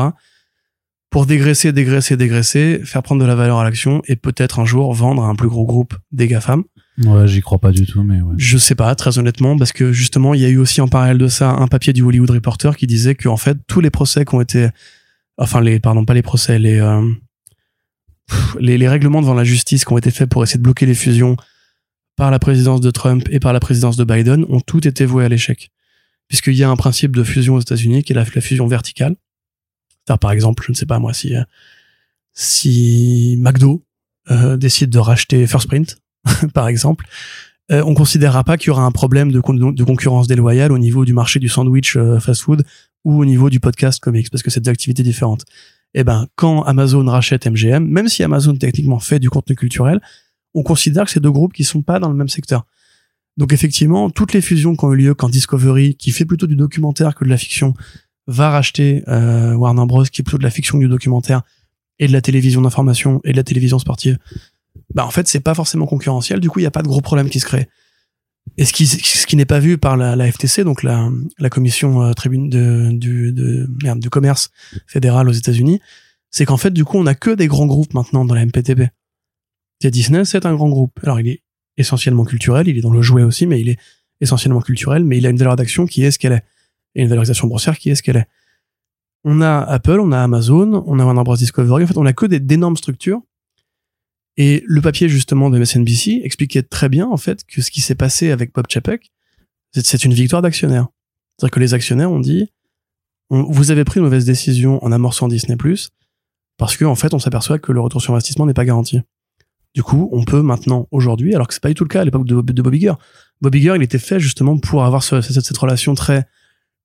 Pour 1.10 1.26
dégraisser, 1.26 1.72
dégraisser, 1.72 2.18
dégraisser, 2.18 2.82
faire 2.84 3.02
prendre 3.02 3.22
de 3.22 3.28
la 3.28 3.36
valeur 3.36 3.58
à 3.60 3.64
l'action 3.64 4.02
et 4.08 4.16
peut-être 4.16 4.60
un 4.60 4.66
jour 4.66 4.94
vendre 4.94 5.24
à 5.24 5.28
un 5.28 5.36
plus 5.36 5.48
gros 5.48 5.66
groupe 5.66 5.96
des 6.12 6.28
GAFAM. 6.28 6.64
Ouais, 7.06 7.28
j'y 7.28 7.42
crois 7.42 7.60
pas 7.60 7.72
du 7.72 7.86
tout, 7.86 8.04
mais 8.04 8.22
ouais. 8.22 8.36
Je 8.38 8.58
sais 8.58 8.76
pas, 8.76 8.94
très 8.94 9.18
honnêtement, 9.18 9.58
parce 9.58 9.72
que 9.72 9.92
justement, 9.92 10.34
il 10.34 10.42
y 10.42 10.46
a 10.46 10.50
eu 10.50 10.58
aussi 10.58 10.82
en 10.82 10.88
parallèle 10.88 11.18
de 11.18 11.28
ça 11.28 11.50
un 11.52 11.68
papier 11.68 11.94
du 11.94 12.02
Hollywood 12.02 12.30
Reporter 12.30 12.76
qui 12.76 12.88
disait 12.88 13.16
que 13.16 13.28
en 13.28 13.38
fait 13.38 13.58
tous 13.68 13.80
les 13.80 13.90
procès 13.90 14.26
qui 14.26 14.36
ont 14.36 14.42
été, 14.42 14.68
enfin 15.38 15.62
les, 15.62 15.80
pardon, 15.80 16.06
pas 16.06 16.14
les 16.14 16.22
procès, 16.22 16.60
les 16.60 16.80
euh, 16.80 17.02
les, 18.60 18.78
les 18.78 18.88
règlements 18.88 19.22
devant 19.22 19.34
la 19.34 19.44
justice 19.44 19.86
qui 19.86 19.94
ont 19.94 19.98
été 19.98 20.12
faits 20.12 20.30
pour 20.30 20.44
essayer 20.44 20.58
de 20.58 20.64
bloquer 20.64 20.86
les 20.86 20.94
fusions 20.94 21.38
par 22.16 22.32
la 22.32 22.40
présidence 22.40 22.82
de 22.82 22.92
Trump 22.92 23.28
et 23.32 23.40
par 23.40 23.54
la 23.54 23.60
présidence 23.60 23.96
de 23.96 24.04
Biden 24.04 24.46
ont 24.50 24.60
tout 24.60 24.86
été 24.88 25.06
voués 25.06 25.26
à 25.26 25.30
l'échec, 25.30 25.72
puisqu'il 26.28 26.56
y 26.56 26.64
a 26.64 26.70
un 26.70 26.76
principe 26.76 27.16
de 27.16 27.24
fusion 27.24 27.56
aux 27.56 27.62
États-Unis 27.62 28.04
qui 28.04 28.12
est 28.12 28.16
la, 28.16 28.26
la 28.36 28.42
fusion 28.42 28.68
verticale. 28.68 29.16
Par 30.18 30.32
exemple, 30.32 30.64
je 30.66 30.72
ne 30.72 30.76
sais 30.76 30.86
pas 30.86 31.00
moi 31.00 31.14
si 31.14 31.36
euh, 31.36 31.44
si 32.34 33.38
McDo 33.40 33.84
euh, 34.32 34.58
décide 34.58 34.90
de 34.90 35.00
racheter 35.00 35.46
First 35.48 35.68
Print, 35.68 35.98
par 36.54 36.68
exemple, 36.68 37.06
euh, 37.72 37.84
on 37.86 37.94
considérera 37.94 38.44
pas 38.44 38.58
qu'il 38.58 38.68
y 38.68 38.70
aura 38.72 38.84
un 38.84 38.92
problème 38.92 39.32
de, 39.32 39.40
con- 39.40 39.54
de 39.54 39.84
concurrence 39.84 40.28
déloyale 40.28 40.72
au 40.72 40.78
niveau 40.78 41.06
du 41.06 41.14
marché 41.14 41.40
du 41.40 41.50
sandwich 41.50 41.96
euh, 41.96 42.20
fast-food 42.20 42.64
ou 43.06 43.20
au 43.20 43.26
niveau 43.26 43.50
du 43.50 43.60
podcast 43.60 44.00
comics, 44.00 44.30
parce 44.30 44.44
que 44.44 44.50
c'est 44.50 44.60
des 44.60 44.70
activités 44.70 45.04
différentes. 45.04 45.46
Eh 45.94 46.04
ben, 46.04 46.28
quand 46.36 46.64
Amazon 46.64 47.06
rachète 47.06 47.48
MGM, 47.48 47.86
même 47.86 48.08
si 48.10 48.24
Amazon 48.24 48.56
techniquement 48.56 49.00
fait 49.00 49.20
du 49.20 49.30
contenu 49.30 49.56
culturel, 49.56 50.02
on 50.54 50.64
considère 50.64 51.06
que 51.06 51.12
c'est 51.12 51.20
deux 51.20 51.32
groupes 51.32 51.54
qui 51.54 51.64
sont 51.64 51.82
pas 51.82 52.00
dans 52.00 52.10
le 52.10 52.16
même 52.16 52.30
secteur. 52.30 52.66
Donc 53.38 53.54
effectivement, 53.54 54.10
toutes 54.10 54.34
les 54.34 54.42
fusions 54.42 54.76
qui 54.76 54.86
ont 54.86 54.94
eu 54.94 54.98
lieu 54.98 55.14
quand 55.14 55.30
Discovery, 55.30 55.96
qui 55.96 56.12
fait 56.12 56.26
plutôt 56.26 56.46
du 56.48 56.56
documentaire 56.56 57.16
que 57.16 57.24
de 57.24 57.30
la 57.30 57.38
fiction, 57.38 57.74
va 58.30 58.50
racheter 58.50 59.04
euh, 59.08 59.54
Warner 59.54 59.86
Bros, 59.86 60.04
qui 60.04 60.22
est 60.22 60.24
plutôt 60.24 60.38
de 60.38 60.44
la 60.44 60.52
fiction 60.52 60.78
du 60.78 60.88
documentaire, 60.88 61.42
et 62.00 62.08
de 62.08 62.14
la 62.14 62.22
télévision 62.22 62.62
d'information 62.62 63.20
et 63.26 63.32
de 63.32 63.38
la 63.38 63.44
télévision 63.44 63.78
sportive, 63.78 64.18
bah 64.94 65.06
en 65.06 65.12
fait 65.12 65.28
c'est 65.28 65.42
pas 65.42 65.54
forcément 65.54 65.86
concurrentiel. 65.86 66.40
Du 66.40 66.50
coup, 66.50 66.60
il 66.60 66.64
y 66.64 66.68
a 66.68 66.72
pas 66.72 66.82
de 66.82 66.88
gros 66.88 67.02
problème 67.02 67.30
qui 67.30 67.40
se 67.40 67.46
crée. 67.46 67.68
Et 68.58 68.66
ce 68.66 68.74
qui, 68.74 68.88
ce 68.88 69.28
qui 69.28 69.36
n'est 69.36 69.46
pas 69.46 69.60
vu 69.60 69.78
par 69.78 69.98
la, 69.98 70.16
la 70.16 70.32
FTC, 70.32 70.64
donc 70.64 70.84
la, 70.84 71.10
la 71.38 71.50
commission 71.50 72.04
euh, 72.04 72.14
tribune 72.14 72.50
de, 72.50 72.90
du, 72.92 73.32
de, 73.32 73.70
merde, 73.84 74.00
du 74.00 74.10
commerce 74.10 74.50
fédéral 74.88 75.30
aux 75.30 75.34
États-Unis, 75.34 75.82
c'est 76.32 76.46
qu'en 76.46 76.58
fait, 76.58 76.72
du 76.72 76.86
coup, 76.86 76.98
on 76.98 77.06
a 77.06 77.16
que 77.16 77.32
des 77.32 77.48
grands 77.48 77.68
groupes 77.68 77.94
maintenant 77.94 78.26
dans 78.26 78.36
la 78.36 78.46
MPTP. 78.46 78.90
Disney, 79.84 80.26
c'est 80.26 80.46
un 80.46 80.56
grand 80.56 80.70
groupe. 80.70 81.00
Alors, 81.04 81.20
il 81.20 81.28
est 81.28 81.42
essentiellement 81.78 82.26
culturel, 82.26 82.68
il 82.68 82.78
est 82.78 82.82
dans 82.82 82.92
le 82.92 83.02
jouet 83.02 83.24
aussi, 83.24 83.46
mais 83.46 83.62
il 83.62 83.70
est 83.70 83.80
essentiellement 84.20 84.62
culturel, 84.62 85.06
mais 85.06 85.18
il 85.18 85.26
a 85.26 85.30
une 85.30 85.38
valeur 85.38 85.56
d'action 85.56 85.86
qui 85.86 86.04
est 86.04 86.12
ce 86.12 86.20
qu'elle 86.20 86.34
est. 86.34 86.44
Et 86.96 87.02
une 87.04 87.08
valorisation 87.10 87.48
boursière 87.48 87.78
qui 87.78 87.90
est 87.90 87.96
ce 87.96 88.04
qu'elle 88.04 88.18
est. 88.18 88.28
On 89.24 89.42
a 89.42 89.60
Apple, 89.62 90.00
on 90.00 90.12
a 90.12 90.20
Amazon, 90.22 90.84
on 90.88 91.00
a 91.00 91.04
Warner 91.06 91.24
Bros. 91.24 91.36
Discovery. 91.36 91.84
En 91.84 91.88
fait, 91.88 91.98
on 91.98 92.06
a 92.06 92.14
que 92.14 92.26
d'énormes 92.26 92.78
structures. 92.78 93.22
Et 94.38 94.64
le 94.66 94.80
papier, 94.82 95.10
justement, 95.10 95.50
de 95.50 95.60
MSNBC 95.60 96.22
expliquait 96.24 96.64
très 96.64 96.88
bien, 96.88 97.08
en 97.08 97.18
fait, 97.18 97.44
que 97.46 97.62
ce 97.62 97.72
qui 97.72 97.82
s'est 97.82 97.96
passé 97.96 98.32
avec 98.32 98.54
Bob 98.54 98.66
Chapek, 98.70 99.12
c'est- 99.74 100.06
une 100.06 100.14
victoire 100.14 100.42
d'actionnaires. 100.42 100.88
C'est-à-dire 101.38 101.52
que 101.52 101.60
les 101.60 101.74
actionnaires 101.74 102.10
ont 102.12 102.20
dit, 102.22 102.50
vous 103.30 103.72
avez 103.72 103.84
pris 103.84 104.00
une 104.00 104.06
mauvaise 104.06 104.26
décision 104.26 104.84
en 104.84 104.92
amorçant 104.94 105.28
Disney+, 105.28 105.58
parce 106.58 106.78
que, 106.78 106.86
en 106.86 106.96
fait, 106.96 107.14
on 107.14 107.20
s'aperçoit 107.20 107.60
que 107.60 107.72
le 107.74 107.82
retour 107.82 108.02
sur 108.02 108.14
investissement 108.14 108.46
n'est 108.46 108.54
pas 108.54 108.66
garanti. 108.66 109.02
Du 109.76 109.84
coup, 109.84 110.10
on 110.14 110.24
peut 110.24 110.42
maintenant, 110.42 110.88
aujourd'hui, 110.92 111.36
alors 111.36 111.48
que 111.48 111.54
c'est 111.54 111.62
pas 111.62 111.70
du 111.70 111.76
tout 111.76 111.84
le 111.84 111.90
cas 111.90 112.02
à 112.02 112.06
l'époque 112.06 112.26
de, 112.26 112.42
Bob 112.42 112.74
Iger. 112.74 112.94
Bob 113.42 113.54
Iger, 113.54 113.74
il 113.76 113.84
était 113.84 114.00
fait 114.00 114.20
justement 114.20 114.58
pour 114.58 114.84
avoir 114.86 115.04
ce- 115.04 115.22
cette, 115.22 115.44
cette 115.46 115.58
relation 115.58 115.94
très 115.94 116.26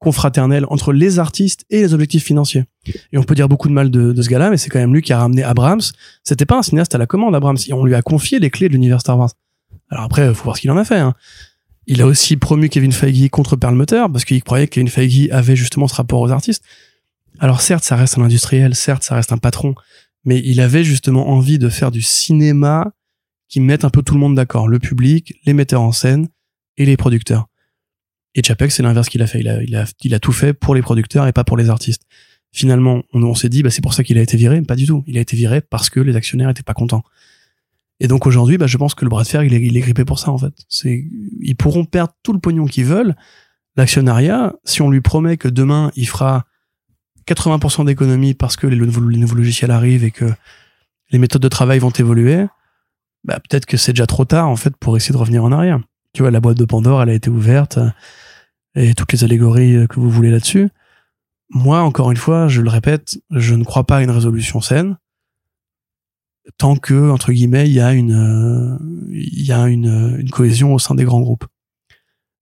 confraternelle 0.04 0.66
entre 0.68 0.92
les 0.92 1.18
artistes 1.18 1.64
et 1.70 1.80
les 1.80 1.94
objectifs 1.94 2.24
financiers. 2.24 2.64
Et 3.12 3.18
on 3.18 3.24
peut 3.24 3.34
dire 3.34 3.48
beaucoup 3.48 3.68
de 3.68 3.72
mal 3.72 3.90
de, 3.90 4.12
de 4.12 4.22
ce 4.22 4.28
gars-là, 4.28 4.50
mais 4.50 4.56
c'est 4.58 4.68
quand 4.70 4.78
même 4.78 4.94
lui 4.94 5.02
qui 5.02 5.12
a 5.12 5.18
ramené 5.18 5.42
Abrams. 5.42 5.80
C'était 6.22 6.46
pas 6.46 6.58
un 6.58 6.62
cinéaste 6.62 6.94
à 6.94 6.98
la 6.98 7.06
commande, 7.06 7.34
Abrams. 7.34 7.56
Et 7.66 7.72
on 7.72 7.84
lui 7.84 7.94
a 7.94 8.02
confié 8.02 8.38
les 8.38 8.50
clés 8.50 8.68
de 8.68 8.74
l'univers 8.74 9.00
Star 9.00 9.18
Wars. 9.18 9.32
Alors 9.90 10.04
après, 10.04 10.32
faut 10.34 10.44
voir 10.44 10.56
ce 10.56 10.60
qu'il 10.60 10.70
en 10.70 10.76
a 10.76 10.84
fait. 10.84 10.98
hein. 10.98 11.14
Il 11.86 12.00
a 12.00 12.06
aussi 12.06 12.36
promu 12.36 12.68
Kevin 12.68 12.92
Feige 12.92 13.28
contre 13.30 13.56
Perlmutter 13.56 14.04
parce 14.12 14.24
qu'il 14.24 14.42
croyait 14.42 14.66
que 14.66 14.74
Kevin 14.74 14.88
Feige 14.88 15.28
avait 15.30 15.56
justement 15.56 15.88
ce 15.88 15.94
rapport 15.94 16.20
aux 16.20 16.30
artistes. 16.30 16.62
Alors 17.40 17.60
certes, 17.60 17.84
ça 17.84 17.96
reste 17.96 18.16
un 18.18 18.22
industriel, 18.22 18.74
certes, 18.74 19.02
ça 19.02 19.16
reste 19.16 19.32
un 19.32 19.38
patron, 19.38 19.74
mais 20.24 20.40
il 20.44 20.60
avait 20.60 20.84
justement 20.84 21.28
envie 21.28 21.58
de 21.58 21.68
faire 21.68 21.90
du 21.90 22.00
cinéma 22.00 22.92
qui 23.48 23.60
mette 23.60 23.84
un 23.84 23.90
peu 23.90 24.02
tout 24.02 24.14
le 24.14 24.20
monde 24.20 24.34
d'accord, 24.34 24.68
le 24.68 24.78
public, 24.78 25.34
les 25.44 25.52
metteurs 25.52 25.82
en 25.82 25.92
scène 25.92 26.28
et 26.76 26.86
les 26.86 26.96
producteurs. 26.96 27.48
Et 28.34 28.42
Chapek, 28.42 28.70
c'est 28.72 28.82
l'inverse 28.82 29.08
qu'il 29.08 29.22
a 29.22 29.26
fait. 29.26 29.40
Il 29.40 29.48
a, 29.48 29.62
il, 29.62 29.76
a, 29.76 29.84
il 30.02 30.14
a 30.14 30.18
tout 30.18 30.32
fait 30.32 30.52
pour 30.52 30.74
les 30.74 30.82
producteurs 30.82 31.26
et 31.26 31.32
pas 31.32 31.44
pour 31.44 31.56
les 31.56 31.70
artistes. 31.70 32.02
Finalement, 32.52 33.02
on, 33.12 33.34
s'est 33.34 33.48
dit, 33.48 33.62
bah, 33.62 33.70
c'est 33.70 33.82
pour 33.82 33.94
ça 33.94 34.04
qu'il 34.04 34.18
a 34.18 34.22
été 34.22 34.36
viré. 34.36 34.60
Pas 34.62 34.76
du 34.76 34.86
tout. 34.86 35.02
Il 35.06 35.18
a 35.18 35.20
été 35.20 35.36
viré 35.36 35.60
parce 35.60 35.90
que 35.90 36.00
les 36.00 36.16
actionnaires 36.16 36.48
étaient 36.50 36.62
pas 36.62 36.74
contents. 36.74 37.02
Et 38.00 38.08
donc 38.08 38.26
aujourd'hui, 38.26 38.58
bah, 38.58 38.66
je 38.66 38.76
pense 38.76 38.94
que 38.94 39.04
le 39.04 39.08
bras 39.08 39.22
de 39.22 39.28
fer, 39.28 39.42
il 39.44 39.54
est, 39.54 39.60
il 39.62 39.76
est 39.76 39.80
grippé 39.80 40.04
pour 40.04 40.18
ça, 40.18 40.30
en 40.30 40.38
fait. 40.38 40.52
C'est, 40.68 41.04
ils 41.40 41.56
pourront 41.56 41.84
perdre 41.84 42.12
tout 42.22 42.32
le 42.32 42.38
pognon 42.40 42.66
qu'ils 42.66 42.84
veulent. 42.84 43.14
L'actionnariat, 43.76 44.54
si 44.64 44.82
on 44.82 44.90
lui 44.90 45.00
promet 45.00 45.36
que 45.36 45.48
demain, 45.48 45.90
il 45.96 46.06
fera 46.08 46.44
80% 47.26 47.86
d'économies 47.86 48.34
parce 48.34 48.56
que 48.56 48.66
les, 48.66 48.76
nouveaux- 48.76 49.08
les 49.08 49.18
nouveaux 49.18 49.36
logiciels 49.36 49.70
arrivent 49.70 50.04
et 50.04 50.10
que 50.10 50.26
les 51.10 51.18
méthodes 51.18 51.42
de 51.42 51.48
travail 51.48 51.78
vont 51.78 51.90
évoluer, 51.90 52.46
bah, 53.24 53.40
peut-être 53.40 53.66
que 53.66 53.76
c'est 53.76 53.92
déjà 53.92 54.06
trop 54.06 54.24
tard, 54.24 54.48
en 54.48 54.56
fait, 54.56 54.76
pour 54.76 54.96
essayer 54.96 55.12
de 55.12 55.18
revenir 55.18 55.44
en 55.44 55.52
arrière. 55.52 55.80
Tu 56.12 56.22
vois, 56.22 56.30
la 56.30 56.40
boîte 56.40 56.58
de 56.58 56.64
Pandore, 56.64 57.02
elle 57.02 57.08
a 57.10 57.14
été 57.14 57.30
ouverte, 57.30 57.78
et 58.74 58.94
toutes 58.94 59.12
les 59.12 59.24
allégories 59.24 59.76
euh, 59.76 59.86
que 59.86 60.00
vous 60.00 60.10
voulez 60.10 60.30
là-dessus. 60.30 60.68
moi, 61.50 61.80
encore 61.80 62.10
une 62.10 62.16
fois, 62.16 62.48
je 62.48 62.60
le 62.60 62.70
répète, 62.70 63.18
je 63.30 63.54
ne 63.54 63.64
crois 63.64 63.84
pas 63.84 63.98
à 63.98 64.02
une 64.02 64.10
résolution 64.10 64.60
saine 64.60 64.96
tant 66.58 66.76
que 66.76 67.10
entre 67.10 67.32
guillemets 67.32 67.66
il 67.66 67.72
y 67.72 67.80
a 67.80 67.92
une 67.92 68.12
euh, 68.12 68.76
il 69.10 69.44
y 69.44 69.52
a 69.52 69.66
une, 69.66 70.16
une 70.18 70.30
cohésion 70.30 70.74
au 70.74 70.78
sein 70.78 70.94
des 70.94 71.04
grands 71.04 71.20
groupes. 71.20 71.46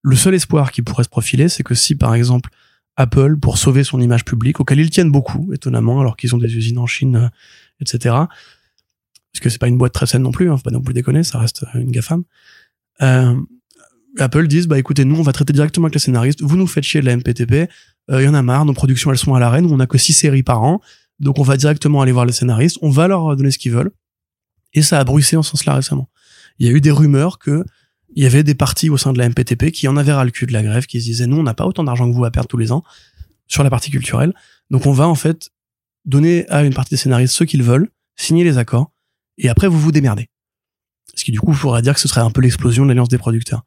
Le 0.02 0.16
seul 0.16 0.34
espoir 0.34 0.72
qui 0.72 0.82
pourrait 0.82 1.04
se 1.04 1.08
profiler, 1.08 1.48
c'est 1.48 1.62
que 1.62 1.74
si 1.74 1.94
par 1.94 2.14
exemple 2.14 2.50
Apple, 2.96 3.38
pour 3.38 3.58
sauver 3.58 3.84
son 3.84 4.00
image 4.00 4.24
publique, 4.24 4.60
auquel 4.60 4.80
ils 4.80 4.90
tiennent 4.90 5.10
beaucoup, 5.10 5.52
étonnamment, 5.52 6.00
alors 6.00 6.16
qu'ils 6.16 6.34
ont 6.34 6.38
des 6.38 6.56
usines 6.56 6.78
en 6.78 6.86
Chine, 6.86 7.16
euh, 7.16 7.28
etc. 7.80 8.14
Parce 8.14 9.40
que 9.40 9.48
c'est 9.48 9.58
pas 9.58 9.68
une 9.68 9.78
boîte 9.78 9.92
très 9.92 10.06
saine 10.06 10.22
non 10.22 10.32
plus, 10.32 10.50
hein, 10.50 10.56
faut 10.56 10.62
pas 10.62 10.70
non 10.70 10.82
plus 10.82 10.92
déconner, 10.92 11.22
ça 11.22 11.38
reste 11.38 11.64
une 11.74 11.90
GAFAM. 11.90 12.24
Euh, 13.00 13.40
Apple 14.18 14.46
disent, 14.46 14.66
bah 14.66 14.78
écoutez, 14.78 15.04
nous 15.04 15.16
on 15.16 15.22
va 15.22 15.32
traiter 15.32 15.52
directement 15.52 15.86
avec 15.86 15.94
les 15.94 16.00
scénaristes, 16.00 16.42
vous 16.42 16.56
nous 16.56 16.66
faites 16.66 16.84
chier 16.84 17.00
de 17.00 17.06
la 17.06 17.16
MPTP, 17.16 17.70
il 18.10 18.20
y 18.20 18.28
en 18.28 18.34
a 18.34 18.42
marre, 18.42 18.64
nos 18.64 18.74
productions 18.74 19.10
elles 19.10 19.18
sont 19.18 19.34
à 19.34 19.60
nous 19.60 19.72
on 19.72 19.80
a 19.80 19.86
que 19.86 19.96
six 19.96 20.12
séries 20.12 20.42
par 20.42 20.62
an, 20.62 20.80
donc 21.20 21.38
on 21.38 21.42
va 21.42 21.56
directement 21.56 22.02
aller 22.02 22.12
voir 22.12 22.26
les 22.26 22.32
scénaristes, 22.32 22.78
on 22.82 22.90
va 22.90 23.08
leur 23.08 23.36
donner 23.36 23.50
ce 23.50 23.58
qu'ils 23.58 23.72
veulent. 23.72 23.92
Et 24.74 24.82
ça 24.82 24.98
a 24.98 25.04
bruissé 25.04 25.36
en 25.36 25.42
ce 25.42 25.50
sens-là 25.52 25.74
récemment. 25.74 26.08
Il 26.58 26.66
y 26.66 26.68
a 26.68 26.72
eu 26.72 26.80
des 26.80 26.90
rumeurs 26.90 27.38
que 27.38 27.64
il 28.14 28.22
y 28.22 28.26
avait 28.26 28.42
des 28.42 28.54
partis 28.54 28.90
au 28.90 28.98
sein 28.98 29.12
de 29.12 29.18
la 29.18 29.28
MPTP 29.28 29.70
qui 29.70 29.88
en 29.88 29.96
avaient 29.96 30.12
ras 30.12 30.24
le 30.24 30.30
cul 30.30 30.46
de 30.46 30.52
la 30.52 30.62
grève, 30.62 30.86
qui 30.86 31.00
se 31.00 31.06
disaient 31.06 31.26
nous 31.26 31.38
on 31.38 31.42
n'a 31.42 31.54
pas 31.54 31.64
autant 31.64 31.84
d'argent 31.84 32.10
que 32.10 32.14
vous 32.14 32.24
à 32.24 32.30
perdre 32.30 32.48
tous 32.48 32.58
les 32.58 32.72
ans 32.72 32.82
sur 33.46 33.62
la 33.62 33.70
partie 33.70 33.90
culturelle, 33.90 34.34
donc 34.70 34.86
on 34.86 34.92
va 34.92 35.08
en 35.08 35.14
fait 35.14 35.50
donner 36.04 36.48
à 36.48 36.64
une 36.64 36.74
partie 36.74 36.90
des 36.90 36.98
scénaristes 36.98 37.34
ce 37.34 37.44
qu'ils 37.44 37.62
veulent, 37.62 37.88
signer 38.16 38.44
les 38.44 38.58
accords, 38.58 38.92
et 39.38 39.48
après 39.48 39.68
vous 39.68 39.78
vous 39.78 39.92
démerdez. 39.92 40.28
Ce 41.14 41.24
qui 41.24 41.32
du 41.32 41.40
coup 41.40 41.52
pourrait 41.52 41.82
dire 41.82 41.94
que 41.94 42.00
ce 42.00 42.08
serait 42.08 42.20
un 42.20 42.30
peu 42.30 42.40
l'explosion 42.40 42.84
de 42.84 42.88
l'alliance 42.88 43.08
des 43.08 43.18
producteurs. 43.18 43.64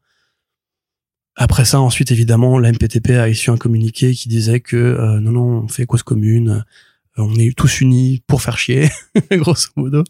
Après 1.35 1.65
ça, 1.65 1.79
ensuite, 1.81 2.11
évidemment, 2.11 2.59
la 2.59 2.71
MPTP 2.71 3.11
a 3.11 3.27
issu 3.27 3.49
un 3.49 3.57
communiqué 3.57 4.13
qui 4.13 4.29
disait 4.29 4.61
que 4.61 4.77
euh, 4.77 5.19
non, 5.19 5.31
non, 5.31 5.63
on 5.63 5.67
fait 5.67 5.85
cause 5.85 6.01
commune, 6.01 6.63
euh, 7.17 7.23
on 7.23 7.35
est 7.35 7.55
tous 7.55 7.81
unis 7.81 8.23
pour 8.27 8.41
faire 8.41 8.57
chier, 8.57 8.89
grosso 9.31 9.69
modo. 9.75 10.03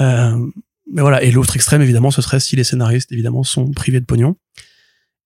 Euh, 0.00 0.46
mais 0.92 1.02
voilà. 1.02 1.22
Et 1.22 1.30
l'autre 1.30 1.56
extrême, 1.56 1.82
évidemment, 1.82 2.10
ce 2.10 2.22
serait 2.22 2.40
si 2.40 2.56
les 2.56 2.64
scénaristes, 2.64 3.10
évidemment, 3.10 3.42
sont 3.42 3.70
privés 3.72 4.00
de 4.00 4.04
pognon. 4.04 4.36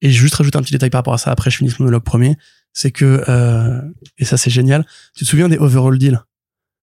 Et 0.00 0.10
juste 0.10 0.36
rajouter 0.36 0.56
un 0.56 0.62
petit 0.62 0.72
détail 0.72 0.90
par 0.90 1.00
rapport 1.00 1.14
à 1.14 1.18
ça. 1.18 1.30
Après, 1.30 1.50
je 1.50 1.58
finis 1.58 1.70
ce 1.70 1.82
monologue 1.82 2.04
premier. 2.04 2.36
C'est 2.72 2.92
que, 2.92 3.24
euh, 3.28 3.80
et 4.18 4.24
ça, 4.24 4.36
c'est 4.36 4.50
génial. 4.50 4.86
Tu 5.14 5.24
te 5.24 5.28
souviens 5.28 5.48
des 5.48 5.58
overall 5.58 5.98
deals? 5.98 6.20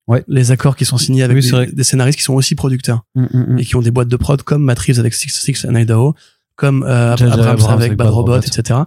Ouais. 0.07 0.23
Les 0.27 0.51
accords 0.51 0.75
qui 0.75 0.85
sont 0.85 0.97
signés 0.97 1.23
avec 1.23 1.37
Oui, 1.41 1.73
des 1.73 1.83
scénaristes 1.83 2.17
qui 2.17 2.23
sont 2.23 2.33
aussi 2.33 2.53
producteurs 2.53 3.05
Mm, 3.15 3.23
mm, 3.23 3.53
mm. 3.53 3.59
et 3.59 3.65
qui 3.65 3.75
ont 3.75 3.81
des 3.81 3.91
boîtes 3.91 4.09
de 4.09 4.17
prod 4.17 4.41
comme 4.43 4.63
Matrix 4.63 4.99
avec 4.99 5.13
Six 5.13 5.29
Six 5.29 5.65
and 5.65 5.75
Idaho, 5.75 6.13
comme 6.55 6.83
euh, 6.83 7.15
J.J. 7.17 7.31
Abrams, 7.31 7.47
Abrams 7.49 7.73
avec 7.81 7.95
Bad 7.97 8.07
Robot, 8.09 8.33
Robot. 8.33 8.45
etc. 8.45 8.79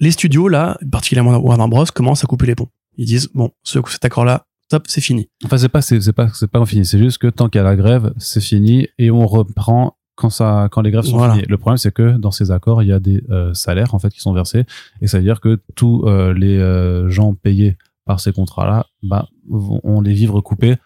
Les 0.00 0.10
studios, 0.10 0.48
là, 0.48 0.78
particulièrement 0.90 1.36
Warner 1.38 1.68
Bros, 1.68 1.84
commencent 1.94 2.24
à 2.24 2.26
couper 2.26 2.46
les 2.46 2.54
ponts. 2.54 2.68
Ils 2.96 3.06
disent, 3.06 3.28
bon, 3.34 3.50
ce, 3.62 3.78
cet 3.88 4.04
accord-là, 4.04 4.46
top, 4.68 4.84
c'est 4.86 5.00
fini. 5.00 5.28
Enfin, 5.44 5.58
c'est 5.58 5.68
pas, 5.68 5.82
c'est 5.82 6.12
pas, 6.12 6.28
c'est 6.32 6.50
pas 6.50 6.64
fini. 6.66 6.84
C'est 6.86 6.98
juste 6.98 7.18
que 7.18 7.26
tant 7.28 7.48
qu'il 7.48 7.58
y 7.58 7.62
a 7.62 7.64
la 7.64 7.76
grève, 7.76 8.12
c'est 8.18 8.40
fini 8.40 8.88
et 8.98 9.10
on 9.10 9.26
reprend 9.26 9.96
quand 10.16 10.30
ça, 10.30 10.68
quand 10.70 10.82
les 10.82 10.90
grèves 10.90 11.04
sont 11.04 11.16
Voilà. 11.16 11.34
finies. 11.34 11.46
Le 11.48 11.56
problème, 11.56 11.78
c'est 11.78 11.92
que 11.92 12.16
dans 12.18 12.30
ces 12.30 12.50
accords, 12.50 12.82
il 12.82 12.88
y 12.88 12.92
a 12.92 13.00
des 13.00 13.22
euh, 13.30 13.54
salaires 13.54 13.94
en 13.94 13.98
fait 13.98 14.10
qui 14.10 14.20
sont 14.20 14.32
versés 14.34 14.64
et 15.00 15.06
ça 15.06 15.16
veut 15.18 15.24
dire 15.24 15.40
que 15.40 15.58
tous 15.76 16.04
euh, 16.06 16.34
les 16.34 16.58
euh, 16.58 17.08
gens 17.08 17.32
payés 17.34 17.76
par 18.04 18.20
ces 18.20 18.32
contrats-là, 18.32 18.86
bah, 19.02 19.28
vont- 19.48 19.80
ont 19.82 20.00
les 20.02 20.12
vivres 20.12 20.40
coupés 20.42 20.76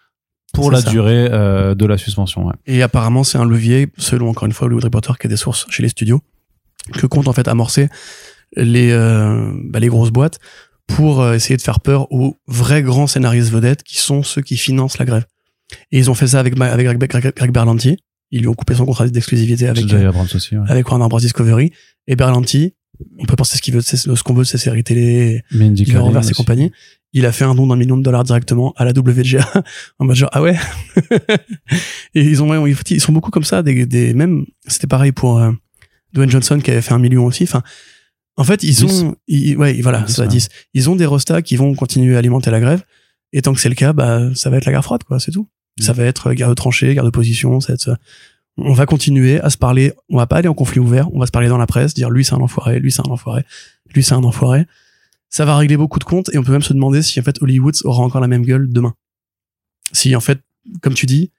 pour 0.54 0.70
la 0.70 0.80
ça. 0.80 0.90
durée 0.90 1.28
euh, 1.30 1.74
de 1.74 1.86
la 1.86 1.98
suspension. 1.98 2.46
Ouais. 2.46 2.54
Et 2.66 2.82
apparemment, 2.82 3.24
c'est 3.24 3.38
un 3.38 3.44
levier, 3.44 3.88
selon 3.98 4.28
encore 4.30 4.46
une 4.46 4.52
fois 4.52 4.66
Hollywood 4.66 4.84
Reporter, 4.84 5.18
qui 5.18 5.26
a 5.26 5.30
des 5.30 5.36
sources 5.36 5.66
chez 5.70 5.82
les 5.82 5.88
studios, 5.88 6.20
que 6.94 7.06
compte 7.06 7.28
en 7.28 7.32
fait 7.32 7.48
amorcer 7.48 7.88
les, 8.56 8.90
euh, 8.92 9.52
bah, 9.64 9.80
les 9.80 9.88
grosses 9.88 10.10
boîtes 10.10 10.38
pour 10.86 11.22
euh, 11.22 11.34
essayer 11.34 11.56
de 11.56 11.62
faire 11.62 11.80
peur 11.80 12.10
aux 12.12 12.38
vrais 12.46 12.82
grands 12.82 13.06
scénaristes 13.06 13.50
vedettes 13.50 13.82
qui 13.82 13.98
sont 13.98 14.22
ceux 14.22 14.42
qui 14.42 14.56
financent 14.56 14.98
la 14.98 15.04
grève. 15.06 15.24
Et 15.90 15.98
ils 15.98 16.10
ont 16.10 16.14
fait 16.14 16.26
ça 16.26 16.40
avec, 16.40 16.58
avec 16.60 16.86
Greg, 16.86 16.98
Greg- 17.10 17.34
Greg 17.34 17.50
Berlanti. 17.52 17.96
Ils 18.30 18.40
lui 18.40 18.48
ont 18.48 18.54
coupé 18.54 18.74
son 18.74 18.84
contrat 18.84 19.06
d'exclusivité 19.08 19.68
avec, 19.68 19.84
aussi. 20.34 20.56
Ouais. 20.56 20.64
avec 20.68 20.88
Warner 20.90 21.08
Bros. 21.08 21.20
Discovery. 21.20 21.72
Et 22.06 22.16
Berlanti, 22.16 22.74
on 23.18 23.24
peut 23.24 23.36
penser 23.36 23.56
ce 23.56 23.62
qu'il 23.62 23.72
veut, 23.74 23.80
de 23.80 23.84
ses- 23.86 23.96
ce 23.96 24.22
qu'on 24.22 24.34
veut 24.34 24.42
de 24.42 24.48
ses 24.48 24.58
séries 24.58 24.84
télé, 24.84 25.42
Kaling 25.86 26.00
renverse 26.02 26.30
et 26.30 26.34
compagnie. 26.34 26.70
Il 27.14 27.24
a 27.24 27.32
fait 27.32 27.44
un 27.44 27.54
don 27.54 27.66
d'un 27.66 27.76
million 27.76 27.96
de 27.96 28.02
dollars 28.02 28.24
directement 28.24 28.74
à 28.76 28.84
la 28.84 28.90
WGA 28.90 29.48
en 29.98 30.04
mode 30.04 30.16
genre 30.16 30.28
ah 30.32 30.42
ouais? 30.42 30.56
et 32.14 32.22
ils 32.22 32.42
ont 32.42 32.66
ils 32.66 33.00
sont 33.00 33.12
beaucoup 33.12 33.30
comme 33.30 33.44
ça 33.44 33.62
des, 33.62 33.86
des 33.86 34.12
même 34.12 34.44
c'était 34.66 34.86
pareil 34.86 35.12
pour 35.12 35.38
euh, 35.38 35.52
Dwayne 36.12 36.30
Johnson 36.30 36.60
qui 36.62 36.70
avait 36.70 36.82
fait 36.82 36.92
un 36.92 36.98
million 36.98 37.24
aussi. 37.24 37.44
Enfin 37.44 37.62
en 38.36 38.44
fait 38.44 38.62
ils 38.62 38.84
ont 38.84 39.16
ils, 39.26 39.56
ouais 39.56 39.80
voilà 39.80 40.06
ça 40.08 40.22
ouais. 40.22 40.28
10 40.28 40.48
ils 40.74 40.90
ont 40.90 40.96
des 40.96 41.06
rostas 41.06 41.40
qui 41.40 41.56
vont 41.56 41.74
continuer 41.74 42.16
à 42.16 42.18
alimenter 42.18 42.50
la 42.50 42.60
grève 42.60 42.82
et 43.32 43.42
tant 43.42 43.54
que 43.54 43.60
c'est 43.60 43.68
le 43.68 43.76
cas 43.76 43.92
bah 43.92 44.34
ça 44.34 44.50
va 44.50 44.56
être 44.58 44.66
la 44.66 44.72
guerre 44.72 44.84
froide 44.84 45.04
quoi 45.04 45.18
c'est 45.20 45.30
tout. 45.30 45.48
Ça 45.80 45.92
va 45.92 46.04
être 46.04 46.32
guerre 46.34 46.48
de 46.48 46.54
tranchées, 46.54 46.94
guerre 46.94 47.04
de 47.04 47.10
position, 47.10 47.60
ça 47.60 47.72
va 47.72 47.74
être, 47.74 47.88
euh, 47.88 47.96
on 48.56 48.74
va 48.74 48.86
continuer 48.86 49.40
à 49.40 49.50
se 49.50 49.58
parler, 49.58 49.92
on 50.08 50.18
va 50.18 50.26
pas 50.26 50.36
aller 50.36 50.48
en 50.48 50.54
conflit 50.54 50.78
ouvert, 50.78 51.12
on 51.12 51.18
va 51.18 51.26
se 51.26 51.32
parler 51.32 51.48
dans 51.48 51.58
la 51.58 51.66
presse, 51.66 51.94
dire 51.94 52.10
lui 52.10 52.24
c'est 52.24 52.34
un 52.34 52.40
enfoiré, 52.40 52.78
lui 52.78 52.92
c'est 52.92 53.00
un 53.00 53.10
enfoiré, 53.10 53.44
lui 53.92 54.04
c'est 54.04 54.14
un 54.14 54.22
enfoiré. 54.22 54.66
Ça 55.34 55.44
va 55.44 55.56
régler 55.56 55.76
beaucoup 55.76 55.98
de 55.98 56.04
comptes 56.04 56.32
et 56.32 56.38
on 56.38 56.44
peut 56.44 56.52
même 56.52 56.62
se 56.62 56.72
demander 56.72 57.02
si 57.02 57.18
en 57.18 57.24
fait 57.24 57.42
Hollywood 57.42 57.74
aura 57.82 58.04
encore 58.04 58.20
la 58.20 58.28
même 58.28 58.44
gueule 58.44 58.72
demain. 58.72 58.94
Si 59.90 60.14
en 60.14 60.20
fait, 60.20 60.38
comme 60.80 60.94
tu 60.94 61.06
dis, 61.06 61.32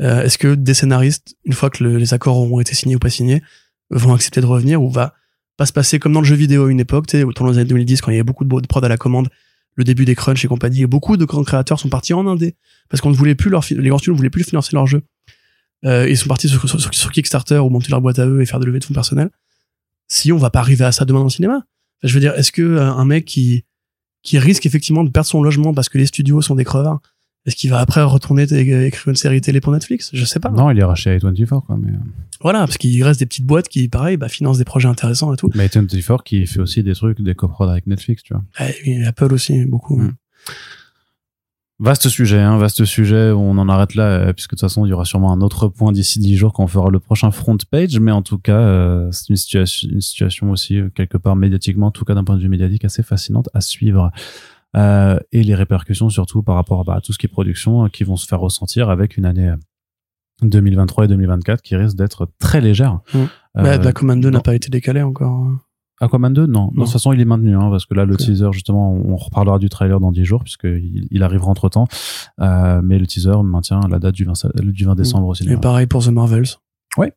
euh, 0.00 0.22
est-ce 0.22 0.38
que 0.38 0.54
des 0.54 0.72
scénaristes, 0.72 1.36
une 1.44 1.52
fois 1.52 1.68
que 1.68 1.84
le- 1.84 1.98
les 1.98 2.14
accords 2.14 2.38
auront 2.38 2.60
été 2.60 2.74
signés 2.74 2.96
ou 2.96 2.98
pas 2.98 3.10
signés, 3.10 3.42
vont 3.90 4.14
accepter 4.14 4.40
de 4.40 4.46
revenir 4.46 4.82
ou 4.82 4.88
va 4.88 5.12
pas 5.58 5.66
se 5.66 5.72
passer 5.74 5.98
comme 5.98 6.14
dans 6.14 6.22
le 6.22 6.26
jeu 6.26 6.34
vidéo 6.34 6.64
à 6.64 6.70
une 6.70 6.80
époque, 6.80 7.08
tu 7.08 7.18
sais, 7.18 7.24
autour 7.24 7.46
des 7.52 7.58
années 7.58 7.68
2010 7.68 8.00
quand 8.00 8.10
il 8.10 8.14
y 8.14 8.16
avait 8.16 8.24
beaucoup 8.24 8.46
de 8.46 8.66
prod 8.66 8.82
à 8.82 8.88
la 8.88 8.96
commande, 8.96 9.28
le 9.74 9.84
début 9.84 10.06
des 10.06 10.14
crunch 10.14 10.42
et 10.42 10.48
compagnie, 10.48 10.80
et 10.80 10.86
beaucoup 10.86 11.18
de 11.18 11.26
grands 11.26 11.44
créateurs 11.44 11.78
sont 11.78 11.90
partis 11.90 12.14
en 12.14 12.26
indé 12.26 12.56
parce 12.88 13.02
qu'on 13.02 13.10
ne 13.10 13.14
voulait 13.14 13.34
plus 13.34 13.50
leur 13.50 13.66
les 13.68 13.88
grands 13.90 13.98
studios 13.98 14.14
ne 14.14 14.16
voulaient 14.16 14.30
plus 14.30 14.44
financer 14.44 14.70
leur 14.72 14.86
jeu. 14.86 15.02
Euh, 15.84 16.08
ils 16.08 16.16
sont 16.16 16.28
partis 16.28 16.48
sur, 16.48 16.66
sur, 16.90 17.12
Kickstarter 17.12 17.58
ou 17.58 17.68
monter 17.68 17.90
leur 17.90 18.00
boîte 18.00 18.18
à 18.18 18.26
eux 18.26 18.40
et 18.40 18.46
faire 18.46 18.60
des 18.60 18.66
levées 18.66 18.78
de 18.78 18.84
fonds 18.86 18.94
personnels. 18.94 19.28
Si 20.08 20.32
on 20.32 20.38
va 20.38 20.48
pas 20.48 20.60
arriver 20.60 20.86
à 20.86 20.92
ça 20.92 21.04
demain 21.04 21.18
dans 21.18 21.24
le 21.26 21.30
cinéma, 21.30 21.66
je 22.02 22.14
veux 22.14 22.20
dire, 22.20 22.34
est-ce 22.34 22.52
que 22.52 22.62
euh, 22.62 22.92
un 22.92 23.04
mec 23.04 23.24
qui 23.24 23.64
qui 24.22 24.38
risque 24.38 24.66
effectivement 24.66 25.02
de 25.04 25.10
perdre 25.10 25.28
son 25.28 25.42
logement 25.42 25.74
parce 25.74 25.88
que 25.88 25.98
les 25.98 26.06
studios 26.06 26.42
sont 26.42 26.54
des 26.54 26.64
crevards, 26.64 27.00
est-ce 27.44 27.56
qu'il 27.56 27.70
va 27.70 27.80
après 27.80 28.02
retourner 28.04 28.46
t- 28.46 28.60
écrire 28.86 29.08
une 29.08 29.16
série 29.16 29.40
télé 29.40 29.60
pour 29.60 29.72
Netflix? 29.72 30.10
Je 30.12 30.24
sais 30.24 30.38
pas. 30.38 30.50
Non, 30.50 30.70
il 30.70 30.78
est 30.78 30.84
racheté 30.84 31.10
à 31.10 31.16
A24 31.18 31.66
quoi. 31.66 31.76
Mais, 31.76 31.90
euh, 31.90 31.96
Voilà, 32.40 32.60
parce 32.60 32.78
qu'il 32.78 33.02
reste 33.02 33.18
des 33.18 33.26
petites 33.26 33.46
boîtes 33.46 33.68
qui, 33.68 33.88
pareil, 33.88 34.16
bah, 34.16 34.28
financent 34.28 34.58
des 34.58 34.64
projets 34.64 34.86
intéressants 34.86 35.34
et 35.34 35.36
tout. 35.36 35.50
mais 35.56 35.66
A24 35.66 36.22
qui 36.22 36.46
fait 36.46 36.60
aussi 36.60 36.84
des 36.84 36.94
trucs, 36.94 37.20
des 37.20 37.34
coprods 37.34 37.68
avec 37.70 37.88
Netflix, 37.88 38.22
tu 38.22 38.32
vois. 38.34 38.44
Et 38.84 39.04
Apple 39.04 39.32
aussi, 39.32 39.64
beaucoup. 39.64 39.98
Mm. 39.98 40.14
Vaste 41.82 42.08
sujet, 42.08 42.38
hein, 42.38 42.58
vaste 42.58 42.84
sujet. 42.84 43.32
On 43.32 43.58
en 43.58 43.68
arrête 43.68 43.96
là, 43.96 44.04
euh, 44.04 44.32
puisque 44.32 44.50
de 44.50 44.56
toute 44.56 44.60
façon, 44.60 44.86
il 44.86 44.90
y 44.90 44.92
aura 44.92 45.04
sûrement 45.04 45.32
un 45.32 45.40
autre 45.40 45.66
point 45.66 45.90
d'ici 45.90 46.20
10 46.20 46.36
jours 46.36 46.52
quand 46.52 46.62
on 46.62 46.68
fera 46.68 46.90
le 46.90 47.00
prochain 47.00 47.32
front 47.32 47.56
page. 47.68 47.98
Mais 47.98 48.12
en 48.12 48.22
tout 48.22 48.38
cas, 48.38 48.60
euh, 48.60 49.08
c'est 49.10 49.30
une 49.30 49.36
situation, 49.36 49.88
une 49.90 50.00
situation 50.00 50.50
aussi, 50.52 50.78
euh, 50.78 50.90
quelque 50.94 51.18
part 51.18 51.34
médiatiquement, 51.34 51.88
en 51.88 51.90
tout 51.90 52.04
cas 52.04 52.14
d'un 52.14 52.22
point 52.22 52.36
de 52.36 52.40
vue 52.40 52.48
médiatique, 52.48 52.84
assez 52.84 53.02
fascinante 53.02 53.48
à 53.52 53.60
suivre. 53.60 54.12
Euh, 54.76 55.18
et 55.32 55.42
les 55.42 55.54
répercussions, 55.54 56.08
surtout 56.08 56.42
par 56.42 56.54
rapport 56.54 56.84
bah, 56.84 56.94
à 56.94 57.00
tout 57.00 57.12
ce 57.12 57.18
qui 57.18 57.26
est 57.26 57.28
production, 57.28 57.88
qui 57.88 58.04
vont 58.04 58.16
se 58.16 58.26
faire 58.26 58.40
ressentir 58.40 58.88
avec 58.88 59.16
une 59.16 59.26
année 59.26 59.48
euh, 59.48 59.56
2023 60.42 61.04
et 61.04 61.08
2024 61.08 61.62
qui 61.62 61.76
risque 61.76 61.96
d'être 61.96 62.28
très 62.38 62.60
légère. 62.60 63.00
Mm. 63.12 63.18
Euh, 63.18 63.26
Bah, 63.78 63.88
Aquaman 63.88 64.20
2 64.20 64.30
n'a 64.30 64.40
pas 64.40 64.54
été 64.54 64.70
décalé 64.70 65.02
encore. 65.02 65.46
Aquaman 66.02 66.32
2 66.32 66.46
non. 66.46 66.60
Non. 66.64 66.66
de 66.72 66.80
toute 66.80 66.90
façon 66.90 67.12
il 67.12 67.20
est 67.20 67.24
maintenu 67.24 67.54
hein, 67.56 67.68
parce 67.70 67.86
que 67.86 67.94
là 67.94 68.04
le 68.04 68.16
teaser 68.16 68.48
justement 68.52 68.92
on 68.92 69.16
reparlera 69.16 69.58
du 69.58 69.68
trailer 69.68 70.00
dans 70.00 70.12
10 70.12 70.24
jours 70.24 70.42
puisque 70.42 70.64
il, 71.10 71.22
arrivera 71.22 71.50
entre 71.50 71.68
temps 71.68 71.86
euh, 72.40 72.80
mais 72.82 72.98
le 72.98 73.06
teaser 73.06 73.42
maintient 73.44 73.80
la 73.88 73.98
date 73.98 74.14
du 74.14 74.24
20, 74.24 74.34
sa- 74.34 74.48
du 74.54 74.84
20 74.84 74.94
décembre 74.96 75.28
au 75.28 75.34
Et 75.34 75.56
pareil 75.56 75.86
pour 75.86 76.04
The 76.04 76.08
Marvels. 76.08 76.48
ouais, 76.98 77.12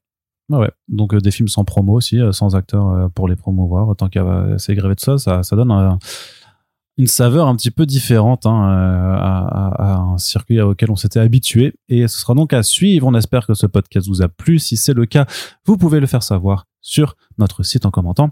ouais. 0.50 0.72
donc 0.88 1.14
euh, 1.14 1.20
des 1.20 1.32
films 1.32 1.48
sans 1.50 1.64
promo 1.66 1.94
aussi 1.94 2.20
euh, 2.20 2.32
sans 2.32 2.56
acteurs 2.56 2.88
euh, 2.90 3.08
pour 3.10 3.28
les 3.28 3.36
promouvoir 3.36 3.96
tant 3.96 4.08
qu'à 4.08 4.24
euh, 4.24 4.58
s'égréver 4.58 4.96
de 4.96 5.00
ça, 5.00 5.18
ça 5.18 5.44
ça 5.44 5.56
donne 5.56 5.72
un- 5.72 5.98
une 6.98 7.08
saveur 7.08 7.48
un 7.50 7.56
petit 7.58 7.72
peu 7.72 7.86
différente 7.86 8.46
hein, 8.46 8.70
euh, 8.70 9.16
à, 9.18 9.48
à- 9.48 9.94
à 9.96 9.98
un 9.98 10.18
circuit 10.18 10.62
auquel 10.62 10.92
on 10.92 10.96
s'était 10.96 11.20
habitué 11.20 11.74
et 11.90 12.08
ce 12.08 12.20
sera 12.20 12.34
donc 12.36 12.54
à 12.54 12.64
suivre 12.64 13.06
on 13.08 13.14
espère 13.16 13.46
que 13.48 13.54
ce 13.54 13.66
podcast 13.66 14.08
vous 14.08 14.22
a 14.22 14.30
plu 14.30 14.60
si 14.60 14.78
c'est 14.78 14.94
le 14.94 15.06
cas 15.06 15.26
vous 15.66 15.76
pouvez 15.76 16.00
le 16.00 16.08
faire 16.08 16.24
savoir 16.24 16.68
sur 16.82 17.16
notre 17.38 17.64
site 17.64 17.86
en 17.86 17.92
commentant 17.92 18.30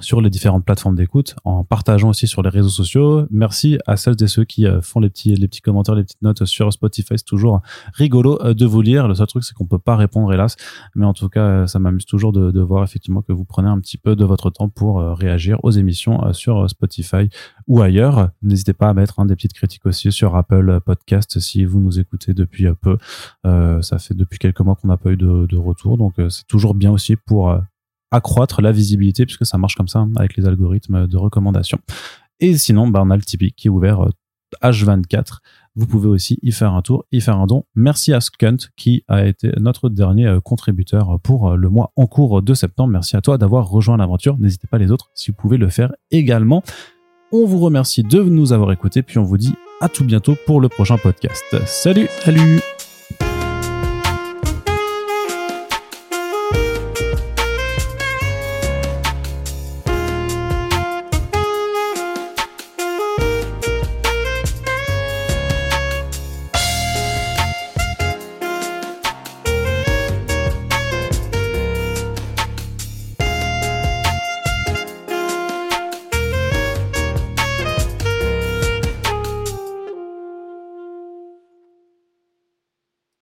sur 0.00 0.20
les 0.20 0.30
différentes 0.30 0.64
plateformes 0.64 0.94
d'écoute, 0.94 1.36
en 1.44 1.64
partageant 1.64 2.10
aussi 2.10 2.26
sur 2.26 2.42
les 2.42 2.50
réseaux 2.50 2.68
sociaux. 2.68 3.26
Merci 3.30 3.78
à 3.86 3.96
celles 3.96 4.22
et 4.22 4.26
ceux 4.26 4.44
qui 4.44 4.66
euh, 4.66 4.80
font 4.80 5.00
les 5.00 5.10
petits, 5.10 5.34
les 5.34 5.48
petits 5.48 5.60
commentaires, 5.60 5.94
les 5.94 6.04
petites 6.04 6.22
notes 6.22 6.44
sur 6.44 6.72
Spotify. 6.72 7.14
C'est 7.16 7.24
toujours 7.24 7.60
rigolo 7.94 8.38
euh, 8.42 8.54
de 8.54 8.66
vous 8.66 8.80
lire. 8.80 9.08
Le 9.08 9.14
seul 9.14 9.26
truc, 9.26 9.44
c'est 9.44 9.54
qu'on 9.54 9.66
peut 9.66 9.78
pas 9.78 9.96
répondre, 9.96 10.32
hélas. 10.32 10.56
Mais 10.94 11.06
en 11.06 11.14
tout 11.14 11.28
cas, 11.28 11.42
euh, 11.42 11.66
ça 11.66 11.78
m'amuse 11.78 12.06
toujours 12.06 12.32
de, 12.32 12.50
de 12.50 12.60
voir 12.60 12.84
effectivement 12.84 13.22
que 13.22 13.32
vous 13.32 13.44
prenez 13.44 13.68
un 13.68 13.80
petit 13.80 13.98
peu 13.98 14.16
de 14.16 14.24
votre 14.24 14.50
temps 14.50 14.68
pour 14.68 15.00
réagir 15.00 15.58
aux 15.62 15.70
émissions 15.70 16.32
sur 16.32 16.68
Spotify 16.68 17.28
ou 17.66 17.82
ailleurs. 17.82 18.30
N'hésitez 18.42 18.72
pas 18.72 18.88
à 18.88 18.94
mettre 18.94 19.20
hein, 19.20 19.26
des 19.26 19.36
petites 19.36 19.52
critiques 19.52 19.86
aussi 19.86 20.12
sur 20.12 20.36
Apple 20.36 20.80
Podcast 20.84 21.38
si 21.40 21.64
vous 21.64 21.80
nous 21.80 21.98
écoutez 21.98 22.34
depuis 22.34 22.66
euh, 22.66 22.74
peu. 22.74 22.98
Euh, 23.46 23.82
ça 23.82 23.98
fait 23.98 24.14
depuis 24.14 24.38
quelques 24.38 24.60
mois 24.60 24.76
qu'on 24.76 24.88
n'a 24.88 24.96
pas 24.96 25.10
eu 25.10 25.16
de, 25.16 25.46
de 25.46 25.56
retour. 25.56 25.98
Donc, 25.98 26.14
c'est 26.28 26.46
toujours 26.46 26.74
bien 26.74 26.90
aussi 26.90 27.16
pour 27.16 27.58
accroître 28.10 28.62
la 28.62 28.72
visibilité 28.72 29.26
puisque 29.26 29.46
ça 29.46 29.58
marche 29.58 29.74
comme 29.74 29.88
ça 29.88 30.00
hein, 30.00 30.10
avec 30.16 30.36
les 30.36 30.46
algorithmes 30.46 31.06
de 31.06 31.16
recommandation. 31.16 31.78
Et 32.40 32.56
sinon, 32.56 32.88
bah, 32.88 33.02
on 33.04 33.10
a 33.10 33.16
le 33.16 33.22
Tipeee 33.22 33.52
qui 33.52 33.68
est 33.68 33.70
ouvert 33.70 34.00
euh, 34.00 34.10
H24. 34.62 35.38
Vous 35.74 35.86
pouvez 35.86 36.08
aussi 36.08 36.38
y 36.42 36.52
faire 36.52 36.74
un 36.74 36.82
tour, 36.82 37.04
y 37.12 37.20
faire 37.20 37.38
un 37.38 37.46
don. 37.46 37.64
Merci 37.74 38.12
à 38.12 38.20
Skunt 38.20 38.56
qui 38.76 39.04
a 39.08 39.26
été 39.26 39.52
notre 39.58 39.88
dernier 39.88 40.26
euh, 40.26 40.40
contributeur 40.40 41.20
pour 41.20 41.50
euh, 41.50 41.56
le 41.56 41.68
mois 41.68 41.92
en 41.96 42.06
cours 42.06 42.42
de 42.42 42.54
septembre. 42.54 42.92
Merci 42.92 43.16
à 43.16 43.20
toi 43.20 43.38
d'avoir 43.38 43.68
rejoint 43.68 43.96
l'aventure. 43.96 44.38
N'hésitez 44.38 44.66
pas 44.66 44.78
les 44.78 44.90
autres 44.90 45.10
si 45.14 45.30
vous 45.30 45.36
pouvez 45.36 45.56
le 45.56 45.68
faire 45.68 45.92
également. 46.10 46.62
On 47.30 47.44
vous 47.44 47.58
remercie 47.58 48.02
de 48.02 48.22
nous 48.22 48.52
avoir 48.52 48.72
écoutés, 48.72 49.02
puis 49.02 49.18
on 49.18 49.24
vous 49.24 49.36
dit 49.36 49.54
à 49.80 49.88
tout 49.88 50.04
bientôt 50.04 50.34
pour 50.46 50.60
le 50.60 50.68
prochain 50.68 50.96
podcast. 50.96 51.44
Salut 51.66 52.08
Salut 52.24 52.60